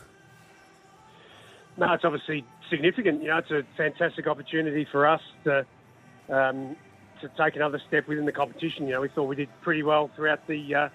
No, 1.76 1.92
it's 1.92 2.04
obviously 2.04 2.44
significant. 2.70 3.22
You 3.22 3.28
know, 3.28 3.38
it's 3.38 3.50
a 3.50 3.64
fantastic 3.76 4.26
opportunity 4.26 4.86
for 4.90 5.06
us 5.06 5.20
to 5.44 5.66
um, 6.28 6.76
to 7.20 7.28
take 7.36 7.56
another 7.56 7.80
step 7.88 8.06
within 8.08 8.26
the 8.26 8.32
competition. 8.32 8.86
You 8.86 8.94
know, 8.94 9.00
we 9.00 9.08
thought 9.08 9.24
we 9.24 9.36
did 9.36 9.48
pretty 9.62 9.82
well 9.82 10.10
throughout 10.14 10.46
the 10.46 10.74
uh, 10.74 10.88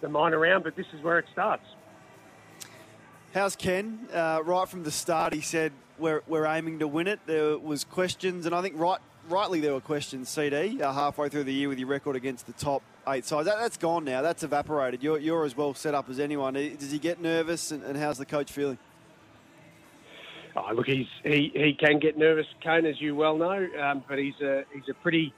the 0.00 0.08
minor 0.08 0.38
round, 0.38 0.64
but 0.64 0.76
this 0.76 0.86
is 0.92 1.02
where 1.02 1.18
it 1.18 1.26
starts. 1.32 1.64
How's 3.32 3.56
Ken? 3.56 4.08
Uh, 4.12 4.40
right 4.44 4.68
from 4.68 4.82
the 4.82 4.90
start, 4.90 5.34
he 5.34 5.40
said 5.40 5.72
we're, 5.98 6.22
we're 6.26 6.46
aiming 6.46 6.78
to 6.78 6.88
win 6.88 7.06
it. 7.06 7.20
There 7.26 7.58
was 7.58 7.84
questions, 7.84 8.46
and 8.46 8.54
I 8.54 8.62
think 8.62 8.78
right 8.78 8.98
rightly 9.28 9.60
there 9.60 9.74
were 9.74 9.80
questions. 9.80 10.28
CD 10.28 10.80
uh, 10.80 10.92
halfway 10.92 11.28
through 11.28 11.44
the 11.44 11.52
year 11.52 11.68
with 11.68 11.78
your 11.78 11.88
record 11.88 12.16
against 12.16 12.46
the 12.46 12.52
top 12.52 12.82
eight 13.08 13.24
sides. 13.24 13.46
That, 13.46 13.58
that's 13.58 13.76
gone 13.76 14.04
now. 14.04 14.22
That's 14.22 14.42
evaporated. 14.42 15.02
You're, 15.02 15.18
you're 15.18 15.44
as 15.44 15.56
well 15.56 15.74
set 15.74 15.94
up 15.94 16.08
as 16.08 16.20
anyone. 16.20 16.54
Does 16.54 16.90
he 16.90 16.98
get 16.98 17.20
nervous, 17.20 17.72
and, 17.72 17.82
and 17.82 17.96
how's 17.96 18.18
the 18.18 18.26
coach 18.26 18.52
feeling? 18.52 18.78
Oh, 20.56 20.72
look, 20.74 20.86
he's 20.86 21.06
he, 21.22 21.52
he 21.54 21.74
can 21.78 21.98
get 21.98 22.16
nervous, 22.16 22.46
Kane, 22.62 22.86
as 22.86 22.98
you 23.00 23.14
well 23.14 23.36
know, 23.36 23.66
um, 23.80 24.02
but 24.08 24.18
he's 24.18 24.40
a 24.40 24.64
he's 24.72 24.88
a 24.88 24.94
pretty 24.94 25.34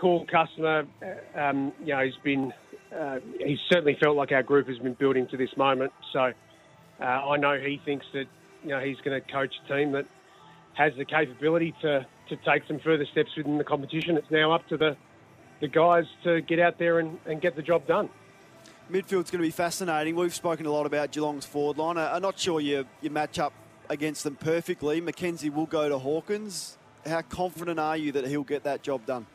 cool 0.00 0.26
customer. 0.30 0.84
Uh, 1.02 1.38
Um, 1.40 1.72
you 1.80 1.94
know, 1.94 2.04
he's 2.04 2.16
been 2.22 2.52
uh, 2.94 3.18
he's 3.38 3.58
certainly 3.70 3.96
felt 4.02 4.16
like 4.16 4.30
our 4.32 4.42
group 4.42 4.68
has 4.68 4.78
been 4.78 4.94
building 4.94 5.26
to 5.28 5.36
this 5.38 5.56
moment. 5.56 5.92
So 6.12 6.32
uh, 7.00 7.04
I 7.04 7.36
know 7.38 7.58
he 7.58 7.80
thinks 7.84 8.04
that 8.12 8.26
you 8.62 8.68
know 8.70 8.80
he's 8.80 8.98
going 8.98 9.20
to 9.20 9.32
coach 9.32 9.54
a 9.64 9.74
team 9.74 9.92
that 9.92 10.06
has 10.74 10.92
the 10.98 11.04
capability 11.06 11.74
to 11.80 12.06
to 12.28 12.36
take 12.44 12.64
some 12.68 12.78
further 12.80 13.06
steps 13.10 13.30
within 13.36 13.56
the 13.58 13.64
competition. 13.64 14.16
It's 14.18 14.30
now 14.30 14.52
up 14.52 14.68
to 14.68 14.76
the 14.76 14.96
the 15.60 15.68
guys 15.68 16.04
to 16.24 16.42
get 16.42 16.58
out 16.58 16.78
there 16.78 16.98
and, 16.98 17.18
and 17.24 17.40
get 17.40 17.56
the 17.56 17.62
job 17.62 17.86
done. 17.86 18.10
Midfield's 18.90 19.30
going 19.30 19.40
to 19.40 19.46
be 19.46 19.50
fascinating. 19.50 20.16
We've 20.16 20.34
spoken 20.34 20.66
a 20.66 20.72
lot 20.72 20.84
about 20.86 21.12
Geelong's 21.12 21.46
forward 21.46 21.78
line. 21.78 21.96
I- 21.96 22.16
I'm 22.16 22.20
not 22.22 22.38
sure 22.38 22.60
you, 22.60 22.84
you 23.00 23.10
match 23.10 23.38
up 23.38 23.52
against 23.92 24.24
them 24.24 24.36
perfectly. 24.36 25.00
McKenzie 25.00 25.52
will 25.52 25.66
go 25.66 25.88
to 25.88 25.98
Hawkins. 25.98 26.78
How 27.06 27.22
confident 27.22 27.78
are 27.78 27.96
you 27.96 28.12
that 28.12 28.26
he'll 28.26 28.42
get 28.42 28.64
that 28.64 28.82
job 28.82 29.06
done? 29.06 29.26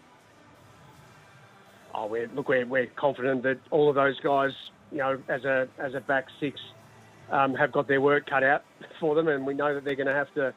oh, 1.97 2.05
we're, 2.05 2.29
look, 2.33 2.47
we're, 2.47 2.65
we're 2.65 2.87
confident 2.95 3.43
that 3.43 3.59
all 3.71 3.89
of 3.89 3.95
those 3.95 4.19
guys, 4.19 4.51
you 4.91 4.99
know, 4.99 5.21
as 5.27 5.43
a 5.43 5.67
as 5.79 5.95
a 5.95 5.99
back 5.99 6.25
six, 6.39 6.59
um, 7.31 7.53
have 7.55 7.71
got 7.71 7.87
their 7.87 7.99
work 7.99 8.29
cut 8.29 8.43
out 8.43 8.63
for 8.99 9.15
them, 9.15 9.27
and 9.27 9.45
we 9.45 9.53
know 9.53 9.73
that 9.73 9.83
they're 9.83 9.95
going 9.95 10.07
to 10.07 10.13
have 10.13 10.33
to 10.35 10.53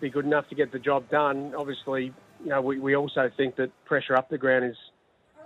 be 0.00 0.08
good 0.10 0.24
enough 0.24 0.48
to 0.48 0.54
get 0.54 0.72
the 0.72 0.78
job 0.78 1.08
done. 1.10 1.54
Obviously, 1.56 2.12
you 2.42 2.50
know, 2.50 2.60
we, 2.60 2.78
we 2.78 2.96
also 2.96 3.30
think 3.36 3.56
that 3.56 3.70
pressure 3.84 4.16
up 4.16 4.28
the 4.30 4.38
ground 4.38 4.64
is 4.64 4.76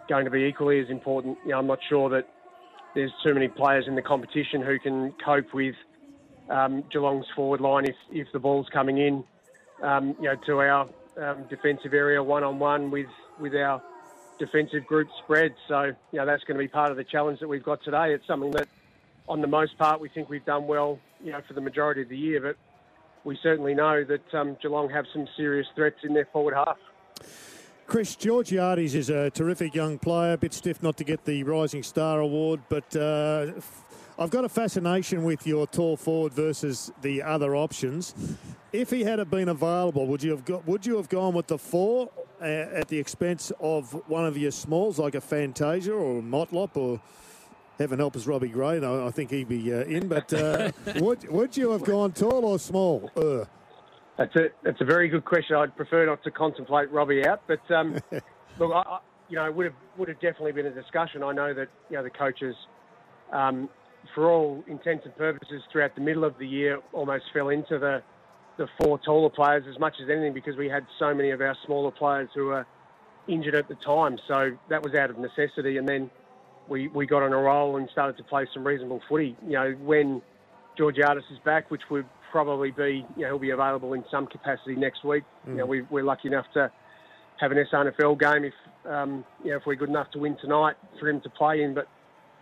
going 0.09 0.25
to 0.25 0.31
be 0.31 0.45
equally 0.45 0.81
as 0.81 0.89
important. 0.89 1.37
You 1.45 1.53
know, 1.53 1.59
I'm 1.59 1.67
not 1.67 1.79
sure 1.89 2.09
that 2.11 2.29
there's 2.95 3.13
too 3.25 3.35
many 3.35 3.49
players 3.49 3.87
in 3.89 3.95
the 3.95 4.03
competition 4.03 4.63
who 4.63 4.79
can 4.79 5.15
cope 5.25 5.53
with 5.53 5.75
um, 6.49 6.85
Geelong's 6.91 7.27
forward 7.35 7.61
line 7.61 7.87
if, 7.87 7.97
if 8.11 8.29
the 8.33 8.39
ball's 8.39 8.69
coming 8.73 8.99
in, 8.99 9.25
um, 9.83 10.17
you 10.21 10.25
know, 10.25 10.37
to 10.47 10.61
our 10.61 10.89
um, 11.21 11.45
defensive 11.49 11.95
area 11.95 12.23
one 12.23 12.45
on 12.45 12.59
one 12.59 12.91
with 12.91 13.07
with 13.39 13.55
our 13.55 13.83
defensive 14.39 14.85
group 14.87 15.09
spread. 15.23 15.55
So, 15.69 15.83
you 15.83 16.19
know, 16.19 16.27
that's 16.27 16.45
going 16.45 16.57
to 16.57 16.63
be 16.63 16.69
part 16.69 16.91
of 16.91 16.97
the 16.97 17.05
challenge 17.05 17.41
that 17.41 17.49
we've 17.49 17.63
got 17.63 17.83
today. 17.83 18.13
It's 18.13 18.27
something 18.27 18.51
that, 18.53 18.69
on 19.29 19.41
the 19.41 19.47
most 19.47 19.79
part, 19.79 20.01
we 20.01 20.09
think 20.09 20.29
we've 20.29 20.45
done 20.45 20.67
well, 20.67 20.99
you 21.23 21.33
know, 21.33 21.41
for 21.47 21.55
the 21.55 21.61
majority 21.61 22.03
of 22.03 22.09
the 22.09 22.19
year. 22.19 22.41
But 22.41 22.57
we 23.25 23.39
certainly 23.43 23.75
know 23.75 24.05
that 24.05 24.35
um, 24.35 24.57
Geelong 24.61 24.91
have 24.91 25.07
some 25.13 25.29
serious 25.37 25.67
threats 25.75 25.99
in 26.03 26.13
their 26.13 26.27
forward 26.33 26.55
half. 26.55 26.79
Chris 27.87 28.17
Georgiades 28.17 28.95
is 28.95 29.11
a 29.11 29.31
terrific 29.31 29.75
young 29.75 29.99
player. 29.99 30.33
A 30.33 30.39
bit 30.39 30.55
stiff 30.55 30.83
not 30.83 30.97
to 30.97 31.05
get 31.05 31.25
the 31.25 31.43
Rising 31.45 31.83
Star 31.83 32.21
Award, 32.21 32.61
but 32.69 32.97
uh, 32.97 33.53
I've 34.19 34.31
got 34.31 34.45
a 34.45 34.49
fascination 34.49 35.25
with 35.25 35.47
your 35.47 35.67
tall 35.67 35.97
forward 35.97 36.35
versus 36.35 36.93
the 37.01 37.23
other 37.23 37.57
options. 37.57 38.15
If 38.73 38.91
he 38.91 39.05
had 39.05 39.29
been 39.31 39.49
available, 39.49 40.07
would 40.07 40.23
you 40.23 40.31
have 40.31 40.45
got, 40.45 40.67
would 40.67 40.85
you 40.85 40.97
have 40.97 41.09
gone 41.09 41.35
with 41.35 41.47
the 41.47 41.59
four 41.59 42.11
uh, 42.41 42.45
at 42.45 42.89
the 42.89 42.99
expense 42.99 43.53
of 43.61 43.93
one 44.09 44.27
of 44.27 44.37
your 44.37 44.51
smalls 44.51 44.99
like 44.99 45.15
a 45.15 45.21
Fantasia 45.21 45.93
or 45.93 46.19
a 46.19 46.23
Motlop 46.23 46.77
or 46.77 47.01
heaven 47.79 47.99
help 47.99 48.17
us 48.17 48.27
Robbie 48.27 48.49
Gray? 48.49 48.81
No, 48.81 49.07
I 49.07 49.11
think 49.11 49.31
he'd 49.31 49.49
be 49.49 49.73
uh, 49.73 49.85
in. 49.85 50.09
But 50.09 50.33
uh, 50.33 50.73
would 50.97 51.29
would 51.29 51.57
you 51.57 51.71
have 51.71 51.85
gone 51.85 52.13
tall 52.13 52.45
or 52.45 52.59
small? 52.59 53.11
Uh. 53.17 53.45
That's 54.19 54.37
a 54.37 54.49
that's 54.63 54.81
a 54.81 54.85
very 54.85 55.09
good 55.09 55.25
question. 55.25 55.57
I'd 55.57 55.75
prefer 55.75 56.05
not 56.07 56.23
to 56.25 56.31
contemplate 56.31 56.91
Robbie 56.93 57.27
out, 57.27 57.43
but 57.47 57.69
um, 57.71 57.95
look, 58.59 58.71
I, 58.73 58.83
I, 58.87 58.99
you 59.29 59.37
know, 59.37 59.51
would 59.51 59.67
have 59.67 59.75
would 59.97 60.09
have 60.09 60.21
definitely 60.21 60.53
been 60.53 60.67
a 60.67 60.71
discussion. 60.71 61.23
I 61.23 61.33
know 61.33 61.55
that 61.55 61.69
you 61.89 61.97
know 61.97 62.03
the 62.03 62.11
coaches, 62.11 62.55
um, 63.33 63.71
for 64.15 64.31
all 64.31 64.65
intents 64.67 65.05
and 65.05 65.17
purposes, 65.17 65.63
throughout 65.71 65.95
the 65.95 66.01
middle 66.01 66.25
of 66.25 66.39
the 66.39 66.47
year, 66.47 66.81
almost 66.93 67.25
fell 67.33 67.49
into 67.49 67.79
the 67.79 68.03
the 68.59 68.69
four 68.83 68.99
taller 68.99 69.31
players 69.31 69.65
as 69.67 69.79
much 69.79 69.95
as 70.03 70.11
anything 70.11 70.35
because 70.35 70.57
we 70.57 70.69
had 70.69 70.87
so 70.99 71.15
many 71.15 71.31
of 71.31 71.41
our 71.41 71.57
smaller 71.65 71.91
players 71.91 72.29
who 72.35 72.47
were 72.47 72.67
injured 73.27 73.55
at 73.55 73.67
the 73.67 73.75
time. 73.77 74.19
So 74.29 74.59
that 74.69 74.83
was 74.83 74.95
out 74.95 75.09
of 75.09 75.19
necessity, 75.19 75.79
and 75.79 75.89
then 75.89 76.11
we 76.69 76.89
we 76.89 77.07
got 77.07 77.23
on 77.23 77.33
a 77.33 77.39
roll 77.39 77.77
and 77.77 77.89
started 77.91 78.17
to 78.19 78.25
play 78.25 78.47
some 78.53 78.67
reasonable 78.67 79.01
footy. 79.09 79.37
You 79.47 79.53
know, 79.53 79.73
when 79.81 80.23
Georgiades 80.77 81.25
is 81.31 81.39
back, 81.45 81.71
which 81.71 81.83
would 81.91 82.07
probably 82.31 82.71
be, 82.71 83.07
you 83.17 83.23
know, 83.23 83.29
he'll 83.29 83.39
be 83.39 83.51
available 83.51 83.93
in 83.93 84.05
some 84.11 84.27
capacity 84.27 84.75
next 84.75 85.05
week. 85.05 85.23
Mm. 85.47 85.51
You 85.51 85.57
know, 85.59 85.67
we, 85.67 85.83
we're 85.83 86.03
lucky 86.03 86.29
enough 86.29 86.47
to 86.55 86.73
have 87.41 87.53
an 87.53 87.65
SANFL 87.71 88.19
game 88.19 88.45
if, 88.45 88.55
um, 88.91 89.25
you 89.45 89.51
know, 89.51 89.59
if 89.59 89.67
we're 89.67 89.75
good 89.75 89.91
enough 89.91 90.11
to 90.13 90.19
win 90.19 90.37
tonight 90.41 90.77
for 90.99 91.09
him 91.09 91.21
to 91.21 91.31
play 91.31 91.63
in. 91.63 91.75
But 91.75 91.89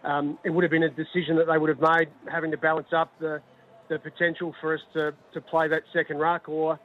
um, 0.04 0.38
it 0.44 0.50
would 0.50 0.64
have 0.64 0.70
been 0.70 0.82
a 0.82 0.88
decision 0.88 1.36
that 1.36 1.46
they 1.46 1.58
would 1.58 1.68
have 1.68 1.80
made, 1.80 2.08
having 2.30 2.50
to 2.50 2.56
balance 2.56 2.88
up 2.92 3.12
the, 3.20 3.40
the 3.88 3.98
potential 3.98 4.54
for 4.60 4.74
us 4.74 4.80
to, 4.94 5.12
to 5.34 5.40
play 5.40 5.68
that 5.68 5.82
second 5.92 6.18
ruck, 6.18 6.48
or, 6.48 6.78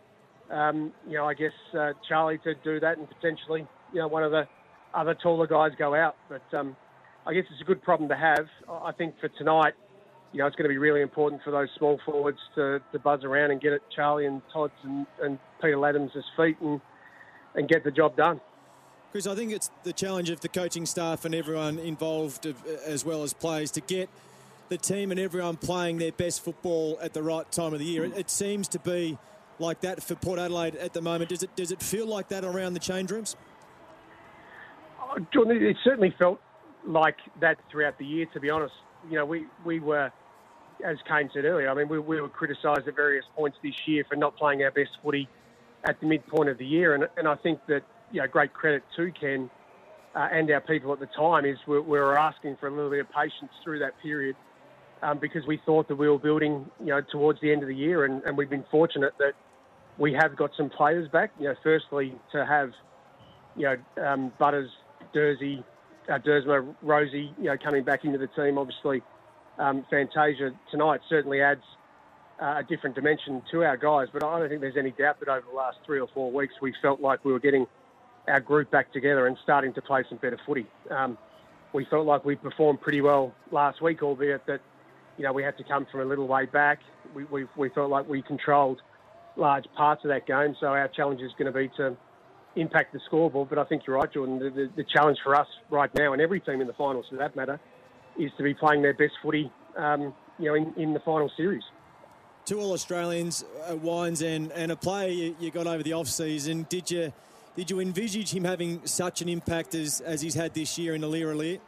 um, 0.52 0.92
you 1.08 1.18
know, 1.18 1.26
I 1.26 1.34
guess 1.34 1.54
uh, 1.78 1.94
Charlie 2.08 2.40
to 2.40 2.56
do 2.64 2.80
that 2.80 2.98
and 2.98 3.08
potentially, 3.08 3.66
you 3.94 4.00
know, 4.00 4.08
one 4.08 4.24
of 4.24 4.32
the 4.32 4.48
other 4.94 5.14
taller 5.14 5.48
guys 5.48 5.72
go 5.78 5.96
out. 5.96 6.16
But 6.30 6.58
um, 6.58 6.76
I 7.26 7.34
guess 7.34 7.46
it's 7.52 7.62
a 7.62 7.66
good 7.66 7.82
problem 7.82 8.10
to 8.10 8.16
have. 8.16 8.48
I 8.70 8.92
think 8.92 9.16
for 9.20 9.30
tonight, 9.30 9.74
you 10.34 10.40
know, 10.40 10.48
it's 10.48 10.56
going 10.56 10.70
to 10.70 10.74
be 10.74 10.78
really 10.78 11.02
important 11.02 11.42
for 11.44 11.52
those 11.52 11.70
small 11.78 12.00
forwards 12.06 12.40
to, 12.56 12.82
to 12.92 13.00
buzz 13.00 13.24
around 13.24 13.52
and 13.52 13.62
get 13.62 13.72
at 13.72 13.80
Charlie 13.96 14.26
and 14.26 14.42
Todd's 14.52 14.74
and, 14.84 15.06
and 15.22 15.40
Peter 15.62 15.78
Ladhams' 15.78 16.12
feet 16.36 16.58
and, 16.60 16.82
and 17.56 17.70
get 17.70 17.86
the 17.86 17.92
job 17.92 18.18
done. 18.18 18.42
Chris, 19.16 19.28
I 19.28 19.36
think 19.36 19.54
it's 19.54 19.72
the 19.84 19.94
challenge 19.94 20.30
of 20.30 20.42
the 20.42 20.50
coaching 20.50 20.86
staff 20.86 21.24
and 21.24 21.34
everyone 21.34 21.80
involved, 21.80 22.46
as 22.86 23.06
well 23.06 23.24
as 23.24 23.32
players, 23.32 23.72
to 23.72 23.80
get 23.80 24.10
the 24.68 24.78
team 24.78 25.10
and 25.10 25.18
everyone 25.18 25.56
playing 25.56 26.00
their 26.00 26.12
best 26.12 26.44
football 26.44 27.00
at 27.02 27.14
the 27.14 27.24
right 27.24 27.50
time 27.50 27.72
of 27.72 27.80
the 27.80 27.86
year. 27.86 28.04
It, 28.04 28.18
it 28.18 28.30
seems 28.30 28.68
to 28.68 28.80
be 28.80 29.18
like 29.58 29.80
that 29.80 30.04
for 30.04 30.16
Port 30.16 30.38
Adelaide 30.38 30.76
at 30.76 30.92
the 30.92 31.02
moment. 31.02 31.30
Does 31.30 31.44
it 31.44 31.56
does 31.56 31.72
it 31.72 31.82
feel 31.82 32.06
like 32.06 32.28
that 32.28 32.44
around 32.44 32.74
the 32.74 32.82
change 32.82 33.10
rooms? 33.10 33.38
Oh, 35.02 35.26
John, 35.34 35.50
it 35.50 35.78
certainly 35.82 36.14
felt 36.20 36.42
like 36.86 37.16
that 37.40 37.58
throughout 37.72 37.98
the 37.98 38.06
year. 38.06 38.26
To 38.34 38.42
be 38.42 38.50
honest, 38.50 38.74
you 39.10 39.16
know, 39.16 39.26
we 39.26 39.46
we 39.64 39.80
were 39.80 40.12
as 40.86 40.98
Kane 41.08 41.30
said 41.34 41.46
earlier, 41.46 41.70
I 41.70 41.74
mean, 41.74 41.88
we, 41.88 42.00
we 42.00 42.20
were 42.20 42.28
criticised 42.28 42.86
at 42.86 42.98
various 42.98 43.24
points 43.34 43.58
this 43.64 43.76
year 43.86 44.04
for 44.10 44.18
not 44.18 44.36
playing 44.36 44.62
our 44.64 44.72
best 44.72 44.90
footy 45.02 45.30
at 45.86 46.02
the 46.02 46.06
midpoint 46.06 46.50
of 46.50 46.58
the 46.58 46.66
year. 46.66 46.96
And, 46.96 47.08
and 47.16 47.30
I 47.30 47.36
think 47.36 47.62
that, 47.68 47.84
you 48.12 48.22
know, 48.22 48.28
great 48.28 48.54
credit 48.54 48.84
to 48.96 49.12
Ken 49.12 49.50
uh, 50.16 50.28
and 50.32 50.50
our 50.52 50.62
people 50.62 50.94
at 50.94 51.00
the 51.00 51.08
time 51.08 51.46
is 51.46 51.58
we, 51.68 51.80
we, 51.80 52.00
were 52.00 52.18
asking 52.18 52.58
for 52.60 52.68
a 52.68 52.72
little 52.72 52.90
bit 52.90 53.00
of 53.00 53.12
patience 53.12 53.52
through 53.64 53.80
that 53.80 53.94
period 54.02 54.36
um, 55.02 55.20
because 55.20 55.46
we 55.46 55.60
thought 55.66 55.88
that 55.88 55.96
we 55.96 56.08
were 56.08 56.20
building, 56.20 56.66
you 56.80 56.88
know, 56.88 57.02
towards 57.12 57.42
the 57.42 57.52
end 57.52 57.62
of 57.62 57.68
the 57.68 57.76
year. 57.76 58.06
And, 58.06 58.24
and 58.24 58.38
we've 58.38 58.50
been 58.50 58.66
fortunate 58.72 59.14
that 59.20 59.34
we 59.98 60.14
have 60.14 60.36
got 60.38 60.52
some 60.56 60.70
players 60.70 61.10
back. 61.10 61.32
You 61.40 61.50
know, 61.50 61.56
firstly, 61.62 62.16
to 62.32 62.46
have, 62.46 62.72
you 63.58 63.64
know, 63.64 64.06
um, 64.06 64.32
Butters, 64.40 64.70
Dersey, 65.14 65.64
uh, 66.10 66.20
Duursma, 66.20 66.74
Rozee, 66.84 67.34
you 67.38 67.46
know, 67.46 67.58
coming 67.62 67.84
back 67.84 68.06
into 68.06 68.18
the 68.18 68.28
team, 68.28 68.58
obviously– 68.58 69.02
um, 69.58 69.86
Fantasia 69.90 70.52
tonight 70.72 71.02
certainly 71.10 71.42
adds 71.42 71.64
uh, 72.42 72.56
a 72.60 72.64
different 72.64 72.96
dimension 72.96 73.42
to 73.52 73.64
our 73.64 73.78
guys. 73.78 74.08
But 74.12 74.24
I 74.24 74.40
don't 74.40 74.50
think 74.50 74.62
there's 74.62 74.78
any 74.78 74.92
doubt 74.92 75.20
that 75.20 75.30
over 75.30 75.46
the 75.50 75.56
last 75.56 75.78
three 75.86 76.00
or 76.00 76.08
four 76.14 76.32
weeks 76.32 76.54
we 76.62 76.74
felt 76.82 77.00
like 77.00 77.24
we 77.24 77.32
were 77.32 77.40
getting 77.40 77.66
our 78.28 78.40
group 78.40 78.72
back 78.72 78.92
together 78.92 79.28
and 79.28 79.38
starting 79.44 79.74
to 79.74 79.82
play 79.82 80.04
some 80.10 80.18
better 80.18 80.40
footy. 80.46 80.66
Um, 80.90 81.18
we 81.74 81.86
felt 81.86 82.06
like 82.06 82.24
we 82.26 82.36
performed 82.36 82.82
pretty 82.82 83.02
well 83.02 83.34
last 83.52 83.82
week, 83.82 84.02
albeit 84.02 84.46
that 84.48 84.62
you 85.18 85.24
know 85.24 85.34
we 85.34 85.44
had 85.44 85.58
to 85.58 85.64
come 85.64 85.86
from 85.92 86.02
a 86.02 86.06
little 86.06 86.28
way 86.28 86.46
back. 86.46 86.80
We, 87.14 87.26
we, 87.26 87.46
we 87.58 87.70
felt 87.70 87.90
like 87.90 88.08
we 88.08 88.22
controlled 88.22 88.82
large 89.36 89.66
parts 89.76 90.04
of 90.06 90.10
that 90.10 90.26
game, 90.26 90.56
so 90.60 90.68
our 90.68 90.88
challenge 90.88 91.22
is 91.22 91.32
going 91.38 91.52
to 91.52 91.58
be 91.58 91.70
to 91.78 91.98
impact 92.56 92.94
the 92.94 93.00
scoreboard. 93.06 93.50
But 93.50 93.60
I 93.60 93.66
think 93.66 93.84
you're 93.86 93.98
right, 93.98 94.12
Jordan. 94.12 94.40
The, 94.40 94.50
the, 94.50 94.70
the 94.78 94.84
challenge 94.84 95.18
for 95.24 95.36
us 95.36 95.48
right 95.70 95.94
now, 95.96 96.14
and 96.14 96.22
every 96.22 96.40
team 96.40 96.62
in 96.62 96.68
the 96.68 96.74
finals 96.74 97.06
for 97.10 97.18
that 97.18 97.36
matter, 97.36 97.60
is 98.18 98.32
to 98.38 98.44
be 98.44 98.54
playing 98.54 98.82
their 98.82 98.94
best 98.94 99.14
footy, 99.22 99.52
um, 99.78 100.14
you 100.40 100.46
know, 100.46 100.56
in, 100.56 100.74
in 100.78 100.94
the 100.94 101.02
final 101.02 101.30
series. 101.36 101.64
Two 102.46 102.60
All 102.60 102.74
Australians, 102.74 103.44
uh, 103.70 103.76
Wines, 103.76 104.22
and, 104.22 104.52
and 104.52 104.72
a 104.72 104.76
player 104.76 105.10
you, 105.10 105.36
you 105.40 105.52
got 105.52 105.68
over 105.68 105.84
the 105.84 105.94
off 105.94 106.08
season. 106.08 106.66
Did 106.70 106.92
you 106.92 107.12
did 107.56 107.70
you 107.70 107.80
envisage 107.80 108.34
him 108.34 108.44
having 108.44 108.86
such 108.86 109.22
an 109.22 109.30
impact 109.30 109.76
as, 109.76 110.02
as 110.02 110.22
he's 110.22 110.34
had 110.34 110.54
this 110.54 110.78
year 110.78 110.96
in 110.96 111.02
Aliir 111.02 111.34
Aliir? 111.34 111.60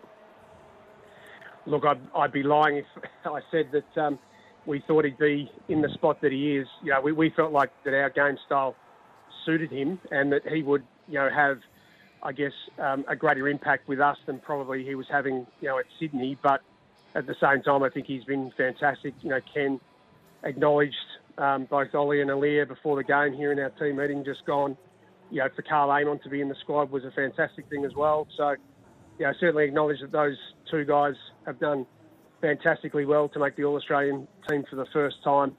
Look, 1.65 1.85
I'd, 1.85 1.99
I'd 2.15 2.31
be 2.31 2.43
lying 2.43 2.77
if 2.77 2.85
I 3.25 3.39
said 3.51 3.71
that 3.71 4.01
um, 4.01 4.19
we 4.65 4.83
thought 4.87 5.05
he'd 5.05 5.17
be 5.17 5.51
in 5.67 5.81
the 5.81 5.89
spot 5.89 6.21
that 6.21 6.31
he 6.31 6.57
is. 6.57 6.67
You 6.83 6.91
know, 6.91 7.01
we, 7.01 7.11
we 7.11 7.29
felt 7.29 7.51
like 7.51 7.71
that 7.83 7.93
our 7.93 8.09
game 8.09 8.37
style 8.45 8.75
suited 9.45 9.71
him 9.71 9.99
and 10.11 10.31
that 10.31 10.47
he 10.47 10.63
would, 10.63 10.83
you 11.07 11.15
know, 11.15 11.29
have– 11.29 11.59
I 12.23 12.31
guess, 12.31 12.53
um, 12.79 13.05
a 13.07 13.15
greater 13.15 13.47
impact 13.47 13.87
with 13.87 13.99
us 13.99 14.17
than 14.25 14.39
probably 14.39 14.83
he 14.83 14.95
was 14.95 15.05
having, 15.09 15.45
you 15.61 15.67
know, 15.67 15.79
at 15.79 15.85
Sydney. 15.99 16.37
But 16.41 16.61
at 17.15 17.27
the 17.27 17.35
same 17.39 17.61
time, 17.61 17.83
I 17.83 17.89
think 17.89 18.07
he's 18.07 18.23
been 18.23 18.51
fantastic. 18.57 19.13
You 19.21 19.29
know, 19.29 19.39
Ken 19.53 19.79
acknowledged 20.43 20.95
um, 21.37 21.65
both 21.65 21.93
Ollie 21.93 22.21
and 22.21 22.29
Aliir 22.29 22.67
before 22.67 22.95
the 22.95 23.03
game 23.03 23.33
here 23.33 23.51
in 23.51 23.59
our 23.59 23.69
team 23.71 23.97
meeting 23.97 24.25
just 24.25 24.45
gone. 24.45 24.77
You 25.29 25.39
know, 25.39 25.49
for 25.55 25.61
Carl 25.61 25.91
Amon 25.91 26.19
to 26.23 26.29
be 26.29 26.41
in 26.41 26.49
the 26.49 26.55
squad 26.61 26.91
was 26.91 27.03
a 27.03 27.11
fantastic 27.11 27.69
thing 27.69 27.85
as 27.85 27.93
well. 27.95 28.27
So, 28.37 28.55
you 29.19 29.25
know, 29.25 29.33
certainly 29.39 29.65
acknowledge 29.65 29.99
that 30.01 30.11
those 30.11 30.37
two 30.71 30.85
guys 30.85 31.15
have 31.45 31.59
done 31.59 31.85
fantastically 32.41 33.05
well 33.05 33.27
to 33.29 33.39
make 33.39 33.55
the 33.55 33.63
All 33.63 33.75
Australian 33.75 34.27
team 34.49 34.63
for 34.69 34.75
the 34.75 34.85
first 34.93 35.17
time. 35.23 35.57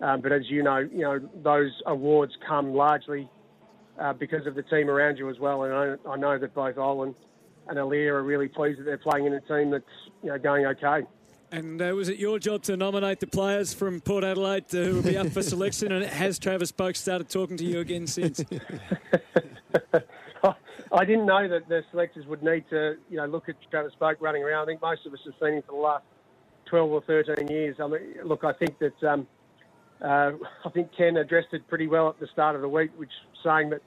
Um, 0.00 0.20
but 0.20 0.32
as 0.32 0.42
you 0.48 0.62
know, 0.62 0.78
you 0.78 1.02
know 1.02 1.20
those 1.42 1.70
awards 1.86 2.32
come 2.46 2.74
largely 2.74 3.28
uh, 4.00 4.12
because 4.12 4.46
of 4.46 4.54
the 4.54 4.62
team 4.62 4.90
around 4.90 5.16
you 5.16 5.30
as 5.30 5.38
well. 5.38 5.62
And 5.62 5.72
I, 5.72 6.10
I 6.10 6.16
know 6.16 6.38
that 6.38 6.54
both 6.54 6.76
Olin 6.76 7.14
and 7.68 7.78
Aliir 7.78 8.14
are 8.14 8.22
really 8.22 8.48
pleased 8.48 8.80
that 8.80 8.84
they're 8.84 8.98
playing 8.98 9.26
in 9.26 9.34
a 9.34 9.40
team 9.40 9.70
that's 9.70 9.84
you 10.22 10.30
know 10.30 10.38
going 10.38 10.66
okay. 10.66 11.06
And 11.52 11.80
uh, 11.82 11.92
was 11.94 12.08
it 12.08 12.16
your 12.16 12.38
job 12.38 12.62
to 12.62 12.78
nominate 12.78 13.20
the 13.20 13.26
players 13.26 13.74
from 13.74 14.00
Port 14.00 14.24
Adelaide 14.24 14.64
who 14.70 14.94
will 14.94 15.02
be 15.02 15.18
up 15.18 15.28
for 15.28 15.42
selection? 15.42 15.92
And 15.92 16.02
has 16.02 16.38
Travis 16.38 16.72
Boak 16.72 16.96
started 16.96 17.28
talking 17.28 17.58
to 17.58 17.64
you 17.64 17.80
again 17.80 18.06
since? 18.06 18.42
I 20.92 21.04
didn't 21.04 21.26
know 21.26 21.46
that 21.48 21.68
the 21.68 21.82
selectors 21.90 22.26
would 22.26 22.42
need 22.42 22.64
to, 22.70 22.96
you 23.10 23.18
know, 23.18 23.26
look 23.26 23.50
at 23.50 23.56
Travis 23.70 23.92
Boak 24.00 24.16
running 24.20 24.42
around. 24.42 24.62
I 24.62 24.66
think 24.66 24.80
most 24.80 25.04
of 25.04 25.12
us 25.12 25.20
have 25.26 25.34
seen 25.42 25.56
him 25.56 25.62
for 25.66 25.72
the 25.72 25.78
last 25.78 26.04
12 26.70 26.90
or 26.90 27.02
13 27.02 27.46
years. 27.48 27.76
I 27.78 27.86
mean, 27.86 28.00
look, 28.24 28.44
I 28.44 28.54
think 28.54 28.78
that 28.78 29.04
um, 29.04 29.26
uh, 30.02 30.32
I 30.64 30.70
think 30.72 30.88
Ken 30.96 31.18
addressed 31.18 31.52
it 31.52 31.68
pretty 31.68 31.86
well 31.86 32.08
at 32.08 32.18
the 32.18 32.28
start 32.28 32.56
of 32.56 32.62
the 32.62 32.68
week, 32.68 32.92
which 32.96 33.12
saying 33.44 33.68
that 33.70 33.82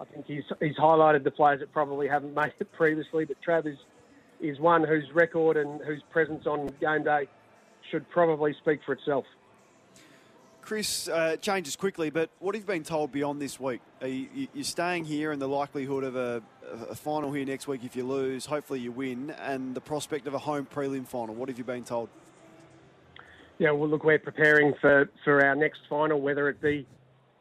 I 0.00 0.06
think 0.06 0.24
he's 0.24 0.44
he's 0.60 0.76
highlighted 0.76 1.24
the 1.24 1.30
players 1.30 1.60
that 1.60 1.72
probably 1.72 2.08
haven't 2.08 2.34
made 2.34 2.54
it 2.58 2.72
previously, 2.72 3.26
but 3.26 3.36
Trav 3.46 3.66
is 4.42 4.58
one 4.58 4.84
whose 4.84 5.04
record 5.14 5.56
and 5.56 5.80
whose 5.82 6.02
presence 6.10 6.46
on 6.46 6.70
game 6.80 7.04
day 7.04 7.28
should 7.90 8.08
probably 8.10 8.54
speak 8.60 8.80
for 8.84 8.92
itself. 8.92 9.24
Chris, 10.60 11.08
uh, 11.08 11.36
changes 11.36 11.74
quickly, 11.74 12.08
but 12.08 12.30
what 12.38 12.54
have 12.54 12.62
you 12.62 12.66
been 12.66 12.84
told 12.84 13.10
beyond 13.10 13.42
this 13.42 13.58
week? 13.58 13.80
Are 14.00 14.06
you, 14.06 14.48
you're 14.54 14.64
staying 14.64 15.04
here 15.04 15.32
and 15.32 15.42
the 15.42 15.48
likelihood 15.48 16.04
of 16.04 16.14
a, 16.14 16.40
a, 16.88 16.94
final 16.94 17.32
here 17.32 17.44
next 17.44 17.66
week 17.66 17.82
if 17.84 17.96
you 17.96 18.06
lose, 18.06 18.46
hopefully 18.46 18.78
you 18.78 18.92
win, 18.92 19.30
and 19.40 19.74
the 19.74 19.80
prospect 19.80 20.28
of 20.28 20.34
a 20.34 20.38
home 20.38 20.66
prelim 20.72 21.06
final. 21.06 21.34
What 21.34 21.48
have 21.48 21.58
you 21.58 21.64
been 21.64 21.82
told? 21.82 22.08
Yeah, 23.58 23.72
well, 23.72 23.88
look, 23.88 24.04
we're 24.04 24.20
preparing 24.20 24.72
for, 24.80 25.10
for 25.24 25.44
our 25.44 25.56
next 25.56 25.80
final, 25.90 26.20
whether 26.20 26.48
it 26.48 26.60
be, 26.60 26.86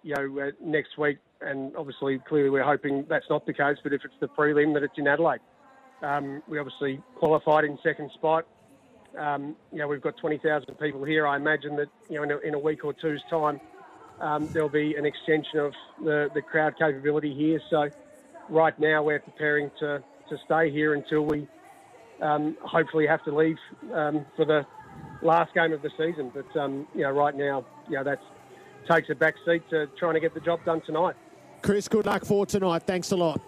you 0.01 0.15
know, 0.15 0.47
uh, 0.47 0.51
next 0.59 0.97
week, 0.97 1.19
and 1.41 1.75
obviously, 1.75 2.19
clearly, 2.19 2.49
we're 2.49 2.63
hoping 2.63 3.05
that's 3.07 3.25
not 3.29 3.45
the 3.45 3.53
case. 3.53 3.77
But 3.83 3.93
if 3.93 4.01
it's 4.03 4.13
the 4.19 4.27
prelim, 4.27 4.73
that 4.73 4.83
it's 4.83 4.97
in 4.97 5.07
Adelaide. 5.07 5.39
Um, 6.01 6.41
we 6.47 6.57
obviously 6.57 7.01
qualified 7.15 7.63
in 7.63 7.77
second 7.83 8.11
spot. 8.13 8.45
Um, 9.17 9.55
you 9.71 9.79
know, 9.79 9.87
we've 9.87 10.01
got 10.01 10.17
20,000 10.17 10.73
people 10.75 11.03
here. 11.03 11.27
I 11.27 11.35
imagine 11.35 11.75
that, 11.75 11.89
you 12.09 12.15
know, 12.15 12.23
in 12.23 12.31
a, 12.31 12.37
in 12.39 12.53
a 12.53 12.59
week 12.59 12.83
or 12.83 12.93
two's 12.93 13.21
time, 13.29 13.59
um, 14.19 14.47
there'll 14.51 14.69
be 14.69 14.95
an 14.95 15.05
extension 15.05 15.59
of 15.59 15.73
the, 16.03 16.29
the 16.33 16.41
crowd 16.41 16.77
capability 16.77 17.33
here. 17.33 17.59
So 17.69 17.89
right 18.49 18.77
now 18.79 19.03
we're 19.03 19.19
preparing 19.19 19.69
to, 19.79 20.03
to 20.29 20.37
stay 20.45 20.71
here 20.71 20.93
until 20.93 21.25
we 21.25 21.47
um, 22.21 22.55
hopefully 22.61 23.05
have 23.07 23.23
to 23.25 23.35
leave 23.35 23.57
um, 23.93 24.25
for 24.35 24.45
the 24.45 24.65
last 25.21 25.53
game 25.53 25.73
of 25.73 25.81
the 25.81 25.91
season. 25.97 26.31
But, 26.33 26.59
um, 26.59 26.87
you 26.95 27.01
know, 27.01 27.11
right 27.11 27.35
now, 27.35 27.65
you 27.89 27.95
know, 27.95 28.03
that 28.03 28.21
takes 28.89 29.09
a 29.09 29.15
back 29.15 29.35
seat 29.45 29.69
to 29.71 29.87
trying 29.99 30.13
to 30.13 30.19
get 30.19 30.33
the 30.33 30.39
job 30.39 30.63
done 30.65 30.81
tonight. 30.81 31.15
Chris, 31.61 31.87
good 31.87 32.05
luck 32.05 32.25
for 32.25 32.45
tonight. 32.45 32.83
Thanks 32.83 33.11
a 33.11 33.17
lot. 33.17 33.41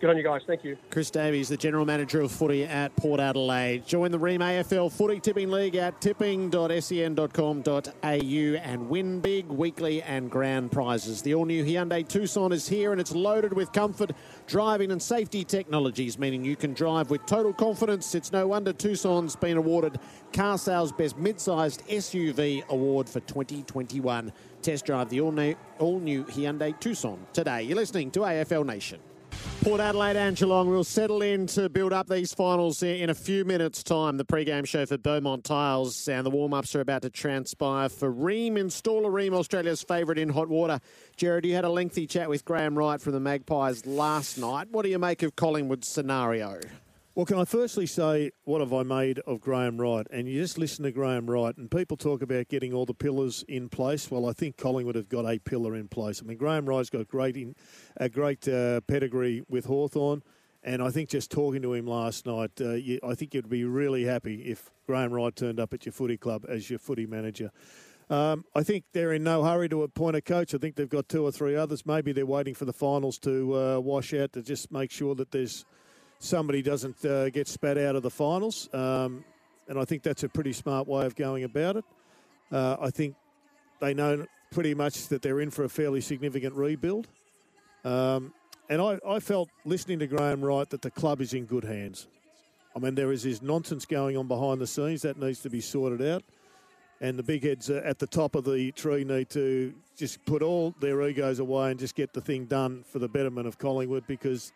Good 0.00 0.08
on 0.08 0.16
you 0.16 0.22
guys. 0.22 0.40
Thank 0.46 0.64
you. 0.64 0.78
Chris 0.90 1.10
Davies, 1.10 1.50
the 1.50 1.58
General 1.58 1.84
Manager 1.84 2.22
of 2.22 2.32
Footy 2.32 2.64
at 2.64 2.96
Port 2.96 3.20
Adelaide. 3.20 3.86
Join 3.86 4.10
the 4.10 4.18
Rheem 4.18 4.38
AFL 4.38 4.90
Footy 4.90 5.20
Tipping 5.20 5.50
League 5.50 5.76
at 5.76 6.00
tipping.sen.com.au 6.00 8.10
and 8.10 8.88
win 8.88 9.20
big 9.20 9.46
weekly 9.48 10.02
and 10.02 10.30
grand 10.30 10.72
prizes. 10.72 11.20
The 11.20 11.34
all-new 11.34 11.66
Hyundai 11.66 12.08
Tucson 12.08 12.50
is 12.50 12.66
here 12.66 12.92
and 12.92 13.00
it's 13.00 13.14
loaded 13.14 13.52
with 13.52 13.72
comfort, 13.72 14.12
driving 14.46 14.90
and 14.90 15.02
safety 15.02 15.44
technologies, 15.44 16.18
meaning 16.18 16.46
you 16.46 16.56
can 16.56 16.72
drive 16.72 17.10
with 17.10 17.26
total 17.26 17.52
confidence. 17.52 18.14
It's 18.14 18.32
no 18.32 18.46
wonder 18.46 18.72
Tucson's 18.72 19.36
been 19.36 19.58
awarded 19.58 20.00
Car 20.32 20.56
Sales 20.56 20.92
Best 20.92 21.18
Mid-Sized 21.18 21.86
SUV 21.88 22.66
Award 22.68 23.06
for 23.06 23.20
2021. 23.20 24.32
Test 24.62 24.86
drive 24.86 25.10
the 25.10 25.20
all-new, 25.20 25.54
all-new 25.78 26.24
Hyundai 26.24 26.80
Tucson 26.80 27.18
today. 27.34 27.64
You're 27.64 27.76
listening 27.76 28.10
to 28.12 28.20
AFL 28.20 28.64
Nation. 28.64 28.98
Port 29.62 29.78
Adelaide 29.78 30.16
and 30.16 30.36
Geelong 30.36 30.70
will 30.70 30.84
settle 30.84 31.20
in 31.20 31.46
to 31.48 31.68
build 31.68 31.92
up 31.92 32.08
these 32.08 32.32
finals 32.32 32.82
in 32.82 33.10
a 33.10 33.14
few 33.14 33.44
minutes' 33.44 33.82
time. 33.82 34.16
The 34.16 34.24
pre-game 34.24 34.64
show 34.64 34.86
for 34.86 34.96
Beaumont 34.96 35.44
Tiles 35.44 36.08
and 36.08 36.24
the 36.24 36.30
warm-ups 36.30 36.74
are 36.74 36.80
about 36.80 37.02
to 37.02 37.10
transpire 37.10 37.90
for 37.90 38.10
Rheem. 38.10 38.52
Installer 38.52 39.10
Rheem, 39.10 39.34
Australia's 39.34 39.82
favourite 39.82 40.18
in 40.18 40.30
hot 40.30 40.48
water. 40.48 40.80
Gerard, 41.18 41.44
you 41.44 41.54
had 41.54 41.66
a 41.66 41.68
lengthy 41.68 42.06
chat 42.06 42.30
with 42.30 42.42
Graham 42.46 42.76
Wright 42.76 43.02
from 43.02 43.12
the 43.12 43.20
Magpies 43.20 43.84
last 43.84 44.38
night. 44.38 44.68
What 44.70 44.82
do 44.82 44.88
you 44.88 44.98
make 44.98 45.22
of 45.22 45.36
Collingwood's 45.36 45.88
scenario? 45.88 46.58
Well, 47.20 47.26
can 47.26 47.38
I 47.38 47.44
firstly 47.44 47.84
say, 47.84 48.30
what 48.44 48.62
have 48.62 48.72
I 48.72 48.82
made 48.82 49.18
of 49.26 49.42
Graham 49.42 49.78
Wright? 49.78 50.06
And 50.10 50.26
you 50.26 50.40
just 50.40 50.56
listen 50.56 50.84
to 50.84 50.90
Graham 50.90 51.28
Wright, 51.28 51.54
and 51.54 51.70
people 51.70 51.98
talk 51.98 52.22
about 52.22 52.48
getting 52.48 52.72
all 52.72 52.86
the 52.86 52.94
pillars 52.94 53.44
in 53.46 53.68
place. 53.68 54.10
Well, 54.10 54.24
I 54.24 54.32
think 54.32 54.56
Collingwood 54.56 54.94
have 54.94 55.10
got 55.10 55.30
a 55.30 55.38
pillar 55.38 55.76
in 55.76 55.86
place. 55.86 56.22
I 56.22 56.26
mean, 56.26 56.38
Graham 56.38 56.64
Wright's 56.64 56.88
got 56.88 57.08
great 57.08 57.36
in, 57.36 57.56
a 57.98 58.08
great 58.08 58.48
uh, 58.48 58.80
pedigree 58.88 59.42
with 59.50 59.66
Hawthorn, 59.66 60.22
and 60.62 60.82
I 60.82 60.88
think 60.88 61.10
just 61.10 61.30
talking 61.30 61.60
to 61.60 61.74
him 61.74 61.86
last 61.86 62.24
night, 62.24 62.52
uh, 62.58 62.70
you, 62.70 62.98
I 63.06 63.14
think 63.14 63.34
you'd 63.34 63.50
be 63.50 63.64
really 63.64 64.04
happy 64.04 64.36
if 64.36 64.70
Graham 64.86 65.12
Wright 65.12 65.36
turned 65.36 65.60
up 65.60 65.74
at 65.74 65.84
your 65.84 65.92
footy 65.92 66.16
club 66.16 66.46
as 66.48 66.70
your 66.70 66.78
footy 66.78 67.04
manager. 67.04 67.50
Um, 68.08 68.46
I 68.54 68.62
think 68.62 68.84
they're 68.94 69.12
in 69.12 69.24
no 69.24 69.44
hurry 69.44 69.68
to 69.68 69.82
appoint 69.82 70.16
a 70.16 70.22
coach. 70.22 70.54
I 70.54 70.56
think 70.56 70.76
they've 70.76 70.88
got 70.88 71.10
two 71.10 71.22
or 71.26 71.32
three 71.32 71.54
others. 71.54 71.84
Maybe 71.84 72.12
they're 72.12 72.24
waiting 72.24 72.54
for 72.54 72.64
the 72.64 72.72
finals 72.72 73.18
to 73.18 73.54
uh, 73.54 73.78
wash 73.78 74.14
out 74.14 74.32
to 74.32 74.42
just 74.42 74.72
make 74.72 74.90
sure 74.90 75.14
that 75.16 75.32
there's– 75.32 75.66
somebody 76.20 76.62
doesn't 76.62 77.04
uh, 77.04 77.30
get 77.30 77.48
spat 77.48 77.76
out 77.76 77.96
of 77.96 78.02
the 78.02 78.10
finals. 78.10 78.72
Um, 78.72 79.24
and 79.68 79.78
I 79.78 79.84
think 79.84 80.02
that's 80.02 80.22
a 80.22 80.28
pretty 80.28 80.52
smart 80.52 80.86
way 80.86 81.06
of 81.06 81.16
going 81.16 81.44
about 81.44 81.76
it. 81.76 81.84
Uh, 82.52 82.76
I 82.80 82.90
think 82.90 83.16
they 83.80 83.94
know 83.94 84.26
pretty 84.50 84.74
much 84.74 85.08
that 85.08 85.22
they're 85.22 85.40
in 85.40 85.50
for 85.50 85.64
a 85.64 85.68
fairly 85.68 86.00
significant 86.00 86.54
rebuild. 86.54 87.08
Um, 87.84 88.34
and 88.68 88.80
I, 88.80 88.98
I, 89.06 89.20
felt 89.20 89.48
listening 89.64 90.00
to 90.00 90.06
Graham 90.06 90.42
Wright 90.42 90.68
that 90.70 90.82
the 90.82 90.90
club 90.90 91.20
is 91.20 91.32
in 91.32 91.46
good 91.46 91.64
hands. 91.64 92.08
I 92.76 92.78
mean, 92.78 92.94
there 92.94 93.10
is 93.10 93.22
this 93.22 93.40
nonsense 93.40 93.86
going 93.86 94.16
on 94.16 94.28
behind 94.28 94.60
the 94.60 94.66
scenes 94.66 95.02
that 95.02 95.18
needs 95.18 95.40
to 95.40 95.50
be 95.50 95.60
sorted 95.60 96.06
out. 96.06 96.22
And 97.00 97.18
the 97.18 97.22
big 97.22 97.42
heads 97.42 97.70
at 97.70 97.98
the 97.98 98.06
top 98.06 98.34
of 98.34 98.44
the 98.44 98.70
tree 98.72 99.04
need 99.04 99.30
to 99.30 99.72
just 99.96 100.22
put 100.26 100.42
all 100.42 100.74
their 100.80 101.00
egos 101.08 101.38
away 101.38 101.70
and 101.70 101.80
just 101.80 101.94
get 101.94 102.12
the 102.12 102.20
thing 102.20 102.44
done 102.44 102.84
for 102.86 102.98
the 102.98 103.08
betterment 103.08 103.46
of 103.46 103.56
Collingwood 103.56 104.06
because 104.06 104.52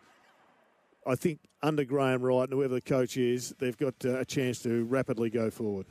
I 1.05 1.15
think 1.15 1.39
under 1.61 1.83
Graham 1.83 2.21
Wright 2.21 2.49
and 2.49 2.53
whoever 2.53 2.75
the 2.75 2.81
coach 2.81 3.17
is, 3.17 3.53
they've 3.59 3.77
got 3.77 3.93
uh, 4.03 4.19
a 4.19 4.25
chance 4.25 4.59
to 4.63 4.85
rapidly 4.85 5.29
go 5.29 5.49
forward. 5.51 5.85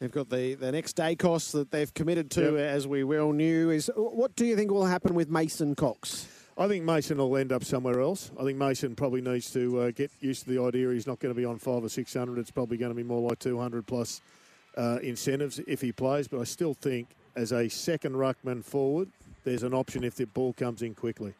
They've 0.00 0.12
got 0.12 0.28
the, 0.28 0.54
the 0.54 0.72
Nick 0.72 0.86
Daicos 0.86 1.52
that 1.52 1.70
they've 1.70 1.92
committed 1.94 2.30
to, 2.32 2.56
yep. 2.56 2.56
as 2.56 2.86
we 2.86 3.04
well 3.04 3.32
knew. 3.32 3.70
Is 3.70 3.90
what 3.96 4.36
do 4.36 4.44
you 4.44 4.56
think 4.56 4.70
will 4.70 4.84
happen 4.84 5.14
with 5.14 5.30
Mason 5.30 5.74
Cox? 5.74 6.28
I 6.58 6.68
think 6.68 6.84
Mason 6.84 7.18
will 7.18 7.36
end 7.36 7.52
up 7.52 7.64
somewhere 7.64 8.00
else. 8.00 8.30
I 8.38 8.44
think 8.44 8.58
Mason 8.58 8.94
probably 8.94 9.22
needs 9.22 9.50
to 9.52 9.80
uh, 9.80 9.90
get 9.90 10.10
used 10.20 10.44
to 10.44 10.50
the 10.50 10.62
idea 10.62 10.90
he's 10.92 11.06
not 11.06 11.20
going 11.20 11.34
to 11.34 11.38
be 11.38 11.44
on 11.44 11.58
five 11.58 11.82
or 11.82 11.88
six 11.88 12.12
hundred. 12.12 12.38
It's 12.38 12.50
probably 12.50 12.76
going 12.76 12.90
to 12.90 12.94
be 12.94 13.02
more 13.02 13.28
like 13.28 13.38
two 13.38 13.58
hundred 13.58 13.86
plus 13.86 14.20
uh, 14.76 14.98
incentives 15.02 15.58
if 15.66 15.80
he 15.80 15.90
plays. 15.90 16.28
But 16.28 16.40
I 16.40 16.44
still 16.44 16.74
think 16.74 17.08
as 17.34 17.52
a 17.52 17.68
second 17.68 18.12
ruckman 18.12 18.64
forward, 18.64 19.08
there's 19.44 19.62
an 19.62 19.74
option 19.74 20.04
if 20.04 20.16
the 20.16 20.26
ball 20.26 20.52
comes 20.52 20.82
in 20.82 20.94
quickly. 20.94 21.34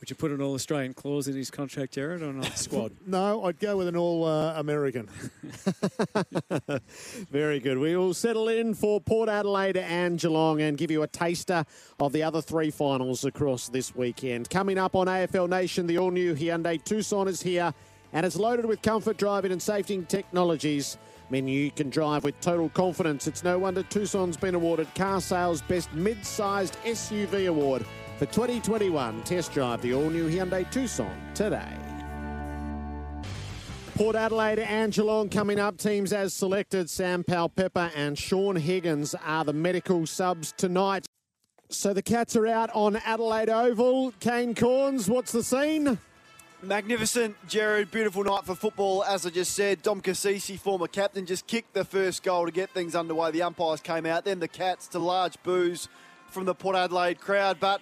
Would 0.00 0.10
you 0.10 0.16
put 0.16 0.30
an 0.30 0.42
All 0.42 0.54
Australian 0.54 0.92
clause 0.92 1.26
in 1.26 1.34
his 1.34 1.50
contract, 1.50 1.94
Gerard, 1.94 2.20
or 2.20 2.32
not? 2.32 2.58
Squad. 2.58 2.92
no, 3.06 3.44
I'd 3.44 3.58
go 3.58 3.78
with 3.78 3.88
an 3.88 3.96
All 3.96 4.24
uh, 4.24 4.52
American. 4.58 5.08
Very 7.30 7.60
good. 7.60 7.78
We 7.78 7.96
will 7.96 8.12
settle 8.12 8.48
in 8.48 8.74
for 8.74 9.00
Port 9.00 9.30
Adelaide 9.30 9.78
and 9.78 10.18
Geelong 10.18 10.60
and 10.60 10.76
give 10.76 10.90
you 10.90 11.02
a 11.02 11.06
taster 11.06 11.64
of 11.98 12.12
the 12.12 12.22
other 12.22 12.42
three 12.42 12.70
finals 12.70 13.24
across 13.24 13.70
this 13.70 13.96
weekend. 13.96 14.50
Coming 14.50 14.76
up 14.76 14.94
on 14.94 15.06
AFL 15.06 15.48
Nation, 15.48 15.86
the 15.86 15.96
all 15.96 16.10
new 16.10 16.34
Hyundai 16.34 16.82
Tucson 16.84 17.26
is 17.26 17.40
here 17.40 17.72
and 18.12 18.26
it's 18.26 18.36
loaded 18.36 18.66
with 18.66 18.82
comfort 18.82 19.16
driving 19.16 19.50
and 19.50 19.62
safety 19.62 20.04
technologies. 20.06 20.98
Meaning 21.30 21.54
you 21.54 21.70
can 21.70 21.90
drive 21.90 22.22
with 22.22 22.38
total 22.40 22.68
confidence. 22.68 23.26
It's 23.26 23.42
no 23.42 23.58
wonder 23.58 23.82
Tucson's 23.82 24.36
been 24.36 24.54
awarded 24.54 24.94
Car 24.94 25.20
Sales 25.20 25.60
Best 25.62 25.92
Mid-Sized 25.92 26.76
SUV 26.84 27.48
Award 27.48 27.84
for 28.16 28.26
2021. 28.26 29.22
Test 29.22 29.52
drive 29.52 29.82
the 29.82 29.94
all-new 29.94 30.28
Hyundai 30.30 30.70
Tucson 30.70 31.14
today. 31.34 31.72
Port 33.94 34.16
Adelaide 34.16 34.58
and 34.58 34.92
Geelong 34.92 35.28
coming 35.28 35.58
up. 35.58 35.78
Teams 35.78 36.12
as 36.12 36.34
selected. 36.34 36.90
Sam 36.90 37.24
Powell-Pepper 37.24 37.90
and 37.94 38.18
Shaun 38.18 38.56
Higgins 38.56 39.14
are 39.24 39.44
the 39.44 39.52
medical 39.52 40.06
subs 40.06 40.52
tonight. 40.56 41.06
So 41.68 41.92
the 41.92 42.02
Cats 42.02 42.36
are 42.36 42.46
out 42.46 42.70
on 42.74 42.96
Adelaide 42.96 43.48
Oval. 43.48 44.12
Kane 44.20 44.54
Cornes, 44.54 45.08
what's 45.08 45.32
the 45.32 45.42
scene? 45.42 45.98
Magnificent, 46.62 47.36
Gerard. 47.48 47.90
Beautiful 47.90 48.24
night 48.24 48.44
for 48.44 48.54
football. 48.54 49.02
As 49.04 49.26
I 49.26 49.30
just 49.30 49.52
said, 49.52 49.82
Dom 49.82 50.00
Cassisi, 50.00 50.58
former 50.58 50.86
captain, 50.86 51.26
just 51.26 51.46
kicked 51.46 51.74
the 51.74 51.84
first 51.84 52.22
goal 52.22 52.46
to 52.46 52.52
get 52.52 52.70
things 52.70 52.94
underway. 52.94 53.30
The 53.30 53.42
umpires 53.42 53.80
came 53.80 54.06
out. 54.06 54.24
Then 54.24 54.40
the 54.40 54.48
Cats 54.48 54.88
to 54.88 54.98
large 54.98 55.42
boos 55.42 55.88
from 56.28 56.44
the 56.44 56.54
Port 56.54 56.76
Adelaide 56.76 57.20
crowd. 57.20 57.58
But 57.60 57.80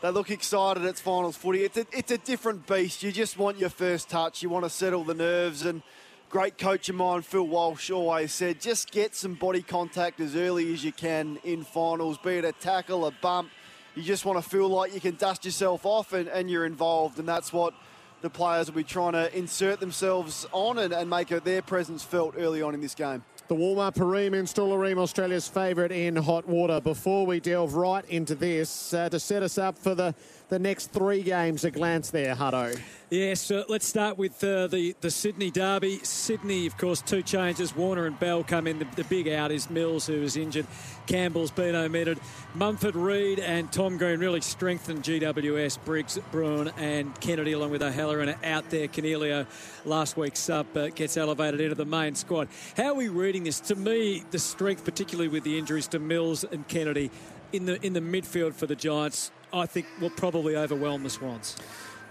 they 0.00 0.10
look 0.10 0.30
excited. 0.30 0.84
It's 0.84 1.00
finals 1.00 1.36
footy. 1.36 1.64
It's 1.64 1.76
a, 1.76 1.86
it's 1.92 2.12
a 2.12 2.18
different 2.18 2.66
beast. 2.66 3.02
You 3.02 3.10
just 3.10 3.36
want 3.36 3.58
your 3.58 3.70
first 3.70 4.08
touch. 4.08 4.42
You 4.42 4.48
want 4.48 4.64
to 4.64 4.70
settle 4.70 5.02
the 5.02 5.14
nerves. 5.14 5.64
And 5.64 5.82
great 6.30 6.56
coach 6.56 6.88
of 6.88 6.94
mine, 6.94 7.22
Phil 7.22 7.46
Walsh, 7.46 7.90
always 7.90 8.32
said 8.32 8.60
just 8.60 8.92
get 8.92 9.16
some 9.16 9.34
body 9.34 9.62
contact 9.62 10.20
as 10.20 10.36
early 10.36 10.72
as 10.72 10.84
you 10.84 10.92
can 10.92 11.38
in 11.42 11.64
finals, 11.64 12.16
be 12.18 12.34
it 12.34 12.44
a 12.44 12.52
tackle, 12.52 13.06
a 13.06 13.10
bump. 13.10 13.50
You 13.96 14.04
just 14.04 14.24
want 14.24 14.42
to 14.42 14.48
feel 14.48 14.68
like 14.68 14.94
you 14.94 15.00
can 15.00 15.16
dust 15.16 15.44
yourself 15.44 15.84
off 15.84 16.12
and, 16.12 16.28
and 16.28 16.48
you're 16.48 16.66
involved. 16.66 17.18
And 17.18 17.26
that's 17.26 17.52
what 17.52 17.74
the 18.20 18.30
players 18.30 18.68
will 18.68 18.76
be 18.76 18.84
trying 18.84 19.14
to 19.14 19.36
insert 19.36 19.80
themselves 19.80 20.46
on 20.52 20.78
and, 20.78 20.92
and 20.92 21.10
make 21.10 21.28
their 21.28 21.62
presence 21.62 22.04
felt 22.04 22.34
early 22.38 22.62
on 22.62 22.74
in 22.74 22.80
this 22.80 22.94
game. 22.94 23.24
The 23.48 23.54
warm-up 23.54 23.94
Pareem 23.94 24.32
Installareem, 24.32 24.98
Australia's 24.98 25.48
favourite 25.48 25.90
in 25.90 26.16
hot 26.16 26.46
water. 26.46 26.82
Before 26.82 27.24
we 27.24 27.40
delve 27.40 27.76
right 27.76 28.04
into 28.10 28.34
this, 28.34 28.92
uh, 28.92 29.08
to 29.08 29.18
set 29.18 29.42
us 29.42 29.56
up 29.56 29.78
for 29.78 29.94
the, 29.94 30.14
the 30.50 30.58
next 30.58 30.88
three 30.88 31.22
games, 31.22 31.64
a 31.64 31.70
glance 31.70 32.10
there, 32.10 32.34
Huddo. 32.34 32.78
Yes, 33.10 33.50
uh, 33.50 33.64
let's 33.70 33.86
start 33.86 34.18
with 34.18 34.44
uh, 34.44 34.66
the, 34.66 34.94
the 35.00 35.10
Sydney 35.10 35.50
derby. 35.50 35.98
Sydney, 36.02 36.66
of 36.66 36.76
course, 36.76 37.00
two 37.00 37.22
changes. 37.22 37.74
Warner 37.74 38.04
and 38.04 38.20
Bell 38.20 38.44
come 38.44 38.66
in. 38.66 38.80
The, 38.80 38.86
the 38.96 39.04
big 39.04 39.28
out 39.28 39.50
is 39.50 39.70
Mills, 39.70 40.06
who 40.06 40.22
is 40.22 40.36
injured. 40.36 40.66
Campbell's 41.06 41.50
been 41.50 41.74
omitted. 41.74 42.20
Mumford, 42.54 42.96
Reid, 42.96 43.38
and 43.38 43.72
Tom 43.72 43.96
Green 43.96 44.20
really 44.20 44.42
strengthened 44.42 45.04
GWS. 45.04 45.82
Briggs, 45.86 46.18
Bruhn, 46.30 46.70
and 46.76 47.18
Kennedy, 47.18 47.52
along 47.52 47.70
with 47.70 47.82
O'Halloran, 47.82 48.34
out 48.44 48.68
there. 48.68 48.88
Canelio, 48.88 49.46
last 49.86 50.18
week's 50.18 50.40
sub, 50.40 50.76
uh, 50.76 50.88
gets 50.88 51.16
elevated 51.16 51.62
into 51.62 51.74
the 51.74 51.86
main 51.86 52.14
squad. 52.14 52.48
How 52.76 52.88
are 52.88 52.94
we 52.94 53.08
reading 53.08 53.37
this? 53.44 53.60
To 53.60 53.74
me, 53.74 54.24
the 54.30 54.38
strength, 54.38 54.84
particularly 54.84 55.28
with 55.28 55.44
the 55.44 55.58
injuries 55.58 55.86
to 55.88 55.98
Mills 55.98 56.44
and 56.44 56.66
Kennedy, 56.68 57.10
in 57.52 57.64
the 57.66 57.84
in 57.84 57.92
the 57.92 58.00
midfield 58.00 58.54
for 58.54 58.66
the 58.66 58.76
Giants, 58.76 59.30
I 59.52 59.66
think 59.66 59.86
will 60.00 60.10
probably 60.10 60.56
overwhelm 60.56 61.02
the 61.02 61.10
Swans. 61.10 61.56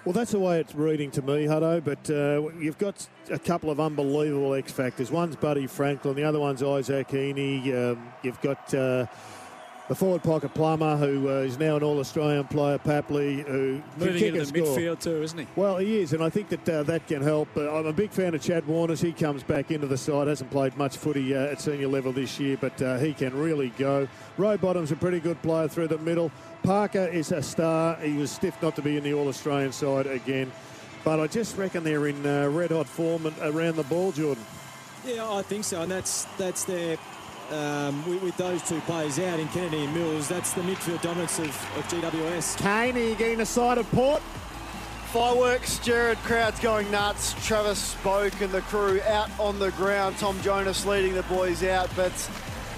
Well, 0.06 0.14
that's 0.14 0.32
the 0.32 0.40
way 0.40 0.62
it's 0.62 0.74
reading 0.74 1.12
to 1.12 1.22
me, 1.22 1.46
Huddo. 1.46 1.84
But 1.84 2.10
uh, 2.10 2.50
you've 2.58 2.78
got 2.78 3.08
a 3.30 3.38
couple 3.38 3.70
of 3.70 3.80
unbelievable 3.80 4.54
X 4.54 4.72
factors. 4.72 5.12
One's 5.12 5.36
Buddy 5.36 5.68
Franklin, 5.68 6.16
the 6.16 6.24
other 6.24 6.40
one's 6.40 6.64
Isaac 6.64 7.10
Heaney. 7.10 7.92
Um, 7.92 8.14
you've 8.24 8.40
got 8.42 8.74
uh, 8.74 9.06
the 9.88 9.96
forward 9.96 10.22
pocket 10.22 10.54
Plummer, 10.54 10.98
who 10.98 11.30
uh, 11.30 11.34
is 11.42 11.58
now 11.58 11.78
an 11.78 11.84
All 11.84 12.00
Australian 12.00 12.46
player, 12.46 12.78
Papley, 12.78 13.46
who 13.46 13.82
moving 13.98 14.08
can 14.08 14.18
kick 14.18 14.28
into 14.36 14.42
a 14.42 14.46
the 14.46 14.46
score. 14.46 14.78
midfield 14.78 15.00
too, 15.00 15.22
isn't 15.24 15.40
he? 15.40 15.48
Well, 15.56 15.78
he 15.78 16.00
is, 16.00 16.14
and 16.14 16.24
I 16.24 16.30
think 16.30 16.50
that 16.50 16.70
uh, 16.70 16.84
that 16.84 17.08
can 17.08 17.22
help. 17.22 17.48
Uh, 17.56 17.74
I'm 17.74 17.86
a 17.86 17.94
big 17.94 18.12
fan 18.12 18.36
of 18.36 18.42
Chad 18.42 18.68
Warners. 18.68 19.00
He 19.00 19.14
comes 19.14 19.44
back 19.44 19.72
into 19.72 19.88
the 19.88 19.98
side. 19.98 20.28
Hasn't 20.28 20.52
played 20.52 20.76
much 20.78 20.98
footy 20.98 21.36
uh, 21.36 21.46
at 21.48 21.62
senior 21.62 21.88
level 21.88 22.12
this 22.12 22.40
year, 22.40 22.58
but 22.60 22.82
uh, 22.82 22.98
he 22.98 23.14
can 23.14 23.34
really 23.36 23.70
go. 23.78 24.08
Rowbottom's 24.38 24.92
a 24.92 24.96
pretty 24.96 25.20
good 25.20 25.42
player 25.42 25.68
through 25.68 25.88
the 25.88 25.98
middle. 26.00 26.32
Parker 26.64 27.08
is 27.08 27.32
a 27.32 27.42
star. 27.42 27.96
He 27.98 28.14
was 28.14 28.30
stiff 28.30 28.62
not 28.62 28.76
to 28.76 28.82
be 28.82 28.98
in 28.98 29.04
the 29.04 29.14
All 29.14 29.28
Australian 29.28 29.72
side 29.72 30.08
again. 30.08 30.52
But 31.06 31.22
I 31.22 31.28
just 31.28 31.56
reckon 31.58 31.86
they're 31.86 32.08
in 32.08 32.26
uh, 32.26 32.50
red 32.50 32.72
hot 32.72 32.88
form 32.88 33.34
around 33.42 33.78
the 33.78 33.84
ball, 33.84 34.12
Jordan. 34.12 34.44
Yeah, 35.06 35.32
I 35.32 35.42
think 35.42 35.64
so, 35.64 35.84
and 35.84 35.90
that's 35.92 36.26
that's 36.38 36.66
their 36.66 36.98
um, 37.52 38.06
with, 38.08 38.22
with 38.22 38.38
those 38.38 38.62
two 38.68 38.80
players 38.82 39.20
out 39.20 39.40
in 39.40 39.48
Kennedy 39.50 39.84
and 39.84 39.94
Mills. 39.94 40.28
That's 40.28 40.54
the 40.54 40.62
midfield 40.62 41.02
dominance 41.02 41.40
of, 41.40 41.48
of 41.48 41.88
GWS. 41.88 42.58
Caney 42.58 43.16
getting 43.16 43.42
a 43.42 43.46
side 43.46 43.78
of 43.78 43.90
port. 43.92 44.22
Fireworks, 45.12 45.80
Gerard, 45.80 46.18
crowd's 46.20 46.60
going 46.60 46.92
nuts. 46.92 47.34
Travis 47.46 47.96
Boak 48.04 48.42
and 48.42 48.52
the 48.52 48.62
crew 48.62 49.02
out 49.08 49.30
on 49.40 49.58
the 49.58 49.72
ground. 49.72 50.18
Tom 50.18 50.40
Jonas 50.42 50.86
leading 50.86 51.14
the 51.14 51.24
boys 51.24 51.64
out, 51.64 51.90
but 51.96 52.12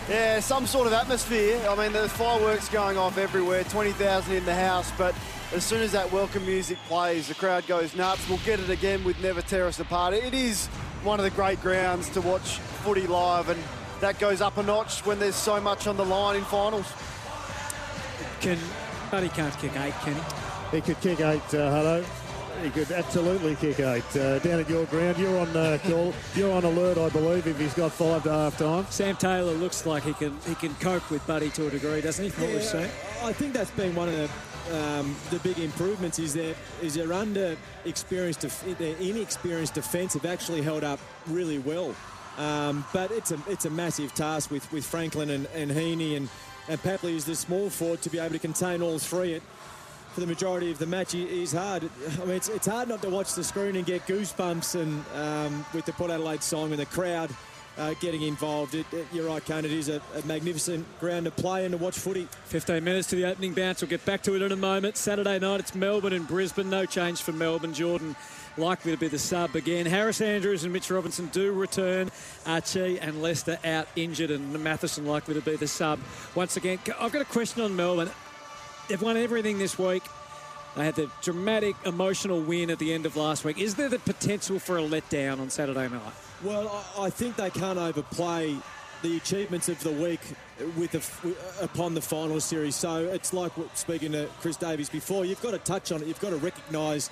yeah, 0.08 0.40
some 0.40 0.68
sort 0.68 0.88
of 0.88 0.94
atmosphere. 0.94 1.60
I 1.68 1.76
mean, 1.76 1.91
there's 1.91 2.12
fireworks 2.12 2.70
going 2.70 2.98
off 2.98 3.18
everywhere, 3.18 3.64
20,000 3.64 4.36
in 4.36 4.46
the 4.46 4.56
house, 4.56 4.91
but 4.98 5.16
as 5.54 5.64
soon 5.64 5.82
as 5.82 5.91
that 5.94 6.12
welcome 6.12 6.46
music 6.46 6.78
plays, 6.88 7.28
the 7.28 7.34
crowd 7.34 7.66
goes 7.66 7.96
nuts. 7.96 8.28
We'll 8.30 8.40
get 8.40 8.60
it 8.60 8.70
again 8.70 9.04
with 9.04 9.20
Never 9.22 9.41
Tear 9.41 9.66
Us 9.66 9.80
Apart. 9.80 10.14
It 10.14 10.36
is 10.36 10.68
one 11.04 11.20
of 11.20 11.24
the 11.24 11.32
great 11.32 11.60
grounds 11.62 12.10
to 12.10 12.22
watch 12.22 12.60
footy 12.84 13.08
live, 13.08 13.50
and 13.50 13.60
that 14.02 14.20
goes 14.20 14.42
up 14.42 14.58
a 14.58 14.64
notch 14.64 15.06
when 15.06 15.20
there's 15.20 15.36
so 15.36 15.60
much 15.60 15.88
on 15.88 15.98
the 15.98 16.06
line 16.06 16.36
in 16.38 16.44
finals. 16.46 16.92
Can 18.42 18.58
Buddy 19.12 19.30
can't 19.30 19.58
kick 19.58 19.76
eight, 19.78 19.94
can 20.02 20.16
he? 20.16 20.78
He 20.78 20.82
could 20.82 21.02
kick 21.02 21.20
eight, 21.20 21.42
uh, 21.54 21.72
Huddo. 21.72 22.06
He 22.64 22.70
could 22.70 22.92
absolutely 22.92 23.56
kick 23.56 23.80
eight. 23.80 24.16
Uh, 24.16 24.40
down 24.40 24.60
at 24.60 24.70
your 24.70 24.86
ground, 24.86 25.18
you're 25.18 25.40
on 25.40 25.56
uh, 25.56 25.78
call. 25.84 26.14
You're 26.36 26.52
on 26.54 26.64
alert, 26.66 26.98
I 26.98 27.10
believe, 27.10 27.48
if 27.48 27.58
he's 27.60 27.74
got 27.74 27.92
five 27.92 28.24
to 28.24 28.30
half 28.32 28.58
time. 28.58 28.86
Sam 28.90 29.16
Taylor 29.16 29.54
looks 29.54 29.86
like 29.86 30.04
he 30.04 30.14
can 30.14 30.38
he 30.46 30.56
can 30.56 30.76
cope 30.76 31.10
with 31.10 31.26
Buddy 31.26 31.50
to 31.52 31.68
a 31.68 31.70
degree, 31.70 32.02
doesn't 32.02 32.24
he? 32.24 32.30
From 32.30 32.44
what 32.46 32.54
we've 32.54 32.62
Yeah, 32.64 32.68
seen. 32.88 32.90
I 33.24 33.34
think 33.34 33.54
that's 33.54 33.72
been 33.72 33.96
one 33.96 34.10
of 34.10 34.16
the 34.16 34.30
um, 34.78 35.16
the 35.32 35.40
big 35.40 35.58
improvements 35.58 36.20
is 36.20 36.34
that 36.34 36.56
is 36.82 36.94
their 36.96 37.14
under 37.14 37.56
experienced 37.86 38.42
def- 38.42 38.78
their 38.78 38.96
inexperienced 38.98 39.74
defence 39.74 40.14
have 40.14 40.26
actually 40.26 40.62
held 40.62 40.84
up 40.84 41.00
really 41.28 41.60
well. 41.60 41.96
Um, 42.40 42.86
but 42.94 43.11
it's 43.11 43.32
a 43.32 43.40
it's 43.48 43.66
a 43.66 43.70
massive 43.70 44.16
task 44.16 44.49
with, 44.49 44.72
with 44.72 44.86
Franklin 44.86 45.30
and, 45.30 45.45
and 45.53 45.70
Heaney 45.70 46.16
and, 46.16 46.30
and 46.70 46.82
Papley 46.82 47.14
is 47.16 47.26
the 47.26 47.36
small 47.36 47.70
forward 47.70 48.02
to 48.03 48.10
be 48.10 48.18
able 48.18 48.32
to 48.32 48.40
contain 48.40 48.82
all 48.82 48.98
three. 48.98 49.34
It, 49.34 49.44
for 50.14 50.22
the 50.22 50.28
majority 50.28 50.72
of 50.72 50.80
the 50.80 50.88
match 50.88 51.14
is 51.14 51.52
hard. 51.52 51.88
I 52.20 52.26
mean, 52.26 52.36
it's, 52.36 52.49
it's 52.49 52.66
hard 52.66 52.90
not 52.90 53.02
to 53.03 53.10
watch 53.10 53.36
the 53.36 53.44
screen 53.44 53.76
and 53.76 53.86
get 53.86 54.07
goosebumps 54.07 54.80
and 54.80 55.06
um, 55.16 55.66
with 55.72 55.86
the 55.86 55.94
Port 55.94 56.10
Adelaide 56.10 56.41
song 56.41 56.72
and 56.72 56.80
the 56.80 56.88
crowd 56.88 57.30
uh, 57.80 57.93
getting 57.99 58.22
involved. 58.22 58.76
It, 58.76 58.85
it- 58.93 59.07
you're 59.14 59.26
right, 59.27 59.43
Kane. 59.43 59.65
It 59.65 59.72
is 59.72 59.89
a, 59.89 60.01
a 60.15 60.26
magnificent 60.26 60.85
ground 60.99 61.26
to 61.26 61.31
play 61.31 61.65
and 61.65 61.72
to 61.72 61.77
watch 61.77 61.97
footy. 61.97 62.27
15 62.45 62.84
minutes 62.84 63.07
to 63.10 63.15
the 63.15 63.26
opening 63.26 63.53
bounce. 63.53 63.81
We'll 63.81 63.89
get 63.89 64.06
back 64.06 64.22
to 64.23 64.35
it 64.35 64.41
in 64.41 64.51
a 64.51 64.56
moment. 64.56 64.97
Saturday 64.97 65.39
night, 65.39 65.60
it's 65.61 65.73
Melbourne 65.73 66.14
and 66.14 66.27
Brisbane. 66.27 66.69
No 66.69 66.85
change 66.85 67.22
for 67.22 67.31
Melbourne. 67.31 67.73
Jordan 67.73 68.15
likely 68.57 68.91
to 68.91 68.97
be 68.97 69.07
the 69.07 69.18
sub 69.19 69.56
again. 69.56 69.85
Harris 69.85 70.19
Andrews 70.19 70.64
and 70.65 70.73
Mitch 70.73 70.91
Robinson 70.91 71.27
do 71.27 71.53
return. 71.53 72.11
Archie 72.45 72.99
and 72.99 73.22
Lester 73.22 73.57
out 73.64 73.88
injured, 73.95 74.31
and 74.31 74.61
Matheson 74.64 75.06
likely 75.06 75.34
to 75.35 75.41
be 75.41 75.56
the 75.56 75.68
sub 75.68 75.99
once 76.35 76.57
again. 76.57 76.77
I've 76.99 77.11
got 77.14 77.22
a 77.22 77.26
question 77.26 77.61
on 77.64 77.76
Melbourne. 77.76 78.10
They've 78.89 79.01
won 79.01 79.15
everything 79.18 79.60
this 79.60 79.80
week. 79.80 80.03
They 80.76 80.84
had 80.85 80.95
the 80.95 81.10
dramatic, 81.22 81.76
emotional 81.85 82.41
win 82.41 82.69
at 82.69 82.80
the 82.80 82.93
end 82.93 83.06
of 83.06 83.15
last 83.15 83.43
week. 83.45 83.57
Is 83.60 83.76
there 83.76 83.89
the 83.89 83.99
potential 83.99 84.60
for 84.60 84.77
a 84.77 84.81
letdown 84.81 85.39
on 85.39 85.49
Saturday 85.49 85.88
night? 85.88 86.14
Well, 86.44 86.86
I, 86.98 87.10
think 87.10 87.36
they 87.36 87.49
can't 87.49 87.78
overplay 87.78 88.56
the 89.02 89.18
achievements 89.18 89.68
of 89.68 89.82
the 89.84 89.91
week 89.91 90.22
with 90.78 90.95
upon 91.61 91.95
the 91.95 92.02
final 92.02 92.40
series. 92.40 92.78
So 92.78 93.06
it's 93.06 93.34
like 93.34 93.52
speaking 93.74 94.14
to 94.14 94.30
Chris 94.40 94.56
Davies 94.56 94.90
before. 94.90 95.26
You've 95.26 95.41
got 95.41 95.52
to 95.52 95.57
touch 95.57 95.91
on 95.91 96.02
it. 96.02 96.07
You've 96.07 96.22
got 96.22 96.30
to 96.30 96.38
recognise 96.38 97.10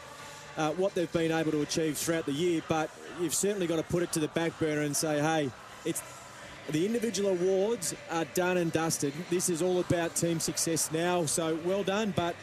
uh, 0.55 0.71
what 0.71 0.95
they've 0.95 1.11
been 1.11 1.33
able 1.33 1.51
to 1.51 1.61
achieve 1.61 1.97
throughout 1.97 2.25
the 2.25 2.31
year, 2.31 2.61
but 2.69 2.89
you've 3.19 3.35
certainly 3.35 3.67
got 3.67 3.75
to 3.75 3.83
put 3.83 4.01
it 4.01 4.13
to 4.13 4.19
the 4.19 4.29
back 4.29 4.57
burner 4.59 4.81
and 4.81 4.95
say, 4.95 5.19
hey, 5.19 5.51
it's 5.83 6.01
the 6.69 6.85
individual 6.85 7.31
awards 7.31 7.95
are 8.09 8.25
done 8.33 8.57
and 8.57 8.71
dusted. 8.71 9.13
This 9.29 9.49
is 9.49 9.61
all 9.61 9.79
about 9.79 10.15
team 10.15 10.39
success 10.39 10.89
now. 10.91 11.25
So 11.25 11.59
well 11.65 11.83
done, 11.83 12.13
but 12.15 12.33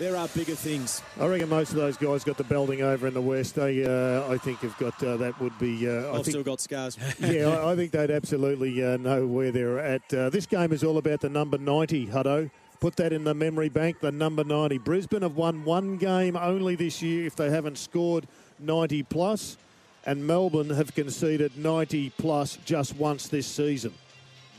there 0.00 0.16
are 0.16 0.26
bigger 0.28 0.54
things. 0.54 1.02
I 1.20 1.26
reckon 1.26 1.50
most 1.50 1.72
of 1.72 1.76
those 1.76 1.98
guys 1.98 2.24
got 2.24 2.38
the 2.38 2.44
belting 2.44 2.80
over 2.80 3.06
in 3.06 3.12
the 3.12 3.20
West. 3.20 3.54
They, 3.54 3.84
uh, 3.84 4.32
I 4.32 4.38
think, 4.38 4.60
have 4.60 4.76
got 4.78 5.00
uh, 5.04 5.18
that 5.18 5.38
would 5.40 5.56
be. 5.58 5.88
Uh, 5.88 5.92
I 5.92 6.08
I've 6.08 6.14
think, 6.14 6.28
still 6.28 6.42
got 6.42 6.60
scars. 6.60 6.96
yeah, 7.20 7.48
I, 7.48 7.72
I 7.72 7.76
think 7.76 7.92
they'd 7.92 8.10
absolutely 8.10 8.82
uh, 8.82 8.96
know 8.96 9.26
where 9.26 9.52
they're 9.52 9.78
at. 9.78 10.12
Uh, 10.12 10.30
this 10.30 10.46
game 10.46 10.72
is 10.72 10.82
all 10.82 10.96
about 10.96 11.20
the 11.20 11.28
number 11.28 11.58
90, 11.58 12.06
Huddo. 12.06 12.50
Put 12.80 12.96
that 12.96 13.12
in 13.12 13.24
the 13.24 13.34
memory 13.34 13.68
bank, 13.68 14.00
the 14.00 14.10
number 14.10 14.42
90. 14.42 14.78
Brisbane 14.78 15.20
have 15.20 15.36
won 15.36 15.64
one 15.64 15.98
game 15.98 16.34
only 16.34 16.76
this 16.76 17.02
year 17.02 17.26
if 17.26 17.36
they 17.36 17.50
haven't 17.50 17.76
scored 17.76 18.26
90 18.58 19.02
plus, 19.02 19.58
and 20.06 20.26
Melbourne 20.26 20.70
have 20.70 20.94
conceded 20.94 21.58
90 21.58 22.08
plus 22.16 22.56
just 22.64 22.96
once 22.96 23.28
this 23.28 23.46
season. 23.46 23.92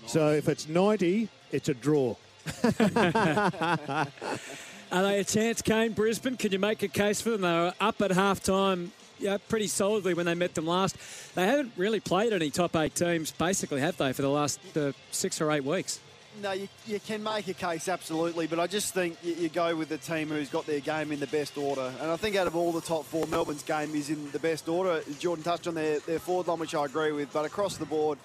So 0.06 0.34
if 0.34 0.48
it's 0.48 0.68
90, 0.68 1.30
it's 1.52 1.68
a 1.68 1.74
draw. 1.74 2.16
Are 4.92 5.04
they 5.04 5.20
a 5.20 5.24
chance, 5.24 5.62
Kane, 5.62 5.94
Brisbane? 5.94 6.36
Can 6.36 6.52
you 6.52 6.60
make 6.60 6.84
a 6.84 6.88
case 6.90 7.22
for 7.22 7.32
them? 7.32 7.42
They 7.42 7.48
were 7.48 7.74
up 7.80 8.02
at 8.02 8.12
half 8.12 8.44
time 8.44 8.92
yeah, 9.20 9.38
pretty 9.48 9.68
solidly 9.68 10.14
when 10.14 10.26
they 10.26 10.36
met 10.36 10.56
them 10.56 10.66
last. 10.68 10.98
They 11.36 11.46
haven't 11.46 11.72
really 11.78 12.00
played 12.00 12.34
any 12.34 12.50
top 12.50 12.76
eight 12.76 12.96
teams, 12.96 13.32
basically, 13.32 13.80
have 13.82 13.96
they, 13.98 14.12
for 14.14 14.22
the 14.22 14.30
last 14.30 14.60
uh, 14.76 14.92
six 15.12 15.40
or 15.40 15.52
eight 15.52 15.64
weeks? 15.64 16.00
No, 16.42 16.54
you, 16.54 16.68
you 16.88 17.00
can 17.00 17.22
make 17.24 17.48
a 17.48 17.54
case, 17.54 17.88
absolutely, 17.88 18.48
but 18.48 18.60
I 18.60 18.66
just 18.68 18.94
think 18.94 19.18
you, 19.22 19.34
you 19.34 19.50
go 19.50 19.76
with 19.76 19.90
the 19.90 19.98
team 19.98 20.30
who's 20.30 20.50
got 20.50 20.66
their 20.66 20.80
game 20.80 21.12
in 21.12 21.20
the 21.20 21.28
best 21.28 21.58
order. 21.58 21.92
And 22.02 22.10
I 22.10 22.16
think 22.16 22.36
out 22.36 22.48
of 22.48 22.56
all 22.56 22.72
the 22.72 22.82
top 22.82 23.06
four, 23.06 23.28
Melbourne's 23.28 23.64
game 23.64 23.94
is 23.96 24.10
in 24.10 24.32
the 24.32 24.40
best 24.40 24.68
order. 24.68 25.02
Jordan 25.20 25.44
touched 25.44 25.68
on 25.68 25.76
their, 25.76 26.00
their 26.00 26.20
forward 26.20 26.48
line, 26.48 26.60
which 26.60 26.74
I 26.74 26.86
agree 26.86 27.12
with, 27.12 27.32
but 27.34 27.46
across 27.46 27.78
the 27.78 27.86
board, 27.86 28.18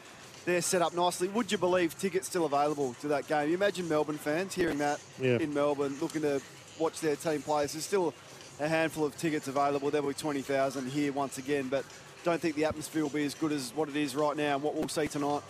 they're 0.45 0.63
set 0.63 0.83
up 0.83 0.95
nicely. 0.95 1.27
Would 1.29 1.51
you 1.51 1.59
believe 1.59 1.99
tickets 1.99 2.29
still 2.29 2.47
available 2.47 2.95
to 3.01 3.09
that 3.09 3.27
game? 3.27 3.49
You 3.49 3.55
imagine 3.57 3.89
Melbourne 3.89 4.19
fans 4.19 4.55
hearing 4.55 4.79
that 4.79 5.01
Yeah. 5.21 5.39
in 5.39 5.53
Melbourne, 5.53 5.97
looking 6.01 6.23
to 6.23 6.41
watch 6.78 7.01
their 7.01 7.16
team 7.16 7.43
play. 7.43 7.66
There's 7.66 7.85
still 7.85 8.15
a 8.61 8.69
handful 8.69 9.05
of 9.05 9.16
tickets 9.16 9.48
available. 9.48 9.90
There'll 9.90 10.09
be 10.09 10.15
20,000 10.15 10.90
here 10.90 11.12
once 11.12 11.39
again, 11.39 11.69
but 11.69 11.85
don't 12.24 12.40
think 12.40 12.57
the 12.57 12.65
atmosphere 12.65 13.03
will 13.03 13.11
be 13.11 13.24
as 13.24 13.35
good 13.35 13.53
as 13.53 13.73
what 13.74 13.89
it 13.89 13.97
is 13.97 14.16
right 14.16 14.36
now 14.36 14.55
and 14.55 14.62
what 14.62 14.74
we'll 14.74 14.89
see 14.89 15.07
tonight. 15.07 15.43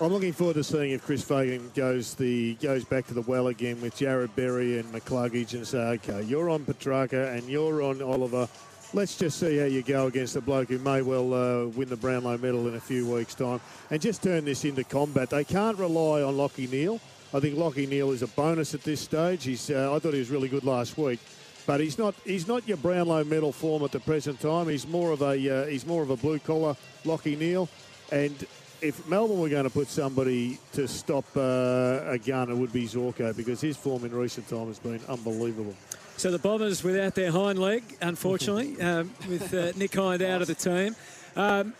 I'm 0.00 0.12
looking 0.12 0.32
forward 0.32 0.54
to 0.54 0.64
seeing 0.64 0.90
if 0.90 1.04
Chris 1.04 1.22
Fagan 1.22 1.70
goes 1.74 2.14
the 2.14 2.54
goes 2.54 2.84
back 2.84 3.06
to 3.08 3.14
the 3.14 3.20
well 3.20 3.48
again 3.48 3.80
with 3.80 3.96
Jarrod 3.96 4.34
Berry 4.34 4.78
and 4.78 4.92
McCluggage 4.92 5.54
and 5.54 5.66
say, 5.66 5.78
okay, 5.78 6.22
you're 6.22 6.50
on 6.50 6.64
Petrarca 6.64 7.30
and 7.30 7.44
you're 7.44 7.82
on 7.82 8.02
Oliver. 8.02 8.48
Let's 8.92 9.16
just 9.16 9.38
see 9.38 9.58
how 9.58 9.66
you 9.66 9.82
go 9.82 10.06
against 10.06 10.34
a 10.36 10.40
bloke 10.40 10.68
who 10.68 10.78
may 10.78 11.02
well 11.02 11.34
uh, 11.34 11.66
win 11.66 11.88
the 11.88 11.96
Brownlow 11.96 12.38
medal 12.38 12.66
in 12.68 12.74
a 12.74 12.80
few 12.80 13.06
weeks' 13.08 13.34
time 13.34 13.60
and 13.90 14.00
just 14.00 14.22
turn 14.22 14.44
this 14.44 14.64
into 14.64 14.82
combat. 14.82 15.30
They 15.30 15.44
can't 15.44 15.78
rely 15.78 16.22
on 16.22 16.34
Lachie 16.34 16.70
Neale. 16.70 17.00
I 17.34 17.40
think 17.40 17.56
Lachie 17.56 17.88
Neale 17.88 18.12
is 18.12 18.22
a 18.22 18.28
bonus 18.28 18.74
at 18.74 18.82
this 18.82 19.00
stage. 19.00 19.42
He's, 19.42 19.68
uh, 19.68 19.92
I 19.92 19.98
thought 19.98 20.12
he 20.12 20.20
was 20.20 20.30
really 20.30 20.48
good 20.48 20.62
last 20.62 20.96
week. 20.96 21.18
But 21.66 21.80
he's 21.80 21.98
not. 21.98 22.14
He's 22.24 22.46
not 22.46 22.68
your 22.68 22.76
Brownlow 22.76 23.24
medal 23.24 23.50
form 23.50 23.82
at 23.84 23.90
the 23.90 23.98
present 23.98 24.38
time. 24.38 24.68
He's 24.68 24.86
more 24.86 25.12
of 25.12 25.22
a. 25.22 25.62
Uh, 25.62 25.66
he's 25.66 25.86
more 25.86 26.02
of 26.02 26.10
a 26.10 26.16
blue 26.16 26.38
collar 26.38 26.76
Lachie 27.04 27.38
Neale, 27.38 27.70
and 28.12 28.46
if 28.82 29.06
Melbourne 29.08 29.40
were 29.40 29.48
going 29.48 29.64
to 29.64 29.70
put 29.70 29.88
somebody 29.88 30.58
to 30.72 30.86
stop 30.86 31.24
uh, 31.34 32.02
a 32.04 32.18
gun, 32.18 32.50
it 32.50 32.54
would 32.54 32.72
be 32.72 32.86
Zorko 32.86 33.34
because 33.34 33.62
his 33.62 33.78
form 33.78 34.04
in 34.04 34.14
recent 34.14 34.46
time 34.46 34.66
has 34.66 34.78
been 34.78 35.00
unbelievable. 35.08 35.74
So 36.18 36.30
the 36.30 36.38
Bombers 36.38 36.84
without 36.84 37.14
their 37.14 37.32
hind 37.32 37.58
leg, 37.58 37.82
unfortunately, 38.02 38.78
um, 38.82 39.10
with 39.26 39.54
uh, 39.54 39.72
Nick 39.74 39.94
Hind 39.94 40.20
out 40.20 40.42
of 40.42 40.48
the 40.48 40.54
team. 40.54 40.94
Um, 41.34 41.72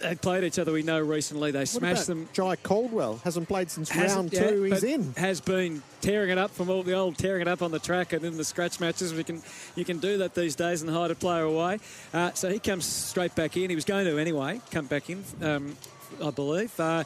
they 0.00 0.14
played 0.14 0.44
each 0.44 0.58
other, 0.58 0.72
we 0.72 0.82
know, 0.82 1.00
recently. 1.00 1.50
They 1.50 1.64
smashed 1.64 2.06
them. 2.06 2.28
Jye 2.32 2.56
Caldwell 2.62 3.20
hasn't 3.24 3.48
played 3.48 3.70
since 3.70 3.88
Hasn't- 3.88 4.32
round 4.34 4.48
two. 4.50 4.62
He's 4.64 4.84
in. 4.84 5.14
Has 5.16 5.40
been 5.40 5.82
tearing 6.00 6.30
it 6.30 6.38
up 6.38 6.50
from 6.50 6.68
all 6.70 6.82
the 6.82 6.92
old 6.92 7.16
tearing 7.18 7.42
it 7.42 7.48
up 7.48 7.62
on 7.62 7.70
the 7.70 7.78
track 7.78 8.12
and 8.12 8.24
in 8.24 8.36
the 8.36 8.44
scratch 8.44 8.78
matches. 8.80 9.12
We 9.14 9.24
can 9.24 9.42
you 9.74 9.84
can 9.84 9.98
do 9.98 10.18
that 10.18 10.34
these 10.34 10.54
days 10.54 10.82
and 10.82 10.90
hide 10.90 11.10
a 11.10 11.14
player 11.14 11.42
away. 11.44 11.78
Uh, 12.12 12.32
so 12.34 12.48
he 12.50 12.58
comes 12.58 12.84
straight 12.84 13.34
back 13.34 13.56
in. 13.56 13.70
He 13.70 13.76
was 13.76 13.84
going 13.84 14.04
to 14.06 14.18
anyway 14.18 14.60
come 14.70 14.86
back 14.86 15.08
in, 15.10 15.24
um, 15.42 15.76
I 16.22 16.30
believe. 16.30 16.78
Uh, 16.78 17.04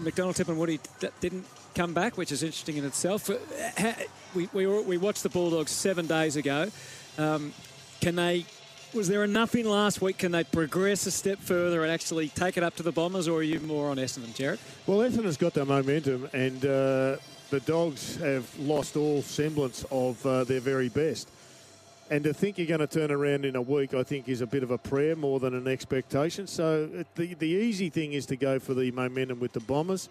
McDonald, 0.00 0.36
Tip, 0.36 0.48
and 0.48 0.58
Woody 0.58 0.80
d- 1.00 1.08
didn't 1.20 1.44
come 1.74 1.92
back, 1.94 2.16
which 2.18 2.32
is 2.32 2.42
interesting 2.42 2.76
in 2.76 2.84
itself. 2.84 3.30
Uh, 3.30 3.92
We, 4.34 4.48
we, 4.52 4.66
we 4.66 4.96
watched 4.96 5.22
the 5.22 5.28
Bulldogs 5.28 5.70
seven 5.70 6.08
days 6.08 6.34
ago. 6.34 6.68
Um, 7.18 7.52
can 8.00 8.16
they? 8.16 8.46
Was 8.94 9.08
there 9.08 9.24
enough 9.24 9.56
in 9.56 9.68
last 9.68 10.00
week? 10.00 10.18
Can 10.18 10.30
they 10.30 10.44
progress 10.44 11.04
a 11.06 11.10
step 11.10 11.40
further 11.40 11.82
and 11.82 11.90
actually 11.90 12.28
take 12.28 12.56
it 12.56 12.62
up 12.62 12.76
to 12.76 12.84
the 12.84 12.92
Bombers, 12.92 13.26
or 13.26 13.40
are 13.40 13.42
you 13.42 13.58
more 13.58 13.90
on 13.90 13.96
Essendon, 13.96 14.32
Gerard? 14.32 14.60
Well, 14.86 14.98
Essendon's 14.98 15.36
got 15.36 15.52
the 15.52 15.64
momentum, 15.64 16.28
and 16.32 16.64
uh, 16.64 17.16
the 17.50 17.60
Dogs 17.66 18.14
have 18.16 18.56
lost 18.56 18.96
all 18.96 19.20
semblance 19.20 19.84
of 19.90 20.24
uh, 20.24 20.44
their 20.44 20.60
very 20.60 20.88
best. 20.88 21.28
And 22.08 22.22
to 22.22 22.32
think 22.32 22.56
you're 22.56 22.68
going 22.68 22.80
to 22.80 22.86
turn 22.86 23.10
around 23.10 23.44
in 23.44 23.56
a 23.56 23.62
week, 23.62 23.94
I 23.94 24.04
think, 24.04 24.28
is 24.28 24.42
a 24.42 24.46
bit 24.46 24.62
of 24.62 24.70
a 24.70 24.78
prayer 24.78 25.16
more 25.16 25.40
than 25.40 25.54
an 25.54 25.66
expectation. 25.66 26.46
So 26.46 26.86
the 27.16 27.34
the 27.34 27.48
easy 27.48 27.90
thing 27.90 28.12
is 28.12 28.26
to 28.26 28.36
go 28.36 28.60
for 28.60 28.74
the 28.74 28.92
momentum 28.92 29.40
with 29.40 29.54
the 29.54 29.60
Bombers, 29.60 30.08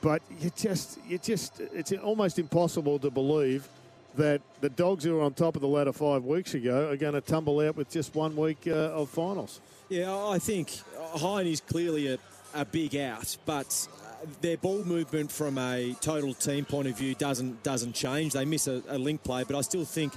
but 0.00 0.22
you 0.40 0.50
just 0.56 0.98
you 1.06 1.18
just 1.18 1.60
it's 1.60 1.92
almost 1.92 2.38
impossible 2.38 2.98
to 3.00 3.10
believe 3.10 3.68
that 4.16 4.40
the 4.60 4.68
Dogs 4.68 5.04
who 5.04 5.14
were 5.14 5.22
on 5.22 5.34
top 5.34 5.56
of 5.56 5.62
the 5.62 5.68
ladder 5.68 5.92
five 5.92 6.24
weeks 6.24 6.54
ago 6.54 6.90
are 6.90 6.96
going 6.96 7.14
to 7.14 7.20
tumble 7.20 7.60
out 7.60 7.76
with 7.76 7.90
just 7.90 8.14
one 8.14 8.36
week 8.36 8.66
uh, 8.66 8.72
of 8.72 9.10
finals. 9.10 9.60
Yeah, 9.88 10.14
I 10.16 10.38
think 10.38 10.70
Hind 11.14 11.46
is 11.46 11.60
clearly 11.60 12.14
a, 12.14 12.18
a 12.54 12.64
big 12.64 12.96
out, 12.96 13.36
but 13.44 13.88
uh, 13.92 14.26
their 14.40 14.56
ball 14.56 14.82
movement 14.84 15.30
from 15.30 15.58
a 15.58 15.94
total 16.00 16.32
team 16.34 16.64
point 16.64 16.88
of 16.88 16.96
view 16.96 17.14
doesn't 17.14 17.62
doesn't 17.62 17.94
change. 17.94 18.32
They 18.32 18.44
miss 18.44 18.66
a, 18.66 18.82
a 18.88 18.98
link 18.98 19.22
play, 19.22 19.44
but 19.44 19.56
I 19.56 19.60
still 19.60 19.84
think 19.84 20.14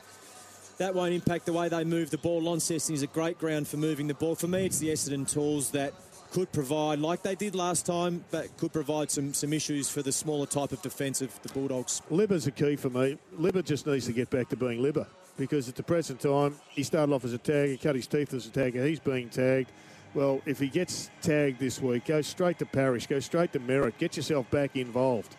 that 0.78 0.94
won't 0.94 1.14
impact 1.14 1.46
the 1.46 1.54
way 1.54 1.70
they 1.70 1.84
move 1.84 2.12
the 2.12 2.18
ball. 2.18 2.42
Launceston 2.42 2.94
is 2.94 3.02
a 3.02 3.08
great 3.08 3.40
ground 3.40 3.68
for 3.68 3.78
moving 3.78 4.08
the 4.08 4.14
ball. 4.14 4.36
For 4.36 4.48
me, 4.48 4.66
it's 4.66 4.80
the 4.80 4.90
Essendon 4.90 5.30
tools 5.30 5.72
that 5.72 5.94
could 6.32 6.52
provide, 6.52 7.00
like 7.00 7.24
they 7.24 7.36
did 7.36 7.56
last 7.56 7.86
time, 7.86 8.24
but 8.32 8.56
could 8.58 8.74
provide 8.74 9.10
some, 9.12 9.34
some 9.34 9.54
issues 9.54 9.90
for 9.90 10.02
the 10.02 10.12
smaller 10.12 10.46
type 10.46 10.72
of 10.72 10.82
defence 10.82 11.22
of 11.22 11.42
the 11.42 11.50
Bulldogs. 11.50 12.02
Libber's 12.12 12.48
a 12.48 12.52
key 12.52 12.76
for 12.76 12.90
me. 12.90 13.18
Libber 13.40 13.64
just 13.64 13.88
needs 13.88 14.06
to 14.06 14.14
get 14.14 14.30
back 14.30 14.50
to 14.50 14.56
being 14.56 14.82
Libber 14.82 15.08
because 15.38 15.70
at 15.70 15.76
the 15.76 15.84
present 15.84 16.20
time, 16.20 16.56
he 16.70 16.84
started 16.84 17.14
off 17.14 17.24
as 17.24 17.34
a 17.34 17.40
tagger, 17.40 17.82
cut 17.82 17.96
his 17.96 18.08
teeth 18.08 18.34
as 18.34 18.48
a 18.48 18.50
tagger. 18.50 18.86
He's 18.88 19.00
being 19.00 19.30
tagged. 19.30 19.72
Well, 20.14 20.42
if 20.46 20.60
he 20.60 20.68
gets 20.68 21.10
tagged 21.22 21.60
this 21.60 21.82
week, 21.82 22.06
go 22.06 22.22
straight 22.22 22.58
to 22.60 22.66
Parish, 22.66 23.08
go 23.08 23.20
straight 23.20 23.54
to 23.54 23.60
Merrett, 23.60 23.98
get 23.98 24.18
yourself 24.18 24.50
back 24.50 24.76
involved. 24.76 25.36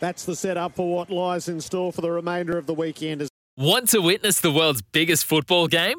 That's 0.00 0.24
the 0.24 0.36
setup 0.36 0.76
for 0.76 0.94
what 0.94 1.10
lies 1.10 1.48
in 1.48 1.60
store 1.60 1.92
for 1.92 2.02
the 2.02 2.10
remainder 2.10 2.56
of 2.56 2.66
the 2.66 2.74
weekend. 2.74 3.28
Want 3.56 3.88
to 3.88 4.00
witness 4.00 4.40
the 4.40 4.52
world's 4.52 4.82
biggest 4.82 5.24
football 5.24 5.66
game? 5.66 5.98